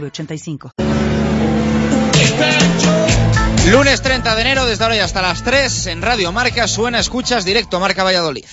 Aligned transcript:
906985. 0.00 0.70
Lunes 3.70 4.02
30 4.02 4.34
de 4.34 4.40
enero, 4.42 4.66
desde 4.66 4.84
ahora 4.84 4.96
y 4.96 5.00
hasta 5.00 5.22
las 5.22 5.42
3, 5.42 5.86
en 5.86 6.02
Radio 6.02 6.32
Marca, 6.32 6.68
suena 6.68 6.98
Escuchas 6.98 7.44
Directo 7.44 7.80
Marca 7.80 8.04
Valladolid. 8.04 8.44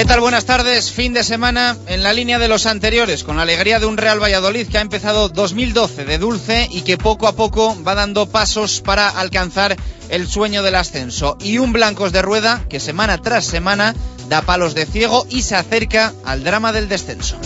¿Qué 0.00 0.06
tal? 0.06 0.20
Buenas 0.20 0.46
tardes. 0.46 0.90
Fin 0.90 1.12
de 1.12 1.22
semana 1.22 1.76
en 1.86 2.02
la 2.02 2.14
línea 2.14 2.38
de 2.38 2.48
los 2.48 2.64
anteriores, 2.64 3.22
con 3.22 3.36
la 3.36 3.42
alegría 3.42 3.78
de 3.80 3.84
un 3.84 3.98
Real 3.98 4.18
Valladolid 4.18 4.66
que 4.66 4.78
ha 4.78 4.80
empezado 4.80 5.28
2012 5.28 6.06
de 6.06 6.16
dulce 6.16 6.66
y 6.70 6.80
que 6.80 6.96
poco 6.96 7.28
a 7.28 7.36
poco 7.36 7.76
va 7.86 7.94
dando 7.94 8.24
pasos 8.24 8.80
para 8.80 9.10
alcanzar 9.10 9.76
el 10.08 10.26
sueño 10.26 10.62
del 10.62 10.76
ascenso. 10.76 11.36
Y 11.38 11.58
un 11.58 11.74
Blancos 11.74 12.12
de 12.12 12.22
Rueda 12.22 12.64
que 12.70 12.80
semana 12.80 13.18
tras 13.18 13.44
semana 13.44 13.94
da 14.30 14.40
palos 14.40 14.74
de 14.74 14.86
ciego 14.86 15.26
y 15.28 15.42
se 15.42 15.54
acerca 15.54 16.14
al 16.24 16.44
drama 16.44 16.72
del 16.72 16.88
descenso. 16.88 17.36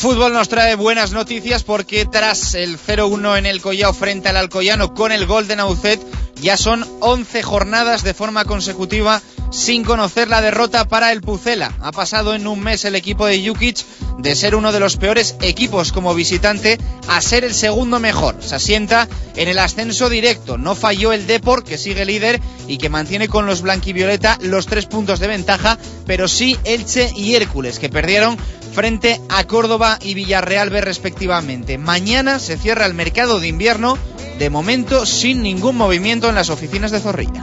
Fútbol 0.00 0.32
nos 0.32 0.48
trae 0.48 0.76
buenas 0.76 1.12
noticias 1.12 1.62
porque 1.62 2.06
tras 2.06 2.54
el 2.54 2.78
0-1 2.78 3.36
en 3.36 3.44
el 3.44 3.60
Collao 3.60 3.92
frente 3.92 4.30
al 4.30 4.38
Alcoyano 4.38 4.94
con 4.94 5.12
el 5.12 5.26
gol 5.26 5.46
de 5.46 5.56
Naucet, 5.56 6.00
ya 6.40 6.56
son 6.56 6.86
11 7.00 7.42
jornadas 7.42 8.02
de 8.02 8.14
forma 8.14 8.46
consecutiva 8.46 9.20
sin 9.50 9.84
conocer 9.84 10.28
la 10.28 10.40
derrota 10.40 10.86
para 10.86 11.12
el 11.12 11.20
Pucela. 11.20 11.72
Ha 11.80 11.92
pasado 11.92 12.34
en 12.34 12.46
un 12.46 12.60
mes 12.60 12.84
el 12.84 12.94
equipo 12.94 13.26
de 13.26 13.46
Jukic 13.46 13.84
de 14.18 14.34
ser 14.34 14.54
uno 14.54 14.72
de 14.72 14.80
los 14.80 14.96
peores 14.96 15.36
equipos 15.40 15.92
como 15.92 16.14
visitante 16.14 16.78
a 17.08 17.20
ser 17.20 17.44
el 17.44 17.54
segundo 17.54 17.98
mejor. 17.98 18.36
Se 18.40 18.54
asienta 18.54 19.08
en 19.34 19.48
el 19.48 19.58
ascenso 19.58 20.08
directo. 20.08 20.58
No 20.58 20.74
falló 20.74 21.12
el 21.12 21.26
Deport, 21.26 21.66
que 21.66 21.78
sigue 21.78 22.04
líder 22.04 22.40
y 22.68 22.78
que 22.78 22.88
mantiene 22.88 23.28
con 23.28 23.46
los 23.46 23.62
blanquivioleta 23.62 24.38
los 24.42 24.66
tres 24.66 24.86
puntos 24.86 25.20
de 25.20 25.26
ventaja, 25.26 25.78
pero 26.06 26.28
sí 26.28 26.58
Elche 26.64 27.12
y 27.16 27.34
Hércules, 27.34 27.78
que 27.78 27.88
perdieron 27.88 28.38
frente 28.72 29.20
a 29.28 29.44
Córdoba 29.44 29.98
y 30.00 30.14
Villarreal 30.14 30.70
B 30.70 30.80
respectivamente. 30.80 31.78
Mañana 31.78 32.38
se 32.38 32.56
cierra 32.56 32.86
el 32.86 32.94
mercado 32.94 33.40
de 33.40 33.48
invierno, 33.48 33.98
de 34.38 34.50
momento 34.50 35.06
sin 35.06 35.42
ningún 35.42 35.76
movimiento 35.76 36.28
en 36.28 36.34
las 36.34 36.50
oficinas 36.50 36.90
de 36.90 37.00
Zorrilla. 37.00 37.40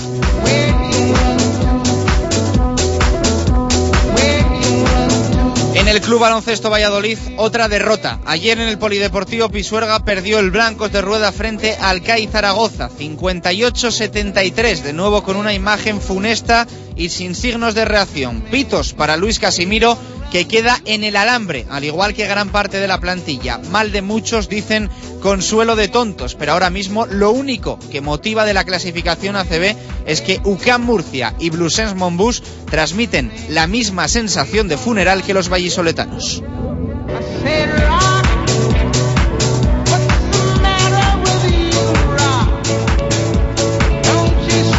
En 5.88 5.96
el 5.96 6.02
Club 6.02 6.20
Baloncesto 6.20 6.70
Valladolid, 6.70 7.18
otra 7.38 7.70
derrota. 7.70 8.20
Ayer 8.25 8.59
en 8.59 8.68
el 8.68 8.78
Polideportivo 8.78 9.48
Pisuerga 9.48 10.03
perdió 10.03 10.40
el 10.40 10.52
Blancos 10.52 10.92
de 10.92 11.00
Rueda 11.00 11.31
frente 11.31 11.78
al 11.80 12.02
CAI 12.02 12.28
Zaragoza, 12.28 12.90
58-73, 12.90 14.81
de 14.81 14.92
nuevo 14.92 15.24
con 15.24 15.38
una 15.38 15.53
imagen 15.53 16.02
funesta 16.02 16.68
y 16.98 17.08
sin 17.08 17.36
signos 17.36 17.74
de 17.74 17.86
reacción. 17.86 18.42
Pitos 18.52 18.92
para 18.92 19.16
Luis 19.16 19.40
Casimiro, 19.40 19.98
que 20.31 20.47
queda 20.47 20.79
en 20.85 21.03
el 21.03 21.15
alambre, 21.15 21.65
al 21.69 21.83
igual 21.83 22.13
que 22.13 22.27
gran 22.27 22.49
parte 22.49 22.79
de 22.79 22.88
la 22.88 22.99
plantilla. 22.99 23.59
Mal 23.69 23.91
de 23.91 24.01
muchos 24.01 24.49
dicen 24.49 24.89
consuelo 25.21 25.75
de 25.75 25.88
tontos, 25.88 26.35
pero 26.35 26.53
ahora 26.53 26.69
mismo 26.69 27.05
lo 27.05 27.31
único 27.31 27.79
que 27.91 28.01
motiva 28.01 28.45
de 28.45 28.53
la 28.53 28.63
clasificación 28.63 29.35
ACB 29.35 29.75
es 30.05 30.21
que 30.21 30.39
UCAM 30.43 30.83
Murcia 30.83 31.33
y 31.39 31.49
Blusens 31.49 31.95
Monbus 31.95 32.43
transmiten 32.69 33.31
la 33.49 33.67
misma 33.67 34.07
sensación 34.07 34.67
de 34.67 34.77
funeral 34.77 35.23
que 35.23 35.33
los 35.33 35.49
vallisoletanos. 35.49 36.44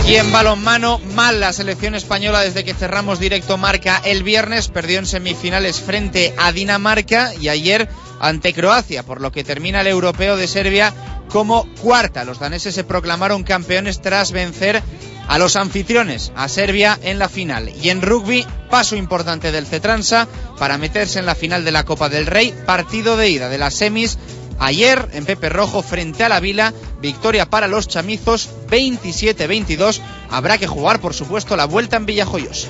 Y 0.08 0.16
en 0.16 0.32
balonmano, 0.32 0.98
mal 1.14 1.38
la 1.38 1.52
selección 1.52 1.94
española 1.94 2.40
desde 2.40 2.64
que 2.64 2.72
cerramos 2.72 3.20
directo 3.20 3.58
marca 3.58 4.00
el 4.02 4.22
viernes. 4.22 4.68
Perdió 4.68 4.98
en 5.00 5.04
semifinales 5.04 5.80
frente 5.80 6.34
a 6.38 6.50
Dinamarca 6.50 7.34
y 7.34 7.50
ayer 7.50 7.90
ante 8.18 8.54
Croacia, 8.54 9.02
por 9.02 9.20
lo 9.20 9.32
que 9.32 9.44
termina 9.44 9.82
el 9.82 9.86
europeo 9.86 10.38
de 10.38 10.48
Serbia 10.48 10.94
como 11.28 11.68
cuarta. 11.82 12.24
Los 12.24 12.38
daneses 12.38 12.74
se 12.74 12.84
proclamaron 12.84 13.42
campeones 13.42 14.00
tras 14.00 14.32
vencer 14.32 14.82
a 15.28 15.38
los 15.38 15.56
anfitriones, 15.56 16.32
a 16.34 16.48
Serbia 16.48 16.98
en 17.02 17.18
la 17.18 17.28
final. 17.28 17.70
Y 17.82 17.90
en 17.90 18.00
rugby, 18.00 18.46
paso 18.70 18.96
importante 18.96 19.52
del 19.52 19.66
Cetransa 19.66 20.26
para 20.58 20.78
meterse 20.78 21.18
en 21.18 21.26
la 21.26 21.34
final 21.34 21.66
de 21.66 21.72
la 21.72 21.84
Copa 21.84 22.08
del 22.08 22.24
Rey, 22.24 22.54
partido 22.64 23.18
de 23.18 23.28
ida 23.28 23.50
de 23.50 23.58
las 23.58 23.74
semis 23.74 24.16
Ayer 24.58 25.08
en 25.12 25.24
Pepe 25.24 25.48
Rojo 25.48 25.82
frente 25.82 26.24
a 26.24 26.28
la 26.28 26.40
Vila, 26.40 26.72
victoria 27.00 27.46
para 27.46 27.68
los 27.68 27.88
chamizos 27.88 28.50
27-22. 28.68 30.00
Habrá 30.30 30.58
que 30.58 30.66
jugar, 30.66 31.00
por 31.00 31.14
supuesto, 31.14 31.56
la 31.56 31.64
vuelta 31.66 31.96
en 31.96 32.06
Villajoyosa. 32.06 32.68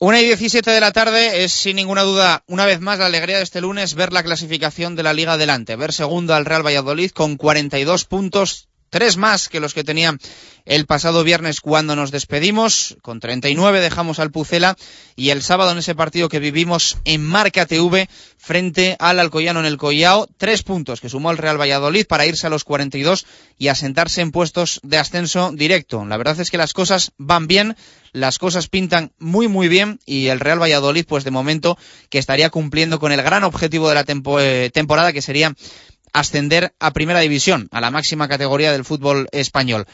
Una 0.00 0.20
y 0.20 0.26
diecisiete 0.26 0.70
de 0.70 0.78
la 0.78 0.92
tarde 0.92 1.42
es 1.42 1.50
sin 1.50 1.74
ninguna 1.74 2.04
duda, 2.04 2.44
una 2.46 2.66
vez 2.66 2.78
más, 2.78 3.00
la 3.00 3.06
alegría 3.06 3.38
de 3.38 3.42
este 3.42 3.60
lunes 3.60 3.94
ver 3.94 4.12
la 4.12 4.22
clasificación 4.22 4.94
de 4.94 5.02
la 5.02 5.12
Liga 5.12 5.32
adelante, 5.32 5.74
ver 5.74 5.92
segundo 5.92 6.34
al 6.34 6.44
Real 6.44 6.64
Valladolid 6.64 7.10
con 7.10 7.36
42 7.36 8.04
puntos, 8.04 8.67
tres 8.90 9.16
más 9.16 9.48
que 9.48 9.60
los 9.60 9.74
que 9.74 9.84
tenía 9.84 10.16
el 10.64 10.86
pasado 10.86 11.24
viernes 11.24 11.60
cuando 11.60 11.96
nos 11.96 12.10
despedimos. 12.10 12.96
Con 13.02 13.20
39 13.20 13.80
dejamos 13.80 14.18
al 14.18 14.30
Pucela 14.30 14.76
y 15.16 15.30
el 15.30 15.42
sábado 15.42 15.72
en 15.72 15.78
ese 15.78 15.94
partido 15.94 16.28
que 16.28 16.40
vivimos 16.40 16.98
en 17.04 17.24
Marca 17.24 17.66
TV 17.66 18.08
frente 18.36 18.96
al 18.98 19.18
Alcoyano 19.18 19.60
en 19.60 19.66
el 19.66 19.78
Collao, 19.78 20.28
tres 20.36 20.62
puntos 20.62 21.00
que 21.00 21.08
sumó 21.08 21.30
el 21.30 21.38
Real 21.38 21.60
Valladolid 21.60 22.06
para 22.06 22.26
irse 22.26 22.46
a 22.46 22.50
los 22.50 22.64
42 22.64 23.26
y 23.56 23.68
asentarse 23.68 24.20
en 24.20 24.30
puestos 24.30 24.80
de 24.82 24.98
ascenso 24.98 25.52
directo. 25.52 26.04
La 26.04 26.16
verdad 26.16 26.38
es 26.40 26.50
que 26.50 26.58
las 26.58 26.72
cosas 26.72 27.12
van 27.16 27.46
bien 27.46 27.76
las 28.12 28.38
cosas 28.38 28.68
pintan 28.68 29.12
muy 29.18 29.48
muy 29.48 29.68
bien 29.68 30.00
y 30.06 30.28
el 30.28 30.40
Real 30.40 30.60
Valladolid 30.60 31.04
pues 31.06 31.24
de 31.24 31.30
momento 31.30 31.78
que 32.10 32.18
estaría 32.18 32.50
cumpliendo 32.50 32.98
con 32.98 33.12
el 33.12 33.22
gran 33.22 33.44
objetivo 33.44 33.88
de 33.88 33.94
la 33.94 34.04
eh, 34.06 34.70
temporada 34.72 35.12
que 35.12 35.22
sería 35.22 35.54
ascender 36.12 36.74
a 36.78 36.92
primera 36.92 37.20
división, 37.20 37.68
a 37.70 37.80
la 37.80 37.90
máxima 37.90 38.28
categoría 38.28 38.72
del 38.72 38.84
fútbol 38.84 39.28
español. 39.32 39.86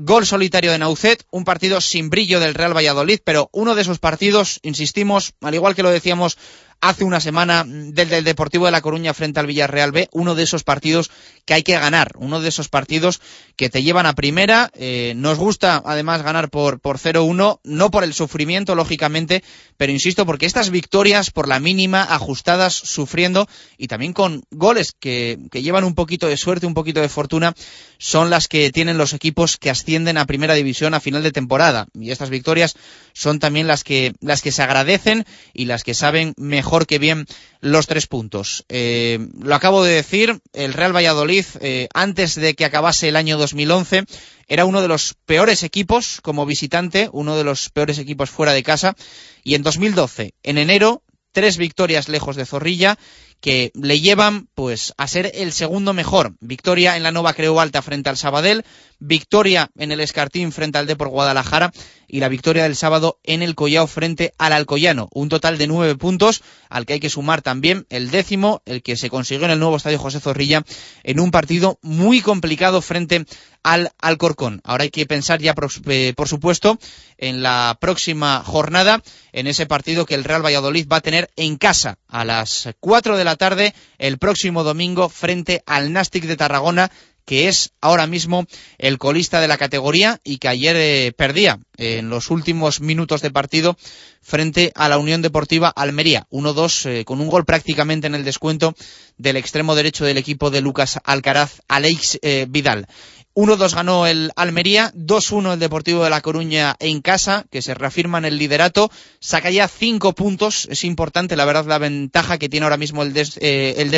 Gol 0.00 0.26
solitario 0.26 0.70
de 0.70 0.78
Naucet, 0.78 1.24
un 1.32 1.44
partido 1.44 1.80
sin 1.80 2.08
brillo 2.08 2.38
del 2.38 2.54
Real 2.54 2.76
Valladolid, 2.76 3.18
pero 3.24 3.50
uno 3.52 3.74
de 3.74 3.82
esos 3.82 3.98
partidos, 3.98 4.60
insistimos, 4.62 5.34
al 5.40 5.54
igual 5.54 5.74
que 5.74 5.82
lo 5.82 5.90
decíamos 5.90 6.38
hace 6.80 7.04
una 7.04 7.20
semana 7.20 7.64
del, 7.66 8.08
del 8.08 8.24
Deportivo 8.24 8.66
de 8.66 8.72
La 8.72 8.80
Coruña 8.80 9.14
frente 9.14 9.40
al 9.40 9.46
Villarreal 9.46 9.92
B, 9.92 10.08
uno 10.12 10.34
de 10.34 10.44
esos 10.44 10.64
partidos 10.64 11.10
que 11.44 11.54
hay 11.54 11.62
que 11.62 11.78
ganar, 11.78 12.12
uno 12.18 12.40
de 12.40 12.48
esos 12.48 12.68
partidos 12.68 13.20
que 13.56 13.70
te 13.70 13.82
llevan 13.82 14.06
a 14.06 14.14
primera. 14.14 14.70
Eh, 14.74 15.14
nos 15.16 15.38
gusta 15.38 15.82
además 15.84 16.22
ganar 16.22 16.50
por, 16.50 16.78
por 16.78 16.98
0-1, 16.98 17.60
no 17.64 17.90
por 17.90 18.04
el 18.04 18.14
sufrimiento, 18.14 18.74
lógicamente, 18.74 19.42
pero 19.76 19.92
insisto, 19.92 20.26
porque 20.26 20.46
estas 20.46 20.70
victorias 20.70 21.30
por 21.30 21.48
la 21.48 21.58
mínima, 21.58 22.02
ajustadas, 22.02 22.74
sufriendo 22.74 23.48
y 23.76 23.88
también 23.88 24.12
con 24.12 24.42
goles 24.50 24.92
que, 24.98 25.38
que 25.50 25.62
llevan 25.62 25.84
un 25.84 25.94
poquito 25.94 26.28
de 26.28 26.36
suerte, 26.36 26.66
un 26.66 26.74
poquito 26.74 27.00
de 27.00 27.08
fortuna, 27.08 27.54
son 27.96 28.30
las 28.30 28.46
que 28.46 28.70
tienen 28.70 28.98
los 28.98 29.14
equipos 29.14 29.56
que 29.56 29.70
ascienden 29.70 30.18
a 30.18 30.26
primera 30.26 30.54
división 30.54 30.94
a 30.94 31.00
final 31.00 31.22
de 31.22 31.32
temporada. 31.32 31.86
Y 31.98 32.10
estas 32.10 32.30
victorias 32.30 32.76
son 33.14 33.38
también 33.38 33.66
las 33.66 33.84
que, 33.84 34.12
las 34.20 34.42
que 34.42 34.52
se 34.52 34.62
agradecen 34.62 35.24
y 35.54 35.64
las 35.64 35.82
que 35.82 35.94
saben 35.94 36.34
mejor 36.36 36.67
que 36.86 36.98
bien 36.98 37.26
los 37.60 37.86
tres 37.86 38.06
puntos. 38.06 38.64
Eh, 38.68 39.18
lo 39.40 39.54
acabo 39.54 39.82
de 39.82 39.94
decir, 39.94 40.40
el 40.52 40.72
Real 40.72 40.94
Valladolid, 40.94 41.44
eh, 41.60 41.88
antes 41.94 42.34
de 42.34 42.54
que 42.54 42.64
acabase 42.64 43.08
el 43.08 43.16
año 43.16 43.38
2011, 43.38 44.04
era 44.46 44.64
uno 44.64 44.82
de 44.82 44.88
los 44.88 45.14
peores 45.26 45.62
equipos 45.62 46.20
como 46.22 46.46
visitante, 46.46 47.08
uno 47.12 47.36
de 47.36 47.44
los 47.44 47.70
peores 47.70 47.98
equipos 47.98 48.30
fuera 48.30 48.52
de 48.52 48.62
casa, 48.62 48.94
y 49.42 49.54
en 49.54 49.62
2012, 49.62 50.34
en 50.42 50.58
enero, 50.58 51.02
tres 51.32 51.56
victorias 51.56 52.08
lejos 52.08 52.36
de 52.36 52.46
Zorrilla 52.46 52.98
que 53.40 53.70
le 53.74 54.00
llevan 54.00 54.48
pues 54.54 54.92
a 54.96 55.06
ser 55.06 55.30
el 55.34 55.52
segundo 55.52 55.92
mejor. 55.92 56.34
Victoria 56.40 56.96
en 56.96 57.04
la 57.04 57.12
Nova 57.12 57.34
Creo 57.34 57.60
Alta 57.60 57.82
frente 57.82 58.10
al 58.10 58.16
Sabadell, 58.16 58.64
victoria 58.98 59.70
en 59.78 59.92
el 59.92 60.00
Escartín 60.00 60.50
frente 60.50 60.78
al 60.78 60.86
Depor 60.86 61.08
Guadalajara 61.08 61.72
y 62.08 62.20
la 62.20 62.28
victoria 62.28 62.62
del 62.62 62.74
sábado 62.74 63.20
en 63.22 63.42
el 63.42 63.54
Collao 63.54 63.86
frente 63.86 64.32
al 64.38 64.52
Alcoyano. 64.52 65.08
Un 65.12 65.28
total 65.28 65.58
de 65.58 65.66
nueve 65.66 65.94
puntos 65.94 66.42
al 66.70 66.86
que 66.86 66.94
hay 66.94 67.00
que 67.00 67.10
sumar 67.10 67.42
también 67.42 67.86
el 67.90 68.10
décimo, 68.10 68.62
el 68.64 68.82
que 68.82 68.96
se 68.96 69.10
consiguió 69.10 69.44
en 69.44 69.52
el 69.52 69.60
nuevo 69.60 69.76
estadio 69.76 69.98
José 69.98 70.18
Zorrilla 70.18 70.64
en 71.04 71.20
un 71.20 71.30
partido 71.30 71.78
muy 71.82 72.22
complicado 72.22 72.80
frente 72.80 73.26
al 73.62 73.92
Alcorcón. 74.00 74.60
Ahora 74.64 74.84
hay 74.84 74.90
que 74.90 75.06
pensar 75.06 75.40
ya, 75.40 75.54
por, 75.54 75.70
eh, 75.86 76.14
por 76.16 76.28
supuesto, 76.28 76.78
en 77.18 77.42
la 77.42 77.76
próxima 77.80 78.42
jornada, 78.44 79.02
en 79.32 79.46
ese 79.46 79.66
partido 79.66 80.06
que 80.06 80.14
el 80.14 80.24
Real 80.24 80.44
Valladolid 80.44 80.88
va 80.90 80.96
a 80.96 81.02
tener 81.02 81.30
en 81.36 81.56
casa 81.56 81.98
a 82.08 82.24
las 82.24 82.70
cuatro 82.80 83.16
de 83.16 83.24
la 83.24 83.36
tarde 83.36 83.74
el 83.98 84.18
próximo 84.18 84.64
domingo 84.64 85.08
frente 85.08 85.62
al 85.66 85.92
Nastic 85.92 86.24
de 86.24 86.36
Tarragona 86.36 86.90
que 87.28 87.46
es 87.46 87.72
ahora 87.82 88.06
mismo 88.06 88.46
el 88.78 88.96
colista 88.96 89.42
de 89.42 89.48
la 89.48 89.58
categoría 89.58 90.18
y 90.24 90.38
que 90.38 90.48
ayer 90.48 90.74
eh, 90.76 91.12
perdía 91.14 91.60
en 91.76 92.08
los 92.08 92.30
últimos 92.30 92.80
minutos 92.80 93.20
de 93.20 93.30
partido 93.30 93.76
frente 94.22 94.72
a 94.74 94.88
la 94.88 94.96
Unión 94.96 95.20
Deportiva 95.20 95.68
Almería. 95.68 96.26
1-2 96.30 96.86
eh, 96.86 97.04
con 97.04 97.20
un 97.20 97.28
gol 97.28 97.44
prácticamente 97.44 98.06
en 98.06 98.14
el 98.14 98.24
descuento 98.24 98.74
del 99.18 99.36
extremo 99.36 99.74
derecho 99.74 100.06
del 100.06 100.16
equipo 100.16 100.50
de 100.50 100.62
Lucas 100.62 101.00
Alcaraz, 101.04 101.60
Alex 101.68 102.18
eh, 102.22 102.46
Vidal. 102.48 102.86
1-2 103.34 103.74
ganó 103.74 104.06
el 104.06 104.32
Almería, 104.34 104.90
2-1 104.96 105.52
el 105.52 105.60
Deportivo 105.60 106.02
de 106.02 106.10
La 106.10 106.22
Coruña 106.22 106.74
en 106.80 107.00
casa, 107.02 107.44
que 107.52 107.62
se 107.62 107.74
reafirma 107.74 108.18
en 108.18 108.24
el 108.24 108.36
liderato, 108.36 108.90
saca 109.20 109.50
ya 109.50 109.68
5 109.68 110.14
puntos, 110.14 110.66
es 110.70 110.82
importante 110.82 111.36
la 111.36 111.44
verdad 111.44 111.66
la 111.66 111.78
ventaja 111.78 112.38
que 112.38 112.48
tiene 112.48 112.64
ahora 112.64 112.78
mismo 112.78 113.04
el, 113.04 113.12
eh, 113.16 113.74
el 113.76 113.92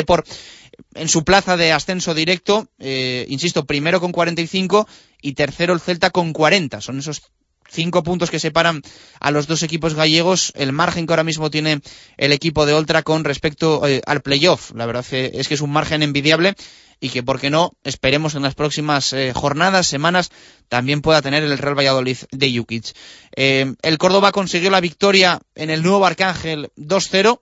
en 0.93 1.09
su 1.09 1.23
plaza 1.23 1.57
de 1.57 1.71
ascenso 1.71 2.13
directo, 2.13 2.67
eh, 2.79 3.25
insisto, 3.29 3.65
primero 3.65 3.99
con 3.99 4.11
45 4.11 4.87
y 5.21 5.33
tercero 5.33 5.73
el 5.73 5.79
Celta 5.79 6.09
con 6.09 6.33
40, 6.33 6.81
son 6.81 6.99
esos 6.99 7.21
cinco 7.69 8.03
puntos 8.03 8.29
que 8.29 8.39
separan 8.39 8.81
a 9.19 9.31
los 9.31 9.47
dos 9.47 9.63
equipos 9.63 9.93
gallegos, 9.93 10.51
el 10.55 10.73
margen 10.73 11.07
que 11.07 11.13
ahora 11.13 11.23
mismo 11.23 11.49
tiene 11.49 11.81
el 12.17 12.33
equipo 12.33 12.65
de 12.65 12.73
Oltra 12.73 13.01
con 13.01 13.23
respecto 13.23 13.87
eh, 13.87 14.01
al 14.05 14.21
playoff. 14.21 14.71
La 14.75 14.85
verdad 14.85 15.05
es 15.11 15.47
que 15.47 15.53
es 15.53 15.61
un 15.61 15.71
margen 15.71 16.03
envidiable 16.03 16.55
y 16.99 17.09
que, 17.09 17.23
por 17.23 17.39
qué 17.39 17.49
no, 17.49 17.73
esperemos 17.83 18.35
en 18.35 18.43
las 18.43 18.53
próximas 18.53 19.11
eh, 19.13 19.33
jornadas, 19.33 19.87
semanas, 19.87 20.29
también 20.69 21.01
pueda 21.01 21.21
tener 21.21 21.43
el 21.43 21.57
Real 21.57 21.77
Valladolid 21.77 22.17
de 22.31 22.55
Jukic. 22.55 22.93
Eh, 23.35 23.73
el 23.81 23.97
Córdoba 23.97 24.31
consiguió 24.31 24.69
la 24.69 24.81
victoria 24.81 25.39
en 25.55 25.71
el 25.71 25.81
nuevo 25.81 26.05
Arcángel 26.05 26.69
2-0 26.77 27.39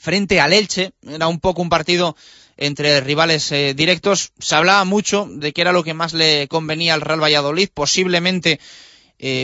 frente 0.00 0.40
al 0.40 0.52
Elche. 0.52 0.92
Era 1.06 1.28
un 1.28 1.38
poco 1.38 1.62
un 1.62 1.68
partido 1.68 2.16
entre 2.56 3.00
rivales 3.00 3.52
eh, 3.52 3.74
directos. 3.74 4.32
Se 4.40 4.56
hablaba 4.56 4.84
mucho 4.84 5.28
de 5.30 5.52
que 5.52 5.60
era 5.60 5.72
lo 5.72 5.84
que 5.84 5.94
más 5.94 6.14
le 6.14 6.48
convenía 6.48 6.94
al 6.94 7.02
Real 7.02 7.22
Valladolid, 7.22 7.68
posiblemente 7.72 8.58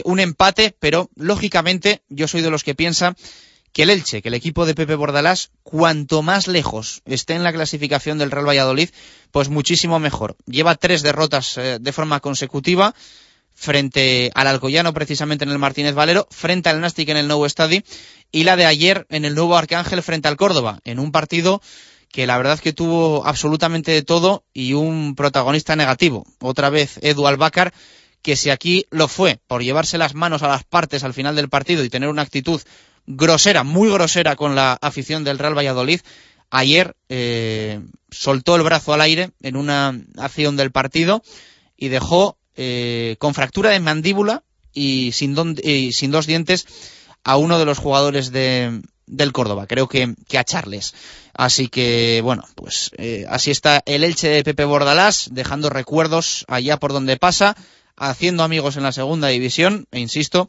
un 0.04 0.20
empate, 0.20 0.74
pero 0.80 1.10
lógicamente 1.16 2.00
yo 2.08 2.26
soy 2.28 2.40
de 2.40 2.48
los 2.48 2.64
que 2.64 2.74
piensa 2.74 3.14
que 3.76 3.82
el 3.82 3.90
Elche, 3.90 4.22
que 4.22 4.28
el 4.28 4.34
equipo 4.34 4.64
de 4.64 4.74
Pepe 4.74 4.94
Bordalás, 4.94 5.50
cuanto 5.62 6.22
más 6.22 6.48
lejos 6.48 7.02
esté 7.04 7.34
en 7.34 7.44
la 7.44 7.52
clasificación 7.52 8.16
del 8.16 8.30
Real 8.30 8.48
Valladolid, 8.48 8.88
pues 9.32 9.50
muchísimo 9.50 9.98
mejor. 9.98 10.34
Lleva 10.46 10.76
tres 10.76 11.02
derrotas 11.02 11.58
eh, 11.58 11.76
de 11.78 11.92
forma 11.92 12.20
consecutiva 12.20 12.94
frente 13.56 14.30
al 14.34 14.46
Alcoyano 14.46 14.92
precisamente 14.92 15.44
en 15.44 15.50
el 15.50 15.58
Martínez 15.58 15.94
Valero, 15.94 16.28
frente 16.30 16.68
al 16.68 16.80
Nastic 16.80 17.08
en 17.08 17.16
el 17.16 17.26
nuevo 17.26 17.46
estadio 17.46 17.82
y 18.30 18.44
la 18.44 18.54
de 18.54 18.66
ayer 18.66 19.06
en 19.08 19.24
el 19.24 19.34
nuevo 19.34 19.56
Arcángel 19.56 20.02
frente 20.02 20.28
al 20.28 20.36
Córdoba, 20.36 20.80
en 20.84 21.00
un 21.00 21.10
partido 21.10 21.62
que 22.12 22.26
la 22.26 22.36
verdad 22.36 22.60
que 22.60 22.72
tuvo 22.72 23.26
absolutamente 23.26 23.90
de 23.90 24.02
todo 24.02 24.44
y 24.52 24.74
un 24.74 25.14
protagonista 25.16 25.74
negativo. 25.74 26.24
Otra 26.40 26.70
vez 26.70 26.98
Edu 27.02 27.26
Albácar, 27.26 27.72
que 28.22 28.36
si 28.36 28.50
aquí 28.50 28.86
lo 28.90 29.08
fue 29.08 29.40
por 29.46 29.62
llevarse 29.62 29.98
las 29.98 30.14
manos 30.14 30.42
a 30.42 30.48
las 30.48 30.64
partes 30.64 31.02
al 31.02 31.14
final 31.14 31.34
del 31.34 31.48
partido 31.48 31.82
y 31.82 31.90
tener 31.90 32.08
una 32.08 32.22
actitud 32.22 32.60
grosera, 33.06 33.64
muy 33.64 33.90
grosera 33.90 34.36
con 34.36 34.54
la 34.54 34.78
afición 34.80 35.24
del 35.24 35.38
Real 35.38 35.56
Valladolid. 35.56 36.00
Ayer 36.50 36.94
eh, 37.08 37.80
soltó 38.10 38.56
el 38.56 38.62
brazo 38.62 38.92
al 38.92 39.00
aire 39.00 39.30
en 39.42 39.56
una 39.56 39.98
acción 40.18 40.56
del 40.56 40.72
partido 40.72 41.22
y 41.76 41.88
dejó 41.88 42.38
eh, 42.56 43.16
con 43.18 43.34
fractura 43.34 43.70
de 43.70 43.80
mandíbula 43.80 44.42
y 44.72 45.12
sin, 45.12 45.36
sin, 45.92 46.10
dos 46.10 46.26
dientes 46.26 46.66
a 47.24 47.36
uno 47.36 47.58
de 47.58 47.64
los 47.64 47.78
jugadores 47.78 48.30
de, 48.32 48.82
del 49.06 49.32
Córdoba, 49.32 49.66
creo 49.66 49.88
que, 49.88 50.14
a 50.36 50.44
Charles. 50.44 50.94
Así 51.34 51.68
que, 51.68 52.20
bueno, 52.22 52.44
pues 52.54 52.90
eh, 52.98 53.26
así 53.28 53.50
está 53.50 53.82
el 53.86 54.04
Elche 54.04 54.28
de 54.28 54.44
Pepe 54.44 54.64
Bordalás, 54.64 55.28
dejando 55.32 55.70
recuerdos 55.70 56.44
allá 56.48 56.78
por 56.78 56.92
donde 56.92 57.16
pasa, 57.16 57.56
haciendo 57.96 58.42
amigos 58.42 58.76
en 58.76 58.82
la 58.82 58.92
segunda 58.92 59.28
división, 59.28 59.86
e 59.90 60.00
insisto, 60.00 60.48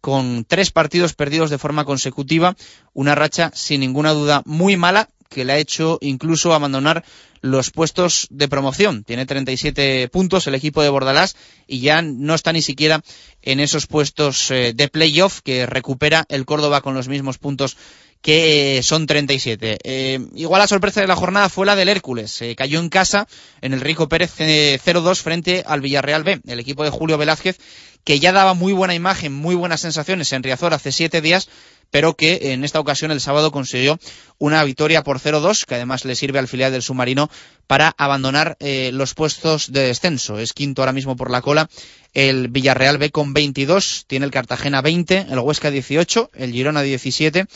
con 0.00 0.44
tres 0.44 0.70
partidos 0.70 1.14
perdidos 1.14 1.50
de 1.50 1.58
forma 1.58 1.84
consecutiva, 1.84 2.56
una 2.92 3.14
racha 3.14 3.50
sin 3.54 3.80
ninguna 3.80 4.12
duda 4.12 4.42
muy 4.44 4.76
mala 4.76 5.08
que 5.28 5.44
le 5.44 5.52
ha 5.52 5.58
hecho 5.58 5.98
incluso 6.00 6.54
abandonar 6.54 7.04
los 7.40 7.70
puestos 7.70 8.26
de 8.30 8.48
promoción. 8.48 9.04
Tiene 9.04 9.26
37 9.26 10.08
puntos 10.08 10.46
el 10.46 10.54
equipo 10.54 10.82
de 10.82 10.88
Bordalás 10.88 11.36
y 11.66 11.80
ya 11.80 12.00
no 12.00 12.34
está 12.34 12.52
ni 12.52 12.62
siquiera 12.62 13.02
en 13.42 13.60
esos 13.60 13.86
puestos 13.86 14.50
eh, 14.50 14.72
de 14.74 14.88
playoff 14.88 15.40
que 15.42 15.66
recupera 15.66 16.24
el 16.30 16.46
Córdoba 16.46 16.80
con 16.80 16.94
los 16.94 17.08
mismos 17.08 17.36
puntos 17.36 17.76
que 18.22 18.80
son 18.82 19.06
37. 19.06 19.76
Eh, 19.84 20.18
igual 20.34 20.60
la 20.60 20.66
sorpresa 20.66 21.02
de 21.02 21.06
la 21.06 21.16
jornada 21.16 21.50
fue 21.50 21.66
la 21.66 21.76
del 21.76 21.90
Hércules. 21.90 22.42
cayó 22.56 22.80
en 22.80 22.88
casa 22.88 23.28
en 23.60 23.74
el 23.74 23.82
Rico 23.82 24.08
Pérez 24.08 24.32
0-2 24.38 25.12
eh, 25.12 25.14
frente 25.16 25.64
al 25.66 25.82
Villarreal 25.82 26.24
B. 26.24 26.40
El 26.46 26.60
equipo 26.60 26.84
de 26.84 26.90
Julio 26.90 27.18
Velázquez 27.18 27.58
que 28.04 28.20
ya 28.20 28.32
daba 28.32 28.54
muy 28.54 28.72
buena 28.72 28.94
imagen, 28.94 29.32
muy 29.32 29.54
buenas 29.54 29.80
sensaciones 29.80 30.32
en 30.32 30.42
Riazor 30.42 30.74
hace 30.74 30.92
siete 30.92 31.22
días, 31.22 31.48
pero 31.90 32.14
que 32.14 32.52
en 32.52 32.64
esta 32.64 32.80
ocasión 32.80 33.10
el 33.10 33.20
sábado 33.20 33.52
consiguió 33.52 33.98
una 34.38 34.62
victoria 34.64 35.02
por 35.02 35.20
0-2, 35.20 35.64
que 35.64 35.76
además 35.76 36.04
le 36.04 36.16
sirve 36.16 36.38
al 36.38 36.48
filial 36.48 36.72
del 36.72 36.82
submarino 36.82 37.30
para 37.66 37.94
abandonar 37.96 38.56
eh, 38.60 38.90
los 38.92 39.14
puestos 39.14 39.72
de 39.72 39.86
descenso. 39.86 40.38
Es 40.38 40.52
quinto 40.52 40.82
ahora 40.82 40.92
mismo 40.92 41.16
por 41.16 41.30
la 41.30 41.42
cola 41.42 41.68
el 42.12 42.48
Villarreal 42.48 42.98
B 42.98 43.10
con 43.10 43.34
22, 43.34 44.04
tiene 44.06 44.24
el 44.24 44.30
Cartagena 44.30 44.80
20, 44.82 45.26
el 45.30 45.38
Huesca 45.40 45.70
18, 45.70 46.30
el 46.34 46.52
Girona 46.52 46.82
17 46.82 47.46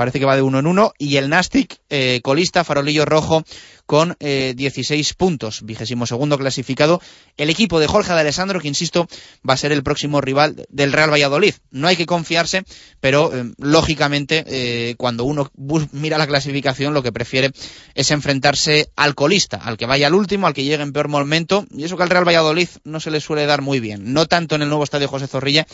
parece 0.00 0.18
que 0.18 0.24
va 0.24 0.34
de 0.34 0.40
uno 0.40 0.58
en 0.58 0.66
uno, 0.66 0.94
y 0.96 1.16
el 1.16 1.28
Nastic, 1.28 1.78
eh, 1.90 2.20
colista, 2.22 2.64
farolillo 2.64 3.04
rojo, 3.04 3.44
con 3.90 4.16
eh, 4.20 4.54
16 4.56 5.14
puntos, 5.14 5.62
vigésimo 5.64 6.06
segundo 6.06 6.38
clasificado, 6.38 7.02
el 7.36 7.50
equipo 7.50 7.80
de 7.80 7.88
Jorge 7.88 8.12
de 8.12 8.20
Alessandro, 8.20 8.60
que 8.60 8.68
insisto, 8.68 9.08
va 9.42 9.54
a 9.54 9.56
ser 9.56 9.72
el 9.72 9.82
próximo 9.82 10.20
rival 10.20 10.64
del 10.68 10.92
Real 10.92 11.10
Valladolid. 11.10 11.54
No 11.72 11.88
hay 11.88 11.96
que 11.96 12.06
confiarse, 12.06 12.62
pero 13.00 13.34
eh, 13.34 13.52
lógicamente 13.58 14.44
eh, 14.46 14.94
cuando 14.96 15.24
uno 15.24 15.50
mira 15.90 16.18
la 16.18 16.28
clasificación 16.28 16.94
lo 16.94 17.02
que 17.02 17.10
prefiere 17.10 17.50
es 17.96 18.12
enfrentarse 18.12 18.92
al 18.94 19.16
colista, 19.16 19.56
al 19.56 19.76
que 19.76 19.86
vaya 19.86 20.06
al 20.06 20.14
último, 20.14 20.46
al 20.46 20.54
que 20.54 20.62
llegue 20.62 20.84
en 20.84 20.92
peor 20.92 21.08
momento, 21.08 21.66
y 21.72 21.82
eso 21.82 21.96
que 21.96 22.04
al 22.04 22.10
Real 22.10 22.24
Valladolid 22.24 22.68
no 22.84 23.00
se 23.00 23.10
le 23.10 23.20
suele 23.20 23.44
dar 23.44 23.60
muy 23.60 23.80
bien, 23.80 24.12
no 24.12 24.26
tanto 24.26 24.54
en 24.54 24.62
el 24.62 24.68
nuevo 24.68 24.84
estadio 24.84 25.08
José 25.08 25.26
Zorrilla, 25.26 25.66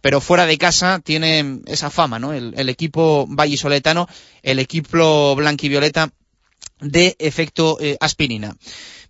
pero 0.00 0.20
fuera 0.20 0.46
de 0.46 0.58
casa 0.58 1.00
tiene 1.02 1.58
esa 1.66 1.90
fama, 1.90 2.20
¿no? 2.20 2.34
El, 2.34 2.54
el 2.56 2.68
equipo 2.68 3.26
vallisoletano, 3.28 4.06
el 4.44 4.60
equipo 4.60 5.34
blanquivioleta 5.34 6.12
de 6.84 7.16
efecto 7.18 7.78
eh, 7.80 7.96
aspirina. 8.00 8.56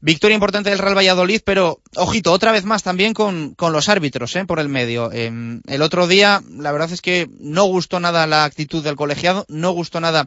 Victoria 0.01 0.35
importante 0.35 0.71
del 0.71 0.79
Real 0.79 0.97
Valladolid, 0.97 1.41
pero 1.45 1.81
ojito, 1.97 2.33
otra 2.33 2.53
vez 2.53 2.65
más 2.65 2.83
también 2.83 3.15
con, 3.15 3.55
con 3.55 3.73
los 3.73 3.89
árbitros 3.89 4.35
¿eh? 4.37 4.45
por 4.45 4.61
el 4.61 4.69
medio. 4.69 5.11
Em, 5.13 5.61
el 5.67 5.83
otro 5.83 6.07
día, 6.07 6.43
la 6.51 6.73
verdad 6.73 6.93
es 6.93 7.01
que 7.01 7.29
no 7.41 7.65
gustó 7.65 8.01
nada 8.01 8.27
la 8.27 8.45
actitud 8.45 8.83
del 8.83 8.97
colegiado, 8.97 9.47
no 9.49 9.73
gustó 9.73 10.01
nada 10.01 10.27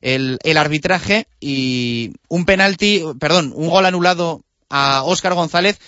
el, 0.00 0.38
el 0.42 0.56
arbitraje 0.56 1.26
y 1.38 2.12
un 2.28 2.44
penalti, 2.44 3.04
perdón, 3.18 3.52
un 3.54 3.68
gol 3.68 3.86
anulado 3.86 4.42
a 4.68 5.02
Óscar 5.04 5.34
González 5.34 5.78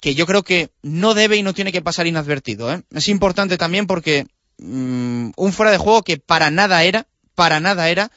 que 0.00 0.14
yo 0.14 0.26
creo 0.26 0.42
que 0.42 0.70
no 0.82 1.14
debe 1.14 1.36
y 1.36 1.42
no 1.42 1.54
tiene 1.54 1.72
que 1.72 1.82
pasar 1.82 2.06
inadvertido. 2.06 2.72
¿eh? 2.72 2.82
Es 2.92 3.08
importante 3.08 3.58
también 3.58 3.86
porque 3.86 4.26
mmm, 4.58 5.30
un 5.36 5.52
fuera 5.52 5.72
de 5.72 5.78
juego 5.78 6.02
que 6.02 6.18
para 6.18 6.50
nada 6.50 6.84
era, 6.84 7.06
para 7.34 7.60
nada 7.60 7.88
era, 7.88 8.10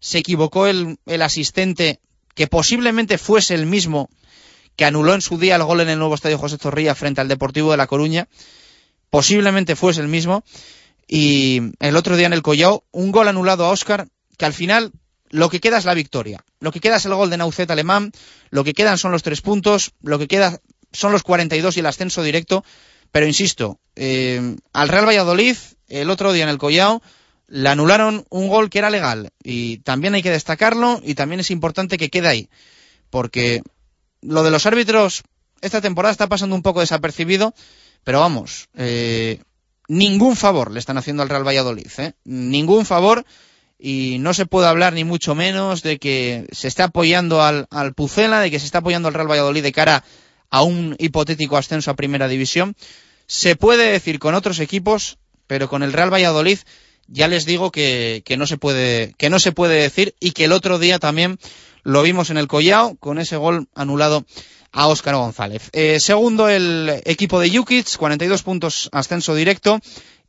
se 0.00 0.18
equivocó 0.18 0.66
el, 0.66 0.98
asistente 1.22 2.00
que 2.34 2.46
posiblemente 2.46 3.18
fuese 3.18 3.54
el 3.54 3.66
mismo 3.66 4.08
que 4.76 4.84
anuló 4.84 5.14
en 5.14 5.20
su 5.20 5.38
día 5.38 5.56
el 5.56 5.64
gol 5.64 5.80
en 5.80 5.88
el 5.88 5.98
nuevo 5.98 6.14
estadio 6.14 6.38
José 6.38 6.56
Zorrilla 6.56 6.94
frente 6.94 7.20
al 7.20 7.28
Deportivo 7.28 7.72
de 7.72 7.76
La 7.76 7.88
Coruña, 7.88 8.28
posiblemente 9.10 9.74
fuese 9.74 10.00
el 10.00 10.08
mismo, 10.08 10.44
y 11.08 11.60
el 11.80 11.96
otro 11.96 12.16
día 12.16 12.26
en 12.26 12.32
el 12.32 12.42
Collao, 12.42 12.84
un 12.92 13.10
gol 13.10 13.26
anulado 13.26 13.64
a 13.64 13.70
Óscar, 13.70 14.06
que 14.36 14.44
al 14.44 14.52
final 14.52 14.92
lo 15.30 15.48
que 15.48 15.58
queda 15.58 15.78
es 15.78 15.84
la 15.84 15.94
victoria, 15.94 16.44
lo 16.60 16.70
que 16.70 16.78
queda 16.78 16.96
es 16.96 17.06
el 17.06 17.14
gol 17.14 17.30
de 17.30 17.38
Naucet 17.38 17.70
alemán, 17.70 18.12
lo 18.50 18.62
que 18.62 18.72
quedan 18.74 18.98
son 18.98 19.10
los 19.10 19.24
tres 19.24 19.40
puntos, 19.40 19.92
lo 20.00 20.18
que 20.18 20.28
queda 20.28 20.60
son 20.92 21.10
los 21.10 21.24
42 21.24 21.76
y 21.76 21.80
el 21.80 21.86
ascenso 21.86 22.22
directo, 22.22 22.64
pero 23.10 23.26
insisto, 23.26 23.80
eh, 23.96 24.56
al 24.72 24.88
Real 24.88 25.06
Valladolid, 25.06 25.56
el 25.88 26.10
otro 26.10 26.32
día 26.32 26.44
en 26.44 26.50
el 26.50 26.58
Collao, 26.58 27.02
le 27.48 27.68
anularon 27.68 28.24
un 28.28 28.48
gol 28.48 28.70
que 28.70 28.78
era 28.78 28.90
legal 28.90 29.30
y 29.42 29.78
también 29.78 30.14
hay 30.14 30.22
que 30.22 30.30
destacarlo 30.30 31.00
y 31.02 31.14
también 31.14 31.40
es 31.40 31.50
importante 31.50 31.96
que 31.96 32.10
quede 32.10 32.28
ahí, 32.28 32.48
porque 33.10 33.62
lo 34.20 34.42
de 34.42 34.50
los 34.50 34.66
árbitros 34.66 35.22
esta 35.60 35.80
temporada 35.80 36.12
está 36.12 36.28
pasando 36.28 36.54
un 36.54 36.62
poco 36.62 36.80
desapercibido, 36.80 37.54
pero 38.04 38.20
vamos, 38.20 38.68
eh, 38.76 39.40
ningún 39.88 40.36
favor 40.36 40.70
le 40.70 40.78
están 40.78 40.98
haciendo 40.98 41.22
al 41.22 41.30
Real 41.30 41.46
Valladolid, 41.46 41.88
¿eh? 41.98 42.12
ningún 42.24 42.84
favor 42.84 43.24
y 43.78 44.18
no 44.20 44.34
se 44.34 44.46
puede 44.46 44.68
hablar 44.68 44.92
ni 44.92 45.04
mucho 45.04 45.34
menos 45.34 45.82
de 45.82 45.98
que 45.98 46.46
se 46.52 46.68
está 46.68 46.84
apoyando 46.84 47.42
al, 47.42 47.66
al 47.70 47.94
Pucela, 47.94 48.40
de 48.40 48.50
que 48.50 48.58
se 48.58 48.66
está 48.66 48.78
apoyando 48.78 49.08
al 49.08 49.14
Real 49.14 49.30
Valladolid 49.30 49.62
de 49.62 49.72
cara 49.72 50.04
a 50.50 50.62
un 50.62 50.96
hipotético 50.98 51.56
ascenso 51.56 51.90
a 51.90 51.96
primera 51.96 52.28
división. 52.28 52.74
Se 53.26 53.56
puede 53.56 53.90
decir 53.92 54.18
con 54.18 54.34
otros 54.34 54.58
equipos, 54.58 55.18
pero 55.46 55.68
con 55.68 55.82
el 55.82 55.92
Real 55.92 56.12
Valladolid 56.12 56.58
ya 57.08 57.28
les 57.28 57.44
digo 57.44 57.70
que, 57.70 58.22
que, 58.24 58.36
no 58.36 58.46
se 58.46 58.56
puede, 58.56 59.14
que 59.18 59.30
no 59.30 59.38
se 59.38 59.52
puede 59.52 59.82
decir 59.82 60.14
y 60.20 60.32
que 60.32 60.44
el 60.44 60.52
otro 60.52 60.78
día 60.78 60.98
también 60.98 61.38
lo 61.82 62.02
vimos 62.02 62.30
en 62.30 62.36
el 62.36 62.48
Collao 62.48 62.96
con 62.96 63.18
ese 63.18 63.36
gol 63.36 63.68
anulado 63.74 64.24
a 64.72 64.86
Óscar 64.86 65.16
González. 65.16 65.70
Eh, 65.72 65.98
segundo 66.00 66.48
el 66.48 67.00
equipo 67.04 67.40
de 67.40 67.50
Jukic, 67.50 67.96
42 67.96 68.42
puntos 68.42 68.88
ascenso 68.92 69.34
directo. 69.34 69.80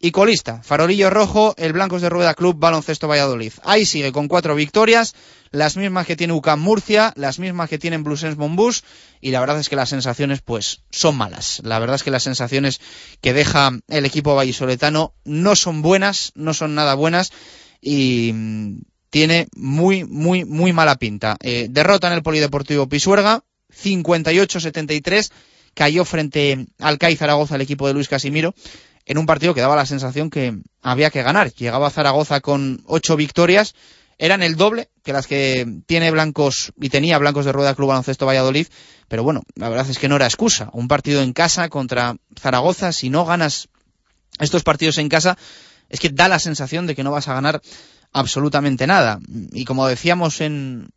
Y 0.02 0.12
colista, 0.12 0.62
Farolillo 0.64 1.10
Rojo, 1.10 1.54
el 1.58 1.74
Blancos 1.74 2.02
de 2.02 2.08
Rueda 2.08 2.34
Club 2.34 2.56
Baloncesto 2.58 3.10
Valladolid. 3.10 3.52
Ahí 3.64 3.86
sigue 3.86 4.14
con 4.14 4.30
cuatro 4.30 4.56
victorias, 4.56 5.14
las 5.52 5.78
mismas 5.78 6.06
que 6.06 6.16
tiene 6.16 6.34
UCAM 6.34 6.60
Murcia, 6.60 7.14
las 7.16 7.40
mismas 7.40 7.70
que 7.70 7.80
tienen 7.80 8.04
Blusens 8.04 8.38
Monbus, 8.38 8.84
y 9.22 9.32
la 9.32 9.40
verdad 9.40 9.60
es 9.60 9.70
que 9.70 9.76
las 9.76 9.90
sensaciones 9.90 10.42
pues 10.42 10.82
son 10.92 11.18
malas. 11.18 11.62
La 11.64 11.80
verdad 11.80 11.96
es 11.96 12.04
que 12.04 12.12
las 12.12 12.24
sensaciones 12.24 12.80
que 13.22 13.34
deja 13.34 13.72
el 13.88 14.06
equipo 14.06 14.36
vallisoletano 14.36 15.14
no 15.26 15.56
son 15.56 15.82
buenas, 15.82 16.32
no 16.36 16.54
son 16.54 16.76
nada 16.76 16.94
buenas, 16.96 17.32
y 17.82 18.32
mm, 18.34 18.82
tiene 19.10 19.48
muy, 19.56 20.04
muy, 20.04 20.46
muy 20.46 20.74
mala 20.74 20.96
pinta. 20.96 21.38
Eh, 21.42 21.68
derrota 21.70 22.08
en 22.08 22.14
el 22.14 22.24
Polideportivo 22.24 22.88
Pisuerga, 22.88 23.44
58-73, 23.84 25.32
cayó 25.74 26.06
frente 26.06 26.68
al 26.80 26.98
CAI 26.98 27.16
Zaragoza 27.16 27.56
el 27.56 27.62
equipo 27.62 27.88
de 27.88 27.94
Luis 27.94 28.08
Casimiro, 28.08 28.54
en 29.06 29.18
un 29.18 29.26
partido 29.26 29.54
que 29.56 29.62
daba 29.62 29.76
la 29.76 29.86
sensación 29.86 30.30
que 30.30 30.60
había 30.82 31.10
que 31.10 31.24
ganar. 31.24 31.52
Llegaba 31.54 31.90
Zaragoza 31.90 32.42
con 32.42 32.84
ocho 32.86 33.16
victorias, 33.16 33.74
eran 34.20 34.44
el 34.44 34.58
doble 34.58 34.90
que 35.02 35.14
las 35.14 35.26
que 35.26 35.66
tiene 35.88 36.12
Blancos 36.12 36.74
y 36.80 36.90
tenía 36.90 37.18
Blancos 37.18 37.46
de 37.46 37.54
Rueda 37.54 37.74
Club 37.74 37.88
Baloncesto 37.88 38.26
Valladolid, 38.26 38.68
pero 39.08 39.24
bueno, 39.24 39.42
la 39.56 39.70
verdad 39.70 39.90
es 39.90 39.98
que 39.98 40.10
no 40.10 40.18
era 40.18 40.26
excusa. 40.26 40.70
Un 40.74 40.90
partido 40.90 41.22
en 41.22 41.34
casa 41.34 41.70
contra 41.70 42.18
Zaragoza, 42.38 42.92
si 42.92 43.10
no 43.10 43.26
ganas 43.26 43.70
estos 44.38 44.64
partidos 44.64 44.98
en 44.98 45.08
casa, 45.10 45.38
es 45.88 46.02
que 46.02 46.10
da 46.10 46.28
la 46.28 46.38
sensación 46.38 46.86
de 46.86 46.96
que 46.96 47.04
no 47.04 47.12
vas 47.12 47.30
a 47.30 47.34
ganar 47.34 47.62
absolutamente 48.12 48.86
nada. 48.88 49.20
Y 49.54 49.64
como 49.64 49.88
decíamos 49.88 50.42
en, 50.42 50.90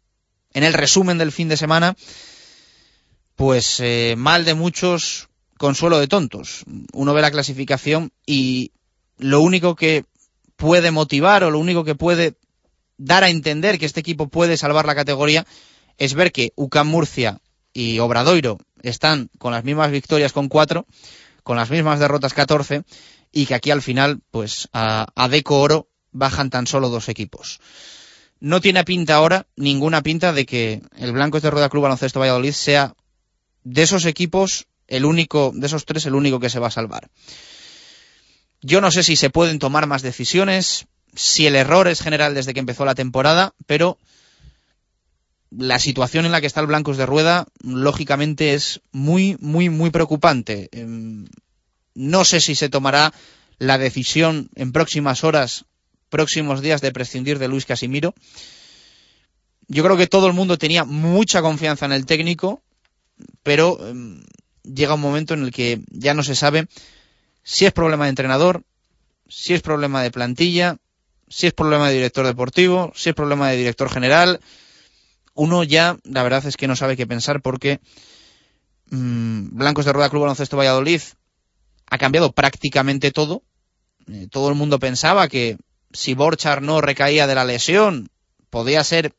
en 0.53 0.65
el 0.65 0.75
resumen 0.75 1.17
del 1.17 1.31
fin 1.31 1.49
de 1.49 1.57
semana, 1.57 1.95
pues 3.37 3.79
eh, 3.79 4.15
mal 4.19 4.45
de 4.45 4.55
muchos, 4.55 5.29
consuelo 5.59 6.01
de 6.01 6.09
tontos. 6.09 6.65
Uno 6.93 7.15
ve 7.15 7.23
la 7.23 7.31
clasificación 7.31 8.13
y 8.27 8.73
lo 9.19 9.41
único 9.41 9.77
que 9.77 10.05
puede 10.57 10.91
motivar 10.91 11.45
o 11.45 11.51
lo 11.51 11.61
único 11.61 11.85
que 11.85 11.95
puede 11.95 12.35
dar 13.05 13.25
a 13.25 13.31
entender 13.31 13.79
que 13.79 13.87
este 13.87 14.01
equipo 14.01 14.29
puede 14.29 14.57
salvar 14.57 14.87
la 14.87 14.95
categoría 14.95 15.45
es 15.99 16.15
ver 16.15 16.31
que 16.31 16.53
UCAM 16.55 16.89
Murcia 16.89 17.41
y 17.73 17.99
Obradoiro 17.99 18.59
están 18.83 19.29
con 19.39 19.53
las 19.53 19.65
mismas 19.65 19.91
victorias 19.91 20.33
con 20.33 20.49
cuatro, 20.49 20.87
con 21.43 21.57
las 21.57 21.71
mismas 21.71 21.99
derrotas 21.99 22.33
14 22.33 22.85
y 23.33 23.47
que 23.47 23.55
aquí 23.55 23.71
al 23.71 23.83
final, 23.83 24.21
pues 24.31 24.69
a, 24.73 25.07
Deco 25.29 25.61
Oro 25.61 25.89
bajan 26.13 26.51
tan 26.51 26.67
solo 26.67 26.91
dos 26.91 27.09
equipos. 27.09 27.61
No 28.39 28.61
tiene 28.61 28.85
pinta 28.85 29.17
ahora, 29.17 29.47
ninguna 29.57 30.03
pinta 30.03 30.33
de 30.33 30.47
que 30.47 30.83
el 30.97 31.13
Blancos 31.13 31.43
de 31.43 31.51
Rueda 31.51 31.71
Club 31.71 31.85
Baloncesto 31.85 32.21
Valladolid 32.21 32.53
sea 32.53 32.95
de 33.65 33.83
esos 33.83 34.05
equipos 34.05 34.67
el 34.87 35.05
único, 35.05 35.53
de 35.55 35.67
esos 35.67 35.87
tres, 35.87 36.07
el 36.07 36.15
único 36.15 36.39
que 36.39 36.51
se 36.51 36.59
va 36.59 36.69
a 36.69 36.73
salvar. 36.73 37.09
Yo 38.61 38.81
no 38.81 38.91
sé 38.91 39.03
si 39.03 39.17
se 39.17 39.31
pueden 39.31 39.59
tomar 39.59 39.87
más 39.87 40.03
decisiones, 40.03 40.87
si 41.15 41.47
el 41.47 41.57
error 41.57 41.89
es 41.89 42.01
general 42.01 42.35
desde 42.35 42.55
que 42.55 42.61
empezó 42.61 42.85
la 42.85 42.95
temporada, 42.95 43.55
pero 43.67 43.99
la 45.51 45.79
situación 45.79 46.25
en 46.25 46.33
la 46.33 46.41
que 46.41 46.47
está 46.47 46.61
el 46.61 46.67
Blancos 46.67 46.97
de 46.97 47.07
Rueda, 47.07 47.47
lógicamente, 47.63 48.55
es 48.55 48.81
muy, 48.91 49.37
muy, 49.41 49.69
muy 49.69 49.91
preocupante. 49.91 50.69
Em, 50.73 51.27
no 51.95 52.25
sé 52.25 52.41
si 52.41 52.55
se 52.55 52.69
tomará 52.69 53.13
la 53.59 53.79
decisión 53.79 54.49
en 54.55 54.73
próximas 54.73 55.25
horas, 55.25 55.67
próximos 56.09 56.63
días, 56.63 56.81
de 56.81 56.93
prescindir 56.93 57.39
de 57.39 57.49
Luis 57.49 57.67
Casimiro. 57.67 58.15
Yo 59.69 59.85
creo 59.85 59.97
que 59.97 60.07
todo 60.07 60.27
el 60.27 60.33
mundo 60.33 60.59
tenía 60.59 60.85
mucha 60.85 61.43
confianza 61.43 61.87
en 61.87 61.93
el 61.93 62.07
técnico, 62.07 62.63
pero 63.43 63.77
um, 63.77 64.23
llega 64.63 64.95
un 64.95 65.01
momento 65.01 65.35
en 65.35 65.45
el 65.45 65.53
que 65.53 65.81
ya 65.91 66.15
no 66.15 66.23
se 66.23 66.35
sabe 66.35 66.67
si 67.43 67.67
es 67.67 67.73
problema 67.73 68.05
de 68.05 68.11
entrenador, 68.11 68.63
si 69.29 69.55
es 69.55 69.63
problema 69.63 70.03
de 70.03 70.11
plantilla, 70.11 70.79
si 71.33 71.47
es 71.47 71.55
problema 71.55 71.89
de 71.89 71.95
director 71.95 72.27
deportivo, 72.27 72.93
si 72.95 73.09
es 73.09 73.15
problema 73.15 73.49
de 73.49 73.57
director 73.57 73.89
general. 73.89 74.41
Uno 75.35 75.65
ya, 75.65 75.97
la 76.05 76.23
verdad 76.23 76.45
es 76.45 76.59
que 76.59 76.69
no 76.69 76.77
sabe 76.77 76.97
qué 76.97 77.07
pensar 77.07 77.41
porque 77.41 77.81
mmm, 78.91 79.57
Blancos 79.57 79.87
de 79.87 79.95
Rueda 79.95 80.11
Club 80.11 80.23
Baloncesto 80.23 80.59
Valladolid 80.59 81.01
ha 81.87 81.99
cambiado 81.99 82.33
prácticamente 82.33 83.13
todo. 83.13 83.43
Eh, 84.09 84.29
todo 84.31 84.51
el 84.51 84.55
mundo 84.55 84.79
pensaba 84.79 85.27
que 85.29 85.57
si 85.93 86.13
Borchar 86.13 86.61
no 86.61 86.83
recaía 86.83 87.27
de 87.27 87.35
la 87.35 87.47
lesión, 87.47 88.11
podía 88.51 88.85
ser 88.85 89.15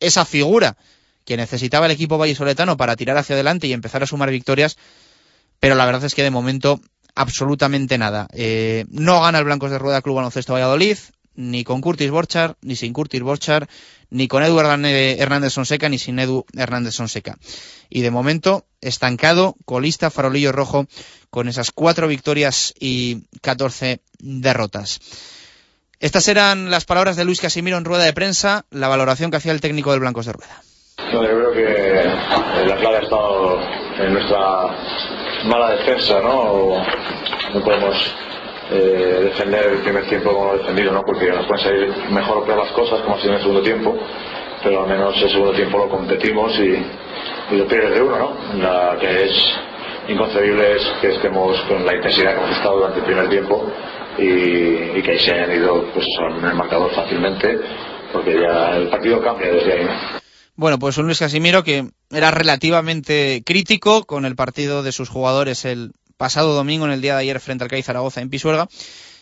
esa 0.00 0.24
figura 0.24 0.78
que 1.26 1.36
necesitaba 1.36 1.86
el 1.86 1.92
equipo 1.92 2.16
vallisoletano 2.16 2.78
para 2.78 2.96
tirar 2.96 3.18
hacia 3.18 3.34
adelante 3.34 3.66
y 3.66 3.74
empezar 3.74 4.02
a 4.02 4.06
sumar 4.06 4.30
victorias, 4.30 4.78
pero 5.60 5.74
la 5.74 5.84
verdad 5.84 6.04
es 6.04 6.14
que 6.14 6.22
de 6.22 6.30
momento 6.30 6.80
absolutamente 7.14 7.98
nada. 7.98 8.26
Eh, 8.32 8.86
no 8.88 9.20
gana 9.20 9.38
el 9.38 9.44
Blancos 9.44 9.70
de 9.70 9.78
Rueda 9.78 10.00
Club 10.00 10.16
Baloncesto 10.16 10.54
Valladolid, 10.54 10.96
ni 11.34 11.64
con 11.64 11.80
Curtis 11.80 12.10
Borchar, 12.10 12.56
ni 12.62 12.76
sin 12.76 12.92
Curtis 12.92 13.22
Borchar, 13.22 13.68
ni 14.10 14.28
con 14.28 14.42
Edu 14.42 14.58
Hernández 14.60 15.52
Sonseca, 15.52 15.88
ni 15.88 15.98
sin 15.98 16.18
Edu 16.18 16.44
Hernández 16.56 16.94
Sonseca. 16.94 17.38
Y 17.88 18.02
de 18.02 18.10
momento, 18.10 18.64
estancado, 18.80 19.56
colista, 19.64 20.10
farolillo 20.10 20.52
rojo, 20.52 20.86
con 21.30 21.48
esas 21.48 21.72
cuatro 21.72 22.08
victorias 22.08 22.74
y 22.78 23.22
catorce 23.40 24.00
derrotas. 24.18 25.00
Estas 25.98 26.26
eran 26.28 26.70
las 26.70 26.84
palabras 26.84 27.16
de 27.16 27.24
Luis 27.24 27.40
Casimiro 27.40 27.78
en 27.78 27.84
rueda 27.84 28.04
de 28.04 28.12
prensa, 28.12 28.66
la 28.70 28.88
valoración 28.88 29.30
que 29.30 29.36
hacía 29.36 29.52
el 29.52 29.60
técnico 29.60 29.92
del 29.92 30.00
Blancos 30.00 30.26
de 30.26 30.32
Rueda. 30.32 30.62
Yo 31.12 31.20
creo 31.20 31.52
que 31.52 32.66
la 32.66 32.76
clave 32.76 32.96
ha 32.96 33.02
estado 33.02 33.60
en 33.98 34.12
nuestra 34.12 35.46
mala 35.46 35.70
defensa, 35.76 36.20
¿no? 36.20 36.82
No 37.54 37.64
podemos 37.64 37.96
eh, 38.72 39.20
defender 39.24 39.72
el 39.72 39.78
primer 39.78 40.08
tiempo 40.08 40.32
como 40.32 40.56
defendido, 40.56 40.92
¿no? 40.92 41.02
Porque 41.02 41.30
nos 41.30 41.46
pueden 41.46 41.64
salir 41.64 42.10
mejor 42.10 42.48
o 42.48 42.56
las 42.56 42.72
cosas, 42.72 43.00
como 43.02 43.16
ha 43.16 43.18
sido 43.20 43.30
en 43.30 43.36
el 43.36 43.42
segundo 43.42 43.62
tiempo, 43.62 43.98
pero 44.62 44.82
al 44.82 44.88
menos 44.88 45.14
el 45.22 45.30
segundo 45.30 45.52
tiempo 45.52 45.78
lo 45.78 45.88
competimos 45.88 46.58
y, 46.58 47.54
y 47.54 47.56
lo 47.56 47.66
pierdes 47.66 47.94
de 47.94 48.02
uno, 48.02 48.36
¿no? 48.54 48.98
Que 48.98 49.24
es 49.24 49.32
inconcebible 50.08 50.76
es 50.76 50.82
que 51.00 51.14
estemos 51.14 51.60
con 51.68 51.84
la 51.84 51.94
intensidad 51.94 52.34
que 52.34 52.44
hemos 52.44 52.56
estado 52.56 52.76
durante 52.76 53.00
el 53.00 53.04
primer 53.04 53.28
tiempo 53.28 53.72
y, 54.18 55.02
que 55.02 55.10
ahí 55.12 55.18
se 55.18 55.32
hayan 55.32 55.52
ido 55.52 55.92
pues, 55.92 56.06
en 56.38 56.44
el 56.44 56.54
marcador 56.54 56.92
fácilmente, 56.94 57.58
porque 58.12 58.40
ya 58.40 58.76
el 58.76 58.88
partido 58.88 59.22
cambia 59.22 59.52
desde 59.52 59.72
ahí, 59.72 59.84
¿no? 59.84 60.22
Bueno, 60.54 60.78
pues 60.78 60.98
un 60.98 61.06
Luis 61.06 61.18
Casimiro 61.18 61.64
que 61.64 61.88
era 62.10 62.30
relativamente 62.30 63.42
crítico 63.44 64.04
con 64.04 64.26
el 64.26 64.36
partido 64.36 64.82
de 64.82 64.92
sus 64.92 65.08
jugadores 65.08 65.64
el 65.64 65.92
pasado 66.22 66.54
domingo 66.54 66.84
en 66.84 66.92
el 66.92 67.00
día 67.00 67.14
de 67.14 67.22
ayer 67.22 67.40
frente 67.40 67.64
al 67.64 67.70
CAI 67.70 67.82
Zaragoza 67.82 68.20
en 68.20 68.30
Pisuerga 68.30 68.68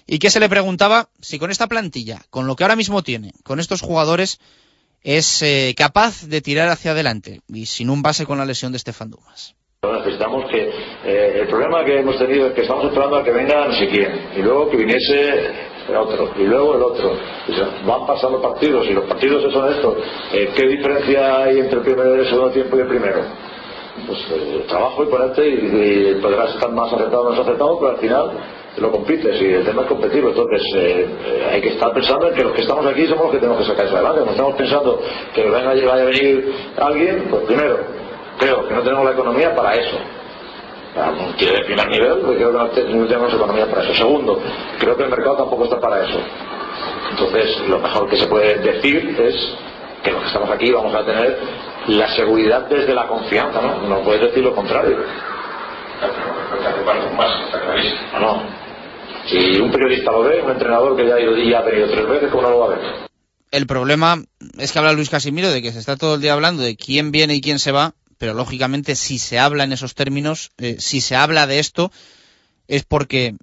y 0.07 0.19
que 0.19 0.28
se 0.28 0.38
le 0.38 0.50
preguntaba 0.50 1.09
si 1.19 1.38
con 1.38 1.50
esta 1.50 1.66
plantilla, 1.66 2.19
con 2.28 2.47
lo 2.47 2.57
que 2.57 2.64
ahora 2.64 2.76
mismo 2.76 3.02
tiene, 3.02 3.33
con 3.42 3.59
estos 3.59 3.80
jugadores, 3.80 4.38
es 5.02 5.40
eh, 5.40 5.75
capaz 5.78 6.26
de 6.26 6.42
tirar 6.42 6.69
hacia 6.69 6.90
adelante 6.90 7.40
y 7.49 7.64
sin 7.64 7.88
un 7.88 8.02
base 8.02 8.26
con 8.26 8.37
la 8.37 8.45
lesión 8.45 8.73
de 8.73 8.76
Estefan 8.76 9.09
Dumas. 9.09 9.54
Necesitamos 9.83 10.45
que 10.50 10.69
eh, 11.07 11.40
el 11.40 11.49
problema 11.49 11.87
que 11.87 12.00
hemos 12.00 12.19
tenido 12.19 12.49
es 12.49 12.52
que 12.52 12.61
estamos 12.61 12.85
esperando 12.85 13.16
a 13.16 13.25
que 13.25 13.30
venga 13.30 13.66
no 13.66 13.73
sé 13.73 13.88
quién 13.88 14.12
y 14.37 14.42
luego 14.42 14.69
que 14.69 14.76
viniese 14.76 15.30
el 15.88 15.97
otro 15.97 16.35
y 16.37 16.42
luego 16.42 16.75
el 16.75 16.83
otro. 16.83 17.16
van 17.87 18.07
pasando 18.07 18.42
partidos 18.42 18.87
y 18.87 18.92
los 18.92 19.09
partidos 19.09 19.50
son 19.50 19.73
estos. 19.73 19.97
Eh, 20.35 20.52
¿Qué 20.54 20.66
diferencia 20.69 21.45
hay 21.45 21.61
entre 21.61 21.78
el 21.78 21.83
primer 21.83 22.07
y 22.09 22.21
el 22.21 22.28
segundo 22.28 22.50
tiempo 22.50 22.76
y 22.76 22.80
el 22.80 22.88
primero? 22.88 23.50
Pues 24.06 24.18
eh, 24.30 24.64
trabajo 24.68 25.02
y 25.02 25.06
ponerte 25.06 25.49
y, 25.49 26.18
podrás 26.23 26.54
estar 26.54 26.70
más 26.70 26.92
acertado 26.92 27.23
o 27.23 27.30
menos 27.30 27.47
acertado, 27.47 27.78
pero 27.78 27.92
al 27.92 27.99
final 27.99 28.30
lo 28.78 28.92
compites 28.92 29.42
y 29.42 29.47
el 29.47 29.64
tema 29.64 29.82
es 29.82 29.88
competitivo. 29.88 30.28
Entonces 30.28 30.62
hay 31.50 31.61
que 31.61 31.70
estar 31.70 31.92
pensando 31.92 32.28
en 32.28 32.35
que 32.35 32.44
los 32.44 32.52
que 32.52 32.62
estamos 32.62 32.87
aquí 32.87 33.06
somos 33.06 33.25
los 33.25 33.32
que 33.32 33.38
tenemos 33.38 33.59
que 33.59 33.66
sacar 33.66 33.87
eso 33.87 33.97
adelante. 33.97 34.23
No 34.25 34.30
estamos 34.30 34.54
pensando 34.54 35.00
que 35.35 35.42
venga, 35.42 35.75
vaya 35.75 35.92
a 35.92 36.04
venir 36.04 36.54
alguien, 36.78 37.26
pues 37.30 37.42
primero 37.44 37.78
creo 38.38 38.66
que 38.66 38.75
no 38.75 38.82
tenemos 38.82 39.04
la 39.04 39.12
economía 39.12 39.54
para 39.54 39.75
eso. 39.75 39.97
De 41.38 41.64
primer 41.64 41.88
nivel, 41.88 42.18
porque 42.18 42.37
creo 42.37 42.50
que 42.50 42.94
no 42.94 43.06
tenemos 43.06 43.32
economía 43.32 43.66
para 43.66 43.82
eso. 43.82 43.94
Segundo, 43.94 44.40
creo 44.78 44.97
que 44.97 45.04
el 45.04 45.11
mercado 45.11 45.37
tampoco 45.37 45.64
está 45.64 45.78
para 45.78 46.04
eso. 46.04 46.18
Entonces, 47.11 47.68
lo 47.68 47.78
mejor 47.78 48.09
que 48.09 48.16
se 48.16 48.26
puede 48.26 48.59
decir 48.59 49.16
es 49.20 49.54
que 50.02 50.11
los 50.11 50.23
que 50.23 50.26
estamos 50.28 50.50
aquí 50.50 50.73
vamos 50.73 50.94
a 50.94 51.04
tener 51.04 51.38
la 51.90 52.14
seguridad 52.14 52.68
desde 52.68 52.94
la 52.94 53.09
confianza, 53.09 53.61
¿no? 53.61 53.88
No 53.88 54.04
puedes 54.04 54.23
decir 54.23 54.44
lo 54.44 54.54
contrario. 54.54 54.97
No. 58.20 58.42
Si 59.28 59.61
un 59.61 59.70
periodista 59.70 60.12
lo 60.12 60.23
ve, 60.23 60.40
un 60.42 60.50
entrenador 60.50 60.97
que 60.97 61.06
ya 61.06 61.14
ha 61.14 61.20
ido 61.20 61.37
y 61.37 61.52
ha 61.52 61.62
venido 61.62 61.90
tres 61.90 62.09
veces, 62.09 62.30
¿cómo 62.30 62.42
no 62.42 62.50
lo 62.50 62.59
va 62.61 62.66
a 62.66 62.68
ver? 62.76 62.78
El 63.50 63.66
problema 63.66 64.23
es 64.59 64.73
que 64.73 64.78
habla 64.78 64.92
Luis 64.92 65.11
Casimiro 65.11 65.50
de 65.50 65.62
que 65.62 65.73
se 65.73 65.80
está 65.80 65.97
todo 65.97 66.14
el 66.14 66.20
día 66.20 66.32
hablando 66.32 66.62
de 66.62 66.76
quién 66.76 67.11
viene 67.11 67.35
y 67.35 67.40
quién 67.40 67.59
se 67.59 67.73
va, 67.73 67.94
pero 68.18 68.35
lógicamente 68.35 68.94
si 68.94 69.18
se 69.18 69.38
habla 69.38 69.64
en 69.64 69.73
esos 69.73 69.94
términos, 69.94 70.52
eh, 70.59 70.76
si 70.78 71.00
se 71.00 71.16
habla 71.16 71.49
de 71.49 71.59
esto, 71.59 71.90
es 72.68 72.85
porque 72.85 73.35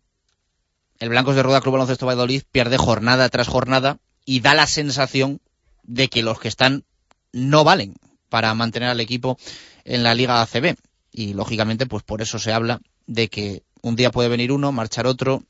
el 0.99 1.09
Blancos 1.09 1.35
de 1.35 1.43
Rueda 1.43 1.59
Club 1.59 1.73
Baloncesto 1.73 2.05
Valladolid 2.05 2.43
pierde 2.49 2.77
jornada 2.77 3.27
tras 3.27 3.47
jornada 3.47 3.97
y 4.25 4.39
da 4.39 4.53
la 4.53 4.67
sensación 4.67 5.41
de 5.83 6.07
que 6.07 6.23
los 6.23 6.39
que 6.39 6.47
están 6.47 6.85
no 7.33 7.65
valen 7.65 7.95
para 8.29 8.53
mantener 8.53 8.89
al 8.89 8.99
equipo 8.99 9.37
en 9.83 10.03
la 10.03 10.15
Liga 10.15 10.41
ACB. 10.41 10.75
Y 11.11 11.33
lógicamente, 11.33 11.85
pues 11.85 12.03
por 12.03 12.21
eso 12.21 12.39
se 12.39 12.53
habla 12.53 12.81
de 13.05 13.29
que 13.29 13.63
un 13.81 13.95
día 13.95 14.11
puede 14.11 14.29
venir 14.29 14.51
uno, 14.51 14.71
marchar 14.71 15.07
otro 15.07 15.43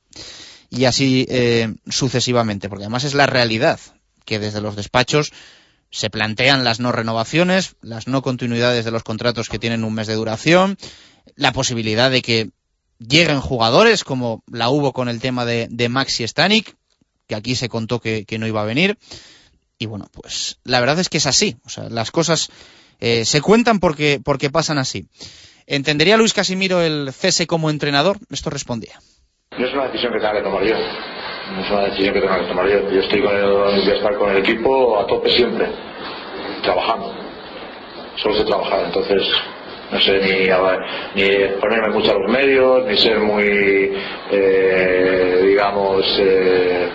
y 0.69 0.85
así 0.85 1.25
eh, 1.29 1.73
sucesivamente, 1.89 2.69
porque 2.69 2.85
además 2.85 3.03
es 3.03 3.13
la 3.13 3.25
realidad 3.25 3.79
que 4.25 4.39
desde 4.39 4.61
los 4.61 4.75
despachos 4.75 5.31
se 5.89 6.09
plantean 6.09 6.63
las 6.63 6.79
no 6.79 6.91
renovaciones, 6.91 7.75
las 7.81 8.07
no 8.07 8.21
continuidades 8.21 8.85
de 8.85 8.91
los 8.91 9.03
contratos 9.03 9.47
que 9.49 9.59
tienen 9.59 9.83
un 9.83 9.93
mes 9.93 10.07
de 10.07 10.15
duración, 10.15 10.77
la 11.35 11.53
posibilidad 11.53 12.11
de 12.11 12.21
que 12.21 12.49
lleguen 12.99 13.39
jugadores, 13.39 14.03
como 14.03 14.43
la 14.51 14.69
hubo 14.69 14.91
con 14.91 15.07
el 15.07 15.21
tema 15.21 15.45
de, 15.45 15.89
Maxi 15.89 16.27
Stanik, 16.27 16.75
que 17.27 17.35
aquí 17.35 17.55
se 17.55 17.69
contó 17.69 17.99
que, 17.99 18.25
no 18.37 18.47
iba 18.47 18.61
a 18.61 18.65
venir. 18.65 18.97
Y 19.79 19.85
bueno, 19.85 20.05
pues 20.11 20.59
la 20.63 20.79
verdad 20.79 20.99
es 20.99 21.09
que 21.09 21.17
es 21.17 21.27
así. 21.27 21.57
O 21.65 21.69
sea, 21.69 21.89
las 21.89 22.11
cosas 22.11 22.49
eh, 22.99 23.25
se 23.25 23.41
cuentan 23.41 23.79
porque, 23.79 24.19
porque 24.23 24.49
pasan 24.49 24.77
así. 24.77 25.07
¿Entendería 25.65 26.17
Luis 26.17 26.33
Casimiro 26.33 26.81
el 26.81 27.11
cese 27.13 27.45
como 27.45 27.69
entrenador? 27.69 28.17
Esto 28.29 28.49
respondía. 28.49 28.99
No 29.57 29.65
es 29.65 29.73
una 29.73 29.87
decisión 29.87 30.13
que 30.13 30.19
tenga 30.19 30.33
que 30.33 30.43
tomar 30.43 30.63
yo 30.63 30.75
no 31.51 31.61
es 31.61 31.71
una 31.71 31.83
decisión 31.85 32.13
que 32.13 32.21
tenga 32.21 32.39
que 32.39 32.47
tomar 32.47 32.67
yo. 32.67 32.89
Yo 32.91 32.99
estoy 32.99 33.21
con 33.21 33.35
el, 33.35 33.51
voy 33.51 33.91
a 33.91 33.95
estar 33.95 34.15
con 34.15 34.31
el 34.31 34.37
equipo 34.37 34.99
a 34.99 35.07
tope 35.07 35.29
siempre, 35.29 35.67
trabajando. 36.63 37.13
Solo 38.17 38.35
sé 38.35 38.45
trabajar, 38.45 38.85
entonces 38.85 39.23
no 39.91 40.01
sé 40.01 40.19
ni, 40.19 41.21
ni 41.21 41.59
ponerme 41.59 41.89
mucho 41.93 42.11
a 42.11 42.19
los 42.19 42.31
medios, 42.31 42.85
ni 42.85 42.97
ser 42.97 43.19
muy, 43.19 43.93
eh, 44.31 45.39
digamos, 45.43 46.03
eh, 46.19 46.89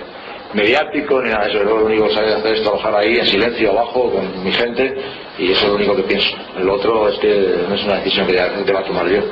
mediático, 0.54 1.20
ni 1.22 1.30
nada 1.30 1.44
de 1.44 1.50
eso. 1.52 1.64
Lo 1.64 1.84
único 1.84 2.08
que 2.08 2.14
sabía 2.14 2.36
hacer 2.36 2.54
es 2.54 2.62
trabajar 2.62 2.94
ahí 2.94 3.18
en 3.18 3.26
silencio, 3.26 3.70
abajo, 3.70 4.10
con 4.10 4.44
mi 4.44 4.52
gente, 4.52 4.94
y 5.38 5.52
eso 5.52 5.62
es 5.62 5.68
lo 5.68 5.74
único 5.76 5.96
que 5.96 6.02
pienso. 6.02 6.30
El 6.56 6.68
otro 6.68 7.08
es 7.08 7.18
que 7.18 7.64
no 7.68 7.74
es 7.74 7.84
una 7.84 7.96
decisión 7.96 8.26
que 8.26 8.32
te 8.32 8.72
va 8.72 8.80
a 8.80 8.84
tomar 8.84 9.08
yo 9.08 9.22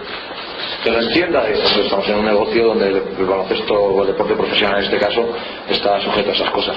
que 0.83 0.91
lo 0.91 1.00
entienda. 1.03 1.49
estamos 1.49 2.09
en 2.09 2.17
un 2.17 2.25
negocio 2.25 2.67
donde 2.67 2.89
el, 2.89 3.27
baloncesto 3.27 3.75
o 3.75 4.03
el 4.03 4.09
deporte 4.09 4.35
profesional 4.35 4.79
en 4.79 4.85
este 4.85 4.99
caso 4.99 5.33
está 5.69 6.00
sujeto 6.03 6.31
a 6.31 6.35
esas 6.35 6.50
cosas. 6.50 6.77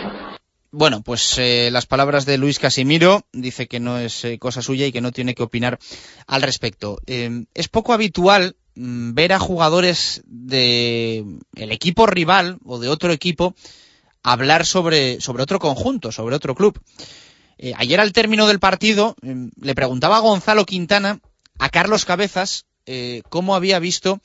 Bueno, 0.72 1.02
pues 1.04 1.38
eh, 1.38 1.70
las 1.72 1.86
palabras 1.86 2.26
de 2.26 2.38
Luis 2.38 2.58
Casimiro, 2.58 3.26
dice 3.32 3.68
que 3.68 3.80
no 3.80 4.00
es 4.00 4.26
eh, 4.26 4.40
cosa 4.40 4.62
suya 4.62 4.88
y 4.88 4.92
que 4.92 5.02
no 5.02 5.12
tiene 5.12 5.36
que 5.36 5.44
opinar 5.44 5.78
al 6.26 6.42
respecto. 6.42 6.98
Eh, 7.06 7.46
es 7.54 7.68
poco 7.68 7.94
habitual 7.94 8.56
mm, 8.76 9.14
ver 9.14 9.34
a 9.34 9.40
jugadores 9.40 10.24
del 10.26 11.40
el 11.56 11.72
equipo 11.72 12.08
rival 12.08 12.58
o 12.66 12.80
de 12.80 12.90
otro 12.90 13.12
equipo 13.12 13.54
hablar 14.24 14.66
sobre, 14.66 15.22
sobre 15.22 15.44
otro 15.44 15.60
conjunto, 15.60 16.12
sobre 16.12 16.36
otro 16.36 16.56
club. 16.56 16.80
ayer 17.78 18.00
al 18.00 18.14
término 18.14 18.48
del 18.48 18.60
partido 18.60 19.16
le 19.22 19.76
preguntaba 19.76 20.18
a 20.18 20.22
Gonzalo 20.22 20.66
Quintana 20.66 21.20
a 21.60 21.70
Carlos 21.70 22.06
Cabezas 22.06 22.66
eh, 22.86 23.22
cómo 23.30 23.56
había 23.56 23.80
visto 23.80 24.20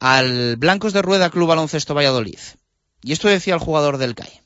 al 0.00 0.56
Blancos 0.56 0.92
de 0.92 1.02
Rueda 1.02 1.30
Club 1.30 1.48
Baloncesto 1.48 1.94
Valladolid. 1.94 2.38
Y 3.02 3.12
esto 3.12 3.28
decía 3.28 3.54
el 3.54 3.60
jugador 3.60 3.98
del 3.98 4.14
CAI. 4.14 4.40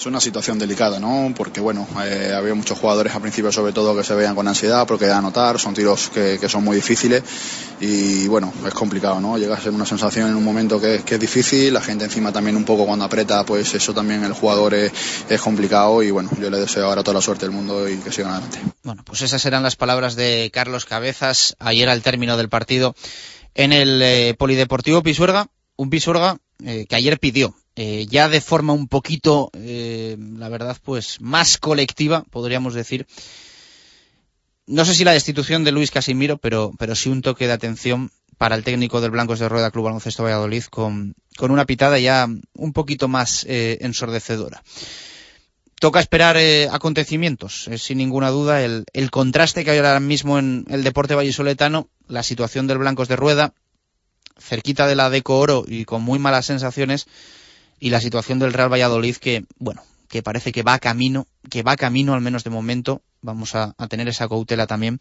Es 0.00 0.06
una 0.06 0.18
situación 0.18 0.58
delicada, 0.58 0.98
¿no? 0.98 1.30
Porque, 1.36 1.60
bueno, 1.60 1.86
eh, 2.02 2.32
había 2.34 2.54
muchos 2.54 2.78
jugadores 2.78 3.14
al 3.14 3.20
principio, 3.20 3.52
sobre 3.52 3.74
todo, 3.74 3.94
que 3.94 4.02
se 4.02 4.14
veían 4.14 4.34
con 4.34 4.48
ansiedad 4.48 4.86
porque 4.86 5.04
de 5.04 5.12
anotar, 5.12 5.60
son 5.60 5.74
tiros 5.74 6.08
que, 6.08 6.38
son 6.48 6.64
muy 6.64 6.76
difíciles 6.76 7.22
y, 7.80 8.26
bueno, 8.26 8.50
es 8.66 8.72
complicado, 8.72 9.20
¿no? 9.20 9.36
Llega 9.36 9.56
a 9.56 9.60
ser 9.60 9.72
una 9.72 9.84
sensación 9.84 10.30
en 10.30 10.36
un 10.36 10.42
momento 10.42 10.80
que, 10.80 11.02
es 11.06 11.20
difícil, 11.20 11.74
la 11.74 11.82
gente 11.82 12.06
encima 12.06 12.32
también 12.32 12.56
un 12.56 12.64
poco 12.64 12.86
cuando 12.86 13.04
aprieta, 13.04 13.44
pues 13.44 13.74
eso 13.74 13.92
también 13.92 14.24
el 14.24 14.32
jugador 14.32 14.72
es, 14.72 14.90
complicado 15.42 16.02
y, 16.02 16.10
bueno, 16.10 16.30
yo 16.40 16.48
le 16.48 16.58
deseo 16.58 16.86
ahora 16.86 17.02
toda 17.02 17.16
la 17.16 17.20
suerte 17.20 17.44
del 17.44 17.54
mundo 17.54 17.86
y 17.86 17.98
que 17.98 18.10
sigan 18.10 18.32
adelante. 18.32 18.58
Bueno, 18.82 19.02
pues 19.04 19.20
esas 19.20 19.44
eran 19.44 19.62
las 19.62 19.76
palabras 19.76 20.16
de 20.16 20.50
Carlos 20.50 20.86
Cabezas 20.86 21.56
ayer 21.58 21.90
al 21.90 22.00
término 22.00 22.38
del 22.38 22.48
partido 22.48 22.94
en 23.54 23.74
el 23.74 24.00
eh, 24.00 24.34
Polideportivo 24.38 25.02
Pisuerga, 25.02 25.48
un 25.76 25.90
Pisuerga 25.90 26.38
eh, 26.64 26.86
que 26.88 26.96
ayer 26.96 27.18
pidió 27.18 27.54
eh, 27.76 28.06
ya 28.08 28.28
de 28.28 28.40
forma 28.40 28.72
un 28.72 28.88
poquito, 28.88 29.50
eh, 29.54 30.16
la 30.18 30.48
verdad, 30.48 30.76
pues 30.82 31.20
más 31.20 31.58
colectiva, 31.58 32.24
podríamos 32.30 32.74
decir. 32.74 33.06
No 34.66 34.84
sé 34.84 34.94
si 34.94 35.04
la 35.04 35.12
destitución 35.12 35.64
de 35.64 35.72
Luis 35.72 35.90
Casimiro, 35.90 36.38
pero, 36.38 36.72
pero 36.78 36.94
sí 36.94 37.08
un 37.08 37.22
toque 37.22 37.46
de 37.46 37.52
atención 37.52 38.10
para 38.38 38.54
el 38.54 38.64
técnico 38.64 39.00
del 39.00 39.10
Blancos 39.10 39.38
de 39.38 39.48
Rueda 39.48 39.70
Club 39.70 39.84
Baloncesto 39.84 40.22
Valladolid 40.22 40.64
con, 40.64 41.14
con 41.36 41.50
una 41.50 41.66
pitada 41.66 41.98
ya 41.98 42.28
un 42.54 42.72
poquito 42.72 43.08
más 43.08 43.44
eh, 43.48 43.78
ensordecedora. 43.80 44.62
Toca 45.80 46.00
esperar 46.00 46.36
acontecimientos, 46.70 47.70
sin 47.78 47.98
ninguna 47.98 48.28
duda, 48.28 48.62
el, 48.62 48.84
el 48.92 49.10
contraste 49.10 49.64
que 49.64 49.70
hay 49.70 49.78
ahora 49.78 49.98
mismo 49.98 50.38
en 50.38 50.66
el 50.68 50.84
deporte 50.84 51.14
vallisoletano, 51.14 51.88
la 52.06 52.22
situación 52.22 52.66
del 52.66 52.76
Blancos 52.76 53.08
de 53.08 53.16
Rueda, 53.16 53.54
cerquita 54.38 54.86
de 54.86 54.96
la 54.96 55.10
Deco 55.10 55.38
Oro 55.38 55.64
y 55.66 55.84
con 55.84 56.02
muy 56.02 56.18
malas 56.18 56.46
sensaciones, 56.46 57.06
y 57.80 57.90
la 57.90 58.00
situación 58.00 58.38
del 58.38 58.52
Real 58.52 58.72
Valladolid 58.72 59.16
que, 59.16 59.44
bueno, 59.58 59.82
que 60.08 60.22
parece 60.22 60.52
que 60.52 60.62
va 60.62 60.78
camino, 60.78 61.26
que 61.48 61.62
va 61.62 61.76
camino 61.76 62.14
al 62.14 62.20
menos 62.20 62.44
de 62.44 62.50
momento, 62.50 63.02
vamos 63.22 63.54
a, 63.54 63.74
tener 63.88 64.08
esa 64.08 64.28
cautela 64.28 64.66
también 64.66 65.00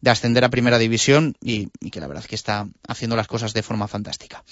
de 0.00 0.10
ascender 0.10 0.44
a 0.44 0.50
primera 0.50 0.78
división 0.78 1.36
y, 1.40 1.68
que 1.90 2.00
la 2.00 2.06
verdad 2.06 2.24
es 2.24 2.28
que 2.28 2.34
está 2.34 2.66
haciendo 2.88 3.16
las 3.16 3.28
cosas 3.28 3.52
de 3.54 3.62
forma 3.62 3.88
fantástica. 3.88 4.42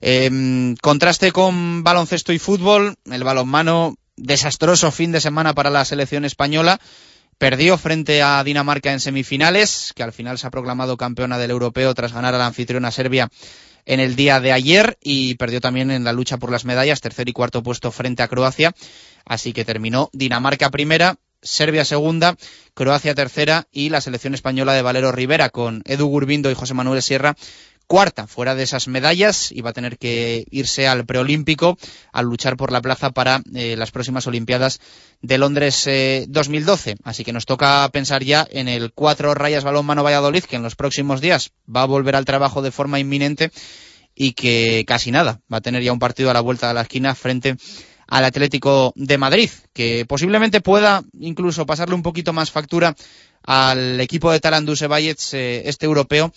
Em, 0.00 0.74
contraste 0.76 1.32
con 1.32 1.82
baloncesto 1.82 2.32
y 2.32 2.38
fútbol, 2.38 2.96
el 3.04 3.24
balonmano, 3.24 3.96
desastroso 4.16 4.90
fin 4.90 5.12
de 5.12 5.20
semana 5.20 5.54
para 5.54 5.70
la 5.70 5.84
selección 5.84 6.24
española, 6.24 6.80
perdió 7.38 7.76
frente 7.76 8.22
a 8.22 8.42
Dinamarca 8.44 8.92
en 8.92 9.00
semifinales, 9.00 9.92
que 9.94 10.02
al 10.02 10.12
final 10.12 10.38
se 10.38 10.46
ha 10.46 10.50
proclamado 10.50 10.96
campeona 10.96 11.38
del 11.38 11.50
europeo 11.50 11.94
tras 11.94 12.12
ganar 12.12 12.34
a 12.34 12.38
la 12.38 12.46
anfitriona 12.46 12.90
Serbia 12.90 13.28
en 13.86 14.00
el 14.00 14.16
día 14.16 14.40
de 14.40 14.52
ayer 14.52 14.98
y 15.00 15.36
perdió 15.36 15.60
también 15.60 15.90
en 15.90 16.04
la 16.04 16.12
lucha 16.12 16.36
por 16.36 16.50
las 16.50 16.64
medallas, 16.64 17.00
tercer 17.00 17.28
y 17.28 17.32
cuarto 17.32 17.62
puesto 17.62 17.90
frente 17.90 18.22
a 18.22 18.28
Croacia. 18.28 18.74
Así 19.24 19.52
que 19.52 19.64
terminó 19.64 20.10
Dinamarca 20.12 20.70
primera, 20.70 21.16
Serbia 21.40 21.84
segunda, 21.84 22.36
Croacia 22.74 23.14
tercera 23.14 23.68
y 23.72 23.88
la 23.88 24.00
selección 24.00 24.34
española 24.34 24.74
de 24.74 24.82
Valero 24.82 25.12
Rivera 25.12 25.48
con 25.48 25.82
Edu 25.86 26.06
Gurbindo 26.06 26.50
y 26.50 26.54
José 26.54 26.74
Manuel 26.74 27.02
Sierra 27.02 27.36
cuarta 27.86 28.26
fuera 28.26 28.54
de 28.54 28.64
esas 28.64 28.88
medallas 28.88 29.52
y 29.52 29.60
va 29.60 29.70
a 29.70 29.72
tener 29.72 29.98
que 29.98 30.44
irse 30.50 30.88
al 30.88 31.06
preolímpico 31.06 31.78
a 32.12 32.22
luchar 32.22 32.56
por 32.56 32.72
la 32.72 32.80
plaza 32.80 33.10
para 33.10 33.42
eh, 33.54 33.76
las 33.76 33.90
próximas 33.90 34.26
Olimpiadas 34.26 34.80
de 35.22 35.38
Londres 35.38 35.88
2012. 36.28 36.90
Eh, 36.90 36.96
Así 37.04 37.24
que 37.24 37.32
nos 37.32 37.46
toca 37.46 37.88
pensar 37.92 38.24
ya 38.24 38.46
en 38.50 38.68
el 38.68 38.92
cuatro 38.92 39.34
rayas 39.34 39.64
balón 39.64 39.86
mano 39.86 40.02
Valladolid, 40.02 40.44
que 40.44 40.56
en 40.56 40.62
los 40.62 40.76
próximos 40.76 41.20
días 41.20 41.52
va 41.74 41.82
a 41.82 41.86
volver 41.86 42.16
al 42.16 42.24
trabajo 42.24 42.62
de 42.62 42.72
forma 42.72 42.98
inminente 42.98 43.50
y 44.14 44.32
que 44.32 44.84
casi 44.86 45.10
nada 45.10 45.40
va 45.52 45.58
a 45.58 45.60
tener 45.60 45.82
ya 45.82 45.92
un 45.92 45.98
partido 45.98 46.30
a 46.30 46.34
la 46.34 46.40
vuelta 46.40 46.68
de 46.68 46.74
la 46.74 46.82
esquina 46.82 47.14
frente 47.14 47.56
al 48.08 48.24
Atlético 48.24 48.92
de 48.96 49.18
Madrid, 49.18 49.50
que 49.72 50.06
posiblemente 50.06 50.60
pueda 50.60 51.02
incluso 51.18 51.66
pasarle 51.66 51.94
un 51.94 52.02
poquito 52.02 52.32
más 52.32 52.50
factura 52.50 52.94
al 53.42 54.00
equipo 54.00 54.30
de 54.30 54.40
Talandus 54.40 54.86
Bayets, 54.86 55.34
eh, 55.34 55.68
este 55.68 55.86
europeo, 55.86 56.32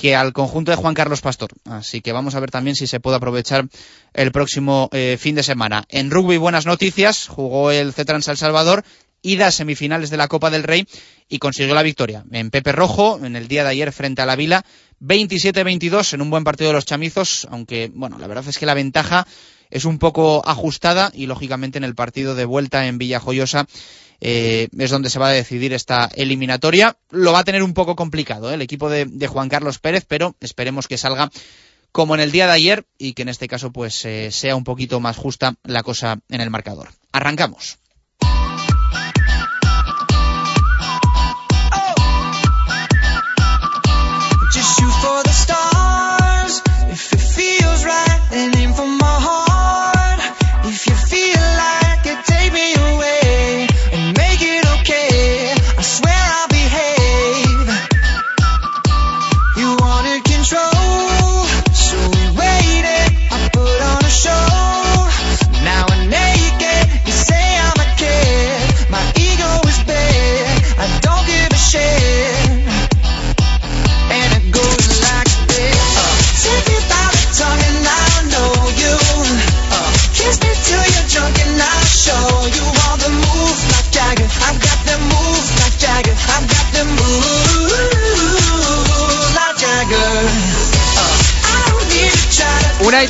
que 0.00 0.16
al 0.16 0.32
conjunto 0.32 0.70
de 0.70 0.78
Juan 0.78 0.94
Carlos 0.94 1.20
Pastor. 1.20 1.50
Así 1.66 2.00
que 2.00 2.12
vamos 2.12 2.34
a 2.34 2.40
ver 2.40 2.50
también 2.50 2.74
si 2.74 2.86
se 2.86 3.00
puede 3.00 3.18
aprovechar 3.18 3.68
el 4.14 4.32
próximo 4.32 4.88
eh, 4.92 5.18
fin 5.20 5.34
de 5.34 5.42
semana. 5.42 5.84
En 5.90 6.10
rugby, 6.10 6.38
buenas 6.38 6.64
noticias. 6.64 7.28
Jugó 7.28 7.70
el 7.70 7.92
Cetrans 7.92 8.26
El 8.28 8.38
Salvador, 8.38 8.82
ida 9.20 9.48
a 9.48 9.50
semifinales 9.50 10.08
de 10.08 10.16
la 10.16 10.26
Copa 10.26 10.48
del 10.48 10.62
Rey 10.62 10.86
y 11.28 11.38
consiguió 11.38 11.74
la 11.74 11.82
victoria. 11.82 12.24
En 12.32 12.50
Pepe 12.50 12.72
Rojo, 12.72 13.20
en 13.22 13.36
el 13.36 13.46
día 13.46 13.62
de 13.62 13.68
ayer 13.68 13.92
frente 13.92 14.22
a 14.22 14.26
la 14.26 14.36
Vila, 14.36 14.64
27-22 15.02 16.14
en 16.14 16.22
un 16.22 16.30
buen 16.30 16.44
partido 16.44 16.70
de 16.70 16.74
los 16.76 16.86
chamizos, 16.86 17.46
aunque, 17.50 17.90
bueno, 17.92 18.18
la 18.18 18.26
verdad 18.26 18.48
es 18.48 18.56
que 18.56 18.64
la 18.64 18.72
ventaja 18.72 19.26
es 19.70 19.84
un 19.84 19.98
poco 19.98 20.42
ajustada 20.46 21.10
y 21.14 21.26
lógicamente 21.26 21.78
en 21.78 21.84
el 21.84 21.94
partido 21.94 22.34
de 22.34 22.44
vuelta 22.44 22.86
en 22.86 22.98
Villajoyosa 22.98 23.66
eh, 24.20 24.68
es 24.76 24.90
donde 24.90 25.10
se 25.10 25.18
va 25.18 25.28
a 25.28 25.32
decidir 25.32 25.72
esta 25.72 26.10
eliminatoria. 26.14 26.96
Lo 27.10 27.32
va 27.32 27.40
a 27.40 27.44
tener 27.44 27.62
un 27.62 27.74
poco 27.74 27.96
complicado 27.96 28.50
eh, 28.50 28.54
el 28.54 28.62
equipo 28.62 28.90
de, 28.90 29.26
Juan 29.26 29.48
Carlos 29.48 29.78
Pérez, 29.78 30.04
pero 30.06 30.36
esperemos 30.40 30.88
que 30.88 30.98
salga 30.98 31.30
como 31.92 32.14
en 32.14 32.20
el 32.20 32.30
día 32.30 32.46
de 32.46 32.52
ayer 32.52 32.86
y 32.98 33.14
que 33.14 33.22
en 33.22 33.28
este 33.28 33.48
caso 33.48 33.72
pues 33.72 34.04
eh, 34.04 34.30
sea 34.30 34.54
un 34.56 34.64
poquito 34.64 35.00
más 35.00 35.16
justa 35.16 35.54
la 35.64 35.82
cosa 35.82 36.18
en 36.28 36.40
el 36.40 36.50
marcador. 36.50 36.88
Arrancamos. 37.12 37.78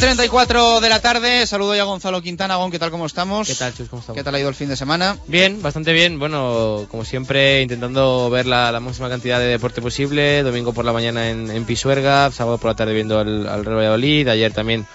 3.34 0.01 0.81
de 0.81 0.89
la 0.89 1.03
tarde, 1.03 1.47
saludo 1.47 1.75
ya 1.75 1.83
a 1.83 1.85
Gonzalo 1.85 2.23
Quintana. 2.23 2.57
Gon, 2.57 2.71
¿qué 2.71 2.79
tal, 2.79 2.91
cómo 2.91 3.05
estamos? 3.05 3.47
¿Qué 3.47 3.55
tal, 3.55 3.75
Chus, 3.75 3.91
cómo 3.91 4.01
estamos? 4.01 4.17
¿Qué 4.17 4.25
tal 4.25 4.35
ha 4.35 4.41
ido 4.41 4.49
el 4.49 4.55
fin 4.55 4.71
de 4.71 4.77
semana? 4.77 5.19
Bien, 5.27 5.61
bastante 5.61 5.93
bien. 5.93 6.19
Bueno, 6.19 6.87
como 6.91 7.05
siempre, 7.05 7.61
intentando 7.61 8.31
ver 8.31 8.47
la, 8.47 8.73
la 8.73 8.81
máxima 8.81 9.11
cantidad 9.11 9.39
de 9.39 9.45
deporte 9.45 9.83
posible. 9.83 10.43
Domingo 10.43 10.73
por 10.73 10.87
la 10.87 10.95
mañana 10.95 11.29
en, 11.29 11.51
en 11.51 11.67
Pisuerga, 11.67 12.31
sábado 12.31 12.57
por 12.57 12.71
la 12.71 12.77
tarde 12.77 12.95
viendo 12.95 13.19
al, 13.19 13.47
al 13.47 13.63
Real 13.63 13.77
Valladolid, 13.77 14.29
ayer 14.29 14.55
también 14.55 14.87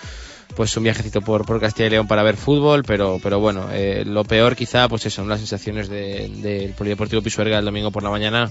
pues 0.55 0.75
un 0.75 0.83
viajecito 0.83 1.21
por, 1.21 1.45
por 1.45 1.59
Castilla 1.59 1.85
y 1.85 1.91
León 1.91 2.07
para 2.07 2.23
ver 2.23 2.35
fútbol, 2.35 2.83
pero, 2.83 3.19
pero 3.21 3.39
bueno, 3.39 3.67
eh, 3.73 4.05
lo 4.07 4.23
peor 4.23 4.55
quizá 4.55 4.89
pues 4.89 5.05
eso, 5.05 5.17
son 5.17 5.29
las 5.29 5.37
sensaciones 5.39 5.87
del 5.87 6.41
de, 6.41 6.67
de 6.67 6.73
Polideportivo 6.75 7.21
Pisuerga 7.21 7.59
el 7.59 7.65
domingo 7.65 7.91
por 7.91 8.01
la 8.01 8.09
mañana 8.09 8.49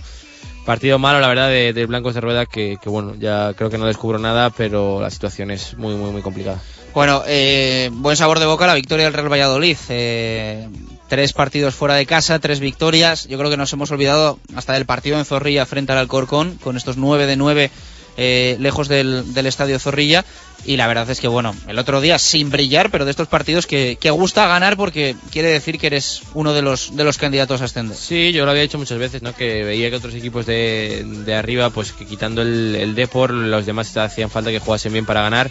Partido 0.65 0.99
malo, 0.99 1.21
la 1.21 1.29
verdad, 1.29 1.49
de, 1.49 1.73
de 1.73 1.87
Blancos 1.87 2.15
de 2.15 2.21
Rueda, 2.21 2.47
que, 2.47 2.79
que, 2.83 2.89
bueno, 2.89 3.15
ya 3.19 3.53
creo 3.55 3.69
que 3.69 3.79
no 3.79 3.87
descubro 3.87 4.19
nada, 4.19 4.51
pero 4.51 5.01
la 5.01 5.11
situación 5.11 5.51
es 5.51 5.77
muy, 5.77 5.95
muy, 5.95 6.11
muy 6.11 6.23
complicada. 6.23 6.61
Bueno, 6.95 7.23
eh, 7.27 7.91
buen 7.93 8.17
sabor 8.17 8.39
de 8.39 8.47
boca 8.47 8.67
la 8.67 8.75
victoria 8.75 9.05
del 9.05 9.15
Real 9.15 9.31
Valladolid. 9.31 9.77
Eh, 9.89 10.69
tres 11.09 11.33
partidos 11.33 11.75
fuera 11.75 11.97
de 11.97 12.07
casa, 12.07 12.39
tres 12.39 12.61
victorias. 12.61 13.27
Yo 13.27 13.37
creo 13.37 13.51
que 13.51 13.57
nos 13.57 13.73
hemos 13.73 13.91
olvidado 13.91 14.39
hasta 14.55 14.73
del 14.75 14.87
partido 14.87 15.19
en 15.19 15.25
Zorrilla 15.25 15.67
frente 15.67 15.93
al 15.93 15.99
Alcorcón, 15.99 16.57
con 16.63 16.77
estos 16.77 16.97
nueve 16.97 17.27
de 17.27 17.37
nueve 17.37 17.71
eh, 18.17 18.57
lejos 18.61 18.89
del, 18.89 19.25
estadio 19.47 19.79
Zorrilla. 19.79 20.25
Y 20.67 20.79
la 20.79 20.87
verdad 20.87 21.11
es 21.11 21.21
que, 21.21 21.29
bueno, 21.29 21.55
el 21.69 21.79
otro 21.79 22.01
día 22.01 22.19
sin 22.19 22.49
brillar, 22.49 22.91
pero 22.91 23.05
de 23.05 23.11
estos 23.11 23.29
partidos 23.29 23.67
que, 23.67 23.99
que, 24.01 24.11
gusta 24.11 24.47
ganar 24.47 24.79
porque 24.79 25.15
quiere 25.31 25.49
decir 25.49 25.79
que 25.79 25.89
eres 25.89 26.23
uno 26.33 26.55
de 26.55 26.63
los, 26.63 26.91
candidatos 27.19 27.61
a 27.61 27.65
ascender. 27.65 27.97
Sí, 27.97 28.33
yo 28.33 28.45
lo 28.47 28.51
había 28.51 28.63
dicho 28.63 28.79
muchas 28.79 28.99
veces, 28.99 29.21
¿no? 29.21 29.35
Que 29.35 29.63
veía 29.63 29.91
que 29.91 29.97
otros 29.97 30.15
equipos 30.15 30.47
de, 30.47 31.35
arriba, 31.37 31.69
pues 31.71 31.93
que 31.93 32.07
quitando 32.07 32.41
el, 32.41 32.75
el 32.77 33.51
los 33.51 33.67
demás 33.67 33.95
hacían 33.97 34.31
falta 34.31 34.51
que 34.51 34.59
jugasen 34.59 34.93
bien 34.93 35.05
para 35.05 35.23
ganar. 35.23 35.51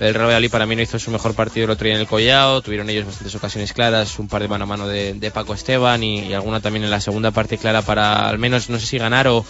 El 0.00 0.14
Real 0.14 0.26
Valladolid 0.26 0.50
para 0.50 0.66
mí 0.66 0.74
no 0.74 0.82
hizo 0.82 0.98
su 0.98 1.12
mejor 1.12 1.34
partido 1.34 1.66
el 1.66 1.70
otro 1.70 1.84
día 1.84 1.94
en 1.94 2.00
el 2.00 2.08
Collao, 2.08 2.60
tuvieron 2.60 2.90
ellos 2.90 3.06
bastantes 3.06 3.36
ocasiones 3.36 3.72
claras, 3.72 4.18
un 4.18 4.26
par 4.26 4.42
de 4.42 4.48
mano 4.48 4.64
a 4.64 4.66
mano 4.66 4.88
de, 4.88 5.14
de 5.14 5.30
Paco 5.30 5.54
Esteban 5.54 6.02
y, 6.02 6.22
y, 6.22 6.34
alguna 6.34 6.58
también 6.58 6.82
en 6.82 6.90
la 6.90 7.00
segunda 7.00 7.30
parte 7.30 7.56
clara 7.56 7.82
para 7.82 8.28
al 8.28 8.38
menos, 8.40 8.68
no 8.68 8.80
sé 8.80 8.86
si 8.86 8.98
ganar 8.98 9.28
o, 9.28 9.44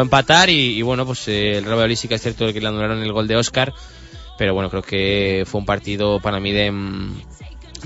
empatar 0.00 0.50
y, 0.50 0.80
bueno, 0.82 1.06
pues 1.06 1.28
eh, 1.28 1.58
el 1.58 1.64
Real 1.64 1.76
Valladolid 1.76 1.96
sí 1.96 2.08
que 2.08 2.14
es 2.14 2.22
cierto 2.22 2.52
que 2.52 2.60
le 2.60 2.68
anularon 2.68 3.02
el 3.02 3.12
gol 3.12 3.28
de 3.28 3.36
Oscar, 3.36 3.72
pero 4.38 4.54
bueno, 4.54 4.70
creo 4.70 4.82
que 4.82 5.44
fue 5.46 5.60
un 5.60 5.66
partido 5.66 6.20
para 6.20 6.40
mí 6.40 6.52
de, 6.52 6.66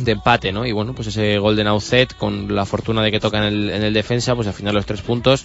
empate, 0.06 0.52
¿no? 0.52 0.66
Y 0.66 0.72
bueno, 0.72 0.94
pues 0.94 1.08
ese 1.08 1.38
gol 1.38 1.56
de 1.56 1.64
Naucet 1.64 2.16
con 2.16 2.54
la 2.54 2.64
fortuna 2.64 3.02
de 3.02 3.10
que 3.10 3.20
toca 3.20 3.38
en 3.38 3.44
el, 3.44 3.70
en 3.70 3.82
el 3.82 3.94
defensa, 3.94 4.34
pues 4.34 4.48
al 4.48 4.54
final 4.54 4.74
los 4.74 4.86
tres 4.86 5.02
puntos 5.02 5.44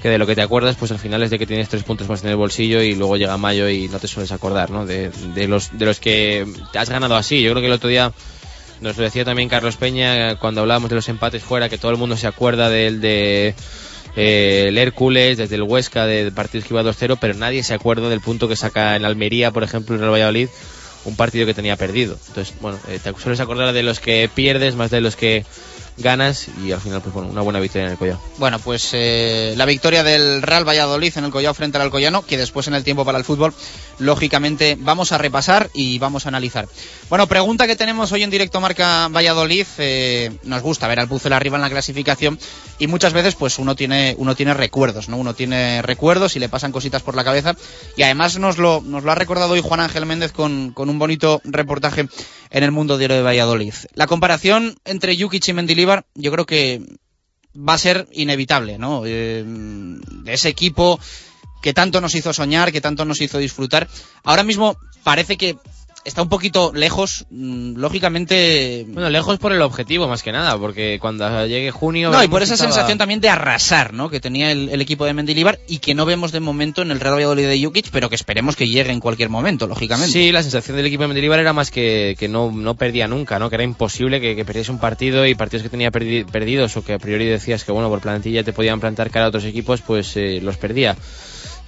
que 0.00 0.08
de 0.08 0.18
lo 0.18 0.26
que 0.26 0.36
te 0.36 0.42
acuerdas, 0.42 0.76
pues 0.76 0.92
al 0.92 0.98
final 0.98 1.22
es 1.22 1.30
de 1.30 1.38
que 1.38 1.46
tienes 1.46 1.68
tres 1.68 1.82
puntos 1.82 2.08
más 2.08 2.22
en 2.22 2.30
el 2.30 2.36
bolsillo 2.36 2.82
y 2.82 2.94
luego 2.94 3.16
llega 3.16 3.36
mayo 3.36 3.68
y 3.68 3.88
no 3.88 3.98
te 3.98 4.06
sueles 4.06 4.30
acordar, 4.30 4.70
¿no? 4.70 4.86
De, 4.86 5.10
de 5.34 5.48
los, 5.48 5.76
de 5.76 5.86
los 5.86 5.98
que 5.98 6.46
has 6.74 6.88
ganado 6.88 7.16
así. 7.16 7.42
Yo 7.42 7.50
creo 7.50 7.62
que 7.62 7.66
el 7.66 7.72
otro 7.72 7.88
día 7.88 8.12
nos 8.80 8.96
lo 8.96 9.02
decía 9.02 9.24
también 9.24 9.48
Carlos 9.48 9.76
Peña 9.76 10.36
cuando 10.36 10.60
hablábamos 10.60 10.90
de 10.90 10.96
los 10.96 11.08
empates 11.08 11.42
fuera, 11.42 11.68
que 11.68 11.78
todo 11.78 11.90
el 11.90 11.96
mundo 11.96 12.16
se 12.16 12.26
acuerda 12.26 12.70
del 12.70 13.00
de 13.00 13.54
eh, 14.20 14.64
el 14.66 14.78
Hércules, 14.78 15.38
desde 15.38 15.54
el 15.54 15.62
Huesca, 15.62 16.04
de 16.04 16.32
partidos 16.32 16.66
que 16.66 16.74
iba 16.74 16.82
2-0, 16.82 17.18
pero 17.20 17.34
nadie 17.34 17.62
se 17.62 17.72
acuerda 17.72 18.08
del 18.08 18.20
punto 18.20 18.48
que 18.48 18.56
saca 18.56 18.96
en 18.96 19.04
Almería, 19.04 19.52
por 19.52 19.62
ejemplo, 19.62 19.94
en 19.94 20.02
el 20.02 20.10
Valladolid, 20.10 20.48
un 21.04 21.14
partido 21.14 21.46
que 21.46 21.54
tenía 21.54 21.76
perdido. 21.76 22.18
Entonces, 22.26 22.52
bueno, 22.60 22.80
eh, 22.88 22.98
te 23.00 23.14
sueles 23.14 23.38
acordar 23.38 23.72
de 23.72 23.84
los 23.84 24.00
que 24.00 24.28
pierdes 24.34 24.74
más 24.74 24.90
de 24.90 25.00
los 25.00 25.14
que 25.14 25.44
ganas 25.98 26.48
y 26.64 26.72
al 26.72 26.80
final 26.80 27.00
pues 27.00 27.14
bueno, 27.14 27.30
una 27.30 27.42
buena 27.42 27.60
victoria 27.60 27.86
en 27.86 27.92
el 27.92 27.98
Collao. 27.98 28.20
Bueno, 28.38 28.58
pues 28.58 28.90
eh, 28.92 29.54
la 29.56 29.64
victoria 29.64 30.02
del 30.02 30.42
Real 30.42 30.66
Valladolid 30.66 31.12
en 31.16 31.24
el 31.24 31.30
Collao 31.30 31.54
frente 31.54 31.78
al 31.78 31.82
Alcoyano, 31.82 32.24
que 32.24 32.38
después 32.38 32.68
en 32.68 32.74
el 32.74 32.84
tiempo 32.84 33.04
para 33.04 33.18
el 33.18 33.24
fútbol, 33.24 33.52
lógicamente 33.98 34.76
vamos 34.78 35.12
a 35.12 35.18
repasar 35.18 35.70
y 35.74 35.98
vamos 35.98 36.26
a 36.26 36.28
analizar. 36.28 36.68
Bueno, 37.08 37.26
pregunta 37.26 37.66
que 37.66 37.76
tenemos 37.76 38.12
hoy 38.12 38.22
en 38.22 38.30
directo 38.30 38.60
Marca 38.60 39.08
Valladolid, 39.08 39.66
eh, 39.78 40.30
nos 40.44 40.62
gusta 40.62 40.88
ver 40.88 41.00
al 41.00 41.08
Puzzle 41.08 41.34
arriba 41.34 41.56
en 41.56 41.62
la 41.62 41.70
clasificación 41.70 42.38
y 42.78 42.86
muchas 42.86 43.12
veces 43.12 43.34
pues 43.34 43.58
uno 43.58 43.74
tiene, 43.74 44.14
uno 44.18 44.34
tiene 44.34 44.54
recuerdos, 44.54 45.08
¿no? 45.08 45.16
Uno 45.16 45.34
tiene 45.34 45.82
recuerdos 45.82 46.36
y 46.36 46.38
le 46.38 46.48
pasan 46.48 46.72
cositas 46.72 47.02
por 47.02 47.16
la 47.16 47.24
cabeza 47.24 47.54
y 47.96 48.02
además 48.02 48.38
nos 48.38 48.58
lo, 48.58 48.82
nos 48.84 49.04
lo 49.04 49.12
ha 49.12 49.14
recordado 49.14 49.52
hoy 49.52 49.60
Juan 49.60 49.80
Ángel 49.80 50.06
Méndez 50.06 50.32
con, 50.32 50.72
con 50.72 50.88
un 50.88 50.98
bonito 50.98 51.40
reportaje 51.44 52.08
en 52.50 52.64
el 52.64 52.70
Mundo 52.70 52.98
Diario 52.98 53.16
de 53.16 53.22
Valladolid. 53.22 53.74
La 53.94 54.06
comparación 54.06 54.76
entre 54.84 55.20
Jukic 55.20 55.48
y 55.48 55.52
Mendilibar 55.52 55.87
yo 56.14 56.32
creo 56.32 56.46
que 56.46 56.82
va 57.56 57.74
a 57.74 57.78
ser 57.78 58.06
inevitable, 58.12 58.78
¿no? 58.78 59.02
Eh, 59.06 59.44
de 59.46 60.32
ese 60.32 60.48
equipo 60.48 61.00
que 61.62 61.74
tanto 61.74 62.00
nos 62.00 62.14
hizo 62.14 62.32
soñar, 62.32 62.72
que 62.72 62.80
tanto 62.80 63.04
nos 63.04 63.20
hizo 63.20 63.38
disfrutar. 63.38 63.88
Ahora 64.22 64.42
mismo 64.42 64.76
parece 65.02 65.36
que 65.36 65.56
está 66.08 66.22
un 66.22 66.28
poquito 66.28 66.72
lejos, 66.74 67.26
mm, 67.30 67.76
lógicamente. 67.76 68.84
Bueno, 68.88 69.10
lejos 69.10 69.38
por 69.38 69.52
el 69.52 69.62
objetivo 69.62 70.08
más 70.08 70.22
que 70.22 70.32
nada, 70.32 70.58
porque 70.58 70.98
cuando 71.00 71.46
llegue 71.46 71.70
junio. 71.70 72.10
No, 72.10 72.22
y 72.22 72.28
por 72.28 72.42
esa 72.42 72.56
sensación 72.56 72.98
también 72.98 73.20
de 73.20 73.28
arrasar, 73.28 73.92
¿no? 73.92 74.10
Que 74.10 74.20
tenía 74.20 74.50
el, 74.50 74.80
equipo 74.80 75.04
de 75.04 75.12
Mendilibar 75.12 75.58
y 75.68 75.78
que 75.78 75.94
no 75.94 76.06
vemos 76.06 76.32
de 76.32 76.40
momento 76.40 76.82
en 76.82 76.90
el 76.90 77.00
Real 77.00 77.14
Valladolid 77.14 77.46
de 77.46 77.62
Jukic, 77.62 77.90
pero 77.90 78.08
que 78.08 78.14
esperemos 78.14 78.56
que 78.56 78.68
llegue 78.68 78.90
en 78.90 79.00
cualquier 79.00 79.28
momento, 79.28 79.66
lógicamente. 79.66 80.12
Sí, 80.12 80.32
la 80.32 80.42
sensación 80.42 80.76
del 80.76 80.86
equipo 80.86 81.02
de 81.02 81.08
Mendilibar 81.08 81.38
era 81.38 81.52
más 81.52 81.70
que, 81.70 82.16
que 82.18 82.28
no, 82.28 82.50
no 82.50 82.74
perdía 82.74 83.06
nunca, 83.06 83.38
¿no? 83.38 83.50
Que 83.50 83.56
era 83.56 83.64
imposible 83.64 84.20
que, 84.20 84.34
que 84.34 84.44
perdiese 84.44 84.72
un 84.72 84.78
partido 84.78 85.26
y 85.26 85.34
partidos 85.34 85.62
que 85.62 85.68
tenía 85.68 85.90
perdidos 85.90 86.76
o 86.76 86.84
que 86.84 86.94
a 86.94 86.98
priori 86.98 87.26
decías 87.26 87.64
que, 87.64 87.72
bueno, 87.72 87.88
por 87.88 88.00
plantilla 88.00 88.42
te 88.42 88.52
podían 88.52 88.80
plantar 88.80 89.10
cara 89.10 89.26
a 89.26 89.28
otros 89.28 89.44
equipos, 89.44 89.82
pues 89.82 90.16
eh, 90.16 90.40
los 90.42 90.56
perdía. 90.56 90.96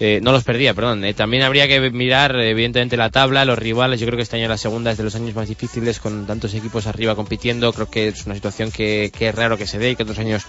Eh, 0.03 0.19
no 0.23 0.33
los 0.33 0.45
perdía, 0.45 0.73
perdón. 0.73 1.05
Eh, 1.05 1.13
también 1.13 1.43
habría 1.43 1.69
que 1.69 1.91
mirar, 1.91 2.35
evidentemente, 2.35 2.97
la 2.97 3.11
tabla, 3.11 3.45
los 3.45 3.59
rivales. 3.59 4.01
Yo 4.01 4.07
creo 4.07 4.17
que 4.17 4.23
este 4.23 4.37
año 4.37 4.49
la 4.49 4.57
segunda 4.57 4.91
es 4.91 4.97
de 4.97 5.05
los 5.05 5.15
años 5.15 5.35
más 5.35 5.47
difíciles 5.47 6.01
con 6.01 6.27
tantos 6.27 6.55
equipos 6.55 6.87
arriba 6.87 7.15
compitiendo. 7.15 7.71
Creo 7.75 7.91
que 7.91 8.09
es 8.09 8.25
una 8.25 8.35
situación 8.35 8.71
que, 8.71 9.13
es 9.15 9.35
raro 9.35 9.59
que 9.59 9.67
se 9.67 9.79
dé 9.79 9.91
y 9.91 9.97
que 9.97 10.05
otros 10.05 10.19
años 10.19 10.45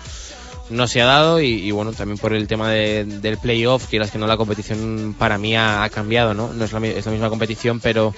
no 0.69 0.87
se 0.87 1.01
ha 1.01 1.05
dado. 1.05 1.41
Y, 1.41 1.69
bueno, 1.71 1.91
también 1.91 2.17
por 2.17 2.31
el 2.33 2.47
tema 2.47 2.71
del 2.71 3.37
playoff, 3.41 3.87
que 3.87 3.99
que 3.99 4.17
no 4.17 4.25
la 4.25 4.37
competición 4.37 5.15
para 5.19 5.37
mí 5.37 5.53
ha, 5.57 5.87
cambiado, 5.93 6.33
¿no? 6.33 6.53
No 6.53 6.63
es 6.63 6.71
la, 6.71 6.79
misma 6.79 7.29
competición, 7.29 7.81
pero 7.81 8.15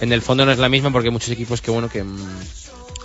en 0.00 0.12
el 0.12 0.22
fondo 0.22 0.46
no 0.46 0.52
es 0.52 0.58
la 0.58 0.68
misma 0.68 0.92
porque 0.92 1.08
hay 1.08 1.12
muchos 1.12 1.30
equipos 1.30 1.60
que, 1.60 1.72
bueno, 1.72 1.88
que 1.88 2.04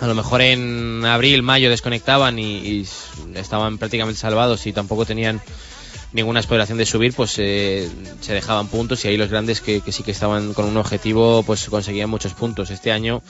a 0.00 0.06
lo 0.06 0.14
mejor 0.14 0.42
en 0.42 1.04
abril, 1.04 1.42
mayo 1.42 1.70
desconectaban 1.70 2.38
y, 2.38 2.86
estaban 3.34 3.78
prácticamente 3.78 4.20
salvados 4.20 4.64
y 4.68 4.72
tampoco 4.72 5.04
tenían 5.04 5.40
ninguna 6.12 6.40
exploración 6.40 6.78
de 6.78 6.86
subir, 6.86 7.12
pues 7.14 7.34
eh, 7.38 7.88
se 8.20 8.34
dejaban 8.34 8.68
puntos 8.68 9.04
y 9.04 9.08
ahí 9.08 9.16
los 9.16 9.30
grandes 9.30 9.60
que, 9.60 9.80
que, 9.80 9.92
sí 9.92 10.02
que 10.02 10.10
estaban 10.10 10.54
con 10.54 10.66
un 10.66 10.76
objetivo, 10.76 11.42
pues 11.42 11.68
conseguían 11.68 12.10
muchos 12.10 12.34
puntos. 12.34 12.70
Este 12.70 12.92
año 12.92 13.22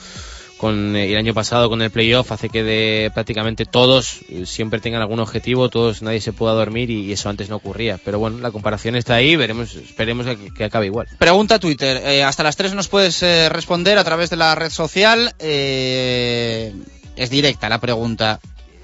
con 0.59 0.95
eh, 0.95 1.11
el 1.11 1.17
año 1.17 1.33
pasado 1.33 1.69
con 1.69 1.81
el 1.81 1.89
playoff 1.89 2.31
hace 2.31 2.49
que 2.49 2.63
de 2.63 3.11
prácticamente 3.13 3.65
todos 3.65 4.19
eh, 4.29 4.45
siempre 4.45 4.79
tengan 4.79 5.01
algún 5.01 5.19
objetivo, 5.19 5.69
todos 5.69 6.01
nadie 6.01 6.21
se 6.21 6.33
pueda 6.33 6.53
dormir 6.53 6.91
y, 6.91 7.11
eso 7.11 7.29
antes 7.29 7.49
no 7.49 7.55
ocurría. 7.55 7.99
Pero 8.03 8.19
bueno, 8.19 8.37
la 8.39 8.51
comparación 8.51 8.95
está 8.95 9.15
ahí, 9.15 9.35
veremos, 9.35 9.73
esperemos 9.75 10.27
que, 10.55 10.63
acabe 10.63 10.87
igual. 10.87 11.07
Pregunta 11.17 11.57
Twitter, 11.57 12.01
eh, 12.05 12.23
hasta 12.23 12.43
las 12.43 12.57
3 12.57 12.75
nos 12.75 12.89
puedes 12.89 13.21
responder 13.49 13.97
a 13.97 14.03
través 14.03 14.29
de 14.29 14.35
la 14.35 14.53
red 14.53 14.69
social. 14.69 15.33
es 15.39 17.29
directa 17.29 17.69
la 17.69 17.79
pregunta. 17.79 18.39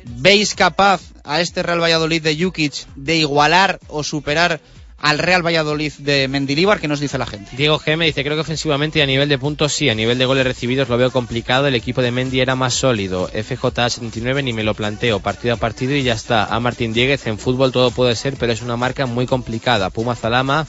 ¿Veis 0.06 0.56
capaz 0.56 1.02
a 1.24 1.42
este 1.42 1.64
Real 1.64 1.82
Valladolid 1.82 2.22
de 2.22 2.38
Jukic 2.38 2.86
de 2.96 3.18
igualar 3.18 3.80
o 3.88 4.04
superar 4.04 4.62
al 5.00 5.20
Real 5.20 5.46
Valladolid 5.46 5.94
de 6.00 6.28
Mendilíbar, 6.28 6.80
¿qué 6.80 6.88
nos 6.88 7.00
dice 7.00 7.18
la 7.18 7.26
gente? 7.26 7.56
Diego 7.56 7.80
G 7.80 7.98
me 7.98 8.06
dice, 8.06 8.24
creo 8.24 8.36
que 8.36 8.42
ofensivamente 8.42 9.00
y 9.00 9.02
a 9.02 9.06
nivel 9.06 9.30
de 9.30 9.38
puntos 9.38 9.74
sí, 9.74 9.90
a 9.90 9.96
nivel 9.96 10.18
de 10.18 10.26
goles 10.26 10.46
recibidos 10.46 10.90
lo 10.90 10.98
veo 10.98 11.12
complicado, 11.12 11.68
el 11.68 11.76
equipo 11.76 12.02
de 12.02 12.12
Mendy 12.12 12.40
era 12.40 12.56
más 12.56 12.74
sólido, 12.74 13.30
FJ79 13.30 14.44
ni 14.44 14.54
me 14.54 14.64
lo 14.64 14.74
planteo, 14.74 15.20
partido 15.20 15.56
a 15.56 15.58
partido 15.58 15.96
y 15.96 16.04
ya 16.04 16.14
está. 16.14 16.46
A 16.46 16.60
Martín 16.60 16.94
Dieguez, 16.94 17.28
en 17.28 17.38
fútbol 17.38 17.72
todo 17.72 17.92
puede 17.92 18.16
ser, 18.16 18.36
pero 18.40 18.54
es 18.54 18.62
una 18.62 18.78
marca 18.78 19.06
muy 19.06 19.26
complicada. 19.26 19.90
Puma 19.90 20.16
Zalama, 20.16 20.66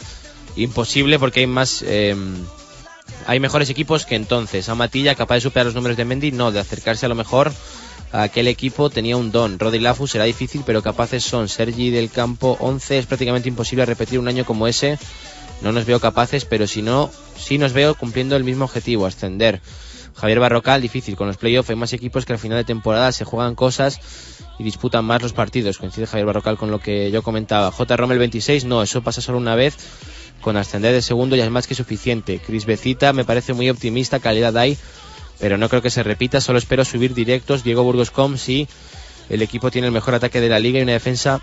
imposible 0.56 1.18
porque 1.18 1.40
hay 1.40 1.46
más... 1.46 1.82
Em, 1.86 2.44
hay 3.26 3.40
mejores 3.40 3.70
equipos 3.70 4.04
que 4.04 4.16
entonces. 4.16 4.68
A 4.68 4.74
Matilla, 4.74 5.14
capaz 5.14 5.36
de 5.36 5.40
superar 5.42 5.66
los 5.66 5.74
números 5.74 5.96
de 5.96 6.04
Mendy, 6.04 6.32
no, 6.32 6.52
de 6.52 6.60
acercarse 6.60 7.06
a 7.06 7.08
lo 7.08 7.14
mejor 7.14 7.52
aquel 8.12 8.48
equipo 8.48 8.90
tenía 8.90 9.16
un 9.16 9.32
don. 9.32 9.58
Rodi 9.58 9.78
Lafu 9.78 10.06
será 10.06 10.24
difícil, 10.24 10.62
pero 10.64 10.82
capaces 10.82 11.24
son. 11.24 11.48
Sergi 11.48 11.90
del 11.90 12.10
Campo 12.10 12.56
11 12.60 12.98
es 12.98 13.06
prácticamente 13.06 13.48
imposible 13.48 13.86
repetir 13.86 14.18
un 14.18 14.28
año 14.28 14.44
como 14.44 14.66
ese. 14.66 14.98
No 15.62 15.72
nos 15.72 15.86
veo 15.86 16.00
capaces, 16.00 16.44
pero 16.44 16.66
si 16.66 16.82
no, 16.82 17.10
sí 17.38 17.58
nos 17.58 17.72
veo 17.72 17.94
cumpliendo 17.94 18.36
el 18.36 18.44
mismo 18.44 18.64
objetivo, 18.64 19.06
ascender. 19.06 19.60
Javier 20.14 20.40
Barrocal, 20.40 20.80
difícil. 20.80 21.16
Con 21.16 21.26
los 21.26 21.36
playoffs 21.36 21.70
hay 21.70 21.76
más 21.76 21.92
equipos 21.92 22.24
que 22.24 22.32
al 22.32 22.38
final 22.38 22.58
de 22.58 22.64
temporada 22.64 23.12
se 23.12 23.24
juegan 23.24 23.54
cosas 23.54 24.00
y 24.58 24.64
disputan 24.64 25.04
más 25.04 25.22
los 25.22 25.32
partidos. 25.32 25.78
Coincide 25.78 26.06
Javier 26.06 26.26
Barrocal 26.26 26.56
con 26.56 26.70
lo 26.70 26.78
que 26.78 27.10
yo 27.10 27.22
comentaba. 27.22 27.70
J. 27.70 27.96
Rommel 27.96 28.18
26, 28.18 28.64
no, 28.64 28.82
eso 28.82 29.02
pasa 29.02 29.20
solo 29.20 29.38
una 29.38 29.54
vez. 29.54 29.76
Con 30.40 30.56
ascender 30.56 30.92
de 30.92 31.02
segundo 31.02 31.36
ya 31.36 31.44
es 31.44 31.50
más 31.50 31.66
que 31.66 31.74
suficiente. 31.74 32.38
Cris 32.38 32.66
Becita 32.66 33.12
me 33.12 33.24
parece 33.24 33.52
muy 33.52 33.68
optimista, 33.68 34.20
calidad 34.20 34.56
hay 34.56 34.78
pero 35.38 35.58
no 35.58 35.68
creo 35.68 35.82
que 35.82 35.90
se 35.90 36.02
repita. 36.02 36.40
Solo 36.40 36.58
espero 36.58 36.84
subir 36.84 37.14
directos. 37.14 37.64
Diego 37.64 37.82
Burgos.com 37.82 38.36
si 38.36 38.68
el 39.28 39.42
equipo 39.42 39.70
tiene 39.70 39.88
el 39.88 39.92
mejor 39.92 40.14
ataque 40.14 40.40
de 40.40 40.48
la 40.48 40.58
liga 40.58 40.78
y 40.78 40.82
una 40.82 40.92
defensa 40.92 41.42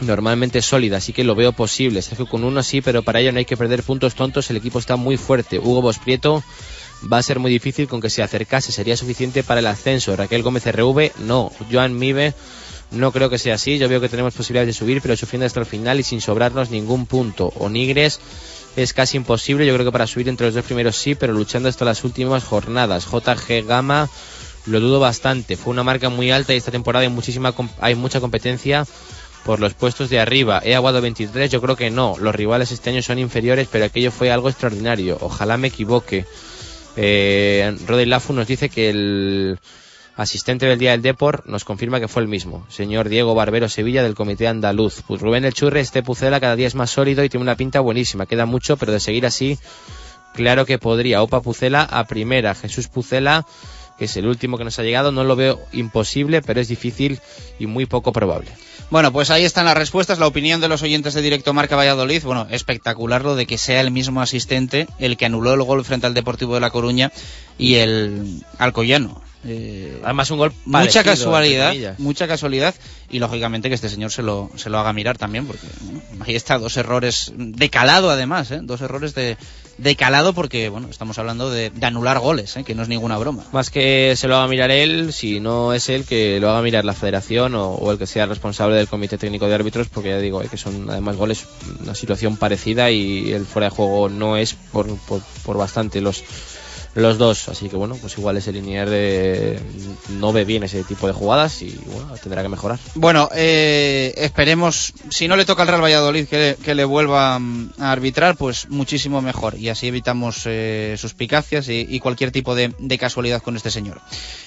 normalmente 0.00 0.62
sólida, 0.62 0.98
así 0.98 1.12
que 1.12 1.24
lo 1.24 1.34
veo 1.34 1.52
posible. 1.52 2.02
Sergio 2.02 2.26
con 2.26 2.44
uno 2.44 2.62
sí, 2.62 2.80
pero 2.80 3.02
para 3.02 3.20
ello 3.20 3.32
no 3.32 3.38
hay 3.38 3.44
que 3.44 3.56
perder 3.56 3.82
puntos 3.82 4.14
tontos. 4.14 4.50
El 4.50 4.56
equipo 4.56 4.78
está 4.78 4.96
muy 4.96 5.16
fuerte. 5.16 5.58
Hugo 5.58 5.82
Bosprieto 5.82 6.42
va 7.10 7.18
a 7.18 7.22
ser 7.22 7.38
muy 7.38 7.50
difícil 7.50 7.88
con 7.88 8.00
que 8.00 8.10
se 8.10 8.22
acercase. 8.22 8.72
Sería 8.72 8.96
suficiente 8.96 9.42
para 9.42 9.60
el 9.60 9.66
ascenso. 9.66 10.14
Raquel 10.16 10.42
Gómez 10.42 10.66
RV, 10.66 11.12
no. 11.20 11.52
Joan 11.70 11.98
Mive, 11.98 12.34
no 12.90 13.12
creo 13.12 13.30
que 13.30 13.38
sea 13.38 13.54
así. 13.54 13.78
Yo 13.78 13.88
veo 13.88 14.00
que 14.00 14.08
tenemos 14.08 14.34
posibilidades 14.34 14.68
de 14.68 14.78
subir, 14.78 15.02
pero 15.02 15.16
sufriendo 15.16 15.46
hasta 15.46 15.60
el 15.60 15.66
final 15.66 16.00
y 16.00 16.02
sin 16.02 16.20
sobrarnos 16.20 16.70
ningún 16.70 17.06
punto. 17.06 17.52
O 17.56 17.68
Nigres 17.68 18.20
es 18.76 18.92
casi 18.92 19.16
imposible. 19.16 19.66
Yo 19.66 19.74
creo 19.74 19.86
que 19.86 19.92
para 19.92 20.06
subir 20.06 20.28
entre 20.28 20.46
los 20.46 20.54
dos 20.54 20.64
primeros 20.64 20.96
sí, 20.96 21.14
pero 21.14 21.32
luchando 21.32 21.68
hasta 21.68 21.84
las 21.84 22.04
últimas 22.04 22.44
jornadas. 22.44 23.06
JG 23.06 23.66
Gama 23.66 24.08
lo 24.66 24.80
dudo 24.80 25.00
bastante. 25.00 25.56
Fue 25.56 25.72
una 25.72 25.82
marca 25.82 26.08
muy 26.08 26.30
alta 26.30 26.54
y 26.54 26.56
esta 26.56 26.70
temporada 26.70 27.02
hay, 27.04 27.10
muchísima, 27.10 27.54
hay 27.80 27.94
mucha 27.94 28.20
competencia 28.20 28.86
por 29.44 29.60
los 29.60 29.74
puestos 29.74 30.10
de 30.10 30.20
arriba. 30.20 30.60
He 30.64 30.74
aguado 30.74 31.00
23, 31.00 31.50
yo 31.50 31.60
creo 31.60 31.76
que 31.76 31.90
no. 31.90 32.16
Los 32.20 32.34
rivales 32.34 32.70
este 32.72 32.90
año 32.90 33.02
son 33.02 33.18
inferiores, 33.18 33.68
pero 33.70 33.86
aquello 33.86 34.10
fue 34.10 34.30
algo 34.30 34.48
extraordinario. 34.48 35.18
Ojalá 35.20 35.56
me 35.56 35.68
equivoque. 35.68 36.26
Eh, 36.96 37.76
Lafu 38.06 38.32
nos 38.32 38.46
dice 38.46 38.68
que 38.68 38.90
el 38.90 39.58
asistente 40.18 40.66
del 40.66 40.80
Día 40.80 40.90
del 40.90 41.00
Deport, 41.00 41.46
nos 41.46 41.64
confirma 41.64 42.00
que 42.00 42.08
fue 42.08 42.22
el 42.22 42.28
mismo, 42.28 42.66
señor 42.68 43.08
Diego 43.08 43.36
Barbero 43.36 43.68
Sevilla 43.68 44.02
del 44.02 44.16
Comité 44.16 44.48
Andaluz. 44.48 45.02
Pues 45.06 45.20
Rubén 45.20 45.44
El 45.44 45.54
Churre, 45.54 45.80
este 45.80 46.02
Pucela 46.02 46.40
cada 46.40 46.56
día 46.56 46.66
es 46.66 46.74
más 46.74 46.90
sólido 46.90 47.22
y 47.22 47.28
tiene 47.28 47.42
una 47.42 47.54
pinta 47.54 47.78
buenísima, 47.78 48.26
queda 48.26 48.44
mucho, 48.44 48.76
pero 48.76 48.90
de 48.90 48.98
seguir 48.98 49.26
así, 49.26 49.58
claro 50.34 50.66
que 50.66 50.76
podría. 50.76 51.22
Opa 51.22 51.40
Pucela 51.40 51.82
a 51.82 52.04
primera, 52.08 52.56
Jesús 52.56 52.88
Pucela, 52.88 53.46
que 53.96 54.06
es 54.06 54.16
el 54.16 54.26
último 54.26 54.58
que 54.58 54.64
nos 54.64 54.76
ha 54.80 54.82
llegado, 54.82 55.12
no 55.12 55.22
lo 55.22 55.36
veo 55.36 55.60
imposible, 55.72 56.42
pero 56.42 56.60
es 56.60 56.66
difícil 56.66 57.20
y 57.60 57.66
muy 57.66 57.86
poco 57.86 58.12
probable. 58.12 58.50
Bueno, 58.90 59.12
pues 59.12 59.30
ahí 59.30 59.44
están 59.44 59.66
las 59.66 59.78
respuestas, 59.78 60.18
la 60.18 60.26
opinión 60.26 60.60
de 60.60 60.66
los 60.66 60.82
oyentes 60.82 61.14
de 61.14 61.22
Directo 61.22 61.54
Marca 61.54 61.76
Valladolid. 61.76 62.24
Bueno, 62.24 62.48
espectacular 62.50 63.22
lo 63.22 63.36
de 63.36 63.46
que 63.46 63.58
sea 63.58 63.80
el 63.80 63.92
mismo 63.92 64.20
asistente 64.20 64.88
el 64.98 65.16
que 65.16 65.26
anuló 65.26 65.54
el 65.54 65.62
gol 65.62 65.84
frente 65.84 66.08
al 66.08 66.14
Deportivo 66.14 66.54
de 66.54 66.60
La 66.60 66.70
Coruña 66.70 67.12
y 67.56 67.74
el 67.74 68.42
Alcoyano. 68.58 69.27
Eh, 69.44 70.00
Además 70.02 70.30
un 70.32 70.38
gol 70.38 70.52
mucha 70.64 71.04
casualidad, 71.04 71.72
mucha 71.98 72.26
casualidad 72.26 72.74
y 73.08 73.20
lógicamente 73.20 73.68
que 73.68 73.76
este 73.76 73.88
señor 73.88 74.10
se 74.10 74.22
lo, 74.22 74.50
se 74.56 74.68
lo 74.68 74.78
haga 74.80 74.92
mirar 74.92 75.16
también 75.16 75.46
porque 75.46 75.66
ahí 76.20 76.34
está 76.34 76.58
dos 76.58 76.76
errores 76.76 77.32
de 77.36 77.70
calado 77.70 78.10
además, 78.10 78.50
¿eh? 78.50 78.58
dos 78.62 78.80
errores 78.80 79.14
de, 79.14 79.36
de 79.78 79.94
calado 79.94 80.32
porque 80.32 80.68
bueno 80.68 80.88
estamos 80.90 81.20
hablando 81.20 81.50
de, 81.50 81.70
anular 81.82 82.18
goles, 82.18 82.56
¿eh? 82.56 82.64
que 82.64 82.74
no 82.74 82.82
es 82.82 82.88
ninguna 82.88 83.16
broma. 83.16 83.44
Más 83.52 83.70
que 83.70 84.14
se 84.16 84.26
lo 84.26 84.36
haga 84.36 84.48
mirar 84.48 84.72
él, 84.72 85.12
si 85.12 85.38
no 85.38 85.72
es 85.72 85.88
él 85.88 86.04
que 86.04 86.40
lo 86.40 86.50
haga 86.50 86.60
mirar 86.60 86.84
la 86.84 86.94
Federación 86.94 87.54
o, 87.54 87.92
el 87.92 87.98
que 87.98 88.08
sea 88.08 88.26
responsable 88.26 88.74
del 88.74 88.88
Comité 88.88 89.18
Técnico 89.18 89.46
de 89.46 89.54
Árbitros 89.54 89.88
porque 89.88 90.08
ya 90.08 90.18
digo 90.18 90.40
que 90.40 90.56
son 90.56 90.90
además 90.90 91.14
goles 91.14 91.46
una 91.80 91.94
situación 91.94 92.36
parecida 92.36 92.90
y 92.90 93.30
el 93.30 93.46
fuera 93.46 93.68
de 93.68 93.76
juego 93.76 94.08
no 94.08 94.36
es 94.36 94.54
por, 94.54 94.98
por, 95.06 95.22
por 95.44 95.56
bastante 95.56 96.00
los 96.00 96.24
los 96.98 97.18
dos. 97.18 97.48
Así 97.48 97.68
que 97.68 97.76
bueno, 97.76 97.96
pues 97.96 98.16
igual 98.18 98.36
ese 98.36 98.52
linear 98.52 98.90
de 98.90 99.58
no 100.10 100.32
ve 100.32 100.44
bien 100.44 100.62
ese 100.62 100.84
tipo 100.84 101.06
de 101.06 101.12
jugadas 101.12 101.62
y 101.62 101.78
bueno, 101.86 102.14
tendrá 102.22 102.42
que 102.42 102.48
mejorar. 102.48 102.78
Bueno, 102.94 103.28
eh, 103.34 104.14
esperemos, 104.16 104.92
si 105.10 105.28
no 105.28 105.36
le 105.36 105.44
toca 105.44 105.62
al 105.62 105.68
Real 105.68 105.82
Valladolid 105.82 106.26
que, 106.26 106.74
le 106.74 106.84
vuelva 106.84 107.38
mm, 107.38 107.72
a 107.78 107.92
arbitrar, 107.92 108.36
pues 108.36 108.68
muchísimo 108.68 109.22
mejor. 109.22 109.56
Y 109.58 109.68
así 109.68 109.88
evitamos 109.88 110.42
eh, 110.46 110.96
suspicacias 110.98 111.68
y, 111.68 111.98
cualquier 112.00 112.30
tipo 112.30 112.54
de, 112.54 112.72
casualidad 112.98 113.42
con 113.42 113.56
este 113.56 113.70
señor. 113.70 114.00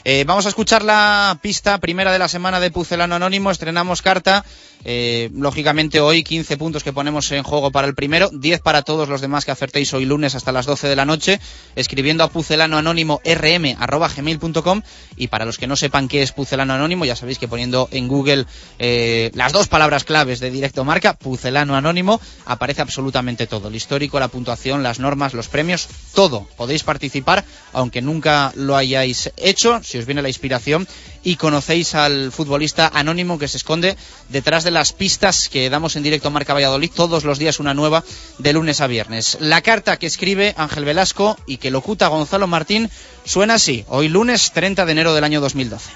Eh, 0.04 0.24
vamos 0.26 0.46
a 0.46 0.50
escuchar 0.50 0.84
la 0.84 1.38
pista 1.42 1.78
primera 1.78 2.12
de 2.12 2.20
la 2.20 2.28
semana 2.28 2.60
de 2.60 2.72
Pucelano 2.72 3.16
Anónimo. 3.16 3.52
Estrenamos 3.52 4.02
carta. 4.02 4.44
Eh, 4.84 5.30
lógicamente 5.36 6.00
hoy 6.00 6.24
15 6.24 6.58
puntos 6.58 6.84
que 6.84 6.92
ponemos 6.92 7.32
en 7.32 7.44
juego 7.44 7.72
para 7.72 7.88
el 7.88 7.94
primero, 7.94 8.30
10 8.34 8.62
para 8.62 8.82
todos 8.82 9.10
los 9.10 9.22
demás 9.22 9.46
que 9.46 9.52
acertéis 9.52 9.94
hoy 9.94 10.06
lunes 10.06 10.34
hasta 10.34 10.52
las 10.52 10.66
12 10.66 10.88
de 10.88 10.96
la 10.96 11.06
noche, 11.06 11.40
escribiendo 11.76 12.24
a 12.24 12.30
pucelano 12.30 12.40
anónimo 12.49 13.21
rm 13.23 13.75
gmail.com 14.15 14.82
y 15.17 15.27
para 15.27 15.45
los 15.45 15.58
que 15.58 15.67
no 15.67 15.75
sepan 15.75 16.08
qué 16.08 16.21
es 16.21 16.32
pucelano 16.32 16.73
anónimo, 16.73 17.06
ya 17.06 17.15
sabéis 17.15 17.38
que 17.38 17.47
poniendo 17.47 17.88
en 17.91 18.08
Google 18.08 18.45
eh, 18.80 19.32
las 19.34 19.54
dos 19.54 19.67
palabras 19.67 20.04
claves 20.04 20.39
de 20.39 20.51
directo 20.51 20.84
marca, 20.84 21.13
pucelano 21.13 21.75
anónimo, 21.75 22.19
aparece 22.45 22.82
absolutamente 22.82 23.47
todo, 23.47 23.67
el 23.67 23.75
histórico, 23.75 24.19
la 24.19 24.27
puntuación, 24.27 24.84
las 24.84 24.99
normas, 24.99 25.34
los 25.34 25.47
premios, 25.47 25.88
todo. 26.13 26.47
Podéis 26.58 26.84
participar, 26.84 27.45
aunque 27.73 28.01
nunca 28.01 28.51
lo 28.56 28.75
hayáis 28.75 29.32
hecho, 29.38 29.82
si 29.84 29.97
os 29.97 30.06
viene 30.06 30.21
la 30.21 30.30
inspiración 30.30 30.88
y 31.23 31.36
conocéis 31.36 31.95
al 31.95 32.31
futbolista 32.31 32.91
anónimo 32.93 33.39
que 33.39 33.47
se 33.47 33.57
esconde 33.57 33.97
detrás 34.29 34.63
de 34.63 34.71
las 34.71 34.93
pistas 34.93 35.49
que 35.49 35.69
damos 35.69 35.95
en 35.95 36.03
directo 36.03 36.27
a 36.27 36.31
Marca 36.31 36.53
Valladolid 36.53 36.91
todos 36.93 37.23
los 37.23 37.39
días 37.39 37.60
una 37.60 37.73
nueva 37.73 38.03
de 38.38 38.53
lunes 38.53 38.81
a 38.81 38.88
viernes. 38.88 39.38
La 39.39 39.62
carta 39.62 39.97
que 39.97 40.07
escribe 40.07 40.55
Ángel 40.57 40.86
Velasco 40.86 41.38
y 41.45 41.57
que 41.57 41.71
locuta 41.71 42.07
Gonzalo 42.07 42.47
Martín 42.47 42.89
suena 43.25 43.55
así, 43.55 43.86
hoy 43.88 44.07
lunes 44.07 44.51
30 44.51 44.86
de 44.86 44.91
enero 44.91 45.13
del 45.13 45.23
año 45.23 45.41
2012. 45.41 45.89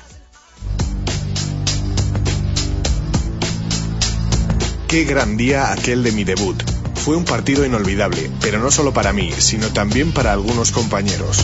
Qué 4.88 5.04
gran 5.04 5.36
día 5.36 5.72
aquel 5.72 6.04
de 6.04 6.12
mi 6.12 6.24
debut. 6.24 6.56
Fue 6.94 7.16
un 7.16 7.26
partido 7.26 7.66
inolvidable, 7.66 8.32
pero 8.42 8.60
no 8.60 8.72
solo 8.72 8.94
para 8.94 9.14
mí, 9.14 9.32
sino 9.38 9.68
también 9.70 10.12
para 10.12 10.32
algunos 10.32 10.72
compañeros. 10.72 11.44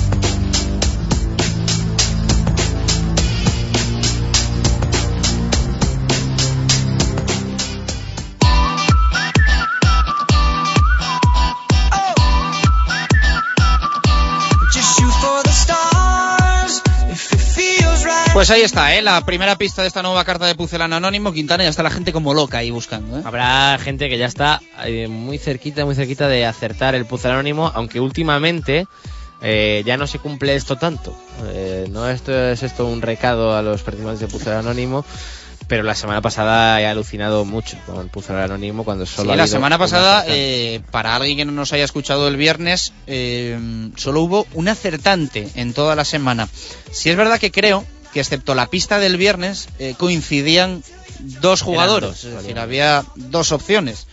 Pues 18.42 18.50
ahí 18.50 18.64
está, 18.64 18.96
¿eh? 18.96 19.04
la 19.04 19.24
primera 19.24 19.56
pista 19.56 19.84
de 19.84 19.88
esta 19.88 20.02
nueva 20.02 20.26
carta 20.26 20.48
de 20.48 20.56
Pucelano 20.56 20.96
Anónimo. 20.96 21.32
Quintana 21.32 21.64
ya 21.64 21.70
está 21.70 21.84
la 21.84 21.92
gente 21.92 22.12
como 22.12 22.34
loca 22.34 22.58
ahí 22.58 22.72
buscando. 22.72 23.20
¿eh? 23.20 23.22
Habrá 23.24 23.78
gente 23.78 24.10
que 24.10 24.18
ya 24.18 24.26
está 24.26 24.64
eh, 24.84 25.08
muy 25.08 25.38
cerquita, 25.38 25.86
muy 25.86 25.94
cerquita 25.94 26.28
de 26.28 26.48
acertar 26.48 26.96
el 26.96 27.06
Pucelano 27.06 27.42
Anónimo, 27.42 27.72
aunque 27.76 28.00
últimamente 28.00 28.88
eh, 29.44 29.84
ya 29.86 29.96
no 29.96 30.08
se 30.08 30.18
cumple 30.18 30.56
esto 30.56 30.76
tanto. 30.76 31.16
No 31.90 32.10
esto 32.10 32.34
es 32.34 32.64
esto 32.64 32.88
un 32.88 33.04
recado 33.04 33.56
a 33.56 33.62
los 33.62 33.84
participantes 33.84 34.22
de 34.22 34.28
Puzzle 34.28 34.54
Anónimo, 34.54 35.06
pero 35.68 35.84
la 35.84 35.94
semana 35.94 36.20
pasada 36.20 36.82
he 36.82 36.88
alucinado 36.88 37.46
mucho 37.46 37.78
con 37.86 38.10
Puzzle 38.10 38.42
Anónimo 38.42 38.84
cuando 38.84 39.06
solo 39.06 39.34
Sí, 39.34 39.38
la 39.38 39.46
semana 39.46 39.78
pasada, 39.78 40.26
eh, 40.28 40.82
para 40.90 41.16
alguien 41.16 41.38
que 41.38 41.46
no 41.46 41.52
nos 41.52 41.74
haya 41.74 41.84
escuchado 41.84 42.28
el 42.28 42.38
viernes, 42.38 42.92
eh, 43.06 43.92
solo 43.98 44.22
hubo 44.22 44.48
un 44.56 44.68
acertante 44.68 45.48
en 45.54 45.74
toda 45.74 45.96
la 45.96 46.06
semana. 46.06 46.50
Si 46.92 47.12
es 47.12 47.16
verdad 47.16 47.40
que 47.40 47.52
creo 47.52 47.86
que 48.14 48.20
excepto 48.20 48.56
la 48.56 48.68
pista 48.68 49.00
del 49.00 49.18
viernes 49.18 49.68
eh, 49.80 49.96
coincidían 49.98 50.84
dos 51.20 51.62
jugadores, 51.62 52.10
dos, 52.10 52.24
es 52.26 52.34
vale. 52.34 52.42
decir, 52.44 52.60
había 52.60 53.06
dos 53.16 53.52
opciones 53.52 54.08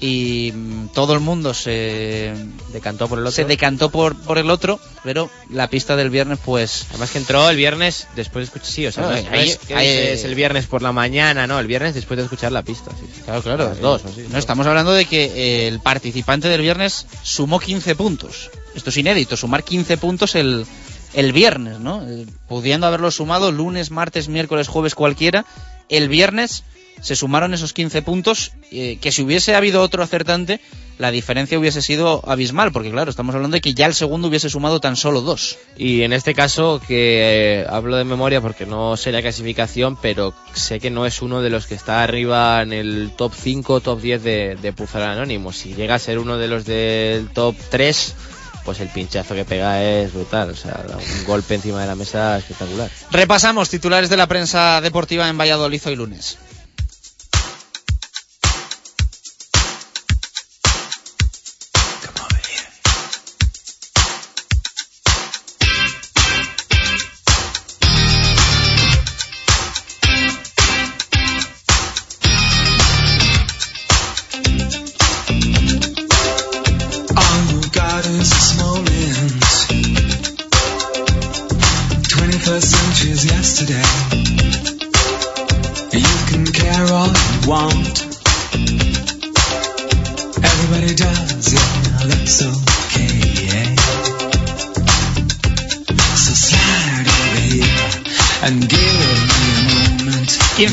y 0.00 0.52
mm, 0.52 0.88
todo 0.88 1.14
el 1.14 1.20
mundo 1.20 1.54
se 1.54 2.34
decantó 2.72 3.06
por 3.08 3.18
el 3.18 3.24
otro. 3.26 3.36
se 3.36 3.44
decantó 3.44 3.90
por, 3.90 4.16
por 4.16 4.38
el 4.38 4.50
otro, 4.50 4.80
pero 5.04 5.30
la 5.50 5.68
pista 5.68 5.94
del 5.94 6.10
viernes 6.10 6.40
pues 6.44 6.86
Además 6.90 7.10
que 7.12 7.18
entró 7.18 7.48
el 7.48 7.56
viernes 7.56 8.08
después 8.16 8.42
de 8.42 8.44
escuchar, 8.46 8.66
sí, 8.72 8.86
o 8.86 8.92
sea, 8.92 9.04
No, 9.04 9.10
no, 9.10 9.16
es- 9.16 9.24
no 9.24 9.30
ahí- 9.32 9.50
es 9.50 9.58
que 9.58 9.74
ahí- 9.76 9.86
es 9.88 10.24
el 10.24 10.34
viernes 10.34 10.66
por 10.66 10.82
la 10.82 10.90
mañana, 10.92 11.46
no, 11.46 11.60
el 11.60 11.66
viernes 11.68 11.94
después 11.94 12.16
de 12.18 12.24
escuchar 12.24 12.50
la 12.50 12.62
pista. 12.62 12.90
sí, 12.98 13.06
sí. 13.14 13.20
Claro, 13.22 13.42
claro. 13.42 13.64
Las 13.68 13.80
dos, 13.80 14.04
así, 14.04 14.22
no, 14.22 14.28
dos. 14.30 14.38
estamos 14.38 14.66
hablando 14.66 14.92
de 14.92 15.04
que 15.04 15.24
eh, 15.24 15.68
el 15.68 15.78
participante 15.80 16.48
del 16.48 16.62
viernes 16.62 17.06
sumó 17.22 17.60
15 17.60 17.94
puntos. 17.94 18.50
Esto 18.74 18.90
es 18.90 18.96
inédito, 18.96 19.36
sumar 19.36 19.62
15 19.62 19.98
puntos 19.98 20.34
el, 20.34 20.66
el 21.14 21.32
viernes, 21.32 21.80
¿no? 21.80 22.06
Eh, 22.08 22.26
pudiendo 22.48 22.86
haberlo 22.86 23.10
sumado 23.10 23.52
lunes, 23.52 23.90
martes, 23.90 24.28
miércoles, 24.28 24.68
jueves, 24.68 24.94
cualquiera. 24.94 25.44
El 25.88 26.08
viernes 26.08 26.64
se 27.00 27.16
sumaron 27.16 27.52
esos 27.52 27.72
15 27.72 28.02
puntos, 28.02 28.52
eh, 28.70 28.98
que 29.00 29.10
si 29.10 29.22
hubiese 29.22 29.54
habido 29.54 29.82
otro 29.82 30.02
acertante, 30.02 30.60
la 30.98 31.10
diferencia 31.10 31.58
hubiese 31.58 31.82
sido 31.82 32.22
abismal, 32.28 32.70
porque 32.70 32.92
claro, 32.92 33.10
estamos 33.10 33.34
hablando 33.34 33.56
de 33.56 33.60
que 33.60 33.74
ya 33.74 33.86
el 33.86 33.94
segundo 33.94 34.28
hubiese 34.28 34.48
sumado 34.48 34.78
tan 34.78 34.94
solo 34.94 35.20
dos. 35.20 35.58
Y 35.76 36.02
en 36.02 36.12
este 36.12 36.32
caso, 36.32 36.80
que 36.86 37.62
eh, 37.62 37.66
hablo 37.68 37.96
de 37.96 38.04
memoria 38.04 38.40
porque 38.40 38.66
no 38.66 38.96
sé 38.96 39.10
la 39.10 39.20
clasificación, 39.20 39.96
pero 40.00 40.32
sé 40.54 40.78
que 40.78 40.90
no 40.90 41.04
es 41.04 41.20
uno 41.20 41.42
de 41.42 41.50
los 41.50 41.66
que 41.66 41.74
está 41.74 42.04
arriba 42.04 42.62
en 42.62 42.72
el 42.72 43.10
top 43.16 43.32
5, 43.34 43.80
top 43.80 44.00
10 44.00 44.22
de, 44.22 44.56
de 44.62 44.72
Puzzle 44.72 45.02
Anónimo. 45.02 45.52
Si 45.52 45.74
llega 45.74 45.96
a 45.96 45.98
ser 45.98 46.20
uno 46.20 46.38
de 46.38 46.46
los 46.46 46.64
del 46.64 47.30
top 47.30 47.56
3, 47.70 48.14
pues 48.64 48.80
el 48.80 48.88
pinchazo 48.88 49.34
que 49.34 49.44
pega 49.44 49.82
es 49.82 50.12
brutal. 50.12 50.50
O 50.50 50.56
sea, 50.56 50.84
un 50.88 51.24
golpe 51.24 51.54
encima 51.54 51.80
de 51.80 51.86
la 51.86 51.94
mesa 51.94 52.38
espectacular. 52.38 52.90
Repasamos 53.10 53.68
titulares 53.68 54.10
de 54.10 54.16
la 54.16 54.26
prensa 54.26 54.80
deportiva 54.80 55.28
en 55.28 55.38
Valladolid 55.38 55.82
hoy 55.86 55.96
lunes. 55.96 56.38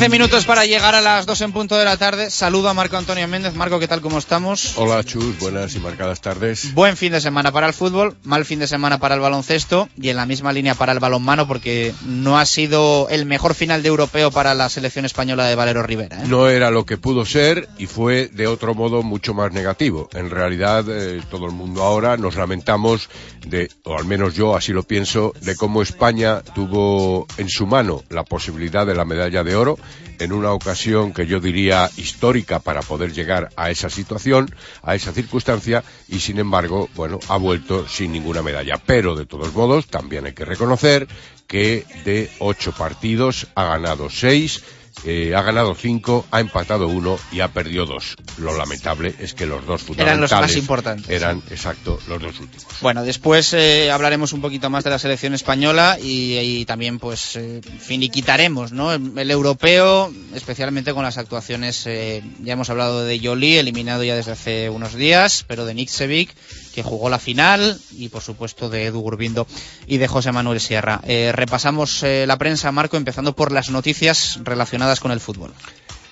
15 0.00 0.16
minutos 0.16 0.46
para 0.46 0.64
llegar 0.64 0.94
a 0.94 1.02
las 1.02 1.26
2 1.26 1.42
en 1.42 1.52
punto 1.52 1.76
de 1.76 1.84
la 1.84 1.98
tarde. 1.98 2.30
Saludo 2.30 2.70
a 2.70 2.74
Marco 2.74 2.96
Antonio 2.96 3.28
Méndez. 3.28 3.52
Marco, 3.52 3.78
¿qué 3.78 3.86
tal? 3.86 4.00
¿Cómo 4.00 4.16
estamos? 4.16 4.78
Hola 4.78 5.04
Chus, 5.04 5.38
buenas 5.38 5.74
y 5.74 5.78
marcadas 5.78 6.22
tardes. 6.22 6.72
Buen 6.72 6.96
fin 6.96 7.12
de 7.12 7.20
semana 7.20 7.52
para 7.52 7.66
el 7.66 7.74
fútbol, 7.74 8.16
mal 8.24 8.46
fin 8.46 8.60
de 8.60 8.66
semana 8.66 8.96
para 8.96 9.14
el 9.14 9.20
baloncesto 9.20 9.90
y 10.00 10.08
en 10.08 10.16
la 10.16 10.24
misma 10.24 10.54
línea 10.54 10.74
para 10.74 10.92
el 10.92 11.00
balonmano 11.00 11.46
porque 11.46 11.92
no 12.06 12.38
ha 12.38 12.46
sido 12.46 13.10
el 13.10 13.26
mejor 13.26 13.52
final 13.52 13.82
de 13.82 13.90
europeo 13.90 14.30
para 14.30 14.54
la 14.54 14.70
selección 14.70 15.04
española 15.04 15.44
de 15.44 15.54
Valero 15.54 15.82
Rivera. 15.82 16.22
¿eh? 16.22 16.28
No 16.28 16.48
era 16.48 16.70
lo 16.70 16.86
que 16.86 16.96
pudo 16.96 17.26
ser 17.26 17.68
y 17.76 17.84
fue 17.84 18.28
de 18.28 18.46
otro 18.46 18.74
modo 18.74 19.02
mucho 19.02 19.34
más 19.34 19.52
negativo. 19.52 20.08
En 20.14 20.30
realidad 20.30 20.86
eh, 20.88 21.20
todo 21.30 21.44
el 21.44 21.52
mundo 21.52 21.82
ahora 21.82 22.16
nos 22.16 22.36
lamentamos 22.36 23.10
de, 23.46 23.68
o 23.84 23.98
al 23.98 24.06
menos 24.06 24.34
yo 24.34 24.56
así 24.56 24.72
lo 24.72 24.82
pienso, 24.82 25.34
de 25.42 25.56
cómo 25.56 25.82
España 25.82 26.40
tuvo 26.40 27.26
en 27.36 27.50
su 27.50 27.66
mano 27.66 28.02
la 28.08 28.24
posibilidad 28.24 28.86
de 28.86 28.94
la 28.94 29.04
medalla 29.04 29.44
de 29.44 29.56
oro 29.56 29.76
en 30.18 30.32
una 30.32 30.52
ocasión 30.52 31.12
que 31.12 31.26
yo 31.26 31.40
diría 31.40 31.90
histórica 31.96 32.58
para 32.60 32.82
poder 32.82 33.12
llegar 33.12 33.50
a 33.56 33.70
esa 33.70 33.90
situación, 33.90 34.54
a 34.82 34.94
esa 34.94 35.12
circunstancia 35.12 35.82
y 36.08 36.20
sin 36.20 36.38
embargo, 36.38 36.88
bueno, 36.94 37.18
ha 37.28 37.36
vuelto 37.36 37.88
sin 37.88 38.12
ninguna 38.12 38.42
medalla. 38.42 38.76
Pero 38.84 39.14
de 39.14 39.26
todos 39.26 39.54
modos 39.54 39.86
también 39.86 40.26
hay 40.26 40.32
que 40.32 40.44
reconocer 40.44 41.08
que 41.46 41.84
de 42.04 42.30
ocho 42.38 42.72
partidos 42.72 43.48
ha 43.54 43.64
ganado 43.64 44.08
seis, 44.08 44.62
eh, 45.04 45.34
ha 45.34 45.42
ganado 45.42 45.74
cinco, 45.74 46.26
ha 46.30 46.40
empatado 46.40 46.88
uno 46.88 47.18
y 47.32 47.40
ha 47.40 47.48
perdido 47.48 47.86
dos. 47.86 48.16
Lo 48.38 48.56
lamentable 48.56 49.14
es 49.18 49.34
que 49.34 49.46
los 49.46 49.64
dos 49.66 49.82
fundamentales 49.82 50.30
Eran 50.30 50.40
los 50.40 50.50
más 50.50 50.56
importantes. 50.56 51.10
Eran, 51.10 51.42
exacto, 51.50 51.98
los 52.08 52.20
dos 52.20 52.40
últimos. 52.40 52.66
Bueno, 52.80 53.02
después 53.02 53.52
eh, 53.54 53.90
hablaremos 53.90 54.32
un 54.32 54.40
poquito 54.40 54.70
más 54.70 54.84
de 54.84 54.90
la 54.90 54.98
selección 54.98 55.34
española 55.34 55.98
y, 56.00 56.38
y 56.38 56.64
también 56.64 56.98
pues 56.98 57.36
eh, 57.36 57.60
finiquitaremos 57.80 58.72
¿no? 58.72 58.92
el 58.92 59.30
europeo, 59.30 60.12
especialmente 60.34 60.92
con 60.92 61.02
las 61.02 61.18
actuaciones, 61.18 61.86
eh, 61.86 62.22
ya 62.42 62.52
hemos 62.52 62.70
hablado 62.70 63.04
de 63.04 63.20
Jolie, 63.22 63.60
eliminado 63.60 64.04
ya 64.04 64.14
desde 64.14 64.32
hace 64.32 64.70
unos 64.70 64.94
días, 64.94 65.44
pero 65.46 65.64
de 65.64 65.74
Niksevic, 65.74 66.30
que 66.74 66.82
jugó 66.82 67.10
la 67.10 67.18
final, 67.18 67.78
y 67.92 68.08
por 68.08 68.22
supuesto 68.22 68.68
de 68.68 68.86
Edu 68.86 69.00
Gurbindo 69.00 69.46
y 69.86 69.98
de 69.98 70.08
José 70.08 70.32
Manuel 70.32 70.60
Sierra. 70.60 71.00
Eh, 71.04 71.32
repasamos 71.32 72.02
eh, 72.02 72.24
la 72.26 72.38
prensa, 72.38 72.72
Marco, 72.72 72.96
empezando 72.96 73.34
por 73.34 73.52
las 73.52 73.70
noticias 73.70 74.40
relacionadas 74.42 75.00
con 75.00 75.12
el 75.12 75.20
fútbol. 75.20 75.52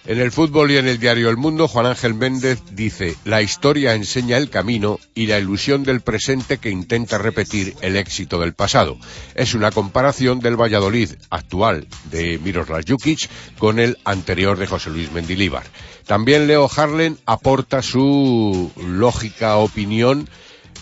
En 0.08 0.20
el 0.20 0.32
fútbol 0.32 0.70
y 0.70 0.78
en 0.78 0.88
el 0.88 0.98
diario 0.98 1.28
El 1.28 1.36
Mundo, 1.36 1.68
Juan 1.68 1.84
Ángel 1.84 2.14
Méndez 2.14 2.62
dice, 2.70 3.14
la 3.26 3.42
historia 3.42 3.92
enseña 3.92 4.38
el 4.38 4.48
camino 4.48 4.98
y 5.14 5.26
la 5.26 5.38
ilusión 5.38 5.82
del 5.84 6.00
presente 6.00 6.56
que 6.56 6.70
intenta 6.70 7.18
repetir 7.18 7.74
el 7.82 7.94
éxito 7.94 8.40
del 8.40 8.54
pasado. 8.54 8.96
Es 9.34 9.52
una 9.52 9.70
comparación 9.70 10.40
del 10.40 10.58
Valladolid 10.58 11.10
actual 11.28 11.88
de 12.10 12.38
Miroslav 12.38 12.84
Jukic 12.88 13.28
con 13.58 13.78
el 13.78 13.98
anterior 14.04 14.58
de 14.58 14.66
José 14.66 14.88
Luis 14.88 15.12
Mendilíbar. 15.12 15.64
También 16.06 16.46
Leo 16.46 16.70
Harlen 16.74 17.18
aporta 17.26 17.82
su 17.82 18.72
lógica 18.78 19.58
opinión 19.58 20.26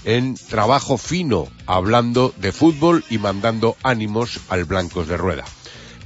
en 0.07 0.37
trabajo 0.37 0.97
fino, 0.97 1.49
hablando 1.67 2.33
de 2.39 2.53
fútbol 2.53 3.05
y 3.11 3.19
mandando 3.19 3.77
ánimos 3.83 4.41
al 4.49 4.65
Blancos 4.65 5.09
de 5.09 5.17
Rueda. 5.17 5.45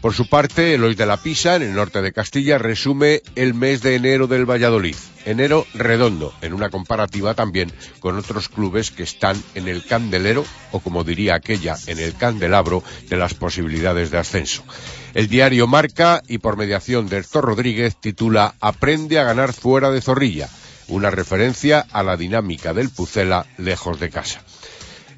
Por 0.00 0.14
su 0.14 0.26
parte, 0.26 0.72
Eloy 0.72 0.94
de 0.94 1.04
la 1.04 1.18
Pisa, 1.18 1.56
en 1.56 1.62
el 1.62 1.74
norte 1.74 2.00
de 2.00 2.14
Castilla, 2.14 2.56
resume 2.56 3.20
el 3.36 3.52
mes 3.52 3.82
de 3.82 3.96
enero 3.96 4.26
del 4.26 4.50
Valladolid. 4.50 4.96
Enero 5.26 5.66
redondo, 5.74 6.32
en 6.40 6.54
una 6.54 6.70
comparativa 6.70 7.34
también 7.34 7.70
con 7.98 8.16
otros 8.16 8.48
clubes 8.48 8.90
que 8.90 9.02
están 9.02 9.36
en 9.54 9.68
el 9.68 9.84
candelero, 9.84 10.46
o 10.72 10.80
como 10.80 11.04
diría 11.04 11.34
aquella, 11.34 11.76
en 11.86 11.98
el 11.98 12.14
candelabro 12.14 12.82
de 13.10 13.18
las 13.18 13.34
posibilidades 13.34 14.10
de 14.10 14.16
ascenso. 14.16 14.64
El 15.12 15.28
diario 15.28 15.66
Marca, 15.66 16.22
y 16.26 16.38
por 16.38 16.56
mediación 16.56 17.06
de 17.06 17.18
Héctor 17.18 17.44
Rodríguez, 17.44 17.96
titula 17.96 18.54
Aprende 18.60 19.18
a 19.18 19.24
ganar 19.24 19.52
fuera 19.52 19.90
de 19.90 20.00
Zorrilla, 20.00 20.48
una 20.90 21.10
referencia 21.10 21.86
a 21.92 22.02
la 22.02 22.16
dinámica 22.16 22.74
del 22.74 22.90
Pucela 22.90 23.46
lejos 23.56 23.98
de 23.98 24.10
casa. 24.10 24.42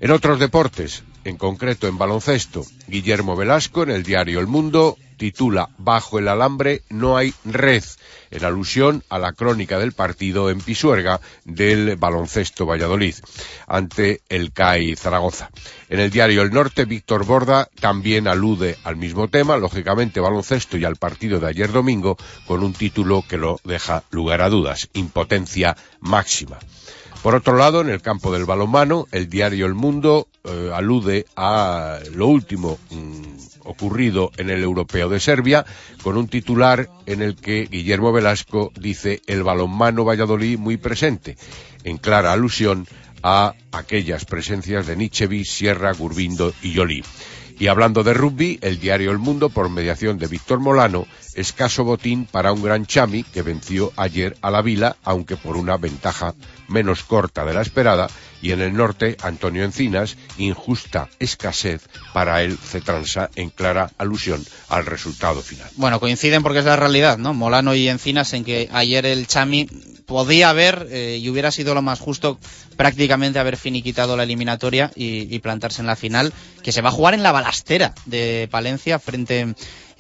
En 0.01 0.11
otros 0.11 0.39
deportes, 0.39 1.05
en 1.25 1.37
concreto 1.37 1.89
en 1.89 1.99
baloncesto, 1.99 2.65
Guillermo 2.87 3.37
Velasco 3.37 3.83
en 3.83 3.91
el 3.91 4.03
diario 4.03 4.41
El 4.41 4.47
Mundo 4.47 4.97
titula 5.23 5.69
Bajo 5.79 6.19
el 6.19 6.27
alambre 6.27 6.83
no 6.91 7.17
hay 7.17 7.33
red, 7.45 7.85
en 8.33 8.45
alusión 8.45 9.05
a 9.09 9.21
la 9.21 9.33
crónica 9.33 9.79
del 9.79 9.93
partido 9.93 10.51
en 10.51 10.61
Pisuerga 10.61 11.21
del 11.45 11.95
baloncesto 11.95 12.67
Valladolid 12.67 13.15
ante 13.69 14.23
el 14.29 14.53
CAI 14.53 14.97
Zaragoza. 14.97 15.51
En 15.89 16.01
el 16.01 16.11
diario 16.11 16.43
El 16.43 16.51
Norte, 16.51 16.87
Víctor 16.87 17.25
Borda 17.25 17.69
también 17.79 18.27
alude 18.27 18.77
al 18.83 18.97
mismo 18.97 19.29
tema, 19.29 19.57
lógicamente 19.59 20.19
baloncesto 20.19 20.77
y 20.77 20.85
al 20.85 20.97
partido 20.97 21.39
de 21.39 21.47
ayer 21.47 21.71
domingo, 21.71 22.17
con 22.49 22.65
un 22.65 22.73
título 22.73 23.23
que 23.29 23.39
lo 23.39 23.61
deja 23.63 24.03
lugar 24.11 24.43
a 24.43 24.49
dudas, 24.49 24.89
impotencia 24.93 25.77
máxima. 26.01 26.59
Por 27.23 27.37
otro 27.37 27.57
lado, 27.57 27.81
en 27.81 27.91
el 27.91 28.03
campo 28.03 28.33
del 28.33 28.45
balonmano, 28.45 29.07
el 29.13 29.29
diario 29.29 29.67
El 29.67 29.75
Mundo 29.75 30.27
eh, 30.43 30.73
alude 30.75 31.27
a 31.37 32.01
lo 32.13 32.27
último 32.27 32.81
mm, 32.91 33.52
ocurrido 33.65 34.31
en 34.37 34.51
el 34.51 34.63
Europeo 34.63 35.09
de 35.09 35.21
Serbia, 35.21 35.65
con 36.03 36.17
un 36.17 36.29
titular 36.29 36.89
en 37.07 37.23
el 37.23 37.37
que 37.37 37.67
Guillermo 37.67 38.13
Velasco 38.13 38.73
dice 38.79 39.23
el 39.27 39.43
balonmano 39.43 40.05
Valladolid 40.05 40.59
muy 40.59 40.77
presente, 40.77 41.37
en 41.85 41.99
clara 41.99 42.33
alusión 42.33 42.87
a 43.23 43.55
aquellas 43.71 44.25
presencias 44.25 44.87
de 44.87 44.97
Nichevi, 44.97 45.45
Sierra, 45.45 45.93
Gurbindo 45.93 46.53
y 46.63 46.73
Yoli. 46.73 47.05
Y 47.59 47.69
hablando 47.69 48.03
de 48.03 48.15
rugby, 48.15 48.59
el 48.61 48.81
diario 48.81 49.13
El 49.13 49.19
Mundo, 49.19 49.49
por 49.49 49.71
mediación 49.71 50.19
de 50.19 50.27
Víctor 50.27 50.59
Molano, 50.59 51.07
escaso 51.35 51.85
botín 51.85 52.27
para 52.27 52.53
un 52.53 52.63
gran 52.63 52.87
Chami 52.87 53.23
que 53.23 53.43
venció 53.43 53.93
ayer 53.97 54.37
a 54.43 54.51
la 54.51 54.63
Vila, 54.63 54.97
aunque 55.05 55.37
por 55.37 55.57
una 55.57 55.77
ventaja 55.77 56.35
menos 56.67 57.05
corta 57.05 57.45
de 57.45 57.55
la 57.55 57.63
esperada, 57.63 58.09
y 58.43 58.51
en 58.51 58.61
el 58.61 58.75
norte, 58.75 59.17
Antonio 59.23 59.65
Encinas, 59.65 60.17
injusta 60.37 61.09
escasez 61.21 61.89
para 62.13 62.43
el 62.43 62.59
Cetransa 62.59 63.31
en 63.37 63.51
clara 63.51 63.91
alusión 63.97 64.45
al 64.69 64.85
resultado 64.85 65.41
final. 65.41 65.69
Bueno, 65.77 66.01
coinciden 66.01 66.43
porque 66.43 66.59
es 66.59 66.65
la 66.65 66.77
realidad, 66.77 67.19
¿no? 67.19 67.33
Molano 67.33 67.75
y 67.75 67.89
Encinas 67.89 68.33
en 68.33 68.45
que 68.45 68.69
ayer 68.73 69.07
el 69.07 69.29
Chami 69.29 69.69
podía 70.07 70.51
haber 70.51 70.89
eh, 70.91 71.19
y 71.23 71.29
hubiera 71.31 71.53
sido 71.53 71.75
lo 71.75 71.83
más 71.83 72.01
justo 72.01 72.39
prácticamente 72.77 73.39
haber 73.39 73.57
finiquitado 73.57 74.17
la 74.17 74.25
eliminatoria 74.25 74.91
y, 74.97 75.33
y, 75.35 75.39
plantarse 75.39 75.81
en 75.81 75.87
la 75.87 75.97
final, 75.97 76.33
que 76.63 76.73
se 76.73 76.83
va 76.83 76.89
a 76.89 76.93
jugar 76.93 77.15
en 77.15 77.23
la 77.23 77.33
balastera 77.33 77.95
de 78.07 78.49
Palencia 78.51 78.99
frente 78.99 79.55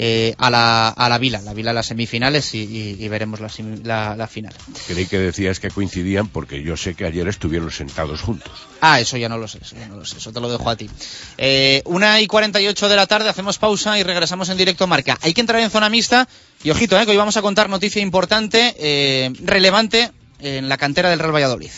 eh, 0.05 0.35
a, 0.37 0.51
la, 0.51 0.89
a 0.89 1.09
la 1.09 1.17
Vila, 1.17 1.41
la 1.43 1.55
Vila 1.55 1.71
a 1.71 1.75
las 1.75 1.87
semifinales 1.87 2.55
y, 2.55 2.59
y, 2.59 2.97
y 2.99 3.09
veremos 3.09 3.39
la, 3.39 3.49
la, 3.85 4.17
la, 4.17 4.27
final. 4.27 4.53
Creí 4.89 5.07
que 5.07 5.17
decías 5.17 5.61
que 5.61 5.71
coincidían 5.71 6.27
porque 6.27 6.61
yo 6.65 6.77
sé 6.77 6.95
que 6.95 7.05
ayer 7.05 7.29
estuvieron 7.29 7.71
sentados 7.71 8.21
juntos. 8.21 8.51
Ah, 8.81 8.99
eso 8.99 9.17
ya 9.17 9.29
no 9.29 9.39
lo 9.39 9.47
sé, 9.47 9.59
eso 9.63 9.77
ya 9.77 9.87
no 9.87 9.99
lo 9.99 10.05
sé, 10.05 10.17
eso 10.17 10.33
te 10.33 10.41
lo 10.41 10.51
dejo 10.51 10.69
a 10.69 10.75
ti. 10.75 10.91
Eh, 11.39 11.83
una 11.85 12.21
y 12.21 12.27
48 12.27 12.89
de 12.89 12.97
la 12.97 13.07
tarde, 13.07 13.29
hacemos 13.29 13.59
pausa 13.59 13.97
y 13.97 14.03
regresamos 14.03 14.49
en 14.49 14.57
directo 14.57 14.83
a 14.83 14.87
Marca. 14.89 15.17
Hay 15.23 15.35
que 15.35 15.41
entrar 15.41 15.61
en 15.61 15.71
zona 15.71 15.89
mixta 15.89 16.27
y 16.65 16.71
ojito, 16.71 16.99
eh, 16.99 17.05
que 17.05 17.13
hoy 17.13 17.17
vamos 17.17 17.37
a 17.37 17.43
contar 17.43 17.69
noticia 17.69 18.03
importante, 18.03 18.75
eh, 18.81 19.31
relevante 19.45 20.11
en 20.41 20.69
la 20.69 20.79
cantera 20.79 21.11
del 21.11 21.21
Real 21.21 21.33
Valladolid. 21.33 21.71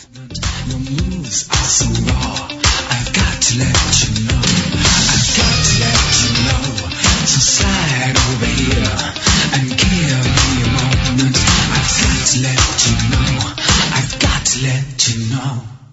Let 12.41 12.87
you 12.87 12.95
know. 13.09 13.53
I've 13.95 14.19
got 14.19 14.45
to 14.45 14.63
let 14.63 15.09
you 15.09 15.29
know. 15.29 15.74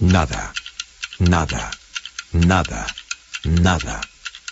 Nada, 0.00 0.52
nada, 1.18 1.70
nada, 2.32 2.86
nada. 3.44 4.00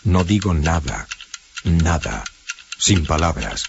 No 0.04 0.24
digo 0.24 0.54
nada, 0.54 1.08
nada. 1.64 2.24
Sin 2.78 3.04
palabras. 3.06 3.64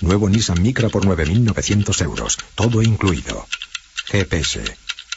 Nuevo 0.00 0.28
Nissan 0.28 0.62
Micra 0.62 0.88
por 0.88 1.04
9.900 1.04 2.02
euros. 2.02 2.38
Todo 2.54 2.82
incluido. 2.82 3.46
GPS, 4.06 4.62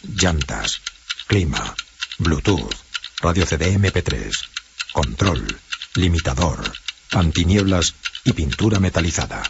llantas, 0.04 0.82
clima, 1.28 1.76
Bluetooth, 2.18 2.76
radio 3.22 3.46
CD 3.46 3.78
MP3, 3.78 4.32
control, 4.94 5.60
limitador, 5.96 6.74
antinieblas 7.12 7.96
y 8.26 8.34
pintura 8.34 8.80
metalizada. 8.80 9.44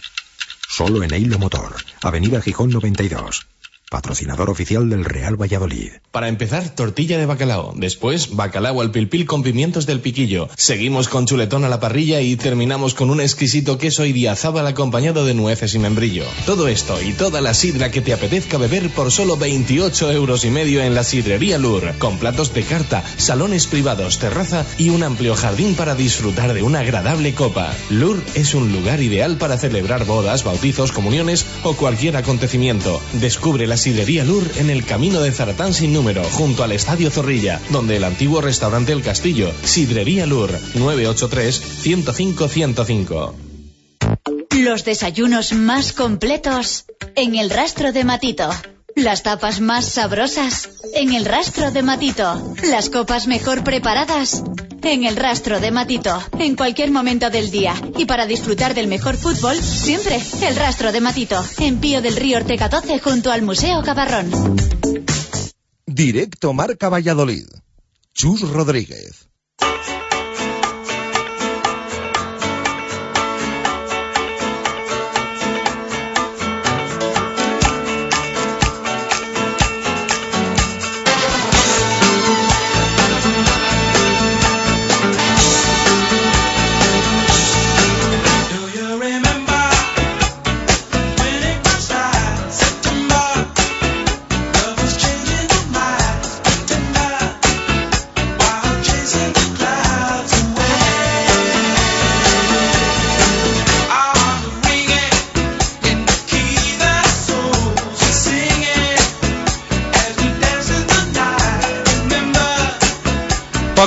Solo 0.68 1.04
en 1.04 1.14
Eilo 1.14 1.40
Motor, 1.40 1.76
Avenida 2.02 2.42
Gijón 2.42 2.70
92. 2.70 3.48
Patrocinador 3.90 4.52
oficial 4.52 4.88
del 4.88 5.04
Real 5.04 5.36
Valladolid. 5.36 5.94
Para 6.12 6.28
empezar, 6.28 6.70
tortilla 6.76 7.18
de 7.18 7.26
bacalao. 7.26 7.74
Después, 7.76 8.36
bacalao 8.36 8.82
al 8.82 8.92
pilpil 8.92 9.26
con 9.26 9.42
pimientos 9.42 9.88
del 9.88 10.00
piquillo. 10.00 10.48
Seguimos 10.56 11.10
con 11.10 11.26
chuletón 11.26 11.64
a 11.64 11.70
la 11.70 11.80
parrilla 11.80 12.22
y 12.22 12.36
terminamos 12.36 12.94
con 12.94 13.10
un 13.10 13.20
exquisito 13.20 13.80
queso 13.80 14.06
idiazábal 14.06 14.68
acompañado 14.68 15.26
de 15.26 15.34
nueces 15.34 15.74
y 15.74 15.80
membrillo. 15.80 16.24
Todo 16.46 16.68
esto 16.68 17.02
y 17.02 17.14
toda 17.14 17.42
la 17.42 17.56
sidra 17.56 17.90
que 17.90 18.02
te 18.02 18.14
apetezca 18.14 18.60
beber 18.60 18.92
por 18.92 19.12
solo 19.12 19.38
28 19.38 20.12
euros 20.12 20.46
y 20.46 20.52
medio 20.52 20.84
en 20.84 20.94
la 20.94 21.04
sidrería 21.04 21.58
Lur. 21.58 21.96
Con 21.98 22.20
platos 22.20 22.54
de 22.54 22.62
carta, 22.62 23.04
salones 23.18 23.66
privados, 23.66 24.20
terraza 24.20 24.68
y 24.78 24.90
un 24.90 25.02
amplio 25.02 25.34
jardín 25.34 25.74
para 25.74 25.96
disfrutar 25.96 26.54
de 26.54 26.62
una 26.62 26.82
agradable 26.82 27.34
copa. 27.34 27.74
Lur 27.90 28.22
es 28.36 28.54
un 28.54 28.72
lugar 28.72 29.02
ideal 29.02 29.38
para 29.38 29.58
celebrar 29.58 30.06
bodas, 30.06 30.44
bautizos, 30.44 30.92
comuniones 30.92 31.44
o 31.64 31.74
cualquier 31.74 32.18
acontecimiento. 32.18 33.02
Descubre 33.14 33.66
la 33.66 33.79
Sidrería 33.80 34.24
Lur 34.24 34.44
en 34.58 34.70
el 34.70 34.86
camino 34.86 35.22
de 35.22 35.32
Zaratán 35.32 35.74
sin 35.74 35.92
número, 35.94 36.24
junto 36.24 36.64
al 36.64 36.72
Estadio 36.72 37.10
Zorrilla, 37.10 37.60
donde 37.72 37.98
el 37.98 38.04
antiguo 38.04 38.42
restaurante 38.42 38.92
El 38.92 39.02
Castillo. 39.02 39.52
Sidrería 39.64 40.28
Lur, 40.28 40.52
983-105-105. 40.76 43.34
Los 44.60 44.86
desayunos 44.86 45.54
más 45.54 45.94
completos 45.94 46.86
en 47.16 47.34
el 47.36 47.50
rastro 47.50 47.92
de 47.92 48.04
Matito. 48.04 48.52
Las 48.96 49.24
tapas 49.24 49.62
más 49.62 49.86
sabrosas 49.86 50.70
en 50.94 51.14
el 51.14 51.26
rastro 51.26 51.72
de 51.72 51.82
Matito. 51.82 52.54
Las 52.70 52.90
copas 52.90 53.28
mejor 53.28 53.64
preparadas 53.64 54.44
en 54.84 55.06
el 55.06 55.16
rastro 55.16 55.60
de 55.60 55.72
Matito. 55.72 56.18
En 56.40 56.56
cualquier 56.56 56.92
momento 56.92 57.30
del 57.30 57.52
día. 57.52 57.74
Y 57.98 58.06
para 58.06 58.26
disfrutar 58.26 58.74
del 58.74 58.88
mejor 58.88 59.16
fútbol, 59.18 59.56
siempre 59.58 60.22
el 60.42 60.56
rastro 60.56 60.92
de 60.92 61.02
Matito. 61.02 61.44
En 61.60 61.80
Pío 61.80 62.02
del 62.02 62.16
Río 62.16 62.38
Ortega 62.38 62.70
12 62.70 63.00
junto 63.00 63.32
al 63.32 63.42
Museo 63.42 63.82
Cabarrón. 63.84 64.30
Directo 65.86 66.54
Marca 66.54 66.90
Valladolid. 66.90 67.46
Chus 68.14 68.42
Rodríguez. 68.42 69.28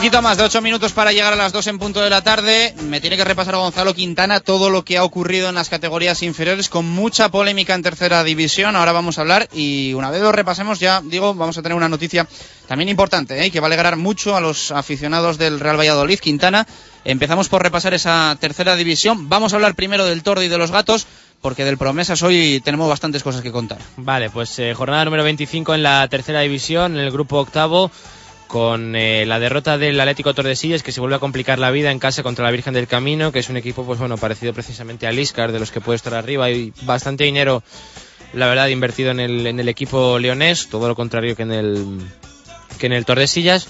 Poquito 0.02 0.20
más 0.20 0.36
de 0.36 0.42
ocho 0.42 0.60
minutos 0.60 0.90
para 0.90 1.12
llegar 1.12 1.32
a 1.32 1.36
las 1.36 1.52
dos 1.52 1.68
en 1.68 1.78
punto 1.78 2.00
de 2.00 2.10
la 2.10 2.22
tarde. 2.22 2.74
Me 2.88 3.00
tiene 3.00 3.16
que 3.16 3.22
repasar 3.22 3.54
Gonzalo 3.54 3.94
Quintana 3.94 4.40
todo 4.40 4.68
lo 4.68 4.84
que 4.84 4.98
ha 4.98 5.04
ocurrido 5.04 5.48
en 5.48 5.54
las 5.54 5.68
categorías 5.68 6.24
inferiores 6.24 6.68
con 6.68 6.84
mucha 6.84 7.28
polémica 7.28 7.72
en 7.72 7.84
tercera 7.84 8.24
división. 8.24 8.74
Ahora 8.74 8.90
vamos 8.90 9.16
a 9.16 9.20
hablar 9.20 9.48
y 9.52 9.94
una 9.94 10.10
vez 10.10 10.20
lo 10.20 10.32
repasemos 10.32 10.80
ya, 10.80 11.00
digo, 11.04 11.34
vamos 11.34 11.56
a 11.56 11.62
tener 11.62 11.76
una 11.76 11.88
noticia 11.88 12.26
también 12.66 12.88
importante 12.88 13.46
¿eh? 13.46 13.52
que 13.52 13.60
va 13.60 13.66
a 13.66 13.68
alegrar 13.68 13.94
mucho 13.94 14.34
a 14.34 14.40
los 14.40 14.72
aficionados 14.72 15.38
del 15.38 15.60
Real 15.60 15.78
Valladolid. 15.78 16.18
Quintana, 16.18 16.66
empezamos 17.04 17.48
por 17.48 17.62
repasar 17.62 17.94
esa 17.94 18.36
tercera 18.40 18.74
división. 18.74 19.28
Vamos 19.28 19.52
a 19.52 19.56
hablar 19.56 19.76
primero 19.76 20.04
del 20.04 20.24
Tordo 20.24 20.42
y 20.42 20.48
de 20.48 20.58
los 20.58 20.72
Gatos 20.72 21.06
porque 21.40 21.64
del 21.64 21.78
Promesas 21.78 22.22
hoy 22.24 22.60
tenemos 22.64 22.88
bastantes 22.88 23.22
cosas 23.22 23.40
que 23.40 23.52
contar. 23.52 23.78
Vale, 23.98 24.30
pues 24.30 24.58
eh, 24.58 24.74
jornada 24.74 25.04
número 25.04 25.22
25 25.22 25.76
en 25.76 25.84
la 25.84 26.08
tercera 26.08 26.40
división, 26.40 26.96
en 26.96 27.04
el 27.04 27.12
grupo 27.12 27.38
octavo 27.38 27.92
con 28.52 28.94
eh, 28.96 29.24
la 29.24 29.38
derrota 29.38 29.78
del 29.78 29.98
Atlético 29.98 30.34
Tordesillas 30.34 30.82
que 30.82 30.92
se 30.92 31.00
vuelve 31.00 31.16
a 31.16 31.20
complicar 31.20 31.58
la 31.58 31.70
vida 31.70 31.90
en 31.90 31.98
casa 31.98 32.22
contra 32.22 32.44
la 32.44 32.50
Virgen 32.50 32.74
del 32.74 32.86
Camino, 32.86 33.32
que 33.32 33.38
es 33.38 33.48
un 33.48 33.56
equipo 33.56 33.86
pues 33.86 33.98
bueno 33.98 34.18
parecido 34.18 34.52
precisamente 34.52 35.06
al 35.06 35.18
Iscar 35.18 35.52
de 35.52 35.58
los 35.58 35.70
que 35.70 35.80
puede 35.80 35.96
estar 35.96 36.12
arriba. 36.12 36.50
Y 36.50 36.70
bastante 36.82 37.24
dinero 37.24 37.62
la 38.34 38.46
verdad 38.48 38.66
invertido 38.66 39.10
en 39.10 39.20
el, 39.20 39.46
en 39.46 39.58
el 39.58 39.70
equipo 39.70 40.18
leonés, 40.18 40.68
todo 40.68 40.86
lo 40.86 40.94
contrario 40.94 41.34
que 41.34 41.44
en 41.44 41.52
el 41.52 41.98
que 42.78 42.88
en 42.88 42.92
el 42.92 43.06
Tordesillas. 43.06 43.68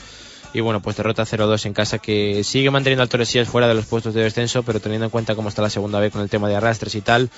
Y 0.52 0.58
bueno, 0.58 0.82
pues 0.82 0.96
derrota 0.96 1.22
0-2 1.22 1.64
en 1.66 1.74
casa 1.74 1.98
que 1.98 2.42
sigue 2.42 2.72
manteniendo 2.72 3.04
al 3.04 3.08
Tordesillas 3.08 3.48
fuera 3.48 3.68
de 3.68 3.74
los 3.74 3.86
puestos 3.86 4.14
de 4.14 4.24
descenso, 4.24 4.64
pero 4.64 4.80
teniendo 4.80 5.04
en 5.04 5.10
cuenta 5.10 5.36
cómo 5.36 5.48
está 5.48 5.62
la 5.62 5.70
segunda 5.70 6.00
vez 6.00 6.10
con 6.10 6.22
el 6.22 6.28
tema 6.28 6.48
de 6.48 6.56
arrastres 6.56 6.96
y 6.96 7.02
tal, 7.02 7.30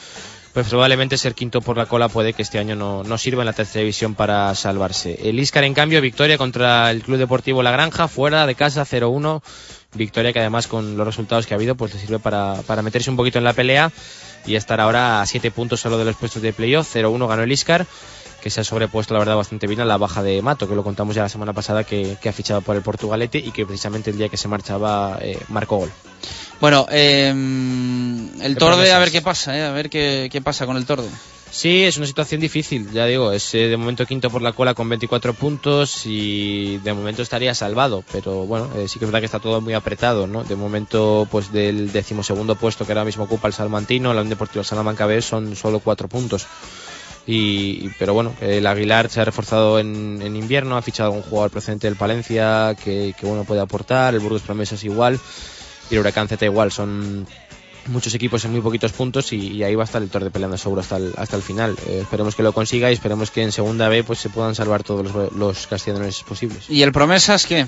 pues 0.55 0.68
probablemente 0.68 1.18
ser 1.18 1.34
quinto 1.34 1.61
por 1.61 1.76
la 1.76 1.86
cola 1.86 2.09
puede 2.09 2.32
que 2.32 2.42
este 2.42 2.61
año 2.61 2.76
no, 2.76 3.02
no 3.02 3.18
sirva 3.18 3.42
en 3.42 3.46
la 3.46 3.52
tercera 3.52 3.80
división 3.80 4.14
para 4.14 4.55
salvarse. 4.55 5.28
El 5.28 5.40
Iscar, 5.40 5.64
en 5.64 5.74
cambio, 5.74 6.00
victoria 6.00 6.38
contra 6.38 6.92
el 6.92 7.02
Club 7.02 7.18
Deportivo 7.18 7.61
La 7.64 7.72
Granja, 7.72 8.07
fuera 8.07 8.46
de 8.46 8.55
casa 8.55 8.86
0-1. 8.86 9.42
Victoria 9.94 10.32
que 10.32 10.38
además 10.38 10.68
con 10.68 10.96
los 10.96 11.07
resultados 11.07 11.46
que 11.46 11.55
ha 11.55 11.57
habido 11.57 11.74
pues 11.74 11.92
le 11.92 12.00
sirve 12.00 12.20
para, 12.20 12.62
para 12.68 12.82
meterse 12.82 13.11
un 13.11 13.16
poquito 13.16 13.38
en 13.38 13.44
la 13.44 13.52
pelea 13.52 13.90
y 14.46 14.55
estar 14.55 14.80
ahora 14.80 15.22
a 15.22 15.26
7 15.26 15.50
puntos 15.50 15.80
solo 15.80 15.98
de 15.98 16.05
los 16.05 16.14
puestos 16.14 16.40
de 16.40 16.52
playoff. 16.52 16.94
0-1 16.94 17.28
ganó 17.28 17.42
el 17.42 17.50
Iscar 17.50 17.84
que 18.45 18.51
se 18.51 18.61
ha 18.61 18.64
sobrepuesto 18.64 19.14
la 19.14 19.20
verdad 19.20 19.36
bastante 19.36 19.66
bien 19.66 19.80
a 19.80 19.86
la 19.86 19.97
baja 19.97 20.22
de 20.22 20.42
Mato, 20.42 20.68
que 20.68 20.74
lo 20.74 20.84
contamos 20.84 21.16
ya 21.16 21.22
la 21.22 21.30
semana 21.30 21.55
pasada 21.55 21.82
que, 21.82 22.18
que 22.20 22.28
ha 22.28 22.32
fichado 22.34 22.61
por 22.61 22.76
el 22.76 22.82
Portugalete 22.82 23.38
y 23.38 23.53
que 23.53 23.64
precisamente 23.64 24.11
el 24.11 24.18
día 24.18 24.28
que 24.28 24.36
se 24.36 24.49
marchaba 24.49 25.18
eh, 25.22 25.40
marcó 25.49 25.78
gol. 25.78 25.90
Bueno, 26.61 26.86
eh, 26.90 27.30
el 27.30 28.57
Torde, 28.59 28.92
a 28.92 28.99
ver 28.99 29.11
qué 29.11 29.22
pasa, 29.22 29.57
eh, 29.57 29.64
a 29.64 29.72
ver 29.72 29.88
qué, 29.88 30.28
qué 30.30 30.42
pasa 30.42 30.66
con 30.66 30.76
el 30.76 30.84
Torde. 30.84 31.09
Sí, 31.55 31.84
es 31.84 31.99
una 31.99 32.07
situación 32.09 32.40
difícil, 32.40 32.90
ya 32.90 33.07
digo, 33.07 33.30
es 33.30 33.55
eh, 33.55 33.68
de 33.68 33.76
momento 33.76 34.05
quinto 34.07 34.28
por 34.28 34.42
la 34.42 34.53
cola 34.53 34.74
con 34.74 34.88
24 34.88 35.34
puntos 35.34 36.05
y 36.05 36.78
de 36.78 36.92
momento 36.92 37.22
estaría 37.22 37.55
salvado, 37.55 38.03
pero 38.11 38.45
bueno, 38.45 38.68
eh, 38.74 38.88
sí 38.88 38.99
que 38.99 39.05
es 39.05 39.11
verdad 39.11 39.20
que 39.20 39.26
está 39.26 39.38
todo 39.38 39.61
muy 39.61 39.72
apretado, 39.72 40.26
¿no? 40.26 40.42
De 40.42 40.57
momento, 40.57 41.28
pues 41.30 41.53
del 41.53 41.92
decimosegundo 41.92 42.57
puesto 42.57 42.84
que 42.84 42.90
ahora 42.90 43.05
mismo 43.05 43.22
ocupa 43.22 43.47
el 43.47 43.55
Salmantino, 43.55 44.12
la 44.12 44.22
Unión 44.22 44.30
Deportiva 44.30 44.64
Salamanca 44.64 45.07
B 45.07 45.22
son 45.22 45.55
solo 45.55 45.78
cuatro 45.78 46.09
puntos. 46.09 46.45
Y, 47.26 47.88
pero 47.98 48.12
bueno, 48.12 48.34
el 48.40 48.66
Aguilar 48.66 49.08
se 49.08 49.20
ha 49.20 49.24
reforzado 49.24 49.78
en, 49.78 50.20
en 50.22 50.36
invierno, 50.36 50.76
ha 50.76 50.82
fichado 50.82 51.12
un 51.12 51.22
jugador 51.22 51.50
procedente 51.50 51.86
del 51.86 51.96
Palencia 51.96 52.76
que, 52.82 53.14
que 53.18 53.26
bueno 53.26 53.44
puede 53.44 53.62
aportar, 53.62 54.14
el 54.14 54.20
Burgos 54.20 54.42
Promesas 54.42 54.84
igual 54.84 55.18
y 55.90 55.94
el 55.94 56.00
Huracán 56.00 56.28
Z 56.28 56.44
igual, 56.44 56.70
son 56.70 57.26
muchos 57.86 58.14
equipos 58.14 58.44
en 58.44 58.52
muy 58.52 58.60
poquitos 58.60 58.92
puntos 58.92 59.32
y, 59.32 59.62
ahí 59.62 59.74
va 59.74 59.82
a 59.82 59.86
estar 59.86 60.02
el 60.02 60.10
Torde 60.10 60.30
peleando 60.30 60.56
seguro 60.56 60.80
hasta 60.80 60.96
el, 60.96 61.12
hasta 61.16 61.36
el 61.36 61.42
final. 61.42 61.76
Eh, 61.86 62.00
esperemos 62.02 62.34
que 62.34 62.42
lo 62.42 62.52
consiga 62.52 62.90
y 62.90 62.94
esperemos 62.94 63.30
que 63.30 63.42
en 63.42 63.52
segunda 63.52 63.88
B 63.88 64.04
pues 64.04 64.18
se 64.18 64.28
puedan 64.28 64.54
salvar 64.54 64.82
todos 64.82 65.04
los, 65.04 65.32
los 65.32 65.66
posibles. 66.26 66.68
¿Y 66.68 66.82
el 66.82 66.92
Promesas 66.92 67.46
qué? 67.46 67.66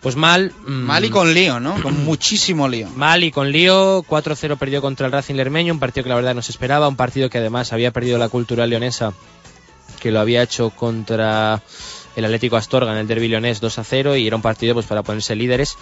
Pues 0.00 0.14
mal. 0.16 0.52
mm, 0.66 0.70
Mal 0.70 1.04
y 1.04 1.10
con 1.10 1.34
lío, 1.34 1.58
¿no? 1.60 1.80
Con 1.82 2.04
muchísimo 2.04 2.68
lío. 2.68 2.88
Mal 2.94 3.24
y 3.24 3.30
con 3.32 3.50
lío, 3.50 4.02
4-0 4.04 4.56
perdió 4.56 4.80
contra 4.80 5.06
el 5.06 5.12
Racing 5.12 5.34
Lermeño, 5.34 5.72
un 5.72 5.80
partido 5.80 6.04
que 6.04 6.10
la 6.10 6.16
verdad 6.16 6.34
no 6.34 6.42
se 6.42 6.52
esperaba, 6.52 6.88
un 6.88 6.96
partido 6.96 7.28
que 7.30 7.38
además 7.38 7.72
había 7.72 7.90
perdido 7.92 8.16
la 8.18 8.28
cultura 8.28 8.66
leonesa, 8.66 9.12
que 10.00 10.10
lo 10.12 10.20
había 10.20 10.42
hecho 10.42 10.70
contra 10.70 11.62
el 12.16 12.24
Atlético 12.24 12.56
Astorga 12.56 12.92
en 12.92 12.98
el 12.98 13.06
derby 13.08 13.28
leonés 13.28 13.60
2-0 13.62 14.20
y 14.20 14.26
era 14.26 14.36
un 14.36 14.42
partido 14.42 14.74
pues 14.74 14.86
para 14.86 15.02
ponerse 15.02 15.34
líderes. 15.36 15.76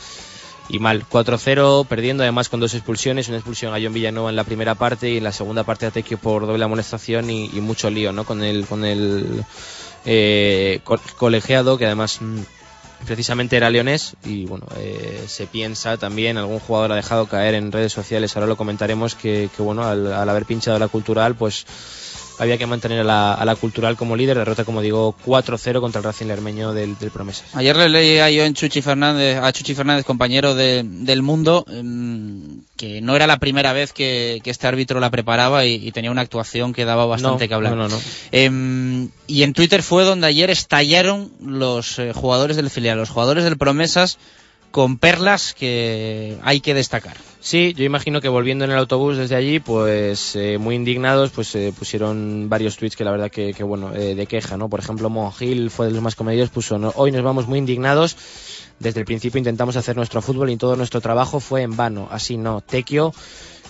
Y 0.69 0.81
mal, 0.81 1.05
4-0, 1.09 1.87
perdiendo 1.87 2.25
además 2.25 2.49
con 2.49 2.59
dos 2.59 2.75
expulsiones, 2.75 3.29
una 3.29 3.37
expulsión 3.37 3.73
a 3.73 3.79
John 3.81 3.93
Villanueva 3.95 4.31
en 4.31 4.37
la 4.37 4.43
primera 4.43 4.75
parte 4.75 5.09
y 5.11 5.19
en 5.19 5.25
la 5.25 5.31
segunda 5.31 5.62
parte 5.62 5.87
a 5.87 5.93
Tequio 5.93 6.19
por 6.19 6.45
doble 6.45 6.64
amonestación 6.64 7.31
y, 7.31 7.45
y 7.55 7.61
mucho 7.61 7.89
lío, 7.89 8.12
¿no? 8.12 8.25
Con 8.25 8.43
el, 8.43 8.67
con 8.67 8.85
el 8.85 9.45
eh, 10.05 10.81
co- 10.83 10.99
colegiado 11.17 11.79
que 11.79 11.87
además 11.87 12.21
mm, 12.21 12.41
precisamente 13.07 13.57
era 13.57 13.70
leonés 13.70 14.14
y 14.24 14.44
bueno 14.46 14.66
eh, 14.76 15.24
se 15.26 15.46
piensa 15.46 15.96
también 15.96 16.36
algún 16.36 16.59
jugador 16.59 16.92
ha 16.92 16.96
dejado 16.96 17.26
caer 17.26 17.54
en 17.54 17.72
redes 17.72 17.92
sociales 17.92 18.36
ahora 18.36 18.46
lo 18.46 18.57
comentaremos 18.57 19.14
que, 19.14 19.48
que, 19.57 19.62
bueno 19.62 19.84
al, 19.84 20.12
al 20.12 20.28
haber 20.28 20.44
pinchado 20.44 20.78
la 20.78 20.88
cultural 20.88 21.34
pues 21.34 21.66
había 22.39 22.59
que 22.59 22.66
mantener 22.66 23.01
a 23.01 23.05
la, 23.05 23.34
a 23.34 23.45
la 23.45 23.57
cultural 23.57 23.97
como 23.97 24.16
líder 24.16 24.37
derrota 24.39 24.64
como 24.64 24.82
digo 24.82 25.16
4-0 25.24 25.80
contra 25.80 26.01
el 26.01 26.05
Racing 26.05 26.26
Lermeño 26.26 26.72
del, 26.72 26.99
del 26.99 27.11
Promesas 27.11 27.55
Ayer 27.55 27.76
le 27.76 27.89
leía 27.89 28.30
yo 28.30 28.45
en 28.45 28.55
Chuchi 28.55 28.82
Fernández, 28.82 29.39
a 29.43 29.53
Chuchi 29.53 29.74
Fernández, 29.74 30.05
compañero 30.05 30.55
de- 30.55 30.82
del 30.84 31.22
Mundo, 31.22 31.64
em, 31.68 32.62
que 32.76 33.01
no 33.01 33.16
era 33.16 33.26
la 33.26 33.39
primera 33.39 33.72
vez 33.72 33.93
que, 33.93 34.41
que 34.45 34.51
este 34.51 34.66
árbitro 34.66 35.01
la 35.01 35.11
preparaba 35.11 35.64
y, 35.64 35.74
y 35.74 35.93
tenía 35.93 36.11
una 36.11 36.20
actuación 36.22 36.72
que 36.72 36.84
daba 36.84 37.07
bastante 37.07 37.45
No, 37.45 37.49
que 37.49 37.55
hablar. 37.55 37.74
no, 37.76 37.89
no, 37.89 37.89
no. 37.89 38.01
Em, 38.32 39.09
y 39.26 39.43
en 39.43 39.53
Twitter 39.53 39.82
fue 39.82 40.05
donde 40.05 40.26
ayer 40.26 40.51
estallaron 40.51 41.30
los 41.41 41.99
eh, 41.99 42.12
jugadores 42.14 42.57
del 42.57 42.70
filial, 42.70 42.99
los 42.99 43.11
jugadores 43.11 43.45
del 43.45 43.57
Promesas, 43.57 44.18
con 44.70 44.99
perlas 44.99 45.55
que 45.55 46.37
hay 46.43 46.61
que 46.61 46.74
destacar. 46.74 47.16
Sí, 47.47 47.74
yo 47.74 47.84
imagino 47.84 48.20
que 48.20 48.28
volviendo 48.28 48.64
en 48.64 48.72
el 48.72 48.76
autobús 48.76 49.16
desde 49.16 49.36
allí, 49.36 49.61
pues 49.61 50.34
eh, 50.34 50.59
muy 50.59 50.74
indignados, 50.74 51.30
pues 51.30 51.55
eh, 51.55 51.72
pusieron 51.78 52.49
varios 52.49 52.76
tweets 52.76 52.97
que 52.97 53.05
la 53.05 53.12
verdad 53.12 53.30
que, 53.30 53.53
bueno, 53.62 53.94
eh, 53.94 54.16
de 54.16 54.26
queja, 54.26 54.57
¿no? 54.57 54.68
Por 54.68 54.80
ejemplo, 54.80 55.11
Mongil 55.11 55.70
fue 55.70 55.86
de 55.86 55.92
los 55.92 56.03
más 56.03 56.16
comedidos, 56.16 56.51
puso, 56.51 56.76
"No, 56.76 56.92
hoy 56.97 57.12
nos 57.12 57.22
vamos 57.22 57.47
muy 57.47 57.61
indignados, 57.61 58.16
desde 58.80 58.99
el 58.99 59.07
principio 59.07 59.38
intentamos 59.38 59.76
hacer 59.76 59.94
nuestro 59.94 60.22
fútbol 60.22 60.51
y 60.51 60.57
todo 60.57 60.74
nuestro 60.74 61.01
trabajo 61.01 61.38
fue 61.38 61.62
en 61.62 61.76
vano, 61.76 62.09
así 62.11 62.36
no. 62.36 62.62
Tequio, 62.62 63.14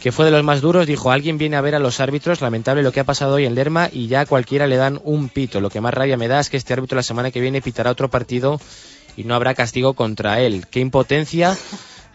que 0.01 0.11
fue 0.11 0.25
de 0.25 0.31
los 0.31 0.43
más 0.43 0.63
duros, 0.63 0.87
dijo, 0.87 1.11
alguien 1.11 1.37
viene 1.37 1.57
a 1.57 1.61
ver 1.61 1.75
a 1.75 1.79
los 1.79 2.01
árbitros, 2.01 2.41
lamentable 2.41 2.83
lo 2.83 2.93
que 2.93 3.01
ha 3.01 3.05
pasado 3.05 3.35
hoy 3.35 3.45
en 3.45 3.55
Lerma 3.55 3.91
y 3.93 4.07
ya 4.07 4.23
a 4.23 4.27
cualquiera 4.27 4.67
le 4.67 4.77
dan 4.77 4.99
un 5.05 5.29
pito. 5.29 5.61
Lo 5.61 5.69
que 5.69 5.83
más 5.83 5.93
rabia 5.93 6.17
me 6.17 6.29
da 6.29 6.41
es 6.41 6.49
que 6.49 6.57
este 6.57 6.73
árbitro 6.73 6.97
la 6.97 7.03
semana 7.03 7.31
que 7.31 7.43
viene 7.43 7.61
pitará 7.61 7.91
otro 7.91 8.09
partido 8.09 8.59
y 9.19 9.25
no 9.25 9.35
habrá 9.35 9.53
castigo 9.53 9.93
contra 9.93 10.41
él. 10.41 10.65
Qué 10.71 10.81
impotencia. 10.81 11.59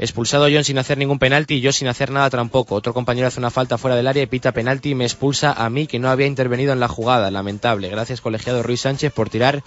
Expulsado 0.02 0.48
John 0.52 0.64
sin 0.64 0.78
hacer 0.80 0.98
ningún 0.98 1.20
penalti 1.20 1.56
y 1.56 1.62
yo 1.62 1.72
sin 1.72 1.88
hacer 1.88 2.10
nada 2.12 2.30
tampoco. 2.30 2.76
Otro 2.76 2.94
compañero 2.94 3.28
hace 3.28 3.40
una 3.40 3.52
falta 3.52 3.78
fuera 3.78 3.96
del 3.96 4.08
área 4.08 4.24
y 4.24 4.26
pita 4.26 4.52
penalti 4.52 4.90
y 4.90 4.96
me 4.96 5.06
expulsa 5.06 5.54
a 5.54 5.70
mí 5.70 5.86
que 5.88 6.00
no 6.00 6.10
había 6.10 6.26
intervenido 6.28 6.74
en 6.74 6.80
la 6.80 6.88
jugada. 6.88 7.30
Lamentable. 7.32 7.88
Gracias 7.90 8.20
colegiado 8.20 8.64
Ruiz 8.64 8.82
Sánchez 8.82 9.14
por 9.14 9.30
tirar 9.30 9.64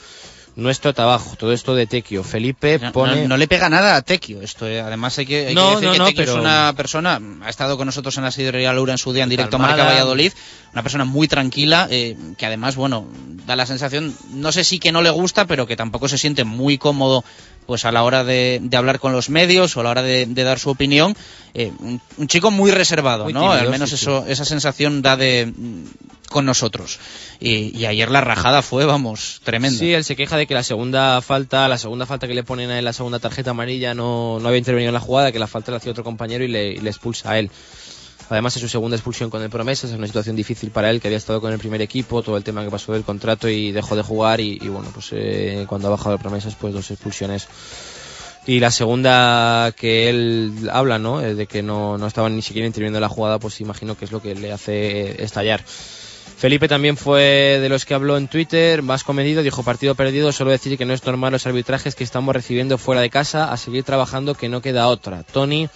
nuestro 0.56 0.92
trabajo. 0.94 1.34
Todo 1.36 1.52
esto 1.52 1.74
de 1.74 1.86
Tequio. 1.86 2.22
Felipe 2.22 2.78
pone... 2.92 3.22
no- 3.22 3.28
no 3.30 3.36
le 3.36 3.48
pega 3.48 3.68
nada 3.68 3.96
a 3.96 4.02
Tequio. 4.02 4.40
Esto, 4.40 4.66
eh, 4.68 4.80
además 4.80 5.18
hay 5.18 5.26
que, 5.26 5.38
hay 5.40 5.46
que 5.48 5.54
No, 5.54 5.80
decir 5.80 5.98
no, 5.98 6.04
que 6.04 6.10
Tequio 6.12 6.24
pero- 6.24 6.32
es 6.34 6.38
una 6.40 6.72
persona, 6.76 7.20
ha 7.44 7.48
estado 7.48 7.76
con 7.76 7.86
nosotros 7.86 8.16
en 8.18 8.24
la 8.24 8.30
sidrería 8.30 8.72
Lura 8.72 8.92
en 8.92 8.98
su 8.98 9.12
día 9.12 9.24
en 9.24 9.30
directo 9.30 9.56
a 9.56 9.58
Calmada. 9.60 9.76
Marca 9.76 9.90
Valladolid, 9.92 10.32
una 10.72 10.82
persona 10.82 11.04
muy 11.04 11.26
tranquila, 11.28 11.88
eh, 11.90 12.16
que 12.38 12.46
además, 12.46 12.76
bueno, 12.76 13.06
da 13.46 13.56
la 13.56 13.66
sensación, 13.66 14.14
no 14.30 14.52
sé 14.52 14.62
si 14.64 14.78
que 14.78 14.92
no 14.92 15.02
le 15.02 15.10
gusta, 15.10 15.46
pero 15.46 15.66
que 15.66 15.76
tampoco 15.76 16.06
se 16.08 16.18
siente 16.18 16.44
muy 16.44 16.78
cómodo 16.78 17.24
pues 17.66 17.84
a 17.84 17.92
la 17.92 18.02
hora 18.04 18.24
de, 18.24 18.58
de 18.62 18.76
hablar 18.76 18.98
con 19.00 19.12
los 19.12 19.30
medios 19.30 19.76
o 19.76 19.80
a 19.80 19.84
la 19.84 19.90
hora 19.90 20.02
de, 20.02 20.26
de 20.26 20.42
dar 20.44 20.58
su 20.58 20.70
opinión. 20.70 21.16
Eh, 21.54 21.72
un, 21.78 22.00
un 22.16 22.26
chico 22.26 22.50
muy 22.50 22.70
reservado, 22.70 23.24
Muy 23.24 23.32
¿no? 23.32 23.40
tímido, 23.40 23.60
Al 23.60 23.70
menos 23.70 23.90
sí, 23.90 23.96
sí. 23.96 24.02
eso, 24.04 24.24
esa 24.26 24.44
sensación 24.44 25.02
da 25.02 25.16
de 25.16 25.46
mm, 25.56 25.84
con 26.28 26.44
nosotros. 26.44 26.98
Y, 27.40 27.76
y 27.78 27.86
ayer 27.86 28.10
la 28.10 28.20
rajada 28.20 28.60
fue, 28.62 28.84
vamos, 28.84 29.40
tremenda. 29.44 29.78
Sí, 29.78 29.92
él 29.92 30.04
se 30.04 30.16
queja 30.16 30.36
de 30.36 30.46
que 30.46 30.54
la 30.54 30.62
segunda 30.64 31.20
falta, 31.22 31.68
la 31.68 31.78
segunda 31.78 32.06
falta 32.06 32.26
que 32.26 32.34
le 32.34 32.42
ponen 32.42 32.70
a 32.70 32.78
él, 32.78 32.84
la 32.84 32.92
segunda 32.92 33.18
tarjeta 33.18 33.50
amarilla, 33.50 33.94
no, 33.94 34.38
no 34.40 34.48
había 34.48 34.58
intervenido 34.58 34.88
en 34.88 34.94
la 34.94 35.00
jugada, 35.00 35.30
que 35.32 35.38
la 35.38 35.46
falta 35.46 35.70
la 35.70 35.76
hacía 35.78 35.92
otro 35.92 36.02
compañero 36.04 36.44
y 36.44 36.48
le, 36.48 36.72
y 36.72 36.78
le 36.78 36.90
expulsa 36.90 37.30
a 37.32 37.38
él. 37.38 37.50
Además 38.30 38.56
es 38.56 38.62
su 38.62 38.68
segunda 38.68 38.96
expulsión 38.96 39.30
con 39.30 39.42
el 39.42 39.50
Promesas, 39.50 39.90
es 39.90 39.96
una 39.96 40.06
situación 40.06 40.34
difícil 40.34 40.70
para 40.70 40.90
él, 40.90 41.00
que 41.00 41.08
había 41.08 41.18
estado 41.18 41.40
con 41.40 41.52
el 41.52 41.58
primer 41.58 41.82
equipo, 41.82 42.22
todo 42.22 42.36
el 42.36 42.44
tema 42.44 42.64
que 42.64 42.70
pasó 42.70 42.92
del 42.92 43.04
contrato 43.04 43.48
y 43.48 43.70
dejó 43.70 43.96
de 43.96 44.02
jugar 44.02 44.40
y, 44.40 44.58
bueno, 44.60 44.88
pues 44.92 45.08
eh, 45.12 45.66
cuando 45.68 45.88
ha 45.88 45.90
bajado 45.90 46.14
el 46.14 46.20
Promesas, 46.20 46.54
pues 46.54 46.72
dos 46.72 46.90
expulsiones. 46.90 47.46
Y 48.46 48.60
la 48.60 48.70
segunda 48.70 49.72
que 49.76 50.10
él 50.10 50.68
habla, 50.70 50.98
¿no? 50.98 51.22
Eh, 51.22 51.34
De 51.34 51.46
que 51.46 51.62
no, 51.62 51.96
no 51.96 52.06
estaban 52.06 52.36
ni 52.36 52.42
siquiera 52.42 52.66
interviniendo 52.66 52.98
en 52.98 53.02
la 53.02 53.08
jugada, 53.08 53.38
pues 53.38 53.60
imagino 53.60 53.96
que 53.96 54.04
es 54.04 54.12
lo 54.12 54.20
que 54.20 54.34
le 54.34 54.52
hace 54.52 55.22
estallar. 55.22 55.64
Felipe 56.36 56.68
también 56.68 56.96
fue 56.96 57.58
de 57.62 57.68
los 57.68 57.86
que 57.86 57.94
habló 57.94 58.18
en 58.18 58.28
Twitter, 58.28 58.82
más 58.82 59.04
comedido, 59.04 59.42
dijo 59.42 59.62
partido 59.62 59.94
perdido, 59.94 60.32
solo 60.32 60.50
decir 60.50 60.76
que 60.76 60.84
no 60.84 60.92
es 60.92 61.04
normal 61.04 61.32
los 61.32 61.46
arbitrajes 61.46 61.94
que 61.94 62.04
estamos 62.04 62.34
recibiendo 62.34 62.76
fuera 62.76 63.00
de 63.00 63.08
casa, 63.08 63.50
a 63.50 63.56
seguir 63.56 63.84
trabajando 63.84 64.34
que 64.34 64.48
no 64.48 64.60
queda 64.60 64.88
otra. 64.88 65.22
Tony 65.22 65.68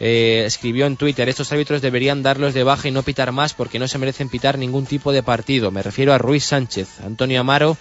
eh, 0.00 0.44
escribió 0.46 0.86
en 0.86 0.96
Twitter, 0.96 1.28
estos 1.28 1.50
árbitros 1.50 1.82
deberían 1.82 2.22
darlos 2.22 2.54
de 2.54 2.62
baja 2.62 2.88
y 2.88 2.90
no 2.90 3.02
pitar 3.02 3.32
más 3.32 3.54
porque 3.54 3.78
no 3.78 3.88
se 3.88 3.98
merecen 3.98 4.28
pitar 4.28 4.58
ningún 4.58 4.86
tipo 4.86 5.12
de 5.12 5.22
partido. 5.22 5.70
Me 5.70 5.82
refiero 5.82 6.12
a 6.12 6.18
Ruiz 6.18 6.44
Sánchez, 6.44 7.00
Antonio 7.04 7.40
Amaro, 7.40 7.76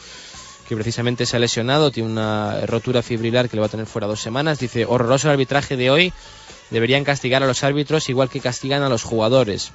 que 0.68 0.76
precisamente 0.76 1.26
se 1.26 1.38
ha 1.38 1.40
lesionado, 1.40 1.92
tiene 1.92 2.10
una 2.10 2.66
rotura 2.66 3.02
fibrilar 3.02 3.50
que 3.50 3.56
le 3.56 3.62
va 3.62 3.68
a 3.68 3.70
tener 3.70 3.86
fuera 3.86 4.08
dos 4.08 4.20
semanas. 4.20 4.60
Dice, 4.60 4.86
horroroso 4.86 5.28
el 5.28 5.34
arbitraje 5.34 5.78
de 5.78 5.92
hoy, 5.92 6.14
deberían 6.72 7.04
castigar 7.04 7.44
a 7.44 7.48
los 7.48 7.64
árbitros 7.64 8.10
igual 8.10 8.30
que 8.30 8.40
castigan 8.40 8.82
a 8.82 8.90
los 8.90 9.04
jugadores. 9.04 9.72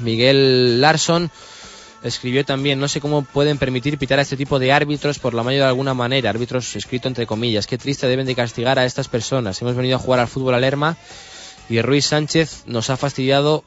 Miguel 0.00 0.80
Larson 0.80 1.30
escribió 2.02 2.44
también, 2.44 2.80
no 2.80 2.88
sé 2.88 3.00
cómo 3.00 3.22
pueden 3.22 3.58
permitir 3.58 3.96
pitar 3.96 4.18
a 4.18 4.22
este 4.22 4.36
tipo 4.36 4.58
de 4.58 4.72
árbitros 4.72 5.20
por 5.20 5.34
la 5.34 5.44
mayor 5.44 5.62
de 5.62 5.68
alguna 5.68 5.94
manera, 5.94 6.30
árbitros 6.30 6.74
escrito 6.74 7.06
entre 7.06 7.26
comillas, 7.26 7.68
qué 7.68 7.78
triste 7.78 8.08
deben 8.08 8.26
de 8.26 8.34
castigar 8.34 8.78
a 8.78 8.84
estas 8.84 9.06
personas. 9.06 9.62
Hemos 9.62 9.76
venido 9.76 9.96
a 9.96 10.00
jugar 10.00 10.18
al 10.18 10.28
fútbol 10.28 10.54
a 10.54 10.60
Lerma 10.60 10.96
y 11.68 11.80
Ruiz 11.82 12.06
Sánchez 12.06 12.64
nos 12.66 12.90
ha 12.90 12.96
fastidiado, 12.96 13.64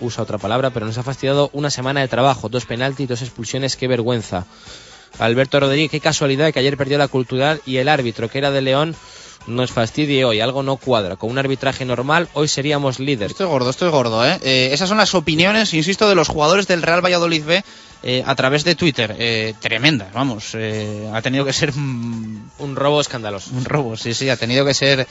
usa- 0.00 0.22
otra 0.22 0.38
palabra, 0.38 0.70
pero 0.70 0.86
nos 0.86 0.98
ha 0.98 1.02
fastidiado 1.02 1.50
una 1.52 1.70
semana 1.70 2.00
de 2.00 2.08
trabajo, 2.08 2.48
dos 2.48 2.66
penaltis, 2.66 3.08
dos 3.08 3.22
expulsiones, 3.22 3.76
qué 3.76 3.88
vergüenza. 3.88 4.46
Alberto 5.18 5.60
Rodríguez, 5.60 5.90
qué 5.90 6.00
casualidad 6.00 6.52
que 6.52 6.58
ayer 6.58 6.76
perdió 6.76 6.98
la 6.98 7.08
cultural 7.08 7.60
y 7.66 7.76
el 7.76 7.88
árbitro, 7.88 8.28
que 8.28 8.38
era 8.38 8.50
de 8.50 8.62
León, 8.62 8.96
nos 9.46 9.70
fastidie 9.70 10.24
hoy, 10.24 10.40
algo 10.40 10.62
no 10.62 10.76
cuadra. 10.76 11.16
Con 11.16 11.30
un 11.30 11.38
arbitraje 11.38 11.84
normal, 11.84 12.28
hoy 12.32 12.48
seríamos 12.48 12.98
líderes. 12.98 13.32
Esto 13.32 13.44
es 13.44 13.50
gordo, 13.50 13.70
esto 13.70 13.86
es 13.86 13.92
gordo, 13.92 14.26
¿eh? 14.26 14.38
Eh, 14.42 14.70
esas 14.72 14.88
son 14.88 14.98
las 14.98 15.14
opiniones, 15.14 15.72
insisto, 15.74 16.08
de 16.08 16.14
los 16.16 16.28
jugadores 16.28 16.66
del 16.66 16.82
Real 16.82 17.04
Valladolid 17.04 17.44
B 17.44 17.62
eh, 18.02 18.22
a 18.26 18.34
través 18.34 18.64
de 18.64 18.74
Twitter. 18.74 19.14
Eh, 19.18 19.54
tremendas, 19.60 20.12
vamos. 20.12 20.50
eh, 20.54 21.08
ha 21.14 21.22
tenido 21.22 21.44
que 21.44 21.52
ser 21.52 21.72
mm, 21.74 22.50
Un 22.58 22.74
robo 22.74 23.00
escandaloso. 23.00 23.50
un 23.54 23.64
robo, 23.64 23.96
sí, 23.96 24.14
sí, 24.14 24.28
ha 24.30 24.36
tenido 24.36 24.64
que 24.64 24.74
ser 24.74 25.06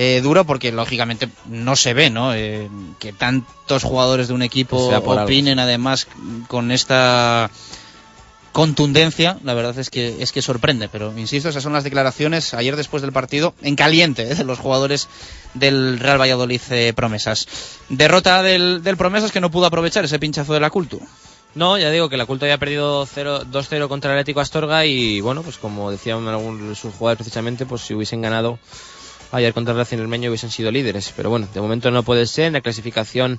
eh, 0.00 0.20
duro 0.22 0.44
porque 0.44 0.70
lógicamente 0.70 1.28
no 1.46 1.74
se 1.74 1.92
ve, 1.92 2.08
¿no? 2.08 2.32
Eh, 2.32 2.68
que 3.00 3.12
tantos 3.12 3.82
jugadores 3.82 4.28
de 4.28 4.34
un 4.34 4.42
equipo 4.42 4.94
algo. 4.94 5.24
opinen 5.24 5.58
además 5.58 6.06
con 6.46 6.70
esta 6.70 7.50
contundencia, 8.52 9.38
la 9.42 9.54
verdad 9.54 9.76
es 9.76 9.90
que 9.90 10.22
es 10.22 10.30
que 10.30 10.40
sorprende, 10.40 10.88
pero 10.88 11.12
insisto, 11.18 11.48
esas 11.48 11.64
son 11.64 11.72
las 11.72 11.82
declaraciones 11.82 12.54
ayer 12.54 12.76
después 12.76 13.02
del 13.02 13.10
partido 13.10 13.54
en 13.60 13.74
caliente 13.74 14.30
¿eh? 14.30 14.34
de 14.36 14.44
los 14.44 14.60
jugadores 14.60 15.08
del 15.54 15.98
Real 15.98 16.20
Valladolid 16.20 16.60
eh, 16.70 16.92
Promesas. 16.94 17.48
Derrota 17.88 18.44
del, 18.44 18.84
del 18.84 18.96
Promesas 18.96 19.32
que 19.32 19.40
no 19.40 19.50
pudo 19.50 19.66
aprovechar 19.66 20.04
ese 20.04 20.20
pinchazo 20.20 20.54
de 20.54 20.60
la 20.60 20.70
Cultu. 20.70 21.00
No, 21.56 21.76
ya 21.76 21.90
digo 21.90 22.08
que 22.08 22.16
la 22.16 22.26
Culto 22.26 22.44
había 22.44 22.58
perdido 22.58 23.04
0 23.04 23.46
2-0 23.50 23.88
contra 23.88 24.12
el 24.12 24.18
Atlético 24.18 24.38
Astorga 24.38 24.86
y 24.86 25.20
bueno, 25.20 25.42
pues 25.42 25.58
como 25.58 25.90
decían 25.90 26.28
algunos 26.28 26.68
de 26.68 26.76
sus 26.76 26.94
jugadores 26.94 27.18
precisamente, 27.18 27.66
pues 27.66 27.82
si 27.82 27.94
hubiesen 27.94 28.22
ganado 28.22 28.60
ayer 29.32 29.52
contra 29.52 29.72
el 29.72 29.78
Racing 29.78 29.98
Elmeño 29.98 30.30
hubiesen 30.30 30.50
sido 30.50 30.70
líderes. 30.70 31.12
Pero 31.16 31.30
bueno, 31.30 31.48
de 31.52 31.60
momento 31.60 31.90
no 31.90 32.02
puede 32.02 32.26
ser. 32.26 32.46
En 32.46 32.52
la 32.54 32.60
clasificación 32.60 33.38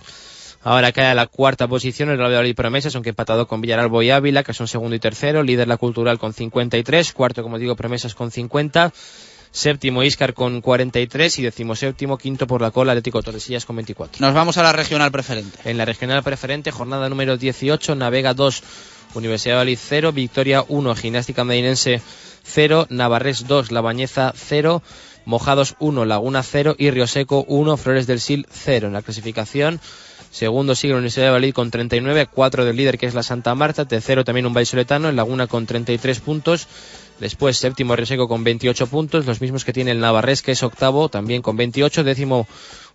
ahora 0.61 0.91
cae 0.91 1.07
a 1.07 1.15
la 1.15 1.27
cuarta 1.27 1.67
posición 1.67 2.09
el 2.09 2.17
Real 2.17 2.29
Valladolid 2.29 2.55
Promesas, 2.55 2.95
aunque 2.95 3.09
empatado 3.09 3.47
con 3.47 3.61
Villaralbo 3.61 4.01
y 4.01 4.11
Ávila, 4.11 4.43
que 4.43 4.53
son 4.53 4.67
segundo 4.67 4.95
y 4.95 4.99
tercero. 4.99 5.43
Líder 5.43 5.67
la 5.67 5.77
Cultural 5.77 6.19
con 6.19 6.33
53, 6.33 7.13
cuarto 7.13 7.43
como 7.43 7.57
digo 7.57 7.75
Promesas 7.75 8.15
con 8.15 8.31
50. 8.31 8.91
Séptimo 9.51 10.03
Iscar 10.03 10.35
con 10.35 10.61
43 10.61 11.39
y 11.39 11.41
decimoséptimo, 11.41 12.19
quinto 12.19 12.45
por 12.45 12.61
la 12.61 12.69
cola 12.69 12.91
Atlético 12.91 13.23
Tordesillas 13.23 13.65
con 13.65 13.77
24. 13.77 14.23
Nos 14.23 14.33
vamos 14.35 14.57
a 14.59 14.63
la 14.63 14.73
regional 14.73 15.11
preferente. 15.11 15.57
En 15.65 15.77
la 15.77 15.85
regional 15.85 16.21
preferente, 16.21 16.69
jornada 16.69 17.09
número 17.09 17.35
18, 17.35 17.95
Navega 17.95 18.35
2, 18.35 18.63
Universidad 19.15 19.53
de 19.53 19.57
Valladolid 19.57 19.79
0, 19.81 20.11
Victoria 20.11 20.63
1, 20.67 20.95
Gimnástica 20.95 21.43
Medinense 21.43 21.99
0, 22.43 22.87
Navarres 22.89 23.47
2, 23.47 23.71
La 23.71 23.81
Bañeza 23.81 24.33
0, 24.35 24.83
Mojados 25.25 25.75
1, 25.79 26.05
Laguna 26.05 26.43
0 26.43 26.75
y 26.77 26.89
Río 26.91 27.07
Seco 27.07 27.45
1, 27.47 27.77
Flores 27.77 28.07
del 28.07 28.19
Sil 28.21 28.47
0. 28.49 28.87
En 28.87 28.93
la 28.93 29.01
clasificación, 29.01 29.79
segundo 30.31 30.75
sigue 30.75 30.93
la 30.93 30.97
Universidad 30.99 31.25
de 31.25 31.31
Valladolid 31.31 31.53
con 31.53 31.71
39, 31.71 32.27
4 32.27 32.65
del 32.65 32.75
líder 32.75 32.97
que 32.97 33.05
es 33.05 33.13
la 33.13 33.23
Santa 33.23 33.53
Marta, 33.55 33.85
tercero 33.85 34.23
también 34.23 34.45
un 34.45 34.53
Vallisoletano, 34.53 35.09
en 35.09 35.15
Laguna 35.15 35.47
con 35.47 35.65
33 35.65 36.19
puntos. 36.19 36.67
Después, 37.19 37.57
séptimo 37.57 37.95
Río 37.95 38.05
Seco 38.05 38.27
con 38.27 38.43
28 38.43 38.87
puntos, 38.87 39.25
los 39.25 39.41
mismos 39.41 39.65
que 39.65 39.73
tiene 39.73 39.91
el 39.91 39.99
Navarres, 39.99 40.41
que 40.41 40.53
es 40.53 40.63
octavo, 40.63 41.09
también 41.09 41.41
con 41.41 41.57
28. 41.57 42.03
Décimo 42.03 42.47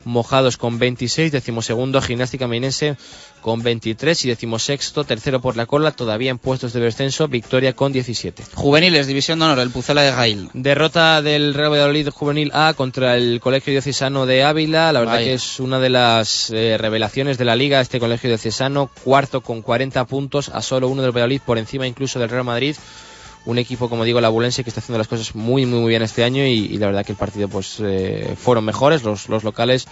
Mojados 0.05 0.57
con 0.57 0.78
26, 0.78 1.32
decimosegundo 1.32 2.00
Gimnástica 2.00 2.46
Mainense 2.46 2.96
con 3.40 3.62
23 3.62 4.24
y 4.24 4.28
decimosexto, 4.28 5.05
tercero 5.05 5.40
por 5.40 5.57
la 5.57 5.66
cola, 5.66 5.90
todavía 5.90 6.30
en 6.30 6.38
puestos 6.38 6.72
de 6.72 6.80
descenso, 6.80 7.28
Victoria 7.28 7.74
con 7.74 7.92
17. 7.92 8.42
Juveniles, 8.55 9.07
División 9.07 9.38
de 9.38 9.44
Honor, 9.44 9.59
el 9.59 9.70
Pucela 9.70 10.00
de 10.00 10.12
Gail. 10.12 10.48
Derrota 10.55 11.20
del 11.20 11.52
Real 11.52 11.72
Valladolid 11.72 12.09
Juvenil 12.09 12.50
A 12.55 12.72
contra 12.74 13.16
el 13.16 13.40
Colegio 13.40 13.72
Diocesano 13.72 14.24
de 14.24 14.44
Ávila. 14.44 14.92
La 14.92 15.00
verdad 15.00 15.16
Vaya. 15.16 15.26
que 15.26 15.34
es 15.34 15.61
una 15.61 15.78
de 15.78 15.90
las 15.90 16.50
eh, 16.50 16.78
revelaciones 16.78 17.36
de 17.36 17.44
la 17.44 17.55
liga, 17.55 17.82
este 17.82 18.00
Colegio 18.00 18.30
Diocesano, 18.30 18.90
cuarto 19.02 19.42
con 19.42 19.61
40 19.61 20.07
puntos, 20.07 20.48
a 20.48 20.62
solo 20.62 20.88
uno 20.88 21.02
del 21.02 21.12
Valladolid, 21.12 21.42
por 21.44 21.59
encima 21.59 21.86
incluso 21.86 22.18
del 22.18 22.30
Real 22.30 22.44
Madrid. 22.44 22.76
Un 23.47 23.59
equipo, 23.59 23.90
como 23.90 24.05
digo, 24.05 24.20
la 24.20 24.28
Abulense, 24.28 24.64
que 24.64 24.70
está 24.70 24.80
haciendo 24.80 24.99
las 24.99 25.09
cosas 25.09 25.34
muy, 25.34 25.66
muy, 25.66 25.80
muy 25.80 25.90
bien 25.90 26.03
este 26.03 26.24
año 26.24 26.47
y, 26.47 26.53
y 26.53 26.78
la 26.78 26.86
verdad 26.86 27.05
que 27.05 27.12
el 27.12 27.18
partido 27.18 27.49
pues 27.49 27.76
eh, 27.80 28.34
fueron 28.38 28.64
mejores 28.64 29.03
los, 29.05 29.28
los 29.28 29.45
locales 29.45 29.86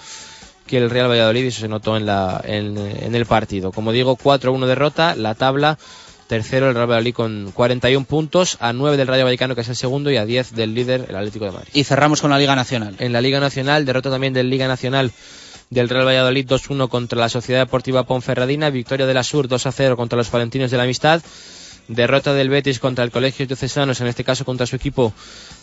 que 0.66 0.78
el 0.78 0.90
Real 0.90 1.11
Valladolid 1.11 1.44
y 1.44 1.46
eso 1.48 1.61
se 1.61 1.68
notó 1.68 1.96
en, 1.96 2.07
la, 2.07 2.40
en, 2.44 2.78
en 2.78 3.14
el 3.14 3.26
partido. 3.26 3.72
Como 3.72 3.92
digo, 3.92 4.16
4-1 4.16 4.64
derrota, 4.66 5.14
la 5.16 5.34
tabla, 5.34 5.78
tercero 6.28 6.68
el 6.68 6.74
Real 6.74 6.86
Valladolid 6.88 7.14
con 7.14 7.53
41 7.53 8.07
puntos, 8.07 8.57
a 8.61 8.72
9 8.72 8.96
del 8.96 9.07
Rayo 9.09 9.24
Vallecano 9.24 9.55
que 9.55 9.61
es 9.61 9.68
el 9.68 9.76
segundo 9.76 10.11
y 10.11 10.16
a 10.16 10.24
10 10.24 10.55
del 10.55 10.74
líder 10.74 11.07
el 11.09 11.16
Atlético 11.16 11.44
de 11.44 11.50
Madrid. 11.53 11.70
Y 11.74 11.84
cerramos 11.84 12.22
con 12.22 12.30
la 12.30 12.38
Liga 12.38 12.57
Nacional. 12.57 12.96
En 13.00 13.12
la 13.12 13.20
Liga 13.20 13.38
Nacional, 13.38 13.84
derrota 13.84 14.11
también 14.11 14.32
del 14.32 14.48
Liga 14.48 14.66
Nacional 14.66 15.12
del 15.68 15.88
Real 15.88 16.07
Valladolid 16.07 16.46
2-1 16.46 16.88
contra 16.88 17.18
la 17.18 17.28
Sociedad 17.28 17.61
Deportiva 17.61 18.05
Ponferradina, 18.05 18.70
victoria 18.70 19.07
de 19.07 19.14
la 19.14 19.22
Sur 19.22 19.48
2-0 19.48 19.96
contra 19.96 20.16
los 20.18 20.30
Valentinos 20.30 20.70
de 20.70 20.76
la 20.76 20.82
Amistad, 20.84 21.22
derrota 21.89 22.35
del 22.35 22.49
Betis 22.49 22.78
contra 22.78 23.05
el 23.05 23.11
Colegio 23.11 23.47
Diocesanos, 23.47 24.01
en 24.01 24.07
este 24.07 24.24
caso 24.24 24.45
contra 24.45 24.66
su 24.66 24.76
equipo 24.76 25.12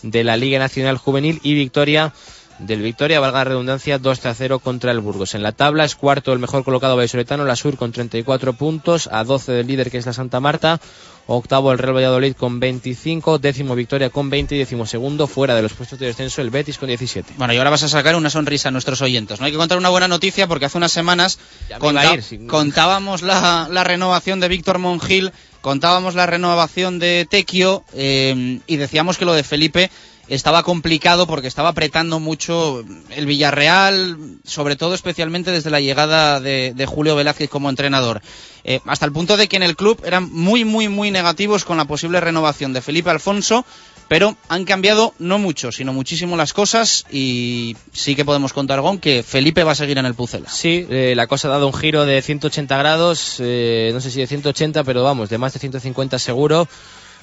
de 0.02 0.24
la 0.24 0.38
Liga 0.38 0.60
Nacional 0.60 0.98
Juvenil 0.98 1.40
y 1.44 1.54
victoria 1.54 2.14
del 2.60 2.82
Victoria, 2.82 3.20
valga 3.20 3.40
la 3.40 3.44
redundancia, 3.46 3.98
2 3.98 4.26
a 4.26 4.34
0 4.34 4.60
contra 4.60 4.92
el 4.92 5.00
Burgos. 5.00 5.34
En 5.34 5.44
la 5.44 5.54
tabla 5.54 5.86
es 5.86 5.96
cuarto 5.96 6.34
el 6.34 6.40
mejor 6.40 6.64
colocado 6.64 6.96
vallisoletano, 6.96 7.46
la 7.46 7.56
Sur 7.56 7.78
con 7.78 7.92
34 7.92 8.54
puntos, 8.54 9.10
a 9.12 9.24
12 9.24 9.54
del 9.54 9.68
líder 9.68 9.90
que 9.90 9.98
es 9.98 10.06
la 10.06 10.14
Santa 10.14 10.40
Marta, 10.40 10.80
octavo 11.26 11.72
el 11.72 11.78
Real 11.78 11.96
Valladolid 11.96 12.34
con 12.36 12.60
25, 12.60 13.38
décimo 13.38 13.76
Victoria 13.76 14.10
con 14.10 14.30
20 14.30 14.56
y 14.56 14.58
décimo 14.58 14.86
segundo 14.86 15.28
fuera 15.28 15.56
de 15.56 15.62
los 15.62 15.74
puestos 15.74 16.00
de 16.00 16.08
descenso 16.08 16.42
el 16.42 16.50
Betis 16.50 16.78
con 16.78 16.88
17. 16.88 17.36
Bueno, 17.38 17.54
y 17.54 17.58
ahora 17.58 17.70
vas 17.70 17.84
a 17.84 17.90
sacar 17.90 18.16
una 18.16 18.30
sonrisa 18.30 18.70
a 18.70 18.72
nuestros 18.72 19.02
oyentes. 19.02 19.40
No 19.40 19.46
hay 19.46 19.52
que 19.52 19.58
contar 19.58 19.78
una 19.78 19.90
buena 19.90 20.08
noticia 20.08 20.48
porque 20.48 20.66
hace 20.66 20.78
unas 20.78 20.92
semanas 20.92 21.40
ir, 21.70 22.48
contábamos 22.48 23.22
la, 23.22 23.68
la 23.72 23.84
renovación 23.84 24.40
de 24.40 24.48
Víctor 24.48 24.80
Mongil, 24.80 25.32
contábamos 25.62 26.16
la 26.16 26.26
renovación 26.26 27.00
de 27.00 27.28
Tequio 27.30 27.84
eh, 27.94 28.60
y 28.68 28.76
decíamos 28.78 29.18
que 29.18 29.26
lo 29.26 29.34
de 29.34 29.44
Felipe 29.44 29.90
estaba 30.30 30.64
complicado 30.64 31.26
porque 31.28 31.48
estaba 31.48 31.70
apretando 31.70 32.20
mucho 32.20 32.84
el 33.10 33.26
Villarreal, 33.26 34.18
sobre 34.44 34.76
todo 34.76 34.94
especialmente 34.94 35.52
desde 35.52 35.72
la 35.72 35.82
llegada 35.82 36.40
de, 36.40 36.74
de 36.76 36.86
Julio 36.86 37.16
Velázquez 37.16 37.50
como 37.50 37.70
entrenador. 37.70 38.22
Eh, 38.64 38.80
hasta 38.86 39.06
el 39.06 39.12
punto 39.12 39.38
de 39.38 39.48
que 39.48 39.58
en 39.58 39.64
el 39.64 39.76
club 39.76 40.02
eran 40.06 40.32
muy, 40.32 40.66
muy, 40.66 40.88
muy 40.88 41.12
negativos 41.12 41.66
con 41.66 41.78
la 41.78 41.86
posible 41.86 42.22
renovación 42.22 42.74
de 42.74 42.82
Felipe 42.82 43.10
Alfonso, 43.10 43.66
pero 44.10 44.36
han 44.50 44.66
cambiado 44.66 45.14
no 45.20 45.38
mucho, 45.38 45.72
sino 45.72 45.94
muchísimo 45.94 46.36
las 46.36 46.52
cosas 46.52 47.06
y 47.12 47.78
sí 47.94 48.16
que 48.16 48.26
podemos 48.26 48.52
contar 48.52 48.82
con 48.82 48.98
que 48.98 49.24
Felipe 49.24 49.64
va 49.64 49.72
a 49.72 49.76
seguir 49.76 50.00
en 50.00 50.06
el 50.06 50.16
Pucela. 50.16 50.50
Sí, 50.50 50.86
eh, 50.90 51.14
la 51.16 51.28
cosa 51.28 51.48
ha 51.48 51.52
dado 51.52 51.68
un 51.68 51.74
giro 51.74 52.06
de 52.06 52.22
180 52.22 52.76
grados, 52.78 53.38
eh, 53.40 53.92
no 53.94 54.02
sé 54.02 54.10
si 54.10 54.20
de 54.20 54.28
180, 54.28 54.84
pero 54.84 55.04
vamos, 55.04 55.30
de 55.30 55.38
más 55.38 55.54
de 55.54 55.60
150 55.60 56.20
seguro. 56.20 56.68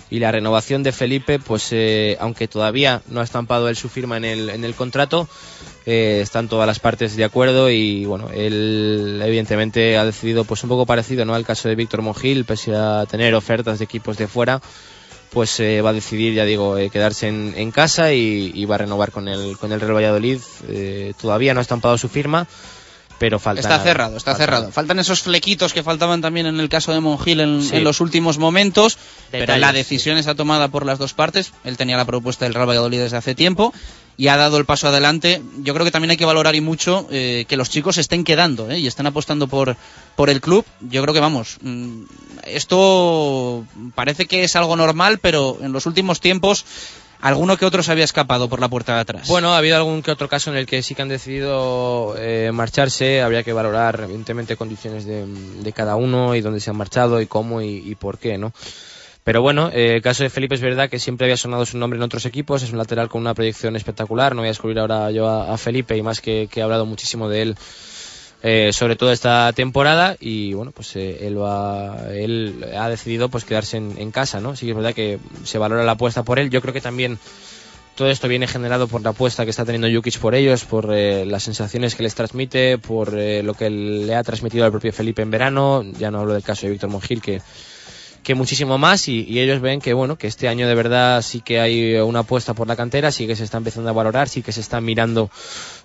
Y 0.09 0.21
la 0.21 0.31
renovación 0.31 0.85
de 0.85 0.93
Felipe, 0.93 1.41
pues 1.41 1.69
eh, 1.73 2.17
aunque 2.21 2.47
todavía 2.47 3.03
no 3.09 3.21
ha 3.21 3.25
estampado 3.25 3.69
él 3.69 3.75
su 3.75 3.89
firma 3.89 4.17
en 4.17 4.25
el, 4.25 4.75
contrato, 4.77 5.29
eh, 5.85 6.21
están 6.23 6.49
todas 6.49 6.69
las 6.69 6.79
partes 6.79 7.17
de 7.17 7.25
acuerdo 7.25 7.71
y 7.71 8.05
bueno, 8.05 8.31
él 8.33 9.21
evidentemente 9.25 9.99
ha 9.99 10.05
decidido 10.05 10.45
pues 10.45 10.63
un 10.63 10.69
poco 10.69 10.87
parecido 10.87 11.25
¿no? 11.25 11.35
al 11.35 11.45
caso 11.45 11.69
de 11.69 11.75
Víctor 11.75 12.03
Mongil, 12.03 12.45
pese 12.45 12.73
a 12.77 13.05
tener 13.11 13.35
ofertas 13.35 13.81
de 13.81 13.85
equipos 13.85 14.17
de 14.17 14.29
fuera, 14.29 14.61
pues 15.31 15.59
eh, 15.61 15.81
va 15.83 15.91
a 15.91 15.93
decidir, 15.93 16.35
ya 16.35 16.45
digo, 16.45 16.79
eh, 16.79 16.91
quedarse 16.91 17.29
en, 17.29 17.55
en 17.57 17.71
casa 17.73 18.13
y, 18.13 18.53
y 18.55 18.65
va 18.65 18.77
a 18.77 18.79
renovar 18.79 19.11
con 19.13 19.29
el, 19.29 19.57
con 19.59 19.73
el 19.73 19.81
Real 19.81 19.95
Valladolid. 19.97 20.41
Eh, 20.69 21.13
todavía 21.21 21.53
no 21.55 21.61
ha 21.61 21.63
estampado 21.63 21.99
su 21.99 22.09
firma, 22.09 22.47
pero 23.19 23.39
falta 23.39 23.61
Está 23.61 23.79
cerrado, 23.83 24.17
está 24.17 24.33
Falta 24.33 24.45
cerrado. 24.45 24.63
nada. 24.65 24.73
Faltan 24.73 24.99
esos 24.99 25.23
flequitos 25.23 25.73
que 25.73 25.83
faltaban 25.83 26.21
también 26.21 26.47
en 26.47 26.61
el 26.61 26.69
caso 26.69 26.93
de 26.93 27.01
Mongil 27.01 27.41
en, 27.41 27.63
Sí. 27.63 27.77
en 27.77 27.85
los 27.85 28.01
últimos 28.01 28.39
momentos, 28.39 28.99
pero 29.31 29.57
la 29.57 29.71
sí. 29.71 29.77
decisión 29.77 30.19
está 30.19 30.35
tomada 30.35 30.69
por 30.69 30.85
las 30.87 30.99
dos 30.99 31.15
partes. 31.15 31.53
Él 31.65 31.77
tenía 31.77 31.97
la 31.97 32.05
propuesta 32.05 32.45
del 32.45 32.55
Real 32.55 32.69
Valladolid 32.69 32.99
desde 33.01 33.17
hace 33.17 33.35
tiempo 33.35 33.73
y 34.17 34.29
ha 34.29 34.37
dado 34.37 34.59
el 34.59 34.65
paso 34.65 34.89
adelante. 34.89 35.43
Yo 35.59 35.75
creo 35.75 35.85
que 35.85 35.91
también 35.91 36.11
hay 36.11 36.17
que 36.17 36.25
valorar 36.25 36.55
y 36.55 36.61
mucho 36.61 37.07
eh, 37.11 37.45
que 37.49 37.57
los 37.57 37.71
chicos 37.71 37.99
estén 37.99 38.25
quedando 38.25 38.71
¿eh? 38.71 38.79
y 38.79 38.87
estén 38.87 39.07
apostando 39.07 39.47
por, 39.47 39.77
por 40.15 40.31
el 40.31 40.41
club. 40.41 40.65
Yo 40.81 41.03
creo 41.03 41.15
que 41.15 41.21
vamos, 41.21 41.59
mm, 41.61 42.03
esto 42.45 43.65
parece 43.95 44.27
que 44.27 44.45
es 44.45 44.57
algo 44.57 44.77
normal, 44.77 45.19
pero 45.19 45.59
en 45.61 45.73
los 45.73 45.87
últimos 45.87 46.21
tiempos 46.21 46.65
alguno 47.21 47.57
que 47.57 47.65
otro 47.65 47.83
se 47.83 47.93
había 47.93 48.05
escapado 48.05 48.49
por 48.49 48.61
la 48.61 48.69
puerta 48.69 48.95
de 48.95 49.01
atrás. 49.01 49.29
Bueno, 49.29 49.55
ha 49.55 49.59
habido 49.59 49.77
algún 49.77 50.03
que 50.03 50.11
otro 50.11 50.29
caso 50.29 50.51
en 50.51 50.57
el 50.57 50.67
que 50.67 50.83
sí 50.83 50.95
que 50.95 51.03
han 51.03 51.09
decidido 51.09 52.15
eh, 52.19 52.51
marcharse. 52.53 53.23
Habría 53.23 53.43
que 53.43 53.53
valorar, 53.53 54.01
evidentemente, 54.05 54.57
condiciones 54.57 55.07
de, 55.07 55.73
cada 55.75 55.97
uno 55.97 56.35
y 56.35 56.41
dónde 56.41 56.61
se 56.61 56.71
han 56.71 56.77
marchado 56.77 57.21
y 57.21 57.27
cómo 57.27 57.61
y 57.63 57.95
por 57.97 58.19
qué, 58.19 58.39
¿no? 58.39 58.53
Pero 59.27 59.43
bueno, 59.43 59.71
eh, 59.73 59.97
el 59.97 60.03
caso 60.03 60.23
de 60.23 60.31
Felipe 60.31 60.55
es 60.55 60.61
verdad 60.61 60.89
que 60.89 61.01
siempre 61.01 61.25
había 61.25 61.37
sonado 61.37 61.67
su 61.67 61.77
nombre 61.79 61.97
en 61.97 62.05
otros 62.05 62.25
equipos. 62.27 62.63
Es 62.63 62.71
un 62.71 62.79
lateral 62.79 63.09
con 63.09 63.21
una 63.21 63.35
proyección 63.35 63.75
espectacular. 63.75 64.37
No 64.37 64.43
voy 64.43 64.47
a 64.47 64.51
descubrir 64.51 64.79
ahora 64.79 65.11
yo 65.11 65.29
a, 65.29 65.59
Felipe 65.59 65.97
y 65.97 66.03
más 66.03 66.21
que, 66.21 66.49
he 66.55 66.63
hablado 66.63 66.87
muchísimo 66.87 67.29
de 67.29 67.43
él. 67.43 67.57
eh, 68.43 68.71
sobre 68.73 68.95
todo 68.95 69.11
esta 69.11 69.53
temporada 69.53 70.17
y 70.21 70.53
bueno 70.53 70.71
pues 70.71 70.95
eh, 70.95 71.27
él 71.27 71.39
él 72.13 72.65
ha 72.79 72.89
decidido 72.89 73.31
pues 73.31 73.45
quedarse 73.45 73.79
en, 73.79 73.95
en 73.97 74.11
casa 74.13 74.41
no 74.41 74.55
sí 74.55 74.67
que 74.67 74.73
es 74.73 74.77
verdad 74.77 74.95
que 74.95 75.19
se 75.45 75.59
valora 75.59 75.85
la 75.85 75.93
apuesta 75.93 76.23
por 76.23 76.39
él 76.39 76.51
yo 76.51 76.61
creo 76.61 76.75
que 76.75 76.83
también 76.83 77.19
todo 77.97 78.11
esto 78.11 78.29
viene 78.29 78.47
generado 78.47 78.89
por 78.89 79.01
la 79.01 79.11
apuesta 79.11 79.45
que 79.45 79.51
está 79.51 79.65
teniendo 79.65 79.89
Jukic 79.89 80.19
por 80.19 80.35
ellos, 80.35 80.67
por 80.67 80.93
eh, 80.93 81.25
las 81.25 81.43
sensaciones 81.43 81.95
que 81.95 82.03
les 82.03 82.15
transmite, 82.15 82.77
por 82.77 83.19
eh, 83.19 83.43
lo 83.43 83.55
que 83.55 83.71
le 83.71 84.15
ha 84.15 84.23
transmitido 84.23 84.67
al 84.67 84.71
propio 84.71 84.93
Felipe 84.93 85.23
en 85.23 85.31
verano. 85.31 85.83
Ya 85.99 86.11
no 86.11 86.21
hablo 86.21 86.35
del 86.35 86.43
caso 86.43 86.67
de 86.67 86.73
Víctor 86.73 86.91
Mongil, 86.91 87.23
que, 87.23 87.41
que 88.27 88.35
muchísimo 88.35 88.77
más. 88.77 89.07
Y, 89.07 89.25
y 89.29 89.39
ellos 89.39 89.61
ven 89.61 89.81
que 89.81 89.95
bueno 89.95 90.17
que 90.17 90.27
este 90.27 90.49
año 90.49 90.67
de 90.67 90.75
verdad 90.75 91.23
sí 91.23 91.43
que 91.43 91.61
hay 91.61 91.95
una 91.95 92.21
apuesta 92.21 92.55
por 92.55 92.67
la 92.67 92.75
cantera, 92.75 93.13
sí 93.13 93.29
que 93.29 93.37
se 93.37 93.45
está 93.45 93.59
empezando 93.59 93.89
a 93.89 93.93
valorar, 93.93 94.29
sí 94.29 94.43
que 94.43 94.51
se 94.51 94.61
están 94.61 94.85
mirando 94.85 95.31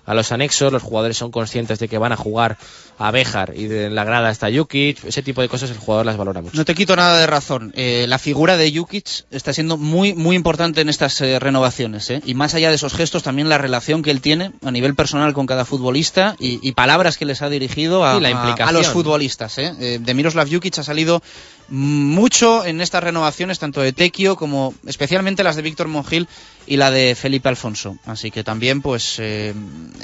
a 0.04 0.14
los 0.14 0.32
anexos, 0.32 0.72
los 0.72 0.82
jugadores 0.82 1.16
son 1.16 1.30
conscientes 1.30 1.78
de 1.78 1.88
que 1.88 1.98
van 1.98 2.12
a 2.12 2.16
jugar 2.16 2.58
a 2.98 3.10
Béjar 3.10 3.52
y 3.56 3.66
de 3.66 3.88
la 3.90 4.04
grada 4.04 4.30
está 4.30 4.48
Jukic, 4.52 5.04
ese 5.04 5.22
tipo 5.22 5.40
de 5.42 5.48
cosas 5.48 5.70
el 5.70 5.78
jugador 5.78 6.06
las 6.06 6.16
valora 6.16 6.42
mucho. 6.42 6.56
No 6.56 6.64
te 6.64 6.74
quito 6.74 6.94
nada 6.96 7.18
de 7.18 7.26
razón. 7.26 7.72
Eh, 7.76 8.06
la 8.08 8.18
figura 8.18 8.56
de 8.56 8.72
Jukic 8.76 9.24
está 9.30 9.52
siendo 9.52 9.76
muy, 9.76 10.12
muy 10.14 10.36
importante 10.36 10.80
en 10.80 10.88
estas 10.88 11.20
eh, 11.20 11.38
renovaciones. 11.38 12.10
¿eh? 12.10 12.20
Y 12.26 12.34
más 12.34 12.54
allá 12.54 12.68
de 12.68 12.74
esos 12.76 12.94
gestos, 12.94 13.22
también 13.22 13.48
la 13.48 13.58
relación 13.58 14.02
que 14.02 14.10
él 14.10 14.20
tiene 14.20 14.52
a 14.64 14.70
nivel 14.70 14.94
personal 14.94 15.32
con 15.34 15.46
cada 15.46 15.64
futbolista 15.64 16.36
y, 16.38 16.58
y 16.66 16.72
palabras 16.72 17.16
que 17.16 17.24
les 17.24 17.40
ha 17.42 17.48
dirigido 17.48 18.04
a, 18.04 18.16
Sí, 18.16 18.20
la 18.20 18.28
a- 18.28 18.32
implicación. 18.32 18.68
a 18.68 18.72
los 18.72 18.88
futbolistas. 18.88 19.56
Eh, 19.58 19.98
de 20.00 20.14
Miroslav 20.14 20.48
Jukic 20.52 20.78
ha 20.78 20.84
salido 20.84 21.22
mucho 21.68 22.64
en 22.64 22.80
estas 22.80 23.02
renovaciones, 23.02 23.58
tanto 23.58 23.80
de 23.80 23.92
Tequio 23.92 24.36
como 24.36 24.74
especialmente 24.86 25.42
las 25.42 25.56
de 25.56 25.62
Víctor 25.62 25.88
Mongil 25.88 26.28
y 26.66 26.76
la 26.76 26.90
de 26.90 27.14
Felipe 27.14 27.48
Alfonso. 27.48 27.96
Así 28.06 28.30
que 28.30 28.44
también 28.44 28.82
pues 28.82 29.16
eh, 29.18 29.54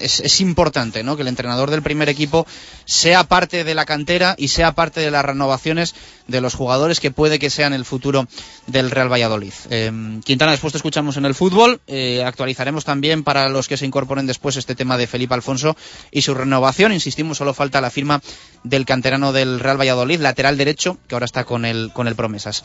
es, 0.00 0.40
importante 0.40 1.02
¿no? 1.02 1.16
que 1.16 1.22
el 1.22 1.28
entrenador 1.28 1.70
del 1.70 1.82
primer 1.82 2.08
equipo 2.08 2.46
sea 2.84 3.24
parte 3.24 3.64
de 3.64 3.74
la 3.74 3.84
cantera 3.84 4.34
y 4.38 4.48
sea 4.48 4.72
parte 4.72 5.00
de 5.00 5.10
las 5.10 5.24
renovaciones 5.24 5.94
de 6.26 6.40
los 6.40 6.54
jugadores 6.54 7.00
que 7.00 7.10
puede 7.10 7.38
que 7.38 7.50
sean 7.50 7.72
el 7.72 7.84
futuro 7.84 8.26
del 8.66 8.90
Real 8.90 9.10
Valladolid. 9.10 9.52
Eh, 9.70 10.20
Quintana, 10.24 10.52
después 10.52 10.72
te 10.72 10.78
escuchamos 10.78 11.16
en 11.16 11.24
el 11.24 11.34
fútbol. 11.34 11.80
Eh, 11.86 12.22
actualizaremos 12.24 12.84
también 12.84 13.24
para 13.24 13.48
los 13.48 13.68
que 13.68 13.76
se 13.76 13.86
incorporen 13.86 14.26
después 14.26 14.56
este 14.56 14.74
tema 14.74 14.98
de 14.98 15.06
Felipe 15.06 15.34
Alfonso 15.34 15.76
y 16.10 16.22
su 16.22 16.34
renovación. 16.34 16.92
Insistimos, 16.92 17.38
solo 17.38 17.54
falta 17.54 17.80
la 17.80 17.90
firma 17.90 18.20
del 18.64 18.84
canterano 18.84 19.32
del 19.32 19.60
Real 19.60 19.80
Valladolid, 19.80 20.20
lateral 20.20 20.58
derecho, 20.58 20.98
que 21.08 21.14
ahora 21.14 21.24
está 21.24 21.44
con 21.44 21.64
el, 21.64 21.92
con 21.92 22.08
el 22.08 22.14
Promesas. 22.14 22.64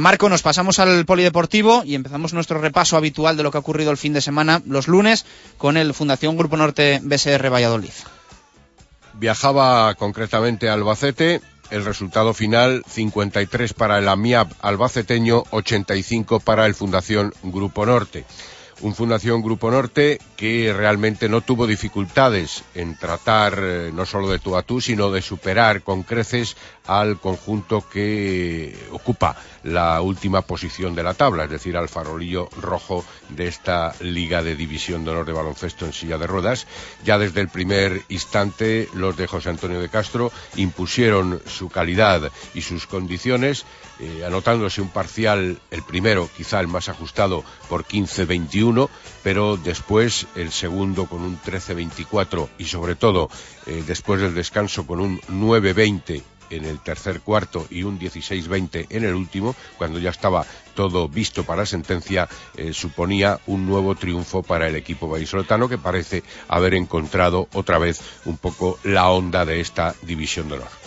Marco, 0.00 0.28
nos 0.28 0.42
pasamos 0.42 0.78
al 0.78 1.04
polideportivo 1.04 1.82
y 1.84 1.94
empezamos 1.94 2.32
nuestro 2.32 2.60
repaso 2.60 2.96
habitual 2.96 3.17
de 3.36 3.42
lo 3.42 3.50
que 3.50 3.58
ha 3.58 3.60
ocurrido 3.60 3.90
el 3.90 3.96
fin 3.96 4.12
de 4.12 4.20
semana, 4.20 4.62
los 4.66 4.88
lunes, 4.88 5.26
con 5.56 5.76
el 5.76 5.92
Fundación 5.94 6.36
Grupo 6.36 6.56
Norte 6.56 7.00
BSR 7.02 7.52
Valladolid. 7.52 7.92
Viajaba 9.14 9.94
concretamente 9.94 10.68
a 10.68 10.74
Albacete. 10.74 11.40
El 11.70 11.84
resultado 11.84 12.32
final, 12.32 12.82
53 12.88 13.74
para 13.74 13.98
el 13.98 14.08
AMIAB 14.08 14.48
albaceteño, 14.62 15.44
85 15.50 16.40
para 16.40 16.64
el 16.64 16.74
Fundación 16.74 17.34
Grupo 17.42 17.84
Norte. 17.84 18.24
Un 18.80 18.94
Fundación 18.94 19.42
Grupo 19.42 19.70
Norte 19.70 20.18
que 20.36 20.72
realmente 20.72 21.28
no 21.28 21.40
tuvo 21.40 21.66
dificultades 21.66 22.62
en 22.74 22.96
tratar 22.96 23.58
eh, 23.60 23.90
no 23.92 24.06
solo 24.06 24.30
de 24.30 24.38
tú 24.38 24.56
a 24.56 24.62
tú, 24.62 24.80
sino 24.80 25.10
de 25.10 25.20
superar 25.20 25.82
con 25.82 26.04
creces 26.04 26.56
al 26.86 27.18
conjunto 27.18 27.86
que 27.86 28.74
ocupa 28.92 29.36
la 29.68 30.00
última 30.00 30.42
posición 30.42 30.94
de 30.94 31.02
la 31.02 31.14
tabla, 31.14 31.44
es 31.44 31.50
decir, 31.50 31.76
al 31.76 31.88
farolillo 31.88 32.48
rojo 32.60 33.04
de 33.28 33.48
esta 33.48 33.94
Liga 34.00 34.42
de 34.42 34.56
División 34.56 35.04
de 35.04 35.10
Honor 35.10 35.26
de 35.26 35.32
Baloncesto 35.32 35.86
en 35.86 35.92
silla 35.92 36.18
de 36.18 36.26
ruedas. 36.26 36.66
Ya 37.04 37.18
desde 37.18 37.40
el 37.40 37.48
primer 37.48 38.02
instante, 38.08 38.88
los 38.94 39.16
de 39.16 39.26
José 39.26 39.50
Antonio 39.50 39.80
de 39.80 39.88
Castro 39.88 40.32
impusieron 40.56 41.40
su 41.46 41.68
calidad 41.68 42.30
y 42.54 42.62
sus 42.62 42.86
condiciones, 42.86 43.64
eh, 44.00 44.24
anotándose 44.26 44.80
un 44.80 44.88
parcial, 44.88 45.60
el 45.70 45.82
primero, 45.82 46.28
quizá 46.36 46.60
el 46.60 46.68
más 46.68 46.88
ajustado, 46.88 47.44
por 47.68 47.84
15-21, 47.84 48.88
pero 49.22 49.56
después 49.56 50.26
el 50.36 50.52
segundo 50.52 51.06
con 51.06 51.22
un 51.22 51.38
13-24 51.40 52.48
y 52.58 52.64
sobre 52.64 52.94
todo 52.94 53.30
eh, 53.66 53.82
después 53.86 54.20
del 54.20 54.34
descanso 54.34 54.86
con 54.86 55.00
un 55.00 55.20
9-20 55.22 56.22
en 56.50 56.64
el 56.64 56.80
tercer 56.80 57.20
cuarto 57.20 57.66
y 57.70 57.82
un 57.82 57.98
16-20 57.98 58.86
en 58.90 59.04
el 59.04 59.14
último, 59.14 59.54
cuando 59.76 59.98
ya 59.98 60.10
estaba 60.10 60.46
todo 60.74 61.08
visto 61.08 61.44
para 61.44 61.66
sentencia, 61.66 62.28
eh, 62.56 62.72
suponía 62.72 63.40
un 63.46 63.66
nuevo 63.66 63.94
triunfo 63.94 64.42
para 64.42 64.68
el 64.68 64.76
equipo 64.76 65.08
vallisoletano 65.08 65.68
que 65.68 65.78
parece 65.78 66.22
haber 66.48 66.74
encontrado 66.74 67.48
otra 67.52 67.78
vez 67.78 68.00
un 68.24 68.36
poco 68.36 68.78
la 68.84 69.10
onda 69.10 69.44
de 69.44 69.60
esta 69.60 69.94
división 70.02 70.48
de 70.48 70.54
honor. 70.54 70.77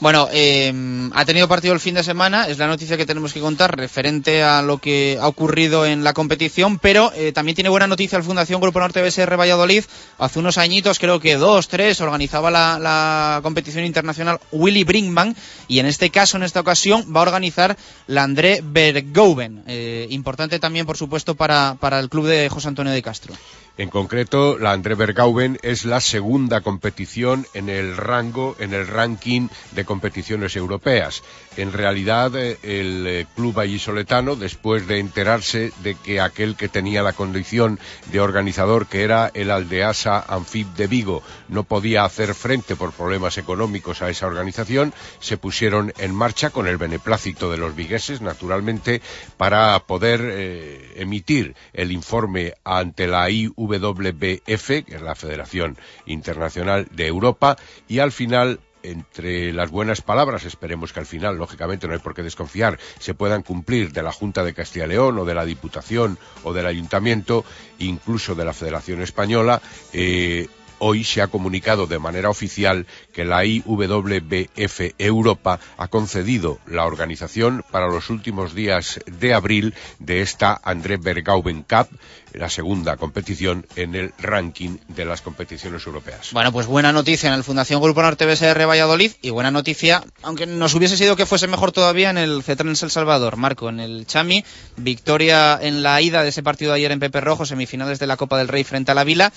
Bueno, 0.00 0.28
eh, 0.32 0.72
ha 1.12 1.24
tenido 1.26 1.46
partido 1.46 1.74
el 1.74 1.80
fin 1.80 1.94
de 1.94 2.02
semana, 2.02 2.48
es 2.48 2.56
la 2.56 2.66
noticia 2.66 2.96
que 2.96 3.04
tenemos 3.04 3.34
que 3.34 3.40
contar 3.40 3.76
referente 3.76 4.42
a 4.42 4.62
lo 4.62 4.78
que 4.78 5.18
ha 5.20 5.28
ocurrido 5.28 5.84
en 5.84 6.04
la 6.04 6.14
competición, 6.14 6.78
pero 6.78 7.12
eh, 7.14 7.32
también 7.32 7.54
tiene 7.54 7.68
buena 7.68 7.86
noticia 7.86 8.16
el 8.16 8.24
Fundación 8.24 8.62
Grupo 8.62 8.80
Norte 8.80 9.02
BSR 9.02 9.38
Valladolid. 9.38 9.84
Hace 10.16 10.38
unos 10.38 10.56
añitos, 10.56 10.98
creo 10.98 11.20
que 11.20 11.36
dos, 11.36 11.68
tres, 11.68 12.00
organizaba 12.00 12.50
la, 12.50 13.40
competición 13.42 13.84
internacional 13.84 14.40
Willy 14.52 14.84
Brinkman 14.84 15.36
y 15.68 15.80
en 15.80 15.86
este 15.86 16.08
caso, 16.08 16.38
en 16.38 16.44
esta 16.44 16.60
ocasión, 16.60 17.04
va 17.14 17.20
a 17.20 17.24
organizar 17.24 17.76
la 18.06 18.22
André 18.22 18.62
Bergouwen. 18.64 19.64
Eh, 19.66 20.06
importante 20.08 20.58
también, 20.58 20.86
por 20.86 20.96
supuesto, 20.96 21.34
para, 21.34 21.76
para 21.78 22.00
el 22.00 22.08
club 22.08 22.26
de 22.26 22.48
José 22.48 22.68
Antonio 22.68 22.92
de 22.92 23.02
Castro. 23.02 23.34
En 23.80 23.88
concreto, 23.88 24.58
la 24.58 24.72
André 24.72 24.94
Bergauben 24.94 25.58
es 25.62 25.86
la 25.86 26.02
segunda 26.02 26.60
competición 26.60 27.46
en 27.54 27.70
el 27.70 27.96
rango, 27.96 28.54
en 28.58 28.74
el 28.74 28.86
ranking 28.86 29.48
de 29.72 29.86
competiciones 29.86 30.54
europeas. 30.54 31.22
En 31.56 31.72
realidad, 31.72 32.36
eh, 32.36 32.58
el 32.62 33.06
eh, 33.06 33.26
club 33.34 33.54
vallisoletano, 33.54 34.36
después 34.36 34.86
de 34.86 34.98
enterarse 34.98 35.72
de 35.82 35.94
que 35.94 36.20
aquel 36.20 36.56
que 36.56 36.68
tenía 36.68 37.02
la 37.02 37.14
condición 37.14 37.80
de 38.12 38.20
organizador, 38.20 38.86
que 38.86 39.02
era 39.02 39.30
el 39.32 39.50
Aldeasa 39.50 40.26
Anfib 40.28 40.66
de 40.74 40.86
Vigo, 40.86 41.22
no 41.48 41.64
podía 41.64 42.04
hacer 42.04 42.34
frente 42.34 42.76
por 42.76 42.92
problemas 42.92 43.38
económicos 43.38 44.02
a 44.02 44.10
esa 44.10 44.26
organización, 44.26 44.92
se 45.20 45.38
pusieron 45.38 45.94
en 45.96 46.14
marcha 46.14 46.50
con 46.50 46.66
el 46.66 46.76
beneplácito 46.76 47.50
de 47.50 47.56
los 47.56 47.74
vigueses, 47.74 48.20
naturalmente, 48.20 49.00
para 49.38 49.78
poder 49.80 50.20
eh, 50.22 50.92
emitir 50.96 51.54
el 51.72 51.92
informe 51.92 52.52
ante 52.62 53.06
la 53.06 53.30
IWBF, 53.74 54.66
que 54.84 54.94
es 54.96 55.02
la 55.02 55.14
Federación 55.14 55.76
Internacional 56.06 56.88
de 56.90 57.06
Europa, 57.06 57.56
y 57.88 57.98
al 57.98 58.12
final 58.12 58.60
entre 58.82 59.52
las 59.52 59.70
buenas 59.70 60.00
palabras, 60.00 60.44
esperemos 60.44 60.92
que 60.92 61.00
al 61.00 61.06
final, 61.06 61.36
lógicamente, 61.36 61.86
no 61.86 61.92
hay 61.92 61.98
por 61.98 62.14
qué 62.14 62.22
desconfiar, 62.22 62.78
se 62.98 63.14
puedan 63.14 63.42
cumplir 63.42 63.92
de 63.92 64.02
la 64.02 64.12
Junta 64.12 64.42
de 64.42 64.54
Castilla 64.54 64.86
y 64.86 64.88
León 64.88 65.18
o 65.18 65.24
de 65.24 65.34
la 65.34 65.44
Diputación 65.44 66.18
o 66.44 66.52
del 66.52 66.66
Ayuntamiento, 66.66 67.44
incluso 67.78 68.34
de 68.34 68.44
la 68.44 68.54
Federación 68.54 69.02
Española, 69.02 69.60
eh, 69.92 70.48
hoy 70.80 71.04
se 71.04 71.22
ha 71.22 71.28
comunicado 71.28 71.86
de 71.86 71.98
manera 71.98 72.30
oficial 72.30 72.86
que 73.12 73.24
la 73.24 73.44
IWBF 73.44 74.94
Europa 74.98 75.60
ha 75.76 75.88
concedido 75.88 76.58
la 76.66 76.86
organización 76.86 77.64
para 77.70 77.86
los 77.86 78.10
últimos 78.10 78.54
días 78.54 79.00
de 79.06 79.34
abril 79.34 79.74
de 79.98 80.22
esta 80.22 80.58
André 80.64 80.96
Bergauben 80.96 81.62
Cup, 81.62 81.88
la 82.32 82.48
segunda 82.48 82.96
competición 82.96 83.66
en 83.76 83.94
el 83.94 84.12
ranking 84.18 84.78
de 84.88 85.04
las 85.04 85.20
competiciones 85.20 85.86
europeas. 85.86 86.30
Bueno, 86.32 86.52
pues 86.52 86.66
buena 86.66 86.92
noticia 86.92 87.28
en 87.28 87.34
el 87.34 87.44
Fundación 87.44 87.82
Grupo 87.82 88.02
Norte 88.02 88.26
BSR 88.26 88.68
Valladolid 88.68 89.12
y 89.22 89.30
buena 89.30 89.50
noticia, 89.50 90.02
aunque 90.22 90.46
nos 90.46 90.74
hubiese 90.74 90.96
sido 90.96 91.16
que 91.16 91.26
fuese 91.26 91.46
mejor 91.46 91.72
todavía 91.72 92.10
en 92.10 92.18
el 92.18 92.42
Cetrans 92.42 92.82
El 92.82 92.90
Salvador. 92.90 93.36
Marco, 93.36 93.68
en 93.68 93.80
el 93.80 94.06
Chami, 94.06 94.44
victoria 94.76 95.58
en 95.60 95.82
la 95.82 96.00
ida 96.00 96.22
de 96.22 96.28
ese 96.28 96.42
partido 96.42 96.72
de 96.72 96.78
ayer 96.78 96.92
en 96.92 97.00
Pepe 97.00 97.20
Rojo, 97.20 97.46
semifinales 97.46 97.98
de 97.98 98.06
la 98.06 98.16
Copa 98.16 98.38
del 98.38 98.48
Rey 98.48 98.64
frente 98.64 98.92
a 98.92 98.94
la 98.94 99.04
Vila, 99.04 99.32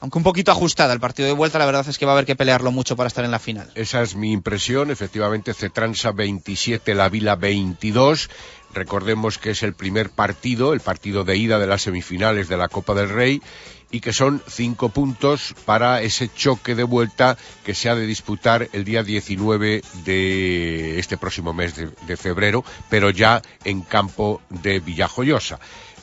aunque 0.00 0.18
un 0.18 0.24
poquito 0.24 0.52
ajustada 0.52 0.92
el 0.92 1.00
partido 1.00 1.26
de 1.26 1.34
vuelta, 1.34 1.58
la 1.58 1.66
verdad 1.66 1.88
es 1.88 1.98
que 1.98 2.06
va 2.06 2.12
a 2.12 2.14
haber 2.14 2.26
que 2.26 2.36
pelearlo 2.36 2.70
mucho 2.70 2.96
para 2.96 3.08
estar 3.08 3.24
en 3.24 3.30
la 3.30 3.38
final. 3.38 3.70
Esa 3.74 4.02
es 4.02 4.14
mi 4.14 4.32
impresión, 4.32 4.90
efectivamente 4.90 5.54
Cetransa 5.54 6.12
27, 6.12 6.94
la 6.94 7.08
Vila 7.08 7.36
22. 7.36 8.30
Recordemos 8.74 9.38
que 9.38 9.50
es 9.50 9.62
el 9.62 9.74
primer 9.74 10.10
partido, 10.10 10.72
el 10.72 10.80
partido 10.80 11.24
de 11.24 11.36
ida 11.36 11.58
de 11.58 11.66
las 11.66 11.82
semifinales 11.82 12.48
de 12.48 12.56
la 12.56 12.68
Copa 12.68 12.94
del 12.94 13.08
Rey 13.08 13.42
y 13.90 14.00
que 14.00 14.12
son 14.12 14.42
cinco 14.46 14.90
puntos 14.90 15.54
para 15.64 16.02
ese 16.02 16.28
choque 16.28 16.74
de 16.74 16.84
vuelta 16.84 17.38
que 17.64 17.74
se 17.74 17.88
ha 17.88 17.94
de 17.94 18.06
disputar 18.06 18.68
el 18.72 18.84
día 18.84 19.02
19 19.02 19.82
de 20.04 20.98
este 20.98 21.16
próximo 21.16 21.54
mes 21.54 21.74
de, 21.74 22.16
febrero, 22.16 22.64
pero 22.90 23.10
ya 23.10 23.40
en 23.64 23.80
campo 23.82 24.42
de 24.50 24.80
Villajoyosa. 24.80 25.58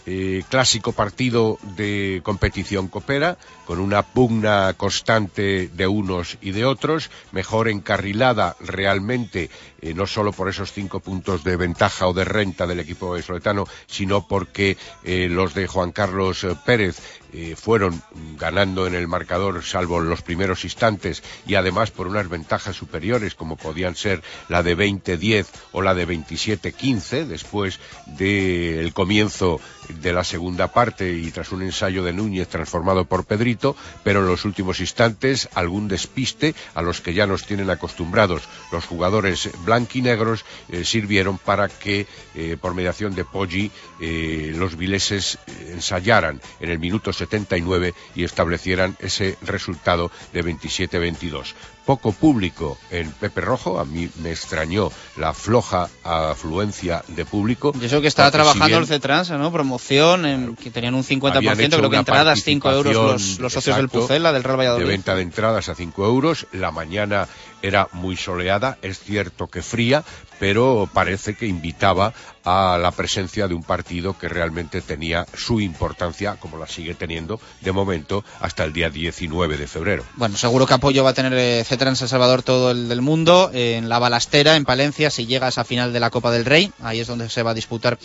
Eh, 0.07 0.43
clásico 0.49 0.91
partido 0.91 1.57
de 1.76 2.22
competición 2.24 2.88
copera, 2.88 3.38
con 3.66 3.80
una 3.80 4.03
pugna 4.03 4.74
constante 4.78 5.68
de 5.68 5.88
unos 5.88 6.38
y 6.41 6.51
de 6.51 6.66
otros, 6.66 7.09
mejor 7.32 7.68
encarrilada 7.68 8.55
realmente, 8.59 9.49
eh, 9.82 9.93
no 9.93 10.07
solo 10.07 10.32
por 10.32 10.49
esos 10.49 10.72
cinco 10.72 10.99
puntos 10.99 11.43
de 11.43 11.57
ventaja 11.57 12.07
o 12.07 12.13
de 12.13 12.26
renta 12.26 12.68
del 12.68 12.80
equipo 12.80 13.09
vallisoletano, 13.09 13.66
sino 13.88 14.28
porque 14.28 14.78
eh, 15.03 15.28
los 15.30 15.53
de 15.53 15.68
Juan 15.68 15.91
Carlos 15.91 16.43
eh, 16.43 16.55
Pérez 16.66 17.01
fueron 17.57 18.01
ganando 18.39 18.88
en 18.88 18.95
el 18.95 19.09
marcador 19.09 19.61
salvo 19.61 19.99
los 19.99 20.22
primeros 20.22 20.63
instantes 20.63 21.22
y 21.45 21.55
además 21.55 21.91
por 21.91 22.07
unas 22.07 22.30
ventajas 22.30 22.78
superiores 22.78 23.36
como 23.36 23.57
podían 23.57 23.97
ser 23.97 24.24
la 24.47 24.63
de 24.63 24.78
20-10 24.78 25.45
o 25.74 25.82
la 25.82 25.93
de 25.93 26.07
27-15 26.07 27.26
después 27.26 27.82
del 28.05 28.93
comienzo 28.93 29.59
de 29.89 30.13
la 30.13 30.24
segunda 30.24 30.70
parte 30.70 31.11
y 31.11 31.32
tras 31.32 31.51
un 31.51 31.61
ensayo 31.61 32.03
de 32.03 32.13
Núñez 32.13 32.47
transformado 32.47 33.05
por 33.05 33.26
Pedrito, 33.26 33.54
pero 34.03 34.19
en 34.19 34.27
los 34.27 34.45
últimos 34.45 34.79
instantes 34.79 35.49
algún 35.53 35.87
despiste 35.87 36.55
a 36.73 36.81
los 36.81 37.01
que 37.01 37.13
ya 37.13 37.25
nos 37.27 37.45
tienen 37.45 37.69
acostumbrados. 37.69 38.43
Los 38.71 38.85
jugadores 38.85 39.49
blanquinegros 39.63 40.45
eh, 40.69 40.83
sirvieron 40.83 41.37
para 41.37 41.69
que 41.69 42.07
eh, 42.35 42.57
por 42.59 42.73
mediación 42.73 43.15
de 43.15 43.25
Poggi 43.25 43.71
eh, 43.99 44.53
los 44.55 44.75
vileses 44.75 45.37
eh, 45.47 45.71
ensayaran 45.73 46.41
en 46.59 46.69
el 46.69 46.79
minuto 46.79 47.13
79 47.13 47.93
y 48.15 48.23
establecieran 48.23 48.97
ese 48.99 49.37
resultado 49.41 50.11
de 50.33 50.43
27-22 50.43 51.53
poco 51.86 52.11
público 52.11 52.77
en 52.91 53.11
Pepe 53.11 53.41
Rojo. 53.41 53.79
A 53.79 53.86
mí 53.86 54.09
me 54.21 54.31
extrañó 54.31 54.91
la 55.17 55.33
floja 55.33 55.89
afluencia 56.03 57.03
de 57.07 57.25
público. 57.25 57.73
Y 57.79 57.86
eso 57.86 58.01
que 58.01 58.07
estaba 58.07 58.31
porque 58.31 58.43
si 58.43 58.51
trabajando 58.51 58.67
bien 58.67 58.81
el 58.81 58.88
C-Trans, 58.88 59.31
¿no? 59.31 59.51
Promoción, 59.51 60.25
en, 60.25 60.55
que 60.55 60.71
tenían 60.71 60.95
un 60.95 61.03
50%, 61.03 61.36
habían 61.36 61.59
hecho 61.59 61.77
creo 61.77 61.89
que 61.89 61.97
entradas 61.97 62.41
5 62.43 62.71
euros 62.71 63.39
los, 63.39 63.53
socios 63.53 63.75
del 63.75 63.86
exacto, 63.86 64.01
Pucela, 64.01 64.33
del 64.33 64.43
Real 64.43 64.57
de 64.57 64.65
Valladolid. 64.65 64.88
venta 64.88 65.15
de 65.15 65.21
entradas 65.21 65.69
a 65.69 65.75
5 65.75 66.05
euros. 66.05 66.47
La 66.51 66.71
mañana 66.71 67.27
era 67.66 67.88
muy 67.93 68.16
soleada, 68.16 68.78
es 68.82 68.99
cierto 68.99 69.47
que 69.47 69.63
fría, 69.63 70.03
pero 70.39 70.88
parece 70.93 71.36
que 71.36 71.47
invitaba 71.47 72.13
a 72.43 72.78
la 72.80 72.91
presencia 72.91 73.47
de 73.47 73.55
un 73.55 73.63
partido 73.63 74.18
que 74.18 74.30
realmente 74.30 74.82
tenía 74.82 75.26
su 75.34 75.59
importancia, 75.59 76.36
como 76.36 76.57
la 76.57 76.68
sigue 76.68 76.93
teniendo 76.93 77.39
de 77.61 77.72
momento, 77.72 78.24
hasta 78.39 78.63
el 78.63 78.74
día 78.74 78.91
19 78.91 79.57
de 79.57 79.68
febrero. 79.68 80.03
Bueno, 80.16 80.38
seguro 80.38 80.68
que 80.68 80.76
apoyo 80.76 81.03
va 81.03 81.09
a 81.09 81.13
tener 81.13 81.34
eh, 81.34 81.63
C-Trans 81.63 82.03
El 82.03 82.07
Salvador 82.07 82.43
todo 82.43 82.70
el 82.70 82.88
del 82.88 83.01
mundo. 83.01 83.49
en 83.51 83.89
la 83.89 83.97
balastera, 83.97 84.55
en 84.55 84.66
Palencia, 84.66 85.09
si 85.09 85.26
llega 85.26 85.47
a 85.47 85.49
esa 85.49 85.63
final 85.63 85.91
de 85.91 85.99
la 85.99 86.11
Copa 86.11 86.32
del 86.32 86.45
Rey, 86.45 86.72
ahí 86.82 86.99
es 86.99 87.07
donde 87.07 87.30
se 87.30 87.41
va 87.41 87.51
a 87.51 87.55
disputar 87.55 87.97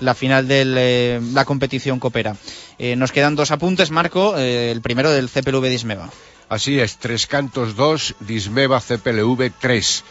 la 0.00 0.14
final 0.14 0.48
de 0.48 1.20
la 1.32 1.44
competición 1.44 1.98
copera. 2.00 2.36
Eh, 2.78 2.96
nos 2.96 3.12
quedan 3.12 3.36
dos 3.36 3.50
apuntes, 3.50 3.90
Marco. 3.90 4.36
eh, 4.38 4.70
el 4.72 4.80
primero 4.80 5.10
del 5.10 5.28
CPLV 5.28 5.64
Dismeva. 5.68 6.10
Así 6.48 6.80
es, 6.80 6.96
Tres 6.96 7.26
Cantos 7.26 7.76
2, 7.76 8.16
Dismeva 8.20 8.80
CPLV 8.80 9.52
3. 9.60 10.04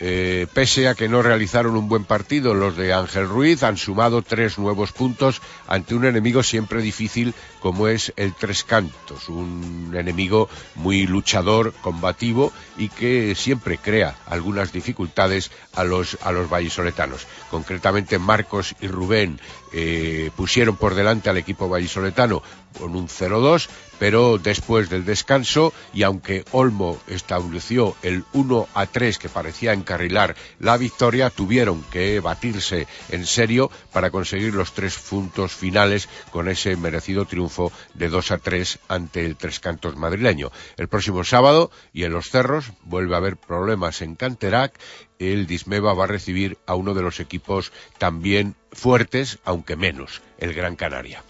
Eh, 0.00 0.48
pese 0.52 0.88
a 0.88 0.94
que 0.94 1.08
no 1.08 1.22
realizaron 1.22 1.76
un 1.76 1.88
buen 1.88 2.04
partido, 2.04 2.52
los 2.52 2.76
de 2.76 2.92
Ángel 2.92 3.28
Ruiz 3.28 3.62
han 3.62 3.76
sumado 3.76 4.22
tres 4.22 4.58
nuevos 4.58 4.90
puntos 4.90 5.40
ante 5.68 5.94
un 5.94 6.04
enemigo 6.04 6.42
siempre 6.42 6.82
difícil 6.82 7.32
como 7.60 7.86
es 7.86 8.12
el 8.16 8.34
Tres 8.34 8.64
Cantos, 8.64 9.28
un 9.28 9.94
enemigo 9.96 10.48
muy 10.74 11.06
luchador, 11.06 11.72
combativo 11.80 12.52
y 12.76 12.88
que 12.88 13.34
siempre 13.34 13.78
crea 13.78 14.16
algunas 14.26 14.72
dificultades 14.72 15.50
a 15.74 15.84
los, 15.84 16.18
a 16.22 16.32
los 16.32 16.50
vallisoletanos. 16.50 17.26
Concretamente 17.50 18.18
Marcos 18.18 18.74
y 18.80 18.88
Rubén 18.88 19.40
eh, 19.76 20.30
pusieron 20.36 20.76
por 20.76 20.94
delante 20.94 21.28
al 21.28 21.36
equipo 21.36 21.68
vallisoletano 21.68 22.44
con 22.78 22.94
un 22.94 23.08
0-2, 23.08 23.68
pero 23.98 24.38
después 24.38 24.88
del 24.88 25.04
descanso, 25.04 25.72
y 25.92 26.04
aunque 26.04 26.44
Olmo 26.52 27.00
estableció 27.08 27.96
el 28.02 28.24
1 28.32 28.68
a 28.72 28.86
3 28.86 29.18
que 29.18 29.28
parecía 29.28 29.72
encarrilar 29.72 30.36
la 30.60 30.76
victoria, 30.76 31.28
tuvieron 31.28 31.82
que 31.90 32.20
batirse 32.20 32.86
en 33.10 33.26
serio 33.26 33.68
para 33.92 34.10
conseguir 34.10 34.54
los 34.54 34.74
tres 34.74 34.96
puntos 34.96 35.52
finales 35.52 36.08
con 36.30 36.48
ese 36.48 36.76
merecido 36.76 37.24
triunfo 37.24 37.72
de 37.94 38.08
2 38.08 38.30
a 38.30 38.38
3 38.38 38.78
ante 38.86 39.26
el 39.26 39.36
Tres 39.36 39.58
Cantos 39.58 39.96
madrileño. 39.96 40.52
El 40.76 40.86
próximo 40.86 41.24
sábado, 41.24 41.72
y 41.92 42.04
en 42.04 42.12
los 42.12 42.30
cerros, 42.30 42.70
vuelve 42.84 43.14
a 43.14 43.18
haber 43.18 43.36
problemas 43.36 44.02
en 44.02 44.14
Canterac, 44.14 44.78
el 45.18 45.46
Dismeva 45.46 45.94
va 45.94 46.04
a 46.04 46.08
recibir 46.08 46.58
a 46.66 46.74
uno 46.74 46.94
de 46.94 47.02
los 47.02 47.20
equipos 47.20 47.72
también 47.98 48.56
fuertes, 48.74 49.38
aunque 49.44 49.76
menos, 49.76 50.22
el 50.38 50.52
Gran 50.54 50.76
Canaria. 50.76 51.22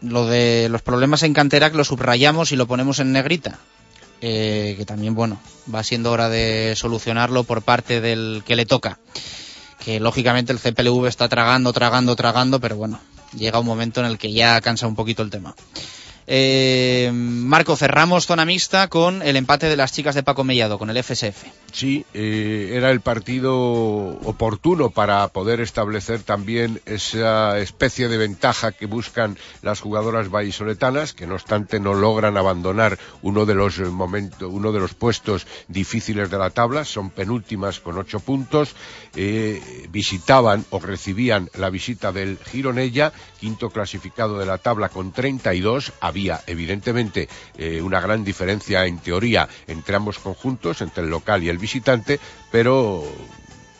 Lo 0.00 0.26
de 0.26 0.68
los 0.68 0.82
problemas 0.82 1.22
en 1.22 1.32
Canterac 1.32 1.74
lo 1.74 1.84
subrayamos 1.84 2.52
y 2.52 2.56
lo 2.56 2.66
ponemos 2.66 2.98
en 2.98 3.12
negrita. 3.12 3.58
Eh, 4.20 4.76
que 4.78 4.84
también, 4.84 5.14
bueno, 5.14 5.40
va 5.72 5.82
siendo 5.82 6.12
hora 6.12 6.28
de 6.28 6.74
solucionarlo 6.76 7.42
por 7.42 7.62
parte 7.62 8.00
del 8.00 8.42
que 8.46 8.56
le 8.56 8.66
toca. 8.66 8.98
Que 9.84 9.98
lógicamente 9.98 10.52
el 10.52 10.60
CPLV 10.60 11.06
está 11.06 11.28
tragando, 11.28 11.72
tragando, 11.72 12.14
tragando, 12.14 12.60
pero 12.60 12.76
bueno, 12.76 13.00
llega 13.36 13.58
un 13.58 13.66
momento 13.66 14.00
en 14.00 14.06
el 14.06 14.18
que 14.18 14.32
ya 14.32 14.60
cansa 14.60 14.86
un 14.86 14.94
poquito 14.94 15.22
el 15.22 15.30
tema. 15.30 15.56
Eh, 16.26 17.10
Marco, 17.12 17.76
cerramos 17.76 18.26
zona 18.26 18.44
mixta 18.44 18.88
con 18.88 19.22
el 19.22 19.36
empate 19.36 19.68
de 19.68 19.76
las 19.76 19.92
chicas 19.92 20.14
de 20.14 20.22
Paco 20.22 20.44
Mellado, 20.44 20.78
con 20.78 20.90
el 20.90 21.02
FSF. 21.02 21.44
Sí, 21.72 22.04
eh, 22.14 22.72
era 22.74 22.90
el 22.90 23.00
partido 23.00 23.54
oportuno 23.54 24.90
para 24.90 25.26
poder 25.28 25.60
establecer 25.60 26.22
también 26.22 26.80
esa 26.86 27.58
especie 27.58 28.08
de 28.08 28.18
ventaja 28.18 28.72
que 28.72 28.86
buscan 28.86 29.38
las 29.62 29.80
jugadoras 29.80 30.30
vallisoletanas, 30.30 31.14
que 31.14 31.26
no 31.26 31.34
obstante 31.34 31.80
no 31.80 31.94
logran 31.94 32.36
abandonar 32.36 32.98
uno 33.22 33.46
de 33.46 33.54
los 33.54 33.78
momentos, 33.78 34.48
uno 34.52 34.72
de 34.72 34.80
los 34.80 34.94
puestos 34.94 35.46
difíciles 35.68 36.30
de 36.30 36.38
la 36.38 36.50
tabla, 36.50 36.84
son 36.84 37.10
penúltimas 37.10 37.80
con 37.80 37.98
ocho 37.98 38.20
puntos, 38.20 38.74
eh, 39.16 39.86
visitaban 39.90 40.64
o 40.70 40.78
recibían 40.78 41.50
la 41.54 41.70
visita 41.70 42.12
del 42.12 42.38
Gironella, 42.38 43.12
quinto 43.42 43.70
clasificado 43.70 44.38
de 44.38 44.46
la 44.46 44.58
tabla 44.58 44.88
con 44.88 45.10
32, 45.10 45.94
había 45.98 46.42
evidentemente 46.46 47.28
eh, 47.58 47.82
una 47.82 48.00
gran 48.00 48.22
diferencia 48.22 48.86
en 48.86 48.98
teoría 48.98 49.48
entre 49.66 49.96
ambos 49.96 50.20
conjuntos, 50.20 50.80
entre 50.80 51.02
el 51.02 51.10
local 51.10 51.42
y 51.42 51.48
el 51.48 51.58
visitante, 51.58 52.20
pero 52.52 53.02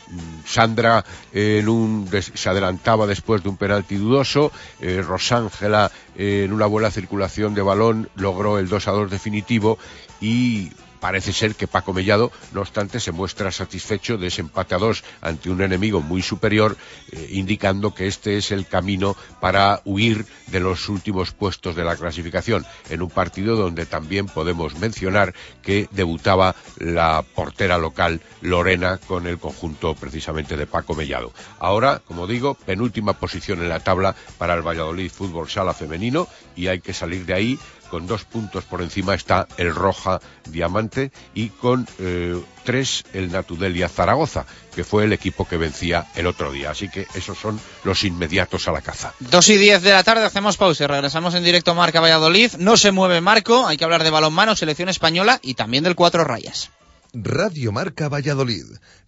mm, 0.09 0.45
Sandra 0.45 1.05
eh, 1.33 1.59
en 1.61 1.69
un 1.69 2.11
se 2.11 2.49
adelantaba 2.49 3.07
después 3.07 3.45
de 3.45 3.51
un 3.51 3.57
penalti 3.57 3.95
dudoso, 3.95 4.51
eh, 4.81 5.01
Rosángela 5.01 5.93
eh, 6.17 6.43
en 6.45 6.53
una 6.53 6.67
buena 6.67 6.91
circulación 6.91 7.55
de 7.55 7.63
balón 7.63 8.11
logró 8.17 8.59
el 8.59 8.69
2 8.69 8.89
a 8.89 8.91
2 8.91 9.11
definitivo 9.13 9.79
y 10.21 10.73
parece 11.03 11.33
ser 11.33 11.57
que 11.57 11.67
Paco 11.67 11.93
Mellado, 11.93 12.31
no 12.53 12.61
obstante, 12.61 13.01
se 13.01 13.11
muestra 13.11 13.51
satisfecho 13.51 14.19
de 14.19 14.29
ese 14.29 14.41
empate 14.41 14.77
a 14.77 14.79
dos 14.79 15.03
ante 15.21 15.51
un 15.51 15.61
enemigo 15.61 16.01
muy 16.01 16.23
superior, 16.23 16.77
eh, 17.11 17.27
indicando 17.33 17.93
que 17.93 18.07
este 18.07 18.37
es 18.37 18.53
el 18.53 18.69
camino 18.69 19.17
para 19.41 19.83
huir 19.85 20.25
de 20.47 20.61
los 20.61 20.89
últimos 20.89 21.33
puestos 21.33 21.75
de 21.75 21.83
la 21.83 21.97
clasificación, 21.97 22.65
en 22.89 23.03
un 23.03 23.11
partido 23.11 23.57
donde 23.57 23.85
también 23.85 24.27
podemos 24.27 24.79
mencionar 24.79 25.35
que 25.61 25.89
debutaba 25.91 26.55
la 26.79 27.25
portera 27.35 27.79
local 27.79 28.21
Lorena 28.41 28.99
con 28.99 29.27
el 29.27 29.41
conjunto 29.41 29.97
precisamente 29.97 30.57
de 30.57 30.69
Paco 30.69 30.95
Mellado. 30.95 31.33
Ahora, 31.59 32.01
como 32.07 32.29
digo, 32.29 32.55
penúltima 32.55 33.15
posición 33.15 33.61
en 33.61 33.71
la 33.71 33.81
tabla 33.81 34.15
para 34.39 34.55
el 34.55 34.63
Valladolid 34.63 35.11
Fútbol 35.11 35.51
Sala 35.51 35.75
Femenino 35.75 36.29
y 36.55 36.69
hay 36.69 36.81
que 36.81 36.95
salir 36.95 37.27
de 37.27 37.35
ahí 37.35 37.59
con 37.93 38.07
dos 38.07 38.25
puntos 38.25 38.65
por 38.65 38.81
encima 38.81 39.15
está 39.15 39.47
el 39.59 39.75
Roja 39.75 40.19
Diamante 40.49 41.13
y 41.35 41.51
con 41.51 41.87
eh, 41.99 42.41
tres 42.65 43.05
el 43.13 43.31
Natudelia 43.31 43.87
Zaragoza, 43.87 44.47
que 44.75 44.83
fue 44.83 45.05
el 45.05 45.13
equipo 45.13 45.47
que 45.47 45.59
vencía 45.59 46.07
el 46.15 46.27
otro 46.27 46.51
día. 46.51 46.71
Así 46.71 46.89
que 46.89 47.07
esos 47.15 47.37
son 47.37 47.61
los 47.85 48.03
inmediatos 48.05 48.67
a 48.67 48.73
la 48.73 48.81
caza. 48.81 49.13
Dos 49.21 49.47
y 49.51 49.59
diez 49.59 49.83
de 49.83 49.91
la 49.91 50.03
tarde, 50.05 50.25
hacemos 50.25 50.57
pausa 50.57 50.85
y 50.85 50.87
regresamos 50.87 51.35
en 51.35 51.45
directo 51.45 51.73
a 51.73 51.75
Marca 51.75 52.01
Valladolid. 52.01 52.53
No 52.57 52.79
se 52.79 52.93
mueve 52.93 53.21
Marco, 53.21 53.67
hay 53.67 53.77
que 53.77 53.85
hablar 53.85 54.05
de 54.05 54.11
balonmano, 54.11 54.57
selección 54.57 54.89
española 54.89 55.39
y 55.43 55.53
también 55.53 55.85
del 55.85 55.95
cuatro 55.95 56.25
rayas. 56.25 56.71
Radio 57.13 57.73
Marca 57.73 58.09
Valladolid, 58.09 58.65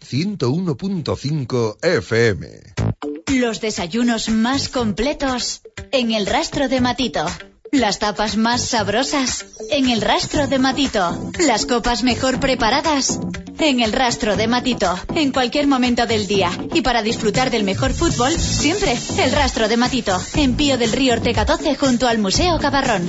101.5 0.06 1.78
FM. 1.82 2.48
Los 3.28 3.62
desayunos 3.62 4.28
más 4.28 4.68
completos 4.68 5.62
en 5.90 6.12
el 6.12 6.26
rastro 6.26 6.68
de 6.68 6.82
Matito. 6.82 7.24
Las 7.74 7.98
tapas 7.98 8.36
más 8.36 8.60
sabrosas 8.62 9.46
en 9.68 9.90
el 9.90 10.00
rastro 10.00 10.46
de 10.46 10.60
Matito. 10.60 11.32
Las 11.40 11.66
copas 11.66 12.04
mejor 12.04 12.38
preparadas 12.38 13.18
en 13.58 13.80
el 13.80 13.92
rastro 13.92 14.36
de 14.36 14.46
Matito. 14.46 14.96
En 15.16 15.32
cualquier 15.32 15.66
momento 15.66 16.06
del 16.06 16.28
día. 16.28 16.52
Y 16.72 16.82
para 16.82 17.02
disfrutar 17.02 17.50
del 17.50 17.64
mejor 17.64 17.92
fútbol, 17.92 18.30
siempre 18.30 18.96
el 19.18 19.32
rastro 19.32 19.66
de 19.66 19.76
Matito. 19.76 20.16
En 20.36 20.54
Pío 20.54 20.78
del 20.78 20.92
Río 20.92 21.14
Ortega 21.14 21.44
12 21.44 21.74
junto 21.74 22.06
al 22.06 22.18
Museo 22.18 22.60
Cabarrón. 22.60 23.08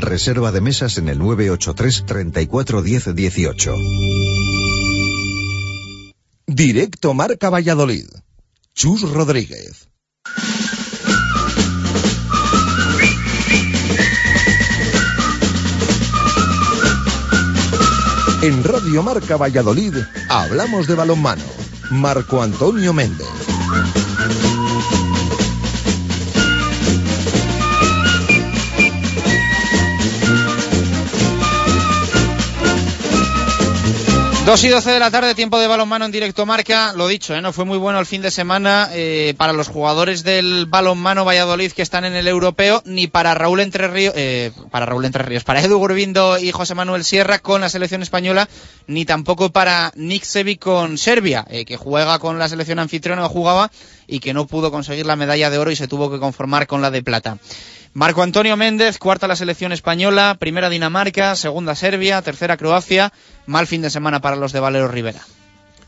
Reserva 0.00 0.52
de 0.52 0.60
mesas 0.60 0.98
en 0.98 1.08
el 1.08 1.18
983 1.18 2.06
34 2.06 2.82
10 2.82 3.14
18. 3.14 3.74
Directo 6.46 7.14
Marca 7.14 7.50
Valladolid. 7.50 8.06
Chus 8.74 9.02
Rodríguez. 9.02 9.88
En 18.40 18.62
Radio 18.62 19.02
Marca 19.02 19.36
Valladolid 19.36 19.94
hablamos 20.28 20.86
de 20.86 20.94
balonmano. 20.94 21.42
Marco 21.90 22.40
Antonio 22.40 22.92
Méndez. 22.92 23.26
Dos 34.48 34.64
y 34.64 34.68
doce 34.68 34.92
de 34.92 34.98
la 34.98 35.10
tarde, 35.10 35.34
tiempo 35.34 35.60
de 35.60 35.66
balonmano 35.66 36.06
en 36.06 36.10
directo 36.10 36.46
marca. 36.46 36.94
Lo 36.94 37.06
dicho, 37.06 37.34
¿eh? 37.34 37.42
no 37.42 37.52
fue 37.52 37.66
muy 37.66 37.76
bueno 37.76 38.00
el 38.00 38.06
fin 38.06 38.22
de 38.22 38.30
semana 38.30 38.88
eh, 38.94 39.34
para 39.36 39.52
los 39.52 39.68
jugadores 39.68 40.24
del 40.24 40.64
balonmano 40.64 41.26
Valladolid 41.26 41.72
que 41.72 41.82
están 41.82 42.06
en 42.06 42.14
el 42.14 42.26
europeo, 42.26 42.80
ni 42.86 43.08
para 43.08 43.34
Raúl 43.34 43.60
Entre 43.60 43.88
Ríos, 43.88 44.14
eh, 44.16 44.52
para 44.70 44.86
Raúl 44.86 45.04
Entre 45.04 45.22
Ríos, 45.22 45.44
para 45.44 45.60
Edu 45.60 45.76
Gurbindo 45.76 46.38
y 46.38 46.50
José 46.50 46.74
Manuel 46.74 47.04
Sierra 47.04 47.40
con 47.40 47.60
la 47.60 47.68
selección 47.68 48.00
española, 48.00 48.48
ni 48.86 49.04
tampoco 49.04 49.50
para 49.50 49.92
Nick 49.96 50.24
Sevi 50.24 50.56
con 50.56 50.96
Serbia, 50.96 51.44
eh, 51.50 51.66
que 51.66 51.76
juega 51.76 52.18
con 52.18 52.38
la 52.38 52.48
selección 52.48 52.78
anfitriona 52.78 53.26
o 53.26 53.28
jugaba 53.28 53.70
y 54.06 54.20
que 54.20 54.32
no 54.32 54.46
pudo 54.46 54.70
conseguir 54.70 55.04
la 55.04 55.16
medalla 55.16 55.50
de 55.50 55.58
oro 55.58 55.70
y 55.70 55.76
se 55.76 55.88
tuvo 55.88 56.10
que 56.10 56.18
conformar 56.18 56.66
con 56.66 56.80
la 56.80 56.90
de 56.90 57.02
plata. 57.02 57.36
Marco 57.98 58.22
Antonio 58.22 58.56
Méndez, 58.56 58.96
cuarta 58.96 59.26
la 59.26 59.34
selección 59.34 59.72
española, 59.72 60.36
primera 60.38 60.70
Dinamarca, 60.70 61.34
segunda 61.34 61.74
Serbia, 61.74 62.22
tercera 62.22 62.56
Croacia. 62.56 63.12
Mal 63.44 63.66
fin 63.66 63.82
de 63.82 63.90
semana 63.90 64.20
para 64.20 64.36
los 64.36 64.52
de 64.52 64.60
Valero 64.60 64.86
Rivera. 64.86 65.20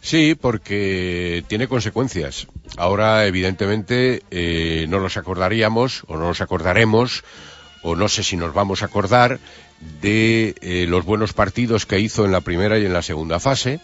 Sí, 0.00 0.34
porque 0.34 1.44
tiene 1.46 1.68
consecuencias. 1.68 2.48
Ahora, 2.76 3.26
evidentemente, 3.26 4.24
eh, 4.32 4.86
no 4.88 4.98
nos 4.98 5.16
acordaríamos 5.16 6.02
o 6.08 6.16
no 6.16 6.26
nos 6.26 6.40
acordaremos 6.40 7.22
o 7.84 7.94
no 7.94 8.08
sé 8.08 8.24
si 8.24 8.36
nos 8.36 8.52
vamos 8.52 8.82
a 8.82 8.86
acordar 8.86 9.38
de 10.02 10.56
eh, 10.62 10.86
los 10.88 11.04
buenos 11.04 11.32
partidos 11.32 11.86
que 11.86 12.00
hizo 12.00 12.24
en 12.24 12.32
la 12.32 12.40
primera 12.40 12.76
y 12.80 12.86
en 12.86 12.92
la 12.92 13.02
segunda 13.02 13.38
fase. 13.38 13.78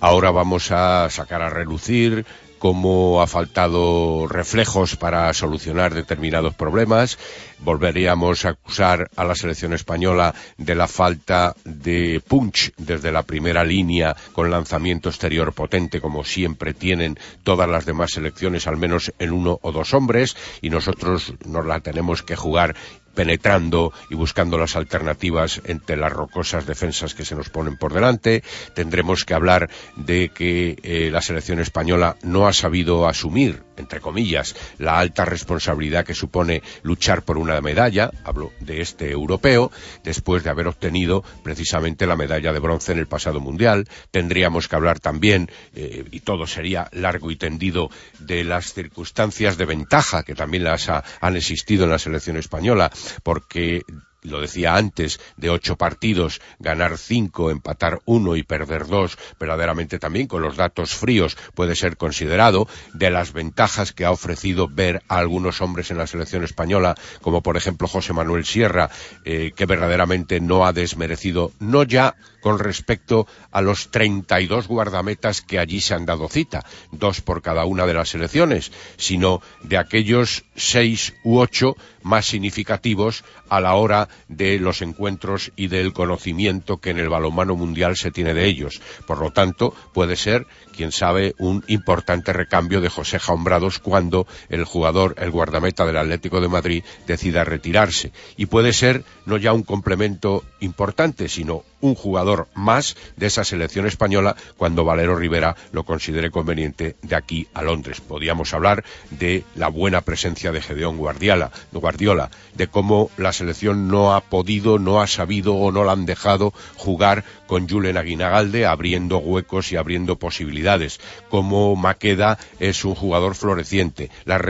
Ahora 0.00 0.32
vamos 0.32 0.72
a 0.72 1.08
sacar 1.08 1.40
a 1.40 1.50
relucir 1.50 2.26
cómo 2.60 3.22
ha 3.22 3.26
faltado 3.26 4.28
reflejos 4.28 4.94
para 4.94 5.32
solucionar 5.32 5.94
determinados 5.94 6.54
problemas. 6.54 7.18
Volveríamos 7.58 8.44
a 8.44 8.50
acusar 8.50 9.10
a 9.16 9.24
la 9.24 9.34
selección 9.34 9.72
española 9.72 10.34
de 10.58 10.74
la 10.74 10.86
falta 10.86 11.56
de 11.64 12.22
punch 12.26 12.72
desde 12.76 13.12
la 13.12 13.22
primera 13.22 13.64
línea 13.64 14.14
con 14.32 14.50
lanzamiento 14.50 15.08
exterior 15.08 15.54
potente, 15.54 16.02
como 16.02 16.22
siempre 16.22 16.74
tienen 16.74 17.18
todas 17.42 17.68
las 17.68 17.86
demás 17.86 18.12
selecciones, 18.12 18.66
al 18.66 18.76
menos 18.76 19.12
en 19.18 19.32
uno 19.32 19.58
o 19.62 19.72
dos 19.72 19.94
hombres, 19.94 20.36
y 20.60 20.68
nosotros 20.68 21.32
nos 21.46 21.64
la 21.64 21.80
tenemos 21.80 22.22
que 22.22 22.36
jugar 22.36 22.76
penetrando 23.20 23.92
y 24.08 24.14
buscando 24.14 24.56
las 24.56 24.76
alternativas 24.76 25.60
entre 25.66 25.98
las 25.98 26.10
rocosas 26.10 26.64
defensas 26.64 27.12
que 27.14 27.26
se 27.26 27.34
nos 27.34 27.50
ponen 27.50 27.76
por 27.76 27.92
delante. 27.92 28.42
Tendremos 28.74 29.26
que 29.26 29.34
hablar 29.34 29.68
de 29.94 30.30
que 30.30 30.78
eh, 30.82 31.10
la 31.12 31.20
selección 31.20 31.60
española 31.60 32.16
no 32.22 32.46
ha 32.48 32.54
sabido 32.54 33.06
asumir, 33.06 33.62
entre 33.76 34.00
comillas, 34.00 34.56
la 34.78 34.98
alta 34.98 35.26
responsabilidad 35.26 36.06
que 36.06 36.14
supone 36.14 36.62
luchar 36.82 37.22
por 37.22 37.36
una 37.36 37.60
medalla, 37.60 38.10
hablo 38.24 38.52
de 38.60 38.80
este 38.80 39.10
europeo, 39.10 39.70
después 40.02 40.42
de 40.42 40.48
haber 40.48 40.66
obtenido 40.68 41.22
precisamente 41.42 42.06
la 42.06 42.16
medalla 42.16 42.54
de 42.54 42.58
bronce 42.58 42.92
en 42.92 43.00
el 43.00 43.06
pasado 43.06 43.38
mundial. 43.38 43.86
Tendríamos 44.10 44.66
que 44.66 44.76
hablar 44.76 44.98
también, 44.98 45.50
eh, 45.74 46.06
y 46.10 46.20
todo 46.20 46.46
sería 46.46 46.88
largo 46.92 47.30
y 47.30 47.36
tendido, 47.36 47.90
de 48.18 48.44
las 48.44 48.72
circunstancias 48.72 49.58
de 49.58 49.66
ventaja 49.66 50.22
que 50.22 50.34
también 50.34 50.64
las 50.64 50.88
ha- 50.88 51.04
han 51.20 51.36
existido 51.36 51.84
en 51.84 51.90
la 51.90 51.98
selección 51.98 52.38
española 52.38 52.90
porque 53.22 53.82
lo 54.22 54.40
decía 54.40 54.76
antes, 54.76 55.20
de 55.36 55.50
ocho 55.50 55.76
partidos, 55.76 56.40
ganar 56.58 56.98
cinco, 56.98 57.50
empatar 57.50 58.00
uno 58.04 58.36
y 58.36 58.42
perder 58.42 58.86
dos, 58.86 59.16
verdaderamente 59.38 59.98
también 59.98 60.26
con 60.26 60.42
los 60.42 60.56
datos 60.56 60.94
fríos 60.94 61.36
puede 61.54 61.74
ser 61.74 61.96
considerado, 61.96 62.68
de 62.92 63.10
las 63.10 63.32
ventajas 63.32 63.92
que 63.92 64.04
ha 64.04 64.10
ofrecido 64.10 64.68
ver 64.68 65.02
a 65.08 65.18
algunos 65.18 65.60
hombres 65.60 65.90
en 65.90 65.98
la 65.98 66.06
selección 66.06 66.44
española, 66.44 66.94
como 67.22 67.42
por 67.42 67.56
ejemplo 67.56 67.88
José 67.88 68.12
Manuel 68.12 68.44
Sierra, 68.44 68.90
eh, 69.24 69.52
que 69.54 69.66
verdaderamente 69.66 70.40
no 70.40 70.66
ha 70.66 70.72
desmerecido, 70.72 71.52
no 71.58 71.82
ya 71.82 72.14
con 72.40 72.58
respecto 72.58 73.26
a 73.50 73.60
los 73.60 73.90
32 73.90 74.66
guardametas 74.66 75.42
que 75.42 75.58
allí 75.58 75.80
se 75.80 75.94
han 75.94 76.06
dado 76.06 76.28
cita, 76.28 76.64
dos 76.90 77.20
por 77.20 77.42
cada 77.42 77.64
una 77.64 77.86
de 77.86 77.94
las 77.94 78.10
selecciones, 78.10 78.72
sino 78.96 79.40
de 79.62 79.78
aquellos 79.78 80.44
seis 80.60 81.14
u 81.24 81.38
ocho 81.38 81.76
más 82.02 82.26
significativos 82.26 83.24
a 83.48 83.60
la 83.60 83.74
hora 83.74 84.08
de 84.28 84.58
los 84.58 84.82
encuentros 84.82 85.52
y 85.56 85.68
del 85.68 85.92
conocimiento 85.92 86.78
que 86.78 86.90
en 86.90 86.98
el 86.98 87.08
balonmano 87.08 87.56
mundial 87.56 87.96
se 87.96 88.10
tiene 88.10 88.34
de 88.34 88.46
ellos. 88.46 88.80
Por 89.06 89.18
lo 89.18 89.32
tanto, 89.32 89.74
puede 89.92 90.16
ser, 90.16 90.46
quién 90.76 90.92
sabe, 90.92 91.34
un 91.38 91.64
importante 91.66 92.32
recambio 92.32 92.80
de 92.80 92.88
José 92.88 93.18
Jaumbrados 93.18 93.78
cuando 93.78 94.26
el 94.48 94.64
jugador, 94.64 95.14
el 95.18 95.30
guardameta 95.30 95.84
del 95.86 95.96
Atlético 95.96 96.40
de 96.40 96.48
Madrid, 96.48 96.84
decida 97.06 97.44
retirarse. 97.44 98.12
Y 98.36 98.46
puede 98.46 98.72
ser 98.72 99.04
no 99.26 99.36
ya 99.36 99.52
un 99.52 99.62
complemento 99.62 100.44
importante, 100.60 101.28
sino 101.28 101.64
un 101.80 101.94
jugador 101.94 102.48
más 102.54 102.96
de 103.16 103.26
esa 103.26 103.44
selección 103.44 103.86
española 103.86 104.36
cuando 104.56 104.84
Valero 104.84 105.16
Rivera 105.16 105.56
lo 105.72 105.84
considere 105.84 106.30
conveniente 106.30 106.96
de 107.02 107.16
aquí 107.16 107.48
a 107.54 107.62
Londres. 107.62 108.00
Podríamos 108.00 108.54
hablar 108.54 108.84
de 109.10 109.44
la 109.54 109.68
buena 109.68 110.00
presencia 110.02 110.52
de 110.52 110.60
Gedeón 110.60 110.96
Guardiola, 110.96 111.50
Guardiola, 111.72 112.30
de 112.54 112.68
cómo 112.68 113.10
la 113.16 113.32
selección 113.32 113.88
no 113.88 114.14
ha 114.14 114.20
podido, 114.20 114.78
no 114.78 115.00
ha 115.00 115.06
sabido 115.06 115.54
o 115.54 115.72
no 115.72 115.84
la 115.84 115.92
han 115.92 116.06
dejado 116.06 116.52
jugar 116.76 117.24
con 117.46 117.68
Julen 117.68 117.96
Aguinagalde 117.96 118.66
abriendo 118.66 119.18
huecos 119.18 119.72
y 119.72 119.76
abriendo 119.76 120.16
posibilidades, 120.16 121.00
cómo 121.30 121.74
Maqueda 121.74 122.38
es 122.60 122.84
un 122.84 122.94
jugador 122.94 123.34
floreciente, 123.34 124.10
la, 124.24 124.40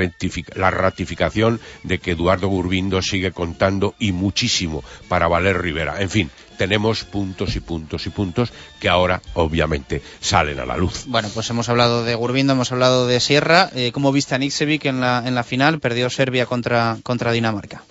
la 0.54 0.70
ratificación 0.70 1.60
de 1.82 1.98
que 1.98 2.12
Eduardo 2.12 2.48
Gurbindo 2.48 3.00
sigue 3.00 3.32
contando 3.32 3.94
y 3.98 4.12
muchísimo 4.12 4.84
para 5.08 5.28
Valero 5.28 5.60
Rivera. 5.60 6.02
En 6.02 6.10
fin, 6.10 6.30
tenemos 6.60 7.04
puntos 7.04 7.56
y 7.56 7.60
puntos 7.60 8.04
y 8.04 8.10
puntos 8.10 8.52
que 8.80 8.90
ahora 8.90 9.22
obviamente 9.32 10.02
salen 10.20 10.60
a 10.60 10.66
la 10.66 10.76
luz. 10.76 11.04
Bueno, 11.06 11.30
pues 11.32 11.48
hemos 11.48 11.70
hablado 11.70 12.04
de 12.04 12.14
Gurbindo, 12.14 12.52
hemos 12.52 12.70
hablado 12.70 13.06
de 13.06 13.18
Sierra. 13.18 13.70
Eh, 13.74 13.92
¿Cómo 13.92 14.12
viste 14.12 14.34
a 14.34 14.38
Niksevic 14.38 14.84
en 14.84 15.00
la, 15.00 15.22
en 15.26 15.34
la 15.34 15.42
final? 15.42 15.80
Perdió 15.80 16.10
Serbia 16.10 16.44
contra, 16.44 16.98
contra 17.02 17.32
Dinamarca. 17.32 17.82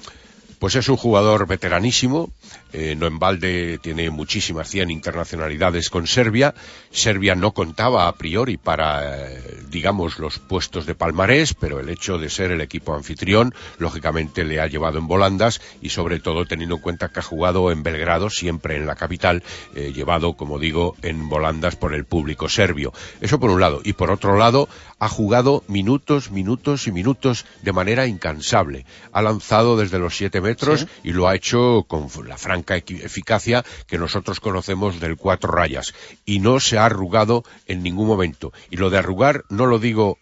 Pues 0.59 0.75
es 0.75 0.87
un 0.87 0.97
jugador 0.97 1.47
veteranísimo, 1.47 2.29
eh, 2.73 2.95
no 2.95 3.07
en 3.07 3.19
balde 3.19 3.79
tiene 3.81 4.09
muchísimas 4.09 4.69
100 4.69 4.91
internacionalidades 4.91 5.89
con 5.89 6.07
Serbia. 6.07 6.53
Serbia 6.91 7.35
no 7.35 7.51
contaba 7.53 8.07
a 8.07 8.13
priori 8.15 8.57
para, 8.57 9.29
eh, 9.29 9.63
digamos, 9.69 10.19
los 10.19 10.39
puestos 10.39 10.85
de 10.85 10.95
palmarés, 10.95 11.53
pero 11.53 11.79
el 11.79 11.89
hecho 11.89 12.17
de 12.17 12.29
ser 12.29 12.51
el 12.51 12.61
equipo 12.61 12.93
anfitrión, 12.93 13.53
lógicamente 13.77 14.43
le 14.43 14.59
ha 14.61 14.67
llevado 14.67 14.99
en 14.99 15.07
volandas 15.07 15.61
y 15.81 15.89
sobre 15.89 16.19
todo 16.19 16.45
teniendo 16.45 16.75
en 16.75 16.81
cuenta 16.81 17.09
que 17.09 17.19
ha 17.19 17.23
jugado 17.23 17.71
en 17.71 17.83
Belgrado, 17.83 18.29
siempre 18.29 18.75
en 18.75 18.85
la 18.85 18.95
capital, 18.95 19.43
eh, 19.75 19.91
llevado, 19.93 20.33
como 20.33 20.59
digo, 20.59 20.95
en 21.01 21.29
volandas 21.29 21.75
por 21.75 21.93
el 21.93 22.05
público 22.05 22.49
serbio. 22.49 22.93
Eso 23.21 23.39
por 23.39 23.49
un 23.49 23.59
lado. 23.59 23.81
Y 23.83 23.93
por 23.93 24.11
otro 24.11 24.37
lado, 24.37 24.69
ha 24.99 25.07
jugado 25.09 25.63
minutos, 25.67 26.29
minutos 26.31 26.87
y 26.87 26.91
minutos 26.91 27.45
de 27.61 27.71
manera 27.71 28.05
incansable. 28.05 28.85
Ha 29.11 29.21
lanzado 29.21 29.77
desde 29.77 29.99
los 29.99 30.15
siete 30.15 30.41
metros 30.41 30.81
Sí. 30.81 30.87
y 31.03 31.11
lo 31.13 31.27
ha 31.27 31.35
hecho 31.35 31.85
con 31.87 32.07
la 32.27 32.37
franca 32.37 32.58
equi- 32.65 33.03
eficacia 33.03 33.63
que 33.87 33.97
nosotros 33.97 34.39
conocemos 34.39 34.99
del 34.99 35.15
cuatro 35.17 35.51
rayas. 35.51 35.93
Y 36.25 36.39
no 36.39 36.59
se 36.59 36.77
ha 36.77 36.85
arrugado 36.85 37.43
en 37.65 37.83
ningún 37.83 38.07
momento. 38.07 38.51
Y 38.69 38.77
lo 38.77 38.89
de 38.89 38.97
arrugar 38.97 39.43
no 39.49 39.65
lo 39.65 39.79
digo 39.79 40.17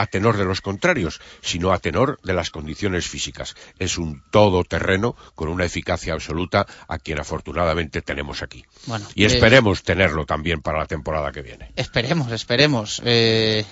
a 0.00 0.06
tenor 0.06 0.36
de 0.36 0.44
los 0.44 0.60
contrarios, 0.60 1.20
sino 1.40 1.72
a 1.72 1.80
tenor 1.80 2.20
de 2.22 2.32
las 2.32 2.50
condiciones 2.50 3.08
físicas. 3.08 3.56
Es 3.80 3.98
un 3.98 4.22
todoterreno 4.30 5.16
con 5.34 5.48
una 5.48 5.64
eficacia 5.64 6.12
absoluta 6.12 6.68
a 6.86 6.98
quien 7.00 7.18
afortunadamente 7.18 8.00
tenemos 8.00 8.42
aquí. 8.44 8.64
Bueno, 8.86 9.08
y 9.16 9.24
eh, 9.24 9.26
esperemos 9.26 9.82
tenerlo 9.82 10.24
también 10.24 10.62
para 10.62 10.78
la 10.78 10.86
temporada 10.86 11.32
que 11.32 11.42
viene. 11.42 11.72
Esperemos, 11.74 12.30
esperemos. 12.30 13.02
Eh, 13.04 13.64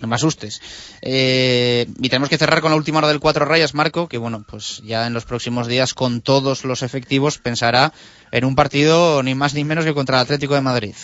no 0.00 0.08
me 0.08 0.14
asustes. 0.14 0.60
Eh, 1.02 1.86
y 2.00 2.08
tenemos 2.08 2.28
que 2.28 2.38
cerrar 2.38 2.60
con 2.60 2.70
la 2.70 2.76
última 2.76 2.98
hora 2.98 3.08
del 3.08 3.20
cuatro 3.20 3.44
rayas, 3.44 3.74
Marco, 3.74 4.08
que 4.08 4.18
bueno, 4.18 4.44
pues 4.48 4.82
ya 4.84 5.06
en 5.06 5.14
los 5.14 5.24
próximos 5.24 5.66
días 5.66 5.94
con 5.94 6.20
todos 6.20 6.64
los 6.64 6.82
efectivos 6.82 7.38
pensará 7.38 7.92
en 8.30 8.44
un 8.44 8.54
partido 8.54 9.22
ni 9.22 9.34
más 9.34 9.54
ni 9.54 9.64
menos 9.64 9.84
que 9.84 9.94
contra 9.94 10.16
el 10.16 10.22
Atlético 10.22 10.54
de 10.54 10.60
Madrid. 10.60 10.94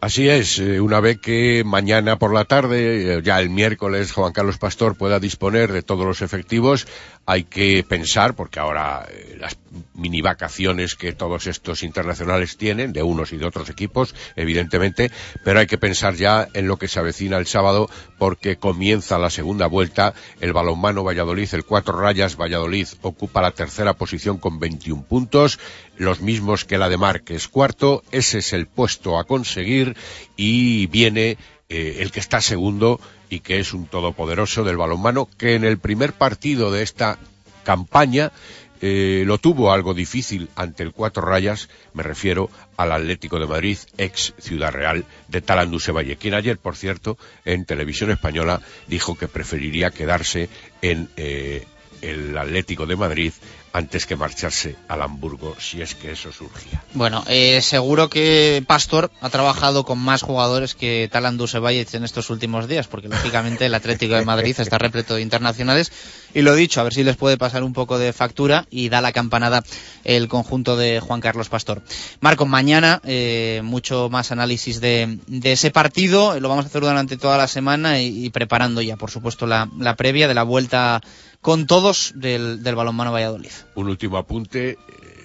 Así 0.00 0.28
es, 0.28 0.58
eh, 0.58 0.80
una 0.80 1.00
vez 1.00 1.18
que 1.18 1.62
mañana 1.64 2.18
por 2.18 2.34
la 2.34 2.44
tarde, 2.44 3.16
eh, 3.16 3.22
ya 3.22 3.40
el 3.40 3.48
miércoles, 3.48 4.12
Juan 4.12 4.32
Carlos 4.32 4.58
Pastor 4.58 4.96
pueda 4.96 5.18
disponer 5.18 5.72
de 5.72 5.82
todos 5.82 6.04
los 6.04 6.20
efectivos, 6.20 6.86
hay 7.26 7.44
que 7.44 7.84
pensar, 7.88 8.34
porque 8.34 8.60
ahora 8.60 9.06
eh, 9.10 9.36
las 9.38 9.56
mini 9.94 10.20
vacaciones 10.20 10.94
que 10.94 11.12
todos 11.12 11.46
estos 11.46 11.82
internacionales 11.82 12.58
tienen, 12.58 12.92
de 12.92 13.02
unos 13.02 13.32
y 13.32 13.38
de 13.38 13.46
otros 13.46 13.70
equipos, 13.70 14.14
evidentemente, 14.36 15.10
pero 15.42 15.60
hay 15.60 15.66
que 15.66 15.78
pensar 15.78 16.14
ya 16.14 16.48
en 16.52 16.68
lo 16.68 16.76
que 16.76 16.88
se 16.88 16.98
avecina 16.98 17.38
el 17.38 17.46
sábado, 17.46 17.88
porque 18.18 18.56
comienza 18.56 19.18
la 19.18 19.30
segunda 19.30 19.66
vuelta, 19.66 20.12
el 20.40 20.52
balonmano 20.52 21.02
Valladolid, 21.02 21.48
el 21.52 21.64
cuatro 21.64 21.98
rayas 21.98 22.36
Valladolid 22.36 22.88
ocupa 23.00 23.40
la 23.40 23.52
tercera 23.52 23.94
posición 23.94 24.36
con 24.36 24.58
21 24.58 25.04
puntos, 25.04 25.58
los 25.96 26.20
mismos 26.20 26.64
que 26.64 26.78
la 26.78 26.88
de 26.88 26.96
Mar, 26.96 27.22
que 27.22 27.34
es 27.34 27.48
cuarto, 27.48 28.02
ese 28.10 28.38
es 28.38 28.52
el 28.52 28.66
puesto 28.66 29.18
a 29.18 29.24
conseguir 29.24 29.96
y 30.36 30.86
viene 30.86 31.36
eh, 31.68 31.98
el 32.00 32.10
que 32.10 32.20
está 32.20 32.40
segundo 32.40 33.00
y 33.30 33.40
que 33.40 33.58
es 33.58 33.72
un 33.72 33.86
todopoderoso 33.86 34.64
del 34.64 34.76
balonmano 34.76 35.28
que 35.38 35.54
en 35.54 35.64
el 35.64 35.78
primer 35.78 36.12
partido 36.12 36.70
de 36.70 36.82
esta 36.82 37.18
campaña 37.64 38.32
eh, 38.80 39.22
lo 39.24 39.38
tuvo 39.38 39.72
algo 39.72 39.94
difícil 39.94 40.50
ante 40.56 40.82
el 40.82 40.92
Cuatro 40.92 41.22
Rayas, 41.22 41.70
me 41.94 42.02
refiero 42.02 42.50
al 42.76 42.92
Atlético 42.92 43.38
de 43.38 43.46
Madrid, 43.46 43.78
ex 43.96 44.34
Ciudad 44.38 44.72
Real 44.72 45.06
de 45.28 45.40
Talanduse 45.40 45.90
Valle, 45.90 46.16
quien 46.16 46.34
ayer, 46.34 46.58
por 46.58 46.76
cierto, 46.76 47.16
en 47.46 47.64
televisión 47.64 48.10
española 48.10 48.60
dijo 48.86 49.16
que 49.16 49.26
preferiría 49.26 49.90
quedarse 49.90 50.50
en 50.82 51.08
eh, 51.16 51.64
el 52.02 52.36
Atlético 52.36 52.84
de 52.84 52.96
Madrid 52.96 53.32
antes 53.74 54.06
que 54.06 54.14
marcharse 54.14 54.76
al 54.86 55.02
Hamburgo, 55.02 55.56
si 55.58 55.82
es 55.82 55.96
que 55.96 56.12
eso 56.12 56.30
surgía. 56.30 56.80
Bueno, 56.94 57.24
eh, 57.26 57.60
seguro 57.60 58.08
que 58.08 58.62
Pastor 58.64 59.10
ha 59.20 59.30
trabajado 59.30 59.84
con 59.84 59.98
más 59.98 60.22
jugadores 60.22 60.76
que 60.76 61.10
Dusevalle 61.32 61.84
en 61.92 62.04
estos 62.04 62.30
últimos 62.30 62.68
días, 62.68 62.86
porque 62.86 63.08
lógicamente 63.08 63.66
el 63.66 63.74
Atlético 63.74 64.14
de 64.14 64.24
Madrid 64.24 64.54
está 64.58 64.78
repleto 64.78 65.16
de 65.16 65.22
internacionales. 65.22 65.90
Y 66.34 66.42
lo 66.42 66.54
dicho, 66.54 66.80
a 66.80 66.84
ver 66.84 66.94
si 66.94 67.02
les 67.02 67.16
puede 67.16 67.36
pasar 67.36 67.64
un 67.64 67.72
poco 67.72 67.98
de 67.98 68.12
factura 68.12 68.66
y 68.70 68.90
da 68.90 69.00
la 69.00 69.10
campanada 69.10 69.64
el 70.04 70.28
conjunto 70.28 70.76
de 70.76 71.00
Juan 71.00 71.20
Carlos 71.20 71.48
Pastor. 71.48 71.82
Marco, 72.20 72.46
mañana 72.46 73.00
eh, 73.04 73.60
mucho 73.64 74.08
más 74.08 74.30
análisis 74.30 74.80
de, 74.80 75.18
ese 75.42 75.72
partido. 75.72 76.38
Lo 76.38 76.48
vamos 76.48 76.64
a 76.64 76.68
hacer 76.68 76.82
durante 76.82 77.16
toda 77.16 77.38
la 77.38 77.48
semana 77.48 78.00
y, 78.00 78.26
y 78.26 78.30
preparando 78.30 78.82
ya, 78.82 78.96
por 78.96 79.10
supuesto, 79.10 79.46
la, 79.48 79.68
la 79.78 79.96
previa 79.96 80.28
de 80.28 80.34
la 80.34 80.44
vuelta 80.44 81.00
con 81.44 81.66
todos 81.66 82.14
del, 82.16 82.58
balonmano 82.62 83.12
Valladolid. 83.12 83.50
Un 83.74 83.90
último 83.90 84.16
apunte 84.16 84.70
eh, 84.70 84.78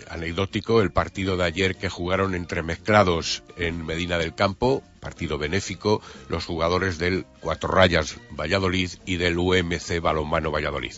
anecdótico, 0.09 0.81
el 0.81 0.91
partido 0.91 1.37
de 1.37 1.45
ayer 1.45 1.77
que 1.77 1.87
jugaron 1.87 2.35
entremezclados 2.35 3.41
en 3.55 3.85
Medina 3.85 4.17
del 4.17 4.35
Campo, 4.35 4.83
partido 4.99 5.37
benéfico, 5.37 6.01
los 6.27 6.43
jugadores 6.43 6.97
del 6.97 7.25
Cuatro 7.39 7.69
Rayas 7.69 8.17
Valladolid 8.37 8.91
y 9.05 9.15
del 9.15 9.37
UMC 9.37 10.01
Balonmano 10.01 10.51
Valladolid. 10.51 10.91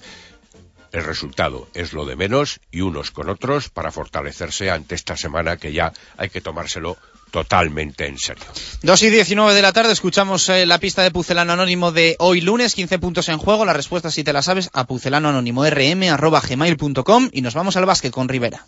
El 0.92 1.04
resultado 1.04 1.68
es 1.76 1.94
lo 1.94 2.08
de 2.08 2.16
menos 2.16 2.60
y 2.72 2.82
unos 2.82 3.12
con 3.12 3.30
otros 3.30 3.70
para 3.70 3.92
fortalecerse 3.92 4.72
ante 4.72 4.96
esta 4.96 5.16
semana 5.16 5.58
que 5.58 5.72
ya 5.72 5.94
hay 6.18 6.30
que 6.30 6.42
tomárselo 6.42 6.98
totalmente 7.32 8.08
en 8.08 8.18
serio. 8.18 8.44
2 8.84 9.04
y 9.04 9.10
19 9.10 9.54
de 9.54 9.62
la 9.62 9.74
tarde, 9.74 9.94
escuchamos 9.94 10.48
eh, 10.50 10.66
la 10.66 10.80
pista 10.80 11.02
de 11.02 11.12
Pucelano 11.12 11.54
Anónimo 11.54 11.92
de 11.92 12.16
hoy 12.20 12.42
lunes, 12.42 12.76
15 12.76 13.00
puntos 13.00 13.30
en 13.30 13.38
juego, 13.38 13.66
la 13.66 13.74
respuesta 13.74 14.12
si 14.12 14.24
te 14.24 14.34
la 14.34 14.42
sabes 14.42 14.70
a 14.74 14.86
pucelano 14.86 15.30
anónimo 15.30 15.66
rm 15.66 16.10
arroba 16.10 16.42
gmail.com 16.42 17.30
y 17.32 17.42
nos 17.42 17.54
vamos 17.54 17.78
al 17.78 17.86
básquet 17.86 18.12
con 18.12 18.30
Rivera. 18.30 18.66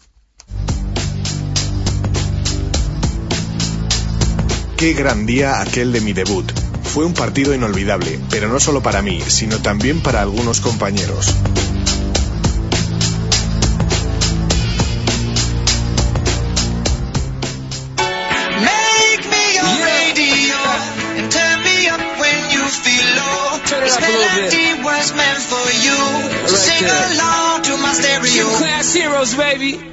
Qué 4.78 4.94
gran 4.94 5.26
día 5.26 5.62
aquel 5.62 5.92
de 5.92 6.02
mi 6.02 6.14
debut. 6.14 6.52
Fue 6.84 7.06
un 7.06 7.14
partido 7.14 7.54
inolvidable, 7.54 8.20
pero 8.30 8.50
no 8.50 8.60
solo 8.60 8.82
para 8.82 9.02
mí, 9.02 9.22
sino 9.28 9.60
también 9.60 10.02
para 10.02 10.22
algunos 10.22 10.60
compañeros. 10.62 11.34
Sing 26.90 27.20
along 27.20 27.62
to 27.64 27.78
my 27.78 27.94
stereo. 27.94 28.46
Class 28.58 28.94
heroes, 28.94 29.36
baby. 29.36 29.93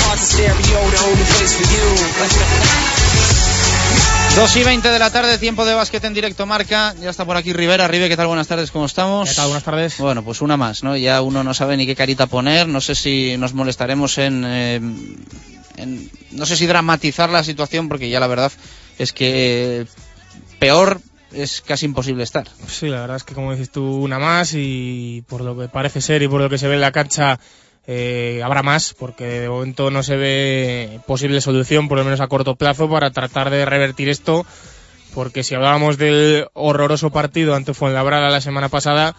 heart's 0.07 0.23
a 0.23 0.25
stereo, 0.25 0.81
the 0.89 0.99
only 1.07 1.25
place 1.25 1.53
for 1.55 1.67
you. 1.73 1.87
2 4.35 4.55
y 4.55 4.63
20 4.63 4.87
de 4.87 4.97
la 4.97 5.09
tarde, 5.11 5.37
tiempo 5.37 5.65
de 5.65 5.73
básquet 5.73 6.03
en 6.05 6.13
directo 6.13 6.45
marca. 6.45 6.95
Ya 7.01 7.09
está 7.09 7.25
por 7.25 7.35
aquí 7.35 7.51
Rivera. 7.51 7.87
Rive, 7.89 8.07
¿qué 8.07 8.15
tal? 8.15 8.27
Buenas 8.27 8.47
tardes, 8.47 8.71
¿cómo 8.71 8.85
estamos? 8.85 9.27
¿Qué 9.27 9.35
tal? 9.35 9.47
Buenas 9.47 9.63
tardes. 9.63 9.97
Bueno, 9.97 10.23
pues 10.23 10.41
una 10.41 10.55
más, 10.55 10.83
¿no? 10.83 10.95
Ya 10.95 11.21
uno 11.21 11.43
no 11.43 11.53
sabe 11.53 11.75
ni 11.75 11.85
qué 11.85 11.97
carita 11.97 12.27
poner. 12.27 12.65
No 12.65 12.79
sé 12.79 12.95
si 12.95 13.35
nos 13.37 13.53
molestaremos 13.53 14.17
en, 14.19 14.45
eh, 14.45 14.75
en 15.75 16.09
no 16.31 16.45
sé 16.45 16.55
si 16.55 16.65
dramatizar 16.65 17.29
la 17.29 17.43
situación, 17.43 17.89
porque 17.89 18.09
ya 18.09 18.21
la 18.21 18.27
verdad 18.27 18.53
es 18.97 19.11
que 19.11 19.85
peor 20.59 21.01
es 21.33 21.61
casi 21.61 21.85
imposible 21.85 22.23
estar. 22.23 22.47
Sí, 22.67 22.87
la 22.87 23.01
verdad 23.01 23.17
es 23.17 23.25
que 23.25 23.35
como 23.35 23.51
dices 23.51 23.69
tú, 23.69 23.83
una 23.83 24.17
más 24.17 24.53
y 24.53 25.25
por 25.27 25.41
lo 25.41 25.57
que 25.57 25.67
parece 25.67 25.99
ser 25.99 26.21
y 26.21 26.29
por 26.29 26.39
lo 26.39 26.49
que 26.49 26.57
se 26.57 26.69
ve 26.69 26.75
en 26.75 26.81
la 26.81 26.93
cancha 26.93 27.37
eh, 27.87 28.41
habrá 28.43 28.63
más, 28.63 28.93
porque 28.93 29.25
de 29.25 29.49
momento 29.49 29.89
no 29.91 30.03
se 30.03 30.15
ve 30.15 30.99
posible 31.07 31.41
solución, 31.41 31.87
por 31.87 31.97
lo 31.97 32.03
menos 32.03 32.21
a 32.21 32.27
corto 32.27 32.55
plazo, 32.55 32.89
para 32.89 33.11
tratar 33.11 33.49
de 33.49 33.65
revertir 33.65 34.09
esto, 34.09 34.45
porque 35.13 35.43
si 35.43 35.55
hablábamos 35.55 35.97
del 35.97 36.47
horroroso 36.53 37.09
partido 37.09 37.55
ante 37.55 37.73
Fuenlabrada 37.73 38.29
la 38.29 38.41
semana 38.41 38.69
pasada, 38.69 39.15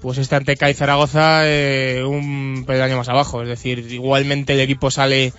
pues 0.00 0.18
este 0.18 0.36
ante 0.36 0.56
CAI 0.56 0.74
Zaragoza 0.74 1.40
eh, 1.44 2.04
un 2.04 2.64
peldaño 2.66 2.96
más 2.96 3.08
abajo, 3.08 3.42
es 3.42 3.48
decir, 3.48 3.80
igualmente 3.90 4.52
el 4.52 4.60
equipo 4.60 4.90
sale 4.90 5.32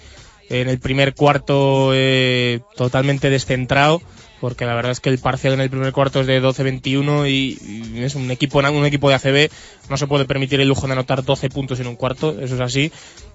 en 0.50 0.70
el 0.70 0.80
primer 0.80 1.14
cuarto 1.14 1.92
eh, 1.94 2.62
totalmente 2.76 3.30
descentrado, 3.30 4.02
porque 4.40 4.66
la 4.66 4.76
verdad 4.76 4.92
es 4.92 5.00
que 5.00 5.10
el 5.10 5.18
parcial 5.18 5.54
en 5.54 5.62
el 5.62 5.70
primer 5.70 5.92
cuarto 5.94 6.22
es 6.22 6.28
de 6.28 6.42
12-21 6.42 7.30
y, 7.30 8.04
es 8.04 8.16
un 8.16 8.30
equipo 8.30 8.60
un 8.60 8.86
equipo 8.86 9.10
de 9.10 9.16
ACB 9.16 9.52
no 9.90 9.98
se 9.98 10.08
puede 10.08 10.26
permitir 10.26 10.60
el 10.60 10.68
lujo 10.68 10.86
de 10.88 10.94
anotar 10.94 11.24
12 11.24 11.50
puntos 11.50 11.80
en 11.80 11.88
un 11.88 11.96
cuarto, 11.96 12.40
eso 12.40 12.56
es 12.56 12.62
así. 12.62 12.92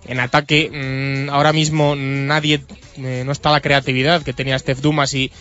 En 0.06 0.20
ataque 0.20 0.70
mmm, 0.70 1.30
ahora 1.30 1.52
mismo 1.52 1.94
nadie 1.96 2.62
eh, 2.96 3.22
no 3.24 3.32
está 3.32 3.50
la 3.50 3.60
creatividad 3.60 4.22
que 4.22 4.32
tenía 4.32 4.58
Steph 4.58 4.80
Dumas 4.80 5.14
y 5.14 5.32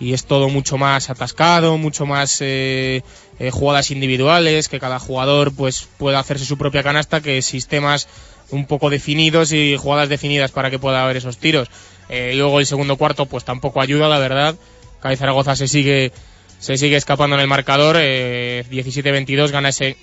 y 0.00 0.14
es 0.14 0.24
todo 0.24 0.48
mucho 0.48 0.78
más 0.78 1.10
atascado, 1.10 1.78
mucho 1.78 2.06
más 2.06 2.38
eh, 2.40 3.02
eh, 3.38 3.50
jugadas 3.52 3.92
individuales, 3.92 4.68
que 4.68 4.80
cada 4.80 4.98
jugador 4.98 5.54
pues 5.54 5.86
pueda 5.96 6.18
hacerse 6.18 6.44
su 6.44 6.58
propia 6.58 6.82
canasta, 6.82 7.20
que 7.20 7.40
sistemas 7.40 8.08
un 8.50 8.66
poco 8.66 8.90
definidos 8.90 9.52
y 9.52 9.76
jugadas 9.76 10.08
definidas 10.08 10.50
para 10.50 10.70
que 10.70 10.80
pueda 10.80 11.04
haber 11.04 11.18
esos 11.18 11.38
tiros. 11.38 11.68
Luego 12.08 12.58
el 12.58 12.66
segundo 12.66 12.96
cuarto 12.96 13.26
pues 13.26 13.44
tampoco 13.44 13.80
ayuda, 13.80 14.08
la 14.08 14.18
verdad. 14.18 14.56
Cádiz 15.02 15.18
Zaragoza 15.18 15.56
se 15.56 15.68
sigue, 15.68 16.12
se 16.58 16.76
sigue 16.76 16.96
escapando 16.96 17.36
en 17.36 17.40
el 17.42 17.48
marcador. 17.48 17.96
Eh, 17.98 18.64
17-22 18.70 19.50
gana 19.50 19.68
ese, 19.70 19.96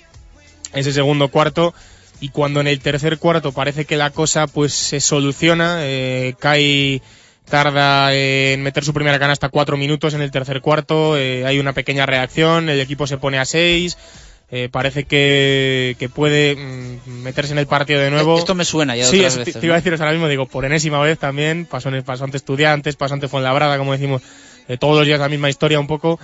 ese 0.74 0.92
segundo 0.92 1.28
cuarto. 1.28 1.74
Y 2.20 2.28
cuando 2.28 2.60
en 2.60 2.66
el 2.66 2.80
tercer 2.80 3.16
cuarto 3.18 3.52
parece 3.52 3.86
que 3.86 3.96
la 3.96 4.10
cosa 4.10 4.46
pues 4.46 4.74
se 4.74 5.00
soluciona, 5.00 5.78
eh, 5.80 6.34
cae 6.38 7.00
tarda 7.48 8.14
en 8.14 8.62
meter 8.62 8.84
su 8.84 8.92
primera 8.92 9.18
canasta 9.18 9.48
cuatro 9.48 9.76
minutos 9.76 10.14
en 10.14 10.20
el 10.22 10.30
tercer 10.30 10.60
cuarto, 10.60 11.16
eh, 11.18 11.44
hay 11.46 11.58
una 11.58 11.72
pequeña 11.72 12.06
reacción, 12.06 12.68
el 12.68 12.78
equipo 12.78 13.06
se 13.08 13.16
pone 13.16 13.38
a 13.38 13.44
seis, 13.44 13.96
eh, 14.50 14.68
parece 14.70 15.04
que, 15.04 15.96
que 15.98 16.08
puede 16.08 16.54
mm, 16.56 17.22
meterse 17.22 17.52
en 17.52 17.58
el 17.58 17.66
partido 17.66 18.00
de 18.00 18.10
nuevo. 18.10 18.38
Esto 18.38 18.54
me 18.54 18.64
suena 18.66 18.94
ya 18.96 19.06
Sí, 19.06 19.16
otras 19.20 19.32
es- 19.32 19.38
veces, 19.38 19.60
te 19.60 19.66
iba 19.66 19.74
a 19.74 19.80
decir 19.80 19.94
ahora 19.94 20.12
mismo, 20.12 20.28
digo, 20.28 20.46
por 20.46 20.64
enésima 20.64 21.00
vez 21.00 21.18
también, 21.18 21.64
pasó, 21.66 21.88
en, 21.88 22.02
pasó 22.04 22.24
ante 22.24 22.36
Estudiantes, 22.36 22.94
pasó 22.96 23.14
ante 23.14 23.26
Fuenlabrada, 23.28 23.78
como 23.78 23.92
decimos, 23.92 24.22
eh, 24.70 24.78
todos 24.78 24.96
los 24.96 25.04
días 25.04 25.18
la 25.18 25.28
misma 25.28 25.50
historia 25.50 25.80
un 25.80 25.88
poco, 25.88 26.20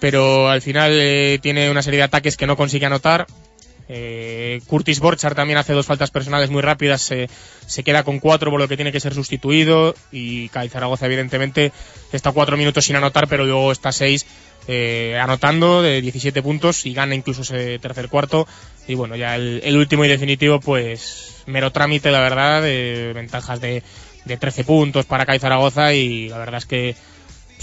pero 0.00 0.48
al 0.48 0.62
final 0.62 0.92
eh, 0.94 1.38
tiene 1.42 1.70
una 1.70 1.82
serie 1.82 1.98
de 1.98 2.04
ataques 2.04 2.38
que 2.38 2.46
no 2.46 2.56
consigue 2.56 2.86
anotar. 2.86 3.26
Eh, 3.90 4.62
Curtis 4.66 5.00
Borchard 5.00 5.34
también 5.34 5.58
hace 5.58 5.74
dos 5.74 5.84
faltas 5.84 6.10
personales 6.10 6.48
muy 6.48 6.62
rápidas, 6.62 7.02
se, 7.02 7.28
se 7.66 7.84
queda 7.84 8.02
con 8.02 8.20
cuatro 8.20 8.50
por 8.50 8.58
lo 8.58 8.68
que 8.68 8.76
tiene 8.76 8.90
que 8.90 9.00
ser 9.00 9.12
sustituido 9.12 9.94
y 10.10 10.48
Cádiz 10.48 10.72
Zaragoza 10.72 11.04
evidentemente 11.04 11.72
está 12.10 12.32
cuatro 12.32 12.56
minutos 12.56 12.86
sin 12.86 12.96
anotar, 12.96 13.28
pero 13.28 13.44
luego 13.44 13.70
está 13.70 13.92
seis 13.92 14.24
anotando 15.20 15.82
de 15.82 16.00
17 16.00 16.40
puntos 16.40 16.86
y 16.86 16.94
gana 16.94 17.14
incluso 17.14 17.42
ese 17.42 17.78
tercer 17.78 18.08
cuarto 18.08 18.48
y 18.88 18.94
bueno 18.94 19.14
ya 19.14 19.36
el, 19.36 19.76
último 19.76 20.06
y 20.06 20.08
definitivo 20.08 20.58
pues 20.58 21.42
mero 21.44 21.70
trámite 21.70 22.10
la 22.10 22.20
verdad 22.20 22.62
ventajas 23.12 23.60
de, 23.60 23.82
de 24.24 24.36
13 24.38 24.64
puntos 24.64 25.04
para 25.04 25.26
Cádiz 25.26 25.42
Zaragoza 25.42 25.92
y 25.92 26.30
la 26.30 26.38
verdad 26.38 26.56
es 26.56 26.64
que 26.64 26.96